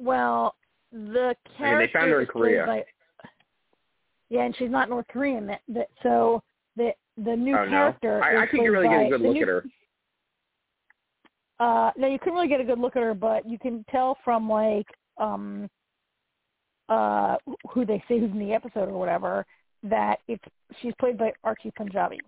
Well, 0.00 0.56
the 0.90 0.98
I 0.98 1.62
mean, 1.70 1.78
they 1.78 1.86
character 1.86 1.98
found 1.98 2.10
her 2.10 2.20
in 2.22 2.26
Korea. 2.26 2.66
by- 2.66 2.84
yeah, 4.28 4.42
and 4.42 4.56
she's 4.56 4.70
not 4.70 4.88
North 4.90 5.06
Korean. 5.08 5.46
That, 5.46 5.60
that 5.68 5.88
so 6.02 6.42
the 6.76 6.92
the 7.16 7.36
new 7.36 7.54
Oh 7.56 7.64
no, 7.64 7.70
character. 7.70 8.22
I, 8.22 8.40
I 8.40 8.44
is 8.44 8.50
couldn't 8.50 8.70
really 8.72 8.88
get 8.88 8.96
by- 8.96 9.02
a 9.04 9.10
good 9.10 9.20
look 9.20 9.34
new- 9.34 9.42
at 9.42 9.48
her. 9.48 9.64
Uh, 11.60 11.92
no, 11.96 12.08
you 12.08 12.18
couldn't 12.18 12.34
really 12.34 12.48
get 12.48 12.60
a 12.60 12.64
good 12.64 12.78
look 12.80 12.96
at 12.96 13.02
her, 13.02 13.14
but 13.14 13.48
you 13.48 13.58
can 13.58 13.84
tell 13.90 14.16
from 14.24 14.48
like 14.48 14.86
um 15.18 15.70
uh 16.88 17.36
who 17.70 17.84
they 17.86 18.02
say 18.08 18.18
who's 18.18 18.30
in 18.32 18.38
the 18.40 18.52
episode 18.52 18.88
or 18.88 18.98
whatever 18.98 19.46
that 19.84 20.16
it's 20.26 20.42
she's 20.80 20.94
played 20.98 21.16
by 21.18 21.32
Archie 21.44 21.70
Panjabi. 21.78 22.18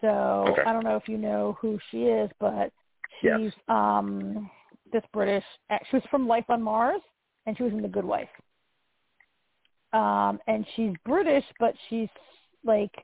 So 0.00 0.08
Okay. 0.50 0.62
I 0.66 0.72
don't 0.72 0.84
know 0.84 0.96
if 0.96 1.08
you 1.08 1.16
know 1.18 1.56
who 1.60 1.78
she 1.90 2.04
is, 2.04 2.30
but 2.38 2.70
Yes. 3.22 3.38
she's 3.40 3.52
um 3.68 4.50
this 4.92 5.04
British. 5.12 5.44
She 5.90 5.96
was 5.96 6.04
from 6.10 6.28
Life 6.28 6.44
on 6.48 6.62
Mars, 6.62 7.00
and 7.46 7.56
she 7.56 7.62
was 7.62 7.72
in 7.72 7.82
The 7.82 7.88
Good 7.88 8.04
Wife. 8.04 8.28
Um, 9.92 10.38
and 10.46 10.64
she's 10.74 10.92
British, 11.04 11.44
but 11.58 11.74
she's 11.88 12.08
like 12.64 12.94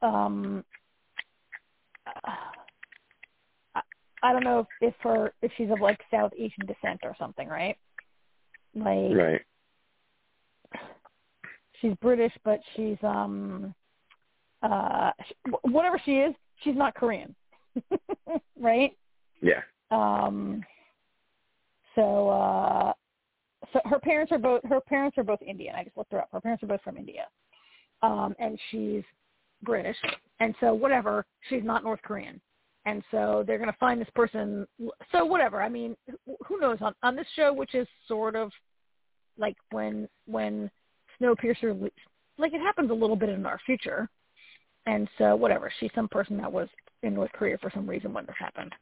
um 0.00 0.64
I, 2.06 3.80
I 4.22 4.32
don't 4.32 4.44
know 4.44 4.60
if, 4.60 4.66
if 4.80 4.94
her 5.00 5.32
if 5.42 5.52
she's 5.56 5.70
of 5.70 5.80
like 5.80 6.00
South 6.10 6.32
Asian 6.36 6.66
descent 6.66 7.00
or 7.02 7.14
something, 7.18 7.48
right? 7.48 7.76
Like 8.74 9.14
Right. 9.14 9.40
she's 11.80 11.94
British, 12.00 12.32
but 12.44 12.60
she's 12.74 12.96
um 13.02 13.74
uh 14.62 15.10
whatever 15.62 16.00
she 16.04 16.18
is, 16.18 16.34
she's 16.62 16.76
not 16.76 16.94
Korean, 16.94 17.34
right? 18.58 18.96
Yeah. 19.40 19.62
Um 19.90 20.62
so 21.94 22.28
uh 22.28 22.92
so 23.72 23.80
her 23.84 23.98
parents 23.98 24.32
are 24.32 24.38
both 24.38 24.62
her 24.64 24.80
parents 24.80 25.16
are 25.18 25.24
both 25.24 25.40
Indian. 25.42 25.74
I 25.76 25.84
just 25.84 25.96
looked 25.96 26.12
her 26.12 26.20
up. 26.20 26.28
Her 26.32 26.40
parents 26.40 26.62
are 26.62 26.66
both 26.66 26.82
from 26.82 26.96
India. 26.96 27.26
Um 28.02 28.34
and 28.38 28.58
she's 28.70 29.02
British. 29.62 29.96
And 30.40 30.54
so 30.60 30.74
whatever, 30.74 31.24
she's 31.48 31.62
not 31.64 31.84
North 31.84 32.02
Korean. 32.02 32.40
And 32.84 33.02
so 33.12 33.44
they're 33.46 33.58
going 33.58 33.70
to 33.70 33.78
find 33.78 34.00
this 34.00 34.10
person 34.14 34.66
so 35.12 35.24
whatever. 35.24 35.62
I 35.62 35.68
mean, 35.68 35.96
who- 36.46 36.60
knows 36.60 36.78
on 36.80 36.94
on 37.02 37.16
this 37.16 37.26
show 37.34 37.52
which 37.52 37.74
is 37.74 37.86
sort 38.06 38.36
of 38.36 38.50
like 39.38 39.56
when 39.70 40.08
when 40.26 40.70
Snowpiercer 41.20 41.90
like 42.38 42.52
it 42.54 42.60
happens 42.60 42.90
a 42.90 42.94
little 42.94 43.16
bit 43.16 43.28
in 43.28 43.46
our 43.46 43.60
future. 43.64 44.08
And 44.86 45.08
so 45.16 45.36
whatever, 45.36 45.72
she's 45.78 45.90
some 45.94 46.08
person 46.08 46.36
that 46.38 46.52
was 46.52 46.68
in 47.02 47.14
North 47.14 47.30
Korea 47.32 47.56
for 47.58 47.70
some 47.72 47.88
reason 47.88 48.12
when 48.12 48.26
this 48.26 48.34
happened. 48.38 48.72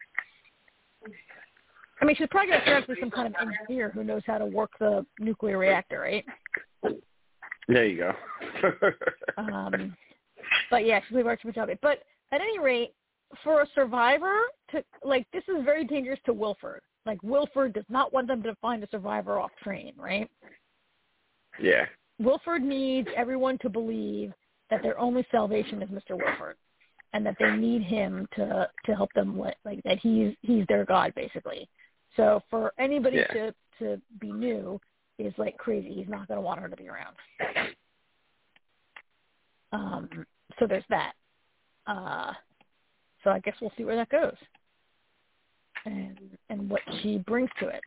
I 2.01 2.05
mean, 2.05 2.17
she's 2.17 2.29
probably 2.31 2.51
going 2.51 2.61
to 2.61 2.67
turn 2.67 2.77
out 2.83 2.87
to 2.87 2.95
be 2.95 3.01
some 3.01 3.11
kind 3.11 3.29
of 3.29 3.35
engineer 3.41 3.91
who 3.91 4.05
knows 4.05 4.23
how 4.27 4.39
to 4.39 4.47
work 4.47 4.71
the 4.81 5.05
nuclear 5.19 5.59
reactor, 5.59 6.01
right? 6.01 6.25
There 7.69 7.87
you 7.87 7.97
go. 7.99 8.13
Um, 9.39 9.97
but 10.71 10.85
yeah, 10.85 11.01
she's 11.09 11.17
Archie 11.25 11.49
Panjabi. 11.49 11.79
But 11.81 12.03
at 12.33 12.41
any 12.41 12.59
rate, 12.59 12.93
for 13.45 13.63
a 13.63 13.67
survivor 13.75 14.41
to 14.73 14.83
like 15.05 15.27
this 15.33 15.45
is 15.49 15.65
very 15.65 15.85
dangerous 15.85 16.19
to 16.27 16.33
Wilford. 16.33 16.83
Like 17.07 17.23
Wilford 17.23 17.73
does 17.73 17.85
not 17.89 18.13
want 18.13 18.27
them 18.27 18.43
to 18.43 18.55
find 18.61 18.83
a 18.83 18.89
survivor 18.89 19.39
off 19.39 19.53
train, 19.63 19.95
right? 19.97 20.29
yeah. 21.61 21.87
Wilford 22.19 22.63
needs 22.63 23.09
everyone 23.17 23.57
to 23.59 23.71
believe 23.71 24.33
that 24.69 24.83
their 24.83 24.99
only 24.99 25.27
salvation 25.31 25.81
is 25.81 25.89
Mr. 25.89 26.19
Wilford, 26.19 26.57
and 27.15 27.25
that 27.25 27.37
they 27.41 27.51
need 27.53 27.83
him 27.83 28.29
to 28.37 28.69
to 28.85 28.95
help 28.95 29.11
them 29.15 29.39
li- 29.39 29.55
like 29.65 29.81
that 29.85 29.99
he's 29.99 30.35
he's 30.43 30.65
their 30.69 30.85
god 30.85 31.13
basically. 31.15 31.69
So 32.17 32.43
for 32.51 32.73
anybody 32.79 33.19
Yeah. 33.19 33.33
to 33.33 33.55
to 33.79 34.01
be 34.21 34.33
new 34.33 34.81
is 35.19 35.33
like 35.39 35.57
crazy. 35.57 35.93
He's 35.95 36.09
not 36.09 36.29
going 36.29 36.37
to 36.39 36.43
want 36.43 36.61
her 36.61 36.69
to 36.69 36.77
be 36.77 36.89
around. 36.89 37.17
Um. 39.73 40.27
So 40.59 40.67
there's 40.67 40.85
that. 40.91 41.13
Uh. 41.87 42.33
So 43.25 43.31
I 43.31 43.39
guess 43.41 43.55
we'll 43.61 43.73
see 43.77 43.85
where 43.85 43.97
that 43.97 44.09
goes, 44.09 44.37
and 45.85 46.19
and 46.49 46.69
what 46.71 46.83
she 47.03 47.19
brings 47.19 47.51
to 47.61 47.69
it. 47.69 47.83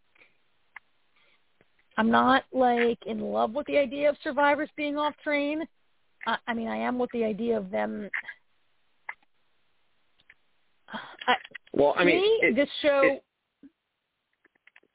I'm 1.97 2.09
not 2.09 2.45
like 2.51 2.97
in 3.05 3.19
love 3.19 3.53
with 3.53 3.67
the 3.67 3.77
idea 3.77 4.09
of 4.09 4.17
survivors 4.23 4.69
being 4.75 4.97
off 4.97 5.13
train. 5.23 5.63
I, 6.25 6.37
I 6.47 6.53
mean, 6.53 6.67
I 6.67 6.77
am 6.77 6.97
with 6.97 7.11
the 7.13 7.23
idea 7.23 7.57
of 7.57 7.69
them. 7.69 8.09
I, 11.27 11.35
Well, 11.73 11.93
I 11.97 12.03
mean, 12.03 12.15
me, 12.21 12.47
it, 12.47 12.55
this 12.55 12.69
show. 12.81 13.01
it- 13.03 13.23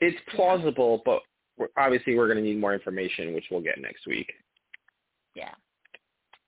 it's 0.00 0.18
plausible, 0.34 1.02
but 1.04 1.20
we're, 1.56 1.68
obviously 1.76 2.16
we're 2.16 2.26
going 2.26 2.38
to 2.38 2.42
need 2.44 2.58
more 2.60 2.74
information, 2.74 3.34
which 3.34 3.44
we'll 3.50 3.60
get 3.60 3.80
next 3.80 4.06
week. 4.06 4.32
yeah. 5.34 5.50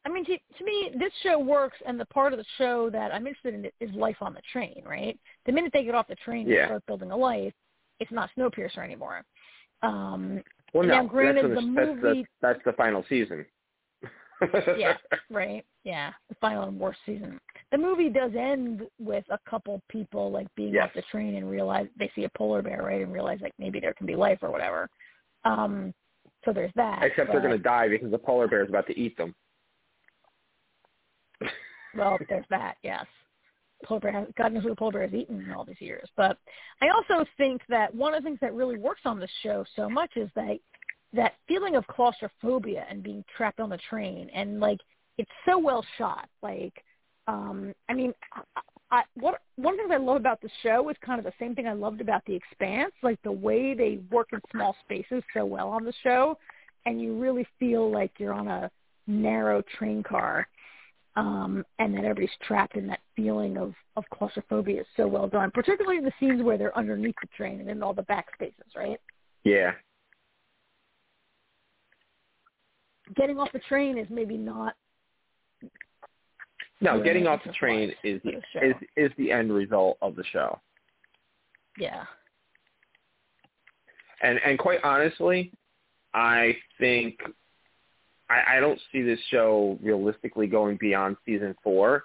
I 0.07 0.09
mean, 0.09 0.25
to, 0.25 0.39
to 0.59 0.65
me, 0.65 0.93
this 0.99 1.13
show 1.23 1.39
works, 1.39 1.77
and 1.87 2.01
the 2.01 2.07
part 2.07 2.33
of 2.33 2.39
the 2.39 2.45
show 2.57 2.89
that 2.89 3.13
I'm 3.13 3.27
interested 3.27 3.53
in 3.53 3.67
is 3.87 3.95
life 3.95 4.17
on 4.23 4.33
the 4.33 4.41
train. 4.51 4.83
Right. 4.87 5.19
The 5.45 5.53
minute 5.53 5.73
they 5.75 5.85
get 5.85 5.95
off 5.95 6.09
the 6.09 6.15
train 6.15 6.47
and 6.47 6.55
Yeah. 6.55 6.67
start 6.69 6.87
building 6.87 7.11
a 7.11 7.17
life, 7.17 7.53
it's 7.99 8.11
not 8.11 8.31
Snowpiercer 8.37 8.79
anymore. 8.79 9.25
Um, 9.83 10.43
Well, 10.73 10.85
Now, 10.89 11.03
no, 11.03 11.09
granted, 11.09 11.51
that's, 11.51 11.61
the 11.61 11.73
that's, 11.75 11.89
movie- 12.03 12.23
the, 12.23 12.25
that's 12.41 12.61
the 12.65 12.73
final 12.73 13.05
season. 13.11 13.45
Yeah, 14.77 14.97
right. 15.31 15.65
Yeah, 15.85 16.13
the 16.29 16.35
final 16.41 16.65
and 16.65 16.79
worst 16.79 16.99
season. 17.07 17.41
The 17.73 17.79
movie 17.79 18.09
does 18.09 18.33
end 18.39 18.83
with 18.99 19.25
a 19.31 19.39
couple 19.49 19.81
people 19.89 20.31
like 20.31 20.47
being 20.55 20.75
Yes. 20.75 20.85
off 20.87 20.95
the 20.95 21.03
train 21.11 21.37
and 21.37 21.51
realize 21.51 21.87
they 21.99 22.11
see 22.15 22.25
a 22.25 22.31
polar 22.37 22.63
bear, 22.63 22.83
right, 22.83 23.03
and 23.03 23.13
realize 23.13 23.39
like 23.41 23.55
maybe 23.59 23.81
there 23.81 23.95
can 23.95 24.07
be 24.07 24.17
life 24.17 24.39
or 24.43 24.51
whatever. 24.51 24.89
Um, 25.45 25.95
so 26.45 26.53
there's 26.53 26.73
that. 26.77 27.03
Except 27.03 27.31
they're 27.31 27.41
going 27.41 27.53
to 27.53 27.59
die 27.59 27.89
because 27.89 28.11
the 28.11 28.19
polar 28.19 28.49
bear 28.49 28.63
is 28.63 28.69
about 28.69 28.87
to 28.89 28.99
eat 28.99 29.17
them. 29.17 29.35
Well, 31.95 32.19
there's 32.29 32.47
that. 32.51 32.77
Yes, 32.83 33.07
polar 33.85 34.01
bear. 34.01 34.13
Has, 34.13 34.27
God 34.37 34.53
knows 34.53 34.65
what 34.65 34.71
the 34.71 34.77
polar 34.77 34.93
bear 34.93 35.03
has 35.03 35.15
eaten 35.15 35.41
in 35.41 35.53
all 35.53 35.65
these 35.65 35.81
years. 35.81 36.09
But 36.17 36.39
I 36.83 36.89
also 36.89 37.25
think 37.37 37.63
that 37.69 37.95
one 37.95 38.15
of 38.15 38.23
the 38.23 38.29
things 38.29 38.39
that 38.41 38.55
really 38.55 38.79
works 38.79 39.03
on 39.05 39.19
this 39.19 39.31
show 39.43 39.65
so 39.77 39.89
much 39.89 40.13
is 40.17 40.31
that 40.35 40.59
that 41.13 41.35
feeling 41.49 41.77
of 41.77 41.87
claustrophobia 41.87 42.85
and 42.89 43.03
being 43.03 43.25
trapped 43.37 43.61
on 43.61 43.71
the 43.71 43.79
train, 43.89 44.31
and 44.35 44.61
like 44.61 44.79
it's 45.19 45.31
so 45.47 45.59
well 45.59 45.85
shot. 45.99 46.29
Like, 46.43 46.83
um, 47.27 47.73
I 47.89 47.95
mean, 47.95 48.13
I, 48.33 48.61
I, 48.91 49.03
what 49.15 49.41
one 49.57 49.77
things 49.77 49.91
I 49.93 49.99
love 49.99 50.17
about 50.17 50.41
the 50.41 50.51
show 50.63 50.89
is 50.89 50.97
kind 51.05 51.19
of 51.19 51.25
the 51.25 51.33
same 51.39 51.55
thing 51.55 51.67
I 51.67 51.73
loved 51.73 52.01
about 52.01 52.25
The 52.27 52.35
Expanse, 52.35 52.93
like 53.03 53.21
the 53.23 53.33
way 53.33 53.75
they 53.75 54.01
work 54.11 54.29
in 54.33 54.41
small 54.51 54.77
spaces 54.85 55.23
so 55.35 55.45
well 55.45 55.69
on 55.69 55.85
the 55.85 55.93
show, 56.03 56.39
and 56.87 57.01
you 57.01 57.19
really 57.19 57.47
feel 57.59 57.91
like 57.91 58.13
you're 58.19 58.33
on 58.33 58.49
a 58.49 58.71
narrow 59.07 59.63
train 59.79 60.03
car 60.03 60.47
um, 61.17 61.65
and 61.79 61.95
that 61.95 62.05
everybody's 62.05 62.31
trapped 62.47 62.77
in 62.77 62.87
that 62.87 63.01
feeling 63.17 63.57
of, 63.57 63.75
of 63.97 64.05
claustrophobia 64.13 64.83
is 64.83 64.87
so 64.97 65.07
well 65.07 65.29
done, 65.29 65.51
particularly 65.51 65.99
in 65.99 66.05
the 66.05 66.13
scenes 66.21 66.43
where 66.43 66.57
they're 66.57 66.77
underneath 66.77 67.17
the 67.21 67.29
train 67.37 67.61
and 67.61 67.69
in 67.69 67.83
all 67.83 67.93
the 67.93 68.03
back 68.03 68.27
spaces, 68.35 68.73
right? 68.77 69.01
Yeah. 69.45 69.73
Getting 73.17 73.39
off 73.39 73.51
the 73.53 73.59
train 73.61 73.99
is 73.99 74.07
maybe 74.11 74.37
not 74.37 74.75
No, 76.81 76.97
Yeah, 76.97 77.05
getting 77.05 77.27
off 77.27 77.41
the 77.45 77.53
train 77.53 77.93
is 78.05 78.21
the, 78.25 78.41
the 78.55 78.69
is 78.69 78.75
is 78.97 79.13
the 79.19 79.33
end 79.33 79.53
result 79.53 79.99
of 80.01 80.17
the 80.17 80.25
show. 80.33 80.59
yeah. 81.79 82.05
And 84.23 84.39
and 84.45 84.59
quite 84.59 84.81
honestly, 84.85 85.53
I 86.15 86.57
think 86.79 87.19
I, 88.29 88.57
I 88.57 88.61
don't 88.61 88.81
see 88.93 89.03
this 89.03 89.19
show 89.31 89.79
realistically 89.83 90.47
going 90.47 90.77
beyond 90.81 91.17
season 91.27 91.55
four. 91.63 92.05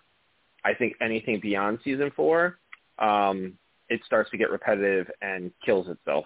I 0.64 0.74
think 0.74 0.96
anything 1.02 1.40
beyond 1.40 1.80
season 1.84 2.12
four, 2.16 2.58
um, 3.00 3.54
it 3.90 4.02
starts 4.06 4.32
to 4.32 4.38
get 4.38 4.50
repetitive 4.50 5.08
and 5.22 5.52
kills 5.64 5.88
itself. 5.88 6.26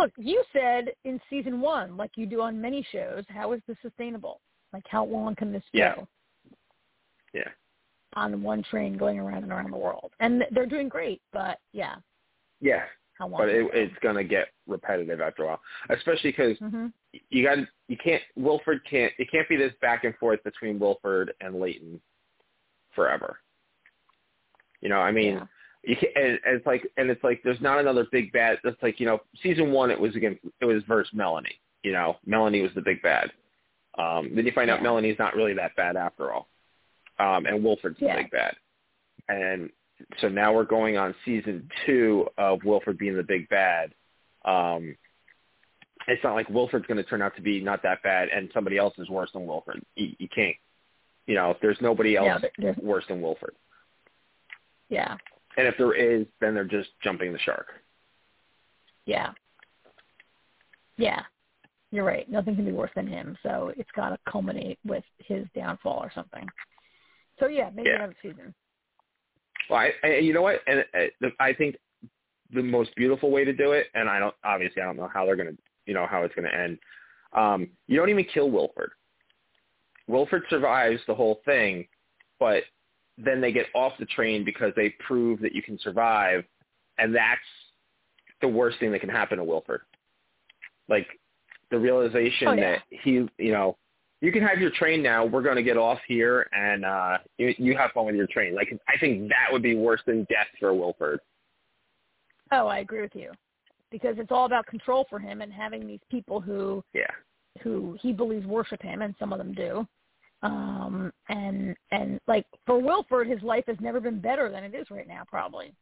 Look, 0.00 0.12
you 0.16 0.42
said 0.52 0.94
in 1.04 1.20
season 1.28 1.60
one, 1.60 1.96
like 1.96 2.12
you 2.16 2.24
do 2.24 2.40
on 2.40 2.58
many 2.58 2.86
shows, 2.90 3.24
how 3.28 3.52
is 3.52 3.60
this 3.68 3.76
sustainable? 3.82 4.40
Like 4.72 4.84
how 4.88 5.04
long 5.04 5.34
can 5.34 5.52
this 5.52 5.62
Yeah. 5.72 5.94
go? 5.96 6.08
Yeah. 7.34 7.48
on 8.14 8.42
one 8.42 8.62
train 8.64 8.96
going 8.96 9.20
around 9.20 9.44
and 9.44 9.52
around 9.52 9.70
the 9.70 9.76
world, 9.76 10.12
and 10.18 10.44
they're 10.50 10.66
doing 10.66 10.88
great. 10.88 11.22
But 11.32 11.60
yeah, 11.72 11.96
yeah, 12.60 12.86
how 13.14 13.28
long? 13.28 13.38
but 13.38 13.48
it, 13.48 13.70
it's 13.72 13.94
gonna 14.02 14.24
get 14.24 14.48
repetitive 14.66 15.20
after 15.20 15.44
a 15.44 15.46
while, 15.46 15.60
especially 15.90 16.32
because 16.32 16.58
hmm 16.58 16.86
you 17.28 17.44
got 17.44 17.58
you 17.86 17.96
can't 18.02 18.22
Wilford 18.36 18.80
can't 18.84 19.12
it 19.18 19.30
can't 19.30 19.48
be 19.48 19.56
this 19.56 19.72
back 19.80 20.02
and 20.02 20.16
forth 20.16 20.42
between 20.42 20.80
Wilford 20.80 21.32
and 21.40 21.60
Layton 21.60 22.00
forever. 22.96 23.38
You 24.80 24.88
know, 24.88 24.98
I 24.98 25.12
mean, 25.12 25.34
yeah. 25.34 25.46
You 25.82 25.96
can 25.96 26.08
and, 26.14 26.38
and 26.44 26.56
it's 26.56 26.66
like 26.66 26.86
and 26.96 27.10
it's 27.10 27.24
like 27.24 27.40
there's 27.42 27.60
not 27.60 27.78
another 27.78 28.06
big 28.10 28.32
bad. 28.32 28.58
It's 28.64 28.82
like 28.82 29.00
you 29.00 29.06
know, 29.06 29.20
season 29.42 29.72
one 29.72 29.90
it 29.90 29.98
was 30.00 30.14
against 30.16 30.40
it 30.60 30.64
was 30.64 30.82
versus 30.86 31.12
Melanie. 31.14 31.58
You 31.82 31.92
know, 31.92 32.16
Melanie 32.26 32.62
was 32.62 32.72
the 32.74 32.82
big 32.82 33.02
bad. 33.02 33.32
Um, 33.98 34.30
then 34.34 34.46
you 34.46 34.52
find 34.52 34.70
out 34.70 34.82
Melanie's 34.82 35.18
not 35.18 35.34
really 35.34 35.54
that 35.54 35.74
bad 35.76 35.96
after 35.96 36.32
all, 36.32 36.48
um, 37.18 37.46
and 37.46 37.64
Wilford's 37.64 37.96
Yeah. 38.00 38.16
the 38.16 38.22
big 38.22 38.30
bad. 38.30 38.54
And 39.28 39.70
so 40.20 40.28
now 40.28 40.52
we're 40.54 40.64
going 40.64 40.96
on 40.96 41.14
season 41.24 41.68
two 41.86 42.26
of 42.38 42.64
Wilford 42.64 42.98
being 42.98 43.16
the 43.16 43.22
big 43.22 43.48
bad. 43.48 43.92
Um, 44.44 44.96
it's 46.08 46.22
not 46.24 46.34
like 46.34 46.48
Wilford's 46.48 46.86
going 46.86 46.96
to 46.96 47.04
turn 47.04 47.22
out 47.22 47.36
to 47.36 47.42
be 47.42 47.60
not 47.60 47.82
that 47.82 48.02
bad, 48.02 48.28
and 48.28 48.50
somebody 48.54 48.78
else 48.78 48.94
is 48.98 49.08
worse 49.08 49.30
than 49.32 49.46
Wilford. 49.46 49.82
You, 49.96 50.14
you 50.18 50.28
can't, 50.28 50.56
you 51.26 51.34
know, 51.34 51.54
there's 51.60 51.78
nobody 51.80 52.16
else 52.16 52.42
Yeah, 52.58 52.72
worse 52.80 53.04
than 53.08 53.20
Wilford, 53.20 53.54
yeah, 54.88 55.16
and 55.56 55.66
if 55.66 55.74
there 55.78 55.94
is, 55.94 56.26
then 56.40 56.54
they're 56.54 56.64
just 56.64 56.90
jumping 57.02 57.32
the 57.32 57.38
shark. 57.40 57.66
yeah, 59.06 59.32
yeah. 60.96 61.22
You're 61.92 62.04
right. 62.04 62.30
Nothing 62.30 62.54
can 62.54 62.64
be 62.64 62.70
worse 62.72 62.92
than 62.94 63.08
him. 63.08 63.36
So 63.42 63.72
it's 63.76 63.90
got 63.96 64.10
to 64.10 64.18
culminate 64.30 64.78
with 64.86 65.02
his 65.18 65.44
downfall 65.56 65.98
or 65.98 66.12
something. 66.14 66.46
So 67.40 67.46
yeah, 67.48 67.70
maybe 67.74 67.88
Yeah. 67.88 67.96
another 67.96 68.16
season. 68.22 68.54
Well, 69.68 69.80
I, 69.80 69.90
I 70.04 70.16
you 70.18 70.32
know 70.32 70.42
what, 70.42 70.60
and 70.68 70.80
uh, 70.94 71.06
the- 71.20 71.32
I 71.40 71.52
think 71.52 71.76
the 72.52 72.62
most 72.62 72.94
beautiful 72.94 73.30
way 73.32 73.44
to 73.44 73.52
do 73.52 73.72
it, 73.72 73.86
and 73.94 74.08
I 74.08 74.18
don't 74.20 74.34
obviously 74.44 74.82
I 74.82 74.84
don't 74.84 74.96
know 74.96 75.08
how 75.12 75.24
they're 75.26 75.36
going 75.36 75.48
to, 75.56 75.58
you 75.86 75.94
know, 75.94 76.06
how 76.06 76.22
it's 76.22 76.34
going 76.34 76.48
to 76.48 76.54
end. 76.54 76.78
Um, 77.32 77.68
you 77.88 77.96
don't 77.96 78.08
even 78.10 78.24
kill 78.32 78.50
Wilford. 78.50 78.90
Wilford 80.06 80.42
survives 80.50 81.00
the 81.06 81.14
whole 81.14 81.40
thing, 81.44 81.86
but 82.38 82.62
then 83.24 83.40
they 83.40 83.52
get 83.52 83.66
off 83.74 83.92
the 83.98 84.06
train 84.06 84.44
because 84.44 84.72
they 84.76 84.94
prove 85.06 85.40
that 85.40 85.54
you 85.54 85.62
can 85.62 85.78
survive, 85.78 86.44
and 86.98 87.14
that's 87.14 87.40
the 88.40 88.48
worst 88.48 88.78
thing 88.78 88.92
that 88.92 89.00
can 89.00 89.08
happen 89.08 89.38
to 89.38 89.44
Wilford. 89.44 89.82
Like 90.88 91.06
the 91.70 91.78
realization 91.78 92.48
Oh, 92.48 92.52
yeah. 92.52 92.70
that 92.72 92.78
he, 92.90 93.26
you 93.38 93.52
know, 93.52 93.76
you 94.20 94.32
can 94.32 94.42
have 94.42 94.58
your 94.58 94.70
train 94.70 95.02
now. 95.02 95.24
We're 95.24 95.42
going 95.42 95.56
to 95.56 95.62
get 95.62 95.76
off 95.76 95.98
here, 96.06 96.46
and 96.52 96.84
uh, 96.84 97.18
you, 97.38 97.54
you 97.58 97.76
have 97.76 97.92
fun 97.92 98.06
with 98.06 98.16
your 98.16 98.26
train. 98.26 98.54
Like 98.54 98.68
I 98.88 98.98
think 98.98 99.28
that 99.28 99.50
would 99.50 99.62
be 99.62 99.74
worse 99.76 100.00
than 100.06 100.24
death 100.24 100.48
for 100.58 100.74
Wilford. 100.74 101.20
Oh, 102.52 102.66
I 102.66 102.78
agree 102.80 103.00
with 103.02 103.14
you. 103.14 103.30
Because 103.90 104.16
it's 104.18 104.30
all 104.30 104.46
about 104.46 104.66
control 104.66 105.06
for 105.08 105.18
him 105.18 105.40
and 105.40 105.52
having 105.52 105.86
these 105.86 106.00
people 106.10 106.40
who 106.40 106.84
Yeah, 106.94 107.10
who 107.62 107.96
he 108.00 108.12
believes 108.12 108.46
worship 108.46 108.82
him 108.82 109.02
and 109.02 109.14
some 109.18 109.32
of 109.32 109.38
them 109.38 109.52
do. 109.52 109.86
Um 110.42 111.12
and 111.28 111.76
and 111.90 112.18
like 112.26 112.46
for 112.66 112.80
Wilford 112.80 113.26
his 113.26 113.42
life 113.42 113.64
has 113.66 113.76
never 113.80 114.00
been 114.00 114.20
better 114.20 114.50
than 114.50 114.64
it 114.64 114.74
is 114.74 114.90
right 114.90 115.06
now 115.06 115.22
probably. 115.28 115.74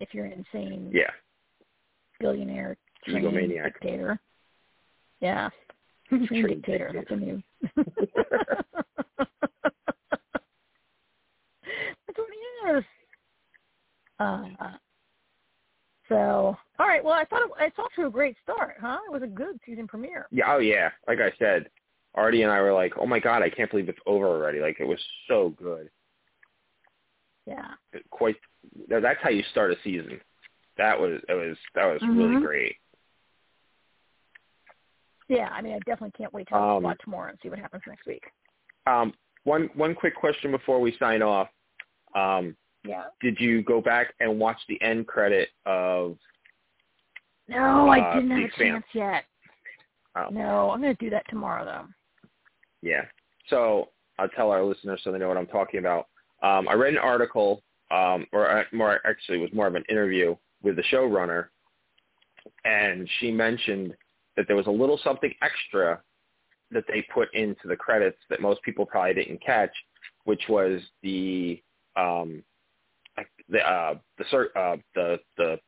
If 0.00 0.12
you're 0.12 0.26
an 0.26 0.32
insane 0.32 0.90
yeah, 0.92 1.10
billionaire 2.20 2.76
egomaniac. 3.08 3.64
dictator. 3.74 4.18
Yeah. 5.20 5.48
Train 6.08 6.28
dictator. 6.48 6.90
that's 6.94 7.10
a 7.10 7.16
new 7.16 7.42
That's 12.06 12.18
what 12.18 12.28
he 12.30 12.70
is. 12.76 12.84
Uh 14.18 14.44
so 16.08 16.56
all 16.78 16.86
right, 16.86 17.02
well 17.02 17.14
I 17.14 17.24
thought 17.24 17.42
it, 17.42 17.50
it's 17.60 17.78
off 17.78 17.90
to 17.96 18.06
a 18.06 18.10
great 18.10 18.36
start, 18.42 18.76
huh? 18.80 18.98
It 19.08 19.12
was 19.12 19.22
a 19.22 19.26
good 19.26 19.58
season 19.64 19.86
premiere. 19.88 20.26
Yeah, 20.30 20.44
oh 20.52 20.58
yeah. 20.58 20.90
Like 21.08 21.20
I 21.20 21.32
said, 21.38 21.70
Artie 22.14 22.42
and 22.42 22.52
I 22.52 22.60
were 22.60 22.72
like, 22.72 22.94
"Oh 22.98 23.06
my 23.06 23.18
god, 23.18 23.42
I 23.42 23.50
can't 23.50 23.70
believe 23.70 23.88
it's 23.88 23.98
over 24.06 24.26
already!" 24.26 24.60
Like 24.60 24.78
it 24.80 24.84
was 24.86 25.00
so 25.28 25.50
good. 25.50 25.90
Yeah. 27.46 27.72
It 27.92 28.08
quite. 28.10 28.36
That's 28.88 29.18
how 29.22 29.30
you 29.30 29.42
start 29.50 29.72
a 29.72 29.76
season. 29.82 30.20
That 30.76 30.98
was 30.98 31.20
it 31.28 31.34
was 31.34 31.56
that 31.74 31.86
was 31.86 32.00
really 32.02 32.36
Mhm. 32.36 32.42
great. 32.42 32.76
Yeah, 35.28 35.48
I 35.52 35.62
mean, 35.62 35.74
I 35.74 35.78
definitely 35.80 36.12
can't 36.12 36.32
wait 36.32 36.48
to 36.48 36.56
Um, 36.56 36.82
watch 36.82 37.00
more 37.06 37.28
and 37.28 37.38
see 37.40 37.48
what 37.48 37.58
happens 37.58 37.82
next 37.86 38.06
week. 38.06 38.24
Um, 38.86 39.14
one 39.44 39.68
one 39.74 39.94
quick 39.94 40.14
question 40.14 40.50
before 40.50 40.80
we 40.80 40.96
sign 40.98 41.22
off. 41.22 41.50
Um, 42.14 42.56
Yeah. 42.84 43.08
did 43.20 43.40
you 43.40 43.62
go 43.62 43.80
back 43.80 44.14
and 44.20 44.38
watch 44.38 44.64
the 44.66 44.80
end 44.82 45.08
credit 45.08 45.50
of? 45.64 46.18
No, 47.48 47.88
Uh, 47.88 47.90
I 47.90 48.14
didn't 48.14 48.30
have 48.30 48.44
a 48.44 48.48
chance 48.52 48.86
yet. 48.94 49.26
Oh. 50.16 50.28
No, 50.30 50.70
I'm 50.70 50.80
going 50.80 50.94
to 50.94 51.04
do 51.04 51.10
that 51.10 51.26
tomorrow, 51.28 51.64
though. 51.64 51.88
Yeah. 52.84 53.04
So 53.48 53.88
I'll 54.18 54.28
tell 54.28 54.50
our 54.50 54.62
listeners 54.62 55.00
so 55.02 55.10
they 55.10 55.18
know 55.18 55.28
what 55.28 55.36
I'm 55.36 55.46
talking 55.46 55.80
about. 55.80 56.08
Um, 56.42 56.68
I 56.68 56.74
read 56.74 56.92
an 56.92 56.98
article, 56.98 57.62
um, 57.90 58.26
or 58.32 58.50
uh, 58.50 58.64
more 58.72 59.00
actually, 59.06 59.38
it 59.38 59.40
was 59.40 59.52
more 59.52 59.66
of 59.66 59.74
an 59.74 59.84
interview 59.88 60.36
with 60.62 60.76
the 60.76 60.82
showrunner, 60.92 61.46
and 62.64 63.08
she 63.18 63.30
mentioned 63.30 63.94
that 64.36 64.46
there 64.46 64.56
was 64.56 64.66
a 64.66 64.70
little 64.70 65.00
something 65.02 65.32
extra 65.42 66.00
that 66.70 66.84
they 66.86 67.06
put 67.12 67.32
into 67.34 67.66
the 67.66 67.76
credits 67.76 68.18
that 68.28 68.40
most 68.40 68.62
people 68.62 68.84
probably 68.84 69.14
didn't 69.14 69.42
catch, 69.42 69.70
which 70.24 70.42
was 70.48 70.80
the 71.02 71.62
um, 71.96 72.42
the 73.48 73.60
uh, 73.60 73.94
the 74.18 74.24
uh, 74.56 74.76
the 74.94 75.18
the 75.38 75.58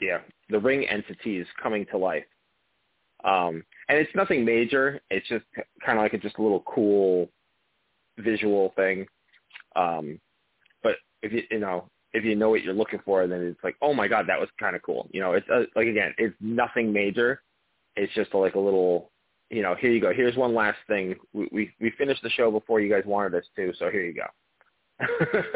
yeah 0.00 0.18
the 0.50 0.58
ring 0.58 0.86
entities 0.88 1.46
coming 1.62 1.86
to 1.92 1.96
life. 1.96 2.24
Um, 3.24 3.62
and 3.88 3.98
it's 3.98 4.14
nothing 4.14 4.44
major. 4.44 5.00
It's 5.10 5.26
just 5.28 5.44
kind 5.84 5.98
of 5.98 6.02
like 6.02 6.14
a 6.14 6.18
just 6.18 6.38
a 6.38 6.42
little 6.42 6.62
cool 6.66 7.28
visual 8.18 8.72
thing. 8.76 9.06
Um, 9.74 10.20
but 10.82 10.96
if 11.22 11.32
you 11.32 11.42
you 11.50 11.58
know 11.58 11.88
if 12.12 12.24
you 12.24 12.34
know 12.34 12.50
what 12.50 12.62
you're 12.62 12.74
looking 12.74 13.00
for, 13.04 13.26
then 13.26 13.42
it's 13.42 13.62
like, 13.62 13.76
oh 13.82 13.92
my 13.92 14.08
god, 14.08 14.26
that 14.28 14.40
was 14.40 14.48
kind 14.58 14.74
of 14.74 14.82
cool. 14.82 15.08
You 15.12 15.20
know, 15.20 15.32
it's 15.32 15.46
uh, 15.52 15.64
like 15.74 15.86
again, 15.86 16.14
it's 16.18 16.34
nothing 16.40 16.92
major. 16.92 17.42
It's 17.94 18.12
just 18.14 18.34
like 18.34 18.54
a 18.54 18.60
little, 18.60 19.10
you 19.50 19.62
know, 19.62 19.74
here 19.74 19.90
you 19.90 20.00
go. 20.00 20.12
Here's 20.14 20.36
one 20.36 20.54
last 20.54 20.78
thing. 20.88 21.14
We 21.32 21.48
we, 21.52 21.74
we 21.80 21.90
finished 21.98 22.22
the 22.22 22.30
show 22.30 22.50
before 22.50 22.80
you 22.80 22.90
guys 22.90 23.04
wanted 23.06 23.34
us 23.34 23.44
to, 23.56 23.72
so 23.78 23.90
here 23.90 24.04
you 24.04 24.14
go. 24.14 25.06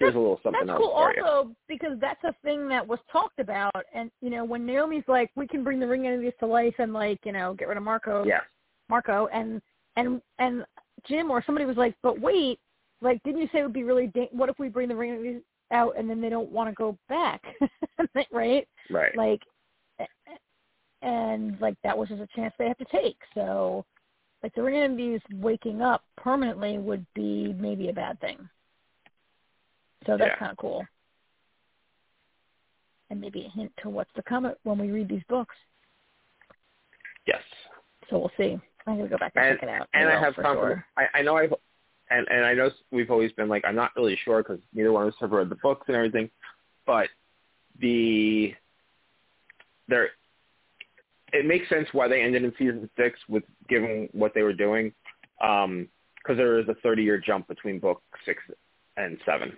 Here's 0.00 0.14
a 0.14 0.18
little 0.18 0.40
something 0.42 0.66
That's 0.66 0.78
cool 0.78 0.94
for 0.96 1.14
you. 1.14 1.24
also 1.24 1.54
because 1.68 1.98
that's 2.00 2.22
a 2.24 2.34
thing 2.42 2.68
that 2.68 2.86
was 2.86 2.98
talked 3.10 3.38
about. 3.38 3.84
And, 3.94 4.10
you 4.20 4.30
know, 4.30 4.44
when 4.44 4.64
Naomi's 4.66 5.04
like, 5.06 5.30
we 5.36 5.46
can 5.46 5.62
bring 5.62 5.78
the 5.78 5.86
ring 5.86 6.06
entities 6.06 6.32
to 6.40 6.46
life 6.46 6.74
and, 6.78 6.92
like, 6.92 7.20
you 7.24 7.32
know, 7.32 7.54
get 7.54 7.68
rid 7.68 7.76
of 7.76 7.82
Marco, 7.82 8.24
Yeah, 8.24 8.40
Marco, 8.88 9.28
and, 9.32 9.60
and, 9.96 10.22
and 10.38 10.64
Jim 11.06 11.30
or 11.30 11.42
somebody 11.44 11.66
was 11.66 11.76
like, 11.76 11.94
but 12.02 12.20
wait, 12.20 12.58
like, 13.00 13.22
didn't 13.22 13.40
you 13.40 13.48
say 13.52 13.60
it 13.60 13.64
would 13.64 13.72
be 13.72 13.84
really, 13.84 14.06
da- 14.08 14.30
what 14.32 14.48
if 14.48 14.58
we 14.58 14.68
bring 14.68 14.88
the 14.88 14.96
ring 14.96 15.12
entities 15.12 15.42
out 15.70 15.94
and 15.98 16.08
then 16.08 16.20
they 16.20 16.28
don't 16.30 16.50
want 16.50 16.68
to 16.68 16.74
go 16.74 16.96
back? 17.08 17.42
right? 18.32 18.66
right. 18.90 19.16
like 19.16 19.42
and 21.02 21.60
like 21.60 21.74
that 21.82 21.96
was 21.96 22.08
just 22.08 22.22
a 22.22 22.28
chance 22.34 22.54
they 22.58 22.68
have 22.68 22.78
to 22.78 22.84
take 22.86 23.16
so 23.34 23.84
like 24.42 24.54
the 24.54 24.62
ring 24.62 24.76
entities 24.76 25.20
waking 25.34 25.82
up 25.82 26.04
permanently 26.16 26.78
would 26.78 27.04
be 27.14 27.54
maybe 27.58 27.88
a 27.88 27.92
bad 27.92 28.18
thing 28.20 28.38
so 30.06 30.16
that's 30.16 30.30
Yeah. 30.30 30.36
kind 30.36 30.52
of 30.52 30.58
cool 30.58 30.86
and 33.10 33.20
maybe 33.20 33.44
a 33.44 33.50
hint 33.50 33.72
to 33.82 33.90
what's 33.90 34.12
to 34.14 34.22
come 34.22 34.50
when 34.62 34.78
we 34.78 34.90
read 34.90 35.08
these 35.08 35.24
books 35.28 35.54
Yes. 37.26 37.42
so 38.08 38.18
we'll 38.18 38.32
see 38.36 38.58
i'm 38.86 38.96
going 38.96 39.08
to 39.08 39.08
go 39.08 39.18
back 39.18 39.32
and, 39.36 39.44
and, 39.44 39.60
check 39.60 39.68
it 39.68 39.68
out 39.68 39.88
and 39.94 40.08
I 40.08 40.18
have 40.20 40.34
confidence. 40.34 40.58
sure. 40.58 40.86
I, 40.96 41.18
I 41.18 41.22
know 41.22 41.36
I've 41.36 41.54
and 42.10 42.26
and 42.30 42.44
I 42.44 42.54
know 42.54 42.70
we've 42.90 43.10
always 43.10 43.32
been 43.32 43.48
like 43.48 43.64
I'm 43.64 43.76
not 43.76 43.92
really 43.96 44.18
sure 44.24 44.42
because 44.42 44.60
neither 44.74 44.92
one 44.92 45.04
of 45.04 45.08
us 45.08 45.14
have 45.20 45.32
read 45.32 45.48
the 45.48 45.56
books 45.56 45.84
and 45.88 45.96
everything, 45.96 46.30
but 46.86 47.08
the 47.80 48.54
there 49.88 50.10
it 51.32 51.46
makes 51.46 51.68
sense 51.68 51.88
why 51.92 52.08
they 52.08 52.20
ended 52.22 52.44
in 52.44 52.52
season 52.58 52.90
six 52.96 53.18
with 53.28 53.44
given 53.68 54.08
what 54.12 54.34
they 54.34 54.42
were 54.42 54.52
doing, 54.52 54.92
um, 55.42 55.88
because 56.16 56.36
there 56.36 56.58
is 56.58 56.68
a 56.68 56.74
30 56.82 57.02
year 57.02 57.18
jump 57.18 57.48
between 57.48 57.78
book 57.78 58.02
six 58.26 58.42
and 58.98 59.16
seven. 59.24 59.52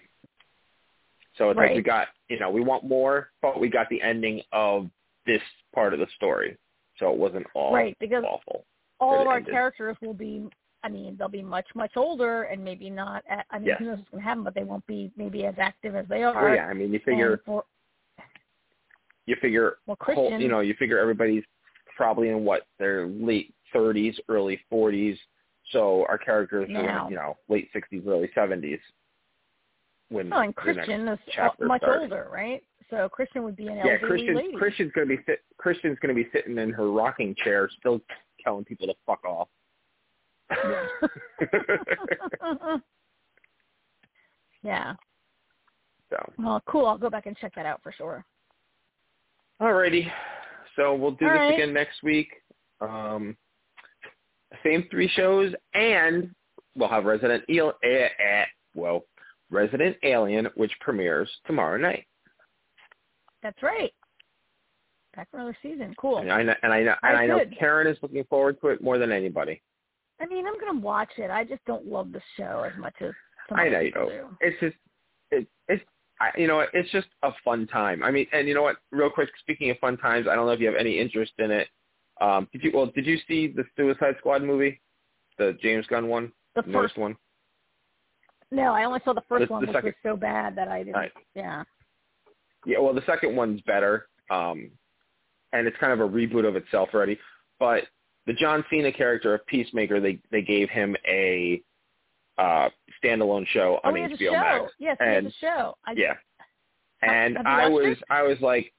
So 1.37 1.51
it's 1.51 1.57
like 1.57 1.75
we 1.75 1.83
got 1.83 2.09
you 2.29 2.39
know 2.39 2.51
we 2.51 2.61
want 2.61 2.85
more, 2.85 3.31
but 3.43 3.59
we 3.59 3.69
got 3.69 3.89
the 3.89 4.01
ending 4.03 4.43
of 4.53 4.89
this 5.27 5.43
part 5.75 5.93
of 5.93 6.01
the 6.01 6.07
story, 6.15 6.57
so 6.99 7.11
it 7.11 7.19
wasn't 7.19 7.47
all 7.55 7.75
right 7.75 7.97
because 7.99 8.25
awful. 8.25 8.65
all 9.01 9.21
of 9.21 9.27
our 9.27 9.39
ended. 9.39 9.53
characters 9.53 9.97
will 10.01 10.15
be 10.15 10.49
I 10.85 10.91
mean, 10.91 11.17
they'll 11.19 11.29
be 11.29 11.43
much, 11.43 11.67
much 11.75 11.93
older 11.97 12.43
and 12.43 12.63
maybe 12.63 12.91
not 12.91 13.25
at, 13.29 13.47
I 13.51 13.59
mean 13.59 13.69
Yes. 13.69 13.79
who 13.79 13.87
knows 13.87 13.99
what's 13.99 14.11
gonna 14.11 14.23
happen, 14.23 14.45
but 14.45 14.55
they 14.55 14.65
won't 14.65 14.87
be 14.87 15.11
maybe 15.17 15.47
as 15.47 15.55
active 15.59 15.97
as 15.97 16.07
they 16.09 16.25
oh, 16.25 16.33
are. 16.33 16.45
Well, 16.45 16.55
yeah, 16.55 16.67
I 16.67 16.75
mean 16.75 16.93
you 16.93 17.01
figure 17.01 17.41
for 17.47 17.65
you 19.27 19.37
figure 19.41 19.79
well 19.87 19.97
whole, 20.01 20.39
you 20.39 20.49
know 20.49 20.61
you 20.61 20.75
figure 20.75 20.99
everybody's 20.99 21.45
probably 21.97 22.29
in 22.29 22.45
what 22.45 22.67
their 22.79 23.07
late 23.07 23.55
30s, 23.75 24.15
early 24.29 24.61
40s. 24.71 25.17
So 25.73 26.05
our 26.09 26.19
characters 26.19 26.69
Now. 26.69 27.07
are 27.07 27.11
you 27.11 27.17
know 27.17 27.39
late 27.49 27.71
sixties, 27.73 28.03
early 28.07 28.31
seventies. 28.35 28.81
When 30.11 30.33
Oh, 30.33 30.39
and 30.41 30.55
Chrisjen 30.55 31.13
is 31.13 31.19
much 31.61 31.83
older, 31.87 32.29
right? 32.33 32.63
So 32.91 33.09
Chrisjen 33.09 33.43
would 33.43 33.57
be 33.57 33.69
an 33.69 33.77
Yeah, 33.79 33.97
elderly 34.03 34.29
Chrisjen. 34.29 34.37
lady. 34.37 34.57
Chrisjen's 34.57 34.93
gonna 34.93 35.07
be 35.07 35.19
sit, 35.27 35.43
Chrisjen's 35.59 35.99
gonna 36.01 36.15
be 36.15 36.29
sitting 36.33 36.59
in 36.59 36.71
her 36.71 36.91
rocking 36.91 37.35
chair, 37.43 37.69
still 37.79 38.01
telling 38.43 38.65
people 38.65 38.87
to 38.87 38.95
fuck 39.07 39.25
off. 39.25 39.49
yeah. 40.51 40.87
so, 46.11 46.33
Well, 46.39 46.63
cool. 46.67 46.87
I'll 46.87 46.99
go 46.99 47.11
back 47.11 47.27
and 47.27 47.37
check 47.39 47.55
that 47.55 47.67
out 47.67 47.83
for 47.83 47.93
sure. 47.93 48.25
alrighty. 49.61 50.11
So 50.77 50.95
we'll 50.95 51.13
do 51.13 51.27
All 51.27 51.33
this 51.33 51.39
right. 51.41 51.55
again 51.55 51.73
next 51.73 52.03
week. 52.03 52.29
Um, 52.81 53.37
same 54.63 54.87
three 54.91 55.09
shows, 55.09 55.55
and 55.75 56.35
we'll 56.77 56.89
have 56.89 57.05
Resident 57.05 57.45
Eel. 57.49 57.73
Eh, 57.83 58.09
eh, 58.19 58.45
well, 58.75 59.05
Resident 59.51 59.97
Alien, 60.03 60.49
which 60.57 60.73
premieres 60.81 61.31
tomorrow 61.47 61.77
night. 61.77 62.07
That's 63.43 63.63
right. 63.63 63.93
Back 65.15 65.31
for 65.31 65.37
another 65.37 65.57
season. 65.63 65.95
Cool. 65.99 66.19
And 66.19 66.33
I 66.33 66.43
know, 66.43 66.55
and 66.63 66.73
I 66.73 66.83
know, 66.83 66.95
and 67.03 67.15
right, 67.15 67.23
I 67.23 67.27
know. 67.27 67.41
Karen 67.59 67.87
is 67.87 67.97
looking 68.03 68.25
forward 68.25 68.61
to 68.63 68.69
it 68.69 68.83
more 68.83 68.99
than 68.99 69.13
anybody. 69.13 69.63
I 70.21 70.27
mean, 70.27 70.47
I'm 70.47 70.59
gonna 70.59 70.81
watch 70.81 71.11
it. 71.19 71.31
I 71.31 71.45
just 71.45 71.65
don't 71.67 71.87
love 71.87 72.13
the 72.13 72.21
show 72.37 72.65
as 72.67 72.77
much 72.79 72.95
as 73.01 73.13
some 73.49 73.59
I 73.59 73.69
know 73.69 73.81
you 73.81 73.93
don't. 73.93 74.11
It's 74.41 74.59
just, 74.61 74.77
it, 75.31 75.47
it's, 75.69 75.83
I, 76.21 76.31
you 76.39 76.47
know, 76.47 76.65
it's 76.73 76.91
just 76.91 77.09
a 77.23 77.31
fun 77.45 77.67
time. 77.67 78.03
I 78.03 78.11
mean, 78.11 78.27
and 78.33 78.49
you 78.49 78.55
know 78.55 78.63
what? 78.63 78.77
Real 78.93 79.11
quick, 79.11 79.29
speaking 79.41 79.71
of 79.71 79.79
fun 79.79 79.97
times, 79.99 80.27
I 80.31 80.35
don't 80.35 80.47
know 80.47 80.53
if 80.53 80.61
you 80.61 80.67
have 80.67 80.77
any 80.77 80.99
interest 80.99 81.33
in 81.39 81.51
it. 81.51 81.69
Um, 82.21 82.49
did 82.53 82.63
you? 82.63 82.73
Well, 82.73 82.87
did 82.87 83.07
you 83.07 83.19
see 83.27 83.49
the 83.49 83.65
Suicide 83.77 84.15
Squad 84.19 84.43
movie, 84.43 84.81
the 85.39 85.57
James 85.61 85.87
Gunn 85.89 86.09
one, 86.09 86.33
The 86.55 86.63
the 86.63 86.73
first 86.73 86.97
one? 86.97 87.17
No, 88.55 88.73
I 88.75 88.85
only 88.85 89.01
saw 89.05 89.13
the 89.13 89.23
first 89.29 89.49
The- 89.49 89.53
one, 89.53 89.63
the 89.63 89.67
which 89.69 89.75
second- 89.77 89.95
was 90.05 90.13
so 90.13 90.17
bad 90.17 90.57
that 90.57 90.69
I 90.69 90.79
didn't. 90.85 90.95
Right. 90.97 91.13
Yeah. 91.35 91.65
Yeah, 92.67 92.79
well, 92.79 92.95
the 92.95 93.03
second 93.03 93.37
one's 93.37 93.61
better, 93.63 94.07
um, 94.31 94.71
and 95.53 95.67
it's 95.67 95.77
kind 95.77 95.93
of 95.93 96.01
a 96.01 96.09
reboot 96.09 96.47
of 96.47 96.57
itself 96.57 96.89
already. 96.95 97.19
But 97.59 97.85
the 98.27 98.33
John 98.33 98.65
Cena 98.71 98.91
character 98.91 99.35
of 99.35 99.45
Peacemaker, 99.47 100.01
they 100.01 100.19
they 100.31 100.41
gave 100.43 100.71
him 100.71 100.97
a 101.07 101.63
uh, 102.39 102.69
standalone 103.03 103.47
show 103.49 103.79
Oh, 103.85 103.89
on 103.89 103.97
a 103.97 104.09
HBO 104.09 104.19
show. 104.19 104.33
Max. 104.33 104.73
Yes, 104.79 104.97
and 104.99 105.27
a 105.27 105.31
show. 105.33 105.77
I, 105.85 105.93
yeah, 105.93 106.15
and 107.03 107.37
have 107.37 107.47
I 107.47 107.69
was 107.69 107.99
it? 107.99 108.03
I 108.11 108.23
was 108.23 108.41
like, 108.41 108.73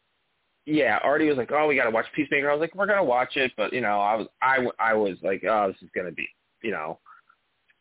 yeah, 0.65 0.97
Artie 1.03 1.29
was 1.29 1.37
like, 1.37 1.51
oh, 1.53 1.67
we 1.67 1.75
got 1.75 1.85
to 1.85 1.91
watch 1.91 2.05
Peacemaker. 2.15 2.49
I 2.49 2.53
was 2.53 2.59
like, 2.59 2.75
we're 2.75 2.87
gonna 2.87 3.03
watch 3.03 3.37
it, 3.37 3.51
but 3.55 3.71
you 3.71 3.81
know, 3.81 4.01
I 4.01 4.15
was 4.15 4.27
I 4.41 4.55
w- 4.55 4.73
I 4.79 4.93
was 4.95 5.17
like, 5.21 5.43
oh, 5.47 5.67
this 5.71 5.81
is 5.83 5.89
gonna 5.95 6.11
be, 6.11 6.27
you 6.63 6.71
know, 6.71 6.99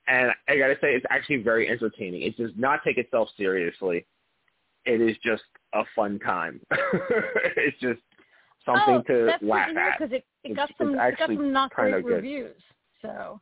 and 0.06 0.30
I 0.48 0.56
gotta 0.56 0.76
say, 0.80 0.94
it's 0.94 1.06
actually 1.10 1.42
very 1.42 1.68
entertaining. 1.68 2.22
It 2.22 2.36
does 2.36 2.50
not 2.56 2.80
take 2.84 2.98
itself 2.98 3.28
seriously. 3.36 4.06
It 4.84 5.00
is 5.00 5.16
just 5.24 5.44
a 5.72 5.82
fun 5.96 6.18
time. 6.18 6.60
it's 6.70 7.78
just 7.80 8.00
something 8.64 9.02
oh, 9.08 9.12
to 9.12 9.46
laugh 9.46 9.68
good 9.68 9.76
at. 9.76 9.98
because 9.98 10.12
it, 10.12 10.24
it 10.42 10.56
got 10.56 10.70
it's 10.70 10.78
some 10.78 10.94
it 10.94 11.18
got 11.18 11.28
some 11.28 11.52
not 11.52 11.70
great 11.70 12.04
good. 12.04 12.16
reviews. 12.16 12.56
So 13.00 13.40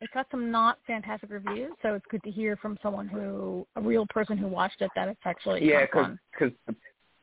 it 0.00 0.10
got 0.12 0.26
some 0.30 0.50
not 0.50 0.78
fantastic 0.86 1.30
reviews. 1.30 1.72
So 1.82 1.94
it's 1.94 2.04
good 2.10 2.22
to 2.24 2.30
hear 2.30 2.56
from 2.56 2.78
someone 2.82 3.08
who 3.08 3.66
a 3.76 3.80
real 3.80 4.06
person 4.06 4.36
who 4.36 4.46
watched 4.46 4.80
it 4.80 4.90
that 4.94 5.08
it's 5.08 5.20
actually 5.24 5.68
Yeah, 5.68 5.86
because 5.86 6.52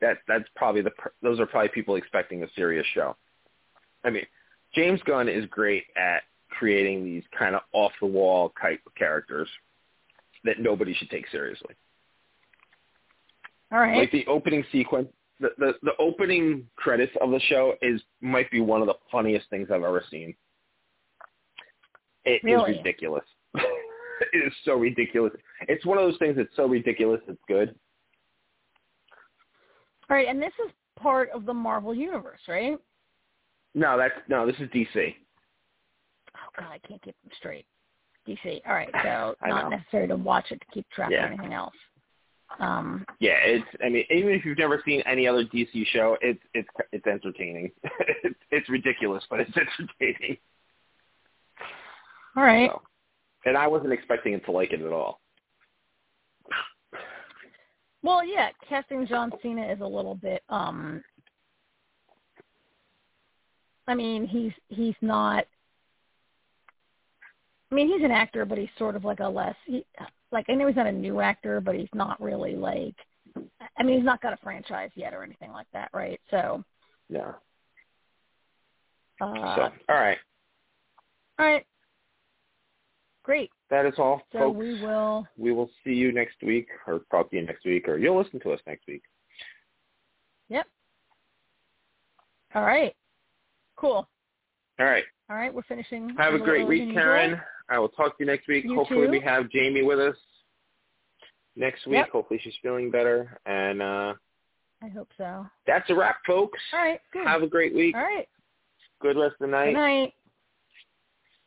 that 0.00 0.18
that's 0.26 0.44
probably 0.56 0.82
the 0.82 0.90
pr- 0.90 1.08
those 1.22 1.40
are 1.40 1.46
probably 1.46 1.68
people 1.68 1.96
expecting 1.96 2.42
a 2.42 2.46
serious 2.56 2.86
show. 2.94 3.16
I 4.04 4.10
mean, 4.10 4.26
James 4.74 5.00
Gunn 5.04 5.28
is 5.28 5.46
great 5.46 5.84
at 5.96 6.22
creating 6.58 7.04
these 7.04 7.22
kind 7.38 7.54
of 7.54 7.62
off 7.72 7.92
the 8.00 8.06
wall 8.06 8.52
type 8.60 8.80
of 8.86 8.94
characters 8.94 9.48
that 10.44 10.60
nobody 10.60 10.94
should 10.94 11.10
take 11.10 11.28
seriously. 11.30 11.74
All 13.72 13.80
right. 13.80 13.98
Like 13.98 14.12
the 14.12 14.26
opening 14.26 14.64
sequence, 14.70 15.08
the, 15.40 15.50
the 15.58 15.72
the 15.82 15.92
opening 15.98 16.66
credits 16.76 17.12
of 17.20 17.30
the 17.30 17.40
show 17.48 17.74
is 17.82 18.00
might 18.20 18.50
be 18.50 18.60
one 18.60 18.80
of 18.80 18.86
the 18.86 18.94
funniest 19.10 19.48
things 19.50 19.68
I've 19.70 19.82
ever 19.82 20.04
seen. 20.10 20.34
It 22.24 22.36
is 22.36 22.40
Really? 22.44 22.76
ridiculous. 22.78 23.24
it 23.54 24.46
is 24.46 24.52
so 24.64 24.74
ridiculous. 24.74 25.32
It's 25.68 25.84
one 25.84 25.98
of 25.98 26.04
those 26.04 26.18
things 26.18 26.36
that's 26.36 26.54
so 26.56 26.66
ridiculous 26.66 27.20
it's 27.26 27.40
good. 27.48 27.74
All 30.08 30.16
right, 30.16 30.28
and 30.28 30.40
this 30.40 30.52
is 30.64 30.70
part 31.00 31.30
of 31.34 31.46
the 31.46 31.54
Marvel 31.54 31.94
universe, 31.94 32.40
right? 32.46 32.78
No, 33.74 33.98
that's 33.98 34.14
no. 34.28 34.46
This 34.46 34.56
is 34.60 34.68
DC. 34.68 35.14
Oh 36.36 36.50
God, 36.58 36.68
I 36.70 36.78
can't 36.86 37.02
keep 37.02 37.14
them 37.22 37.30
straight. 37.38 37.66
DC. 38.26 38.60
All 38.66 38.74
right, 38.74 38.90
so 39.02 39.34
not 39.46 39.70
know. 39.70 39.76
necessary 39.76 40.08
to 40.08 40.16
watch 40.16 40.46
it 40.50 40.60
to 40.60 40.66
keep 40.72 40.88
track 40.90 41.10
Yeah. 41.10 41.26
of 41.26 41.32
anything 41.32 41.52
else. 41.52 41.74
Um, 42.60 43.04
Yeah, 43.20 43.36
it's. 43.42 43.66
I 43.84 43.88
mean, 43.88 44.04
even 44.10 44.30
if 44.30 44.44
you've 44.44 44.58
never 44.58 44.80
seen 44.84 45.02
any 45.06 45.26
other 45.26 45.44
DC 45.44 45.86
show, 45.86 46.16
it's 46.20 46.40
it's 46.54 46.68
it's 46.92 47.06
entertaining. 47.06 47.70
it's, 48.22 48.38
it's 48.50 48.68
ridiculous, 48.68 49.24
but 49.28 49.40
it's 49.40 49.50
entertaining. 49.56 50.36
all 52.36 52.44
right. 52.44 52.70
So, 52.70 52.82
and 53.46 53.56
I 53.58 53.66
wasn't 53.66 53.92
expecting 53.92 54.34
it 54.34 54.44
to 54.46 54.52
like 54.52 54.72
it 54.72 54.80
at 54.80 54.92
all. 54.92 55.20
Well, 58.02 58.24
yeah, 58.24 58.50
casting 58.68 59.06
John 59.06 59.32
Cena 59.42 59.66
is 59.72 59.80
a 59.80 59.86
little 59.86 60.14
bit. 60.14 60.42
um 60.48 61.02
I 63.86 63.94
mean, 63.94 64.26
he's 64.26 64.52
he's 64.68 64.94
not. 65.02 65.44
I 67.74 67.76
mean, 67.76 67.88
he's 67.88 68.04
an 68.04 68.12
actor, 68.12 68.44
but 68.44 68.56
he's 68.56 68.68
sort 68.78 68.94
of 68.94 69.04
like 69.04 69.18
a 69.18 69.26
less. 69.26 69.56
He, 69.66 69.84
like 70.30 70.46
I 70.48 70.54
know 70.54 70.68
he's 70.68 70.76
not 70.76 70.86
a 70.86 70.92
new 70.92 71.18
actor, 71.20 71.60
but 71.60 71.74
he's 71.74 71.88
not 71.92 72.22
really 72.22 72.54
like. 72.54 72.94
I 73.76 73.82
mean, 73.82 73.96
he's 73.96 74.04
not 74.04 74.22
got 74.22 74.32
a 74.32 74.36
franchise 74.36 74.90
yet 74.94 75.12
or 75.12 75.24
anything 75.24 75.50
like 75.50 75.66
that, 75.72 75.90
right? 75.92 76.20
So, 76.30 76.62
Yeah. 77.08 77.32
uh, 79.20 79.56
So, 79.56 79.62
all 79.88 79.96
right, 79.96 80.18
all 81.40 81.46
right, 81.46 81.66
great. 83.24 83.50
that 83.70 83.86
is 83.86 83.94
all, 83.98 84.22
So 84.30 84.38
folks. 84.38 84.56
we 84.56 84.80
will. 84.80 85.26
we 85.36 85.50
will 85.50 85.68
see 85.82 85.94
you 85.94 86.12
next 86.12 86.36
week, 86.44 86.68
or 86.86 87.00
talk 87.10 87.30
to 87.30 87.36
you 87.36 87.42
next 87.42 87.64
week, 87.64 87.88
or 87.88 87.98
you'll 87.98 88.16
listen 88.22 88.38
to 88.44 88.52
us 88.52 88.60
next 88.68 88.86
week. 88.86 89.02
Yep. 90.48 90.68
All 92.54 92.62
right. 92.62 92.94
Cool. 93.74 94.08
All 94.78 94.86
right. 94.86 95.02
All 95.28 95.34
right, 95.34 95.52
we're 95.52 95.62
finishing. 95.62 96.10
Have 96.18 96.34
a 96.34 96.36
little 96.36 96.46
great 96.46 96.68
week, 96.68 96.92
Karen. 96.92 97.30
usual. 97.30 97.44
I 97.68 97.78
will 97.78 97.88
talk 97.88 98.18
to 98.18 98.24
you 98.24 98.26
next 98.26 98.46
week. 98.48 98.64
You 98.64 98.74
Hopefully, 98.76 99.06
too. 99.06 99.10
we 99.10 99.20
have 99.20 99.48
Jamie 99.50 99.82
with 99.82 99.98
us 99.98 100.16
next 101.56 101.86
week. 101.86 101.96
Yep. 101.96 102.10
Hopefully, 102.10 102.40
she's 102.42 102.54
feeling 102.62 102.90
better. 102.90 103.38
And 103.46 103.80
uh 103.82 104.14
I 104.82 104.88
hope 104.88 105.08
so. 105.16 105.46
that's 105.66 105.88
a 105.88 105.94
wrap, 105.94 106.16
folks. 106.26 106.58
All 106.74 106.78
right. 106.80 107.00
Good. 107.12 107.26
Have 107.26 107.42
a 107.42 107.46
great 107.46 107.74
week. 107.74 107.94
All 107.94 108.02
right. 108.02 108.28
Good 109.00 109.16
rest 109.16 109.34
of 109.34 109.38
the 109.40 109.46
Good 109.46 109.50
night. 109.52 109.72
night. 109.72 110.12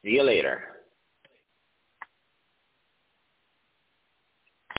See 0.04 0.12
you 0.12 0.24
later. 0.24 0.64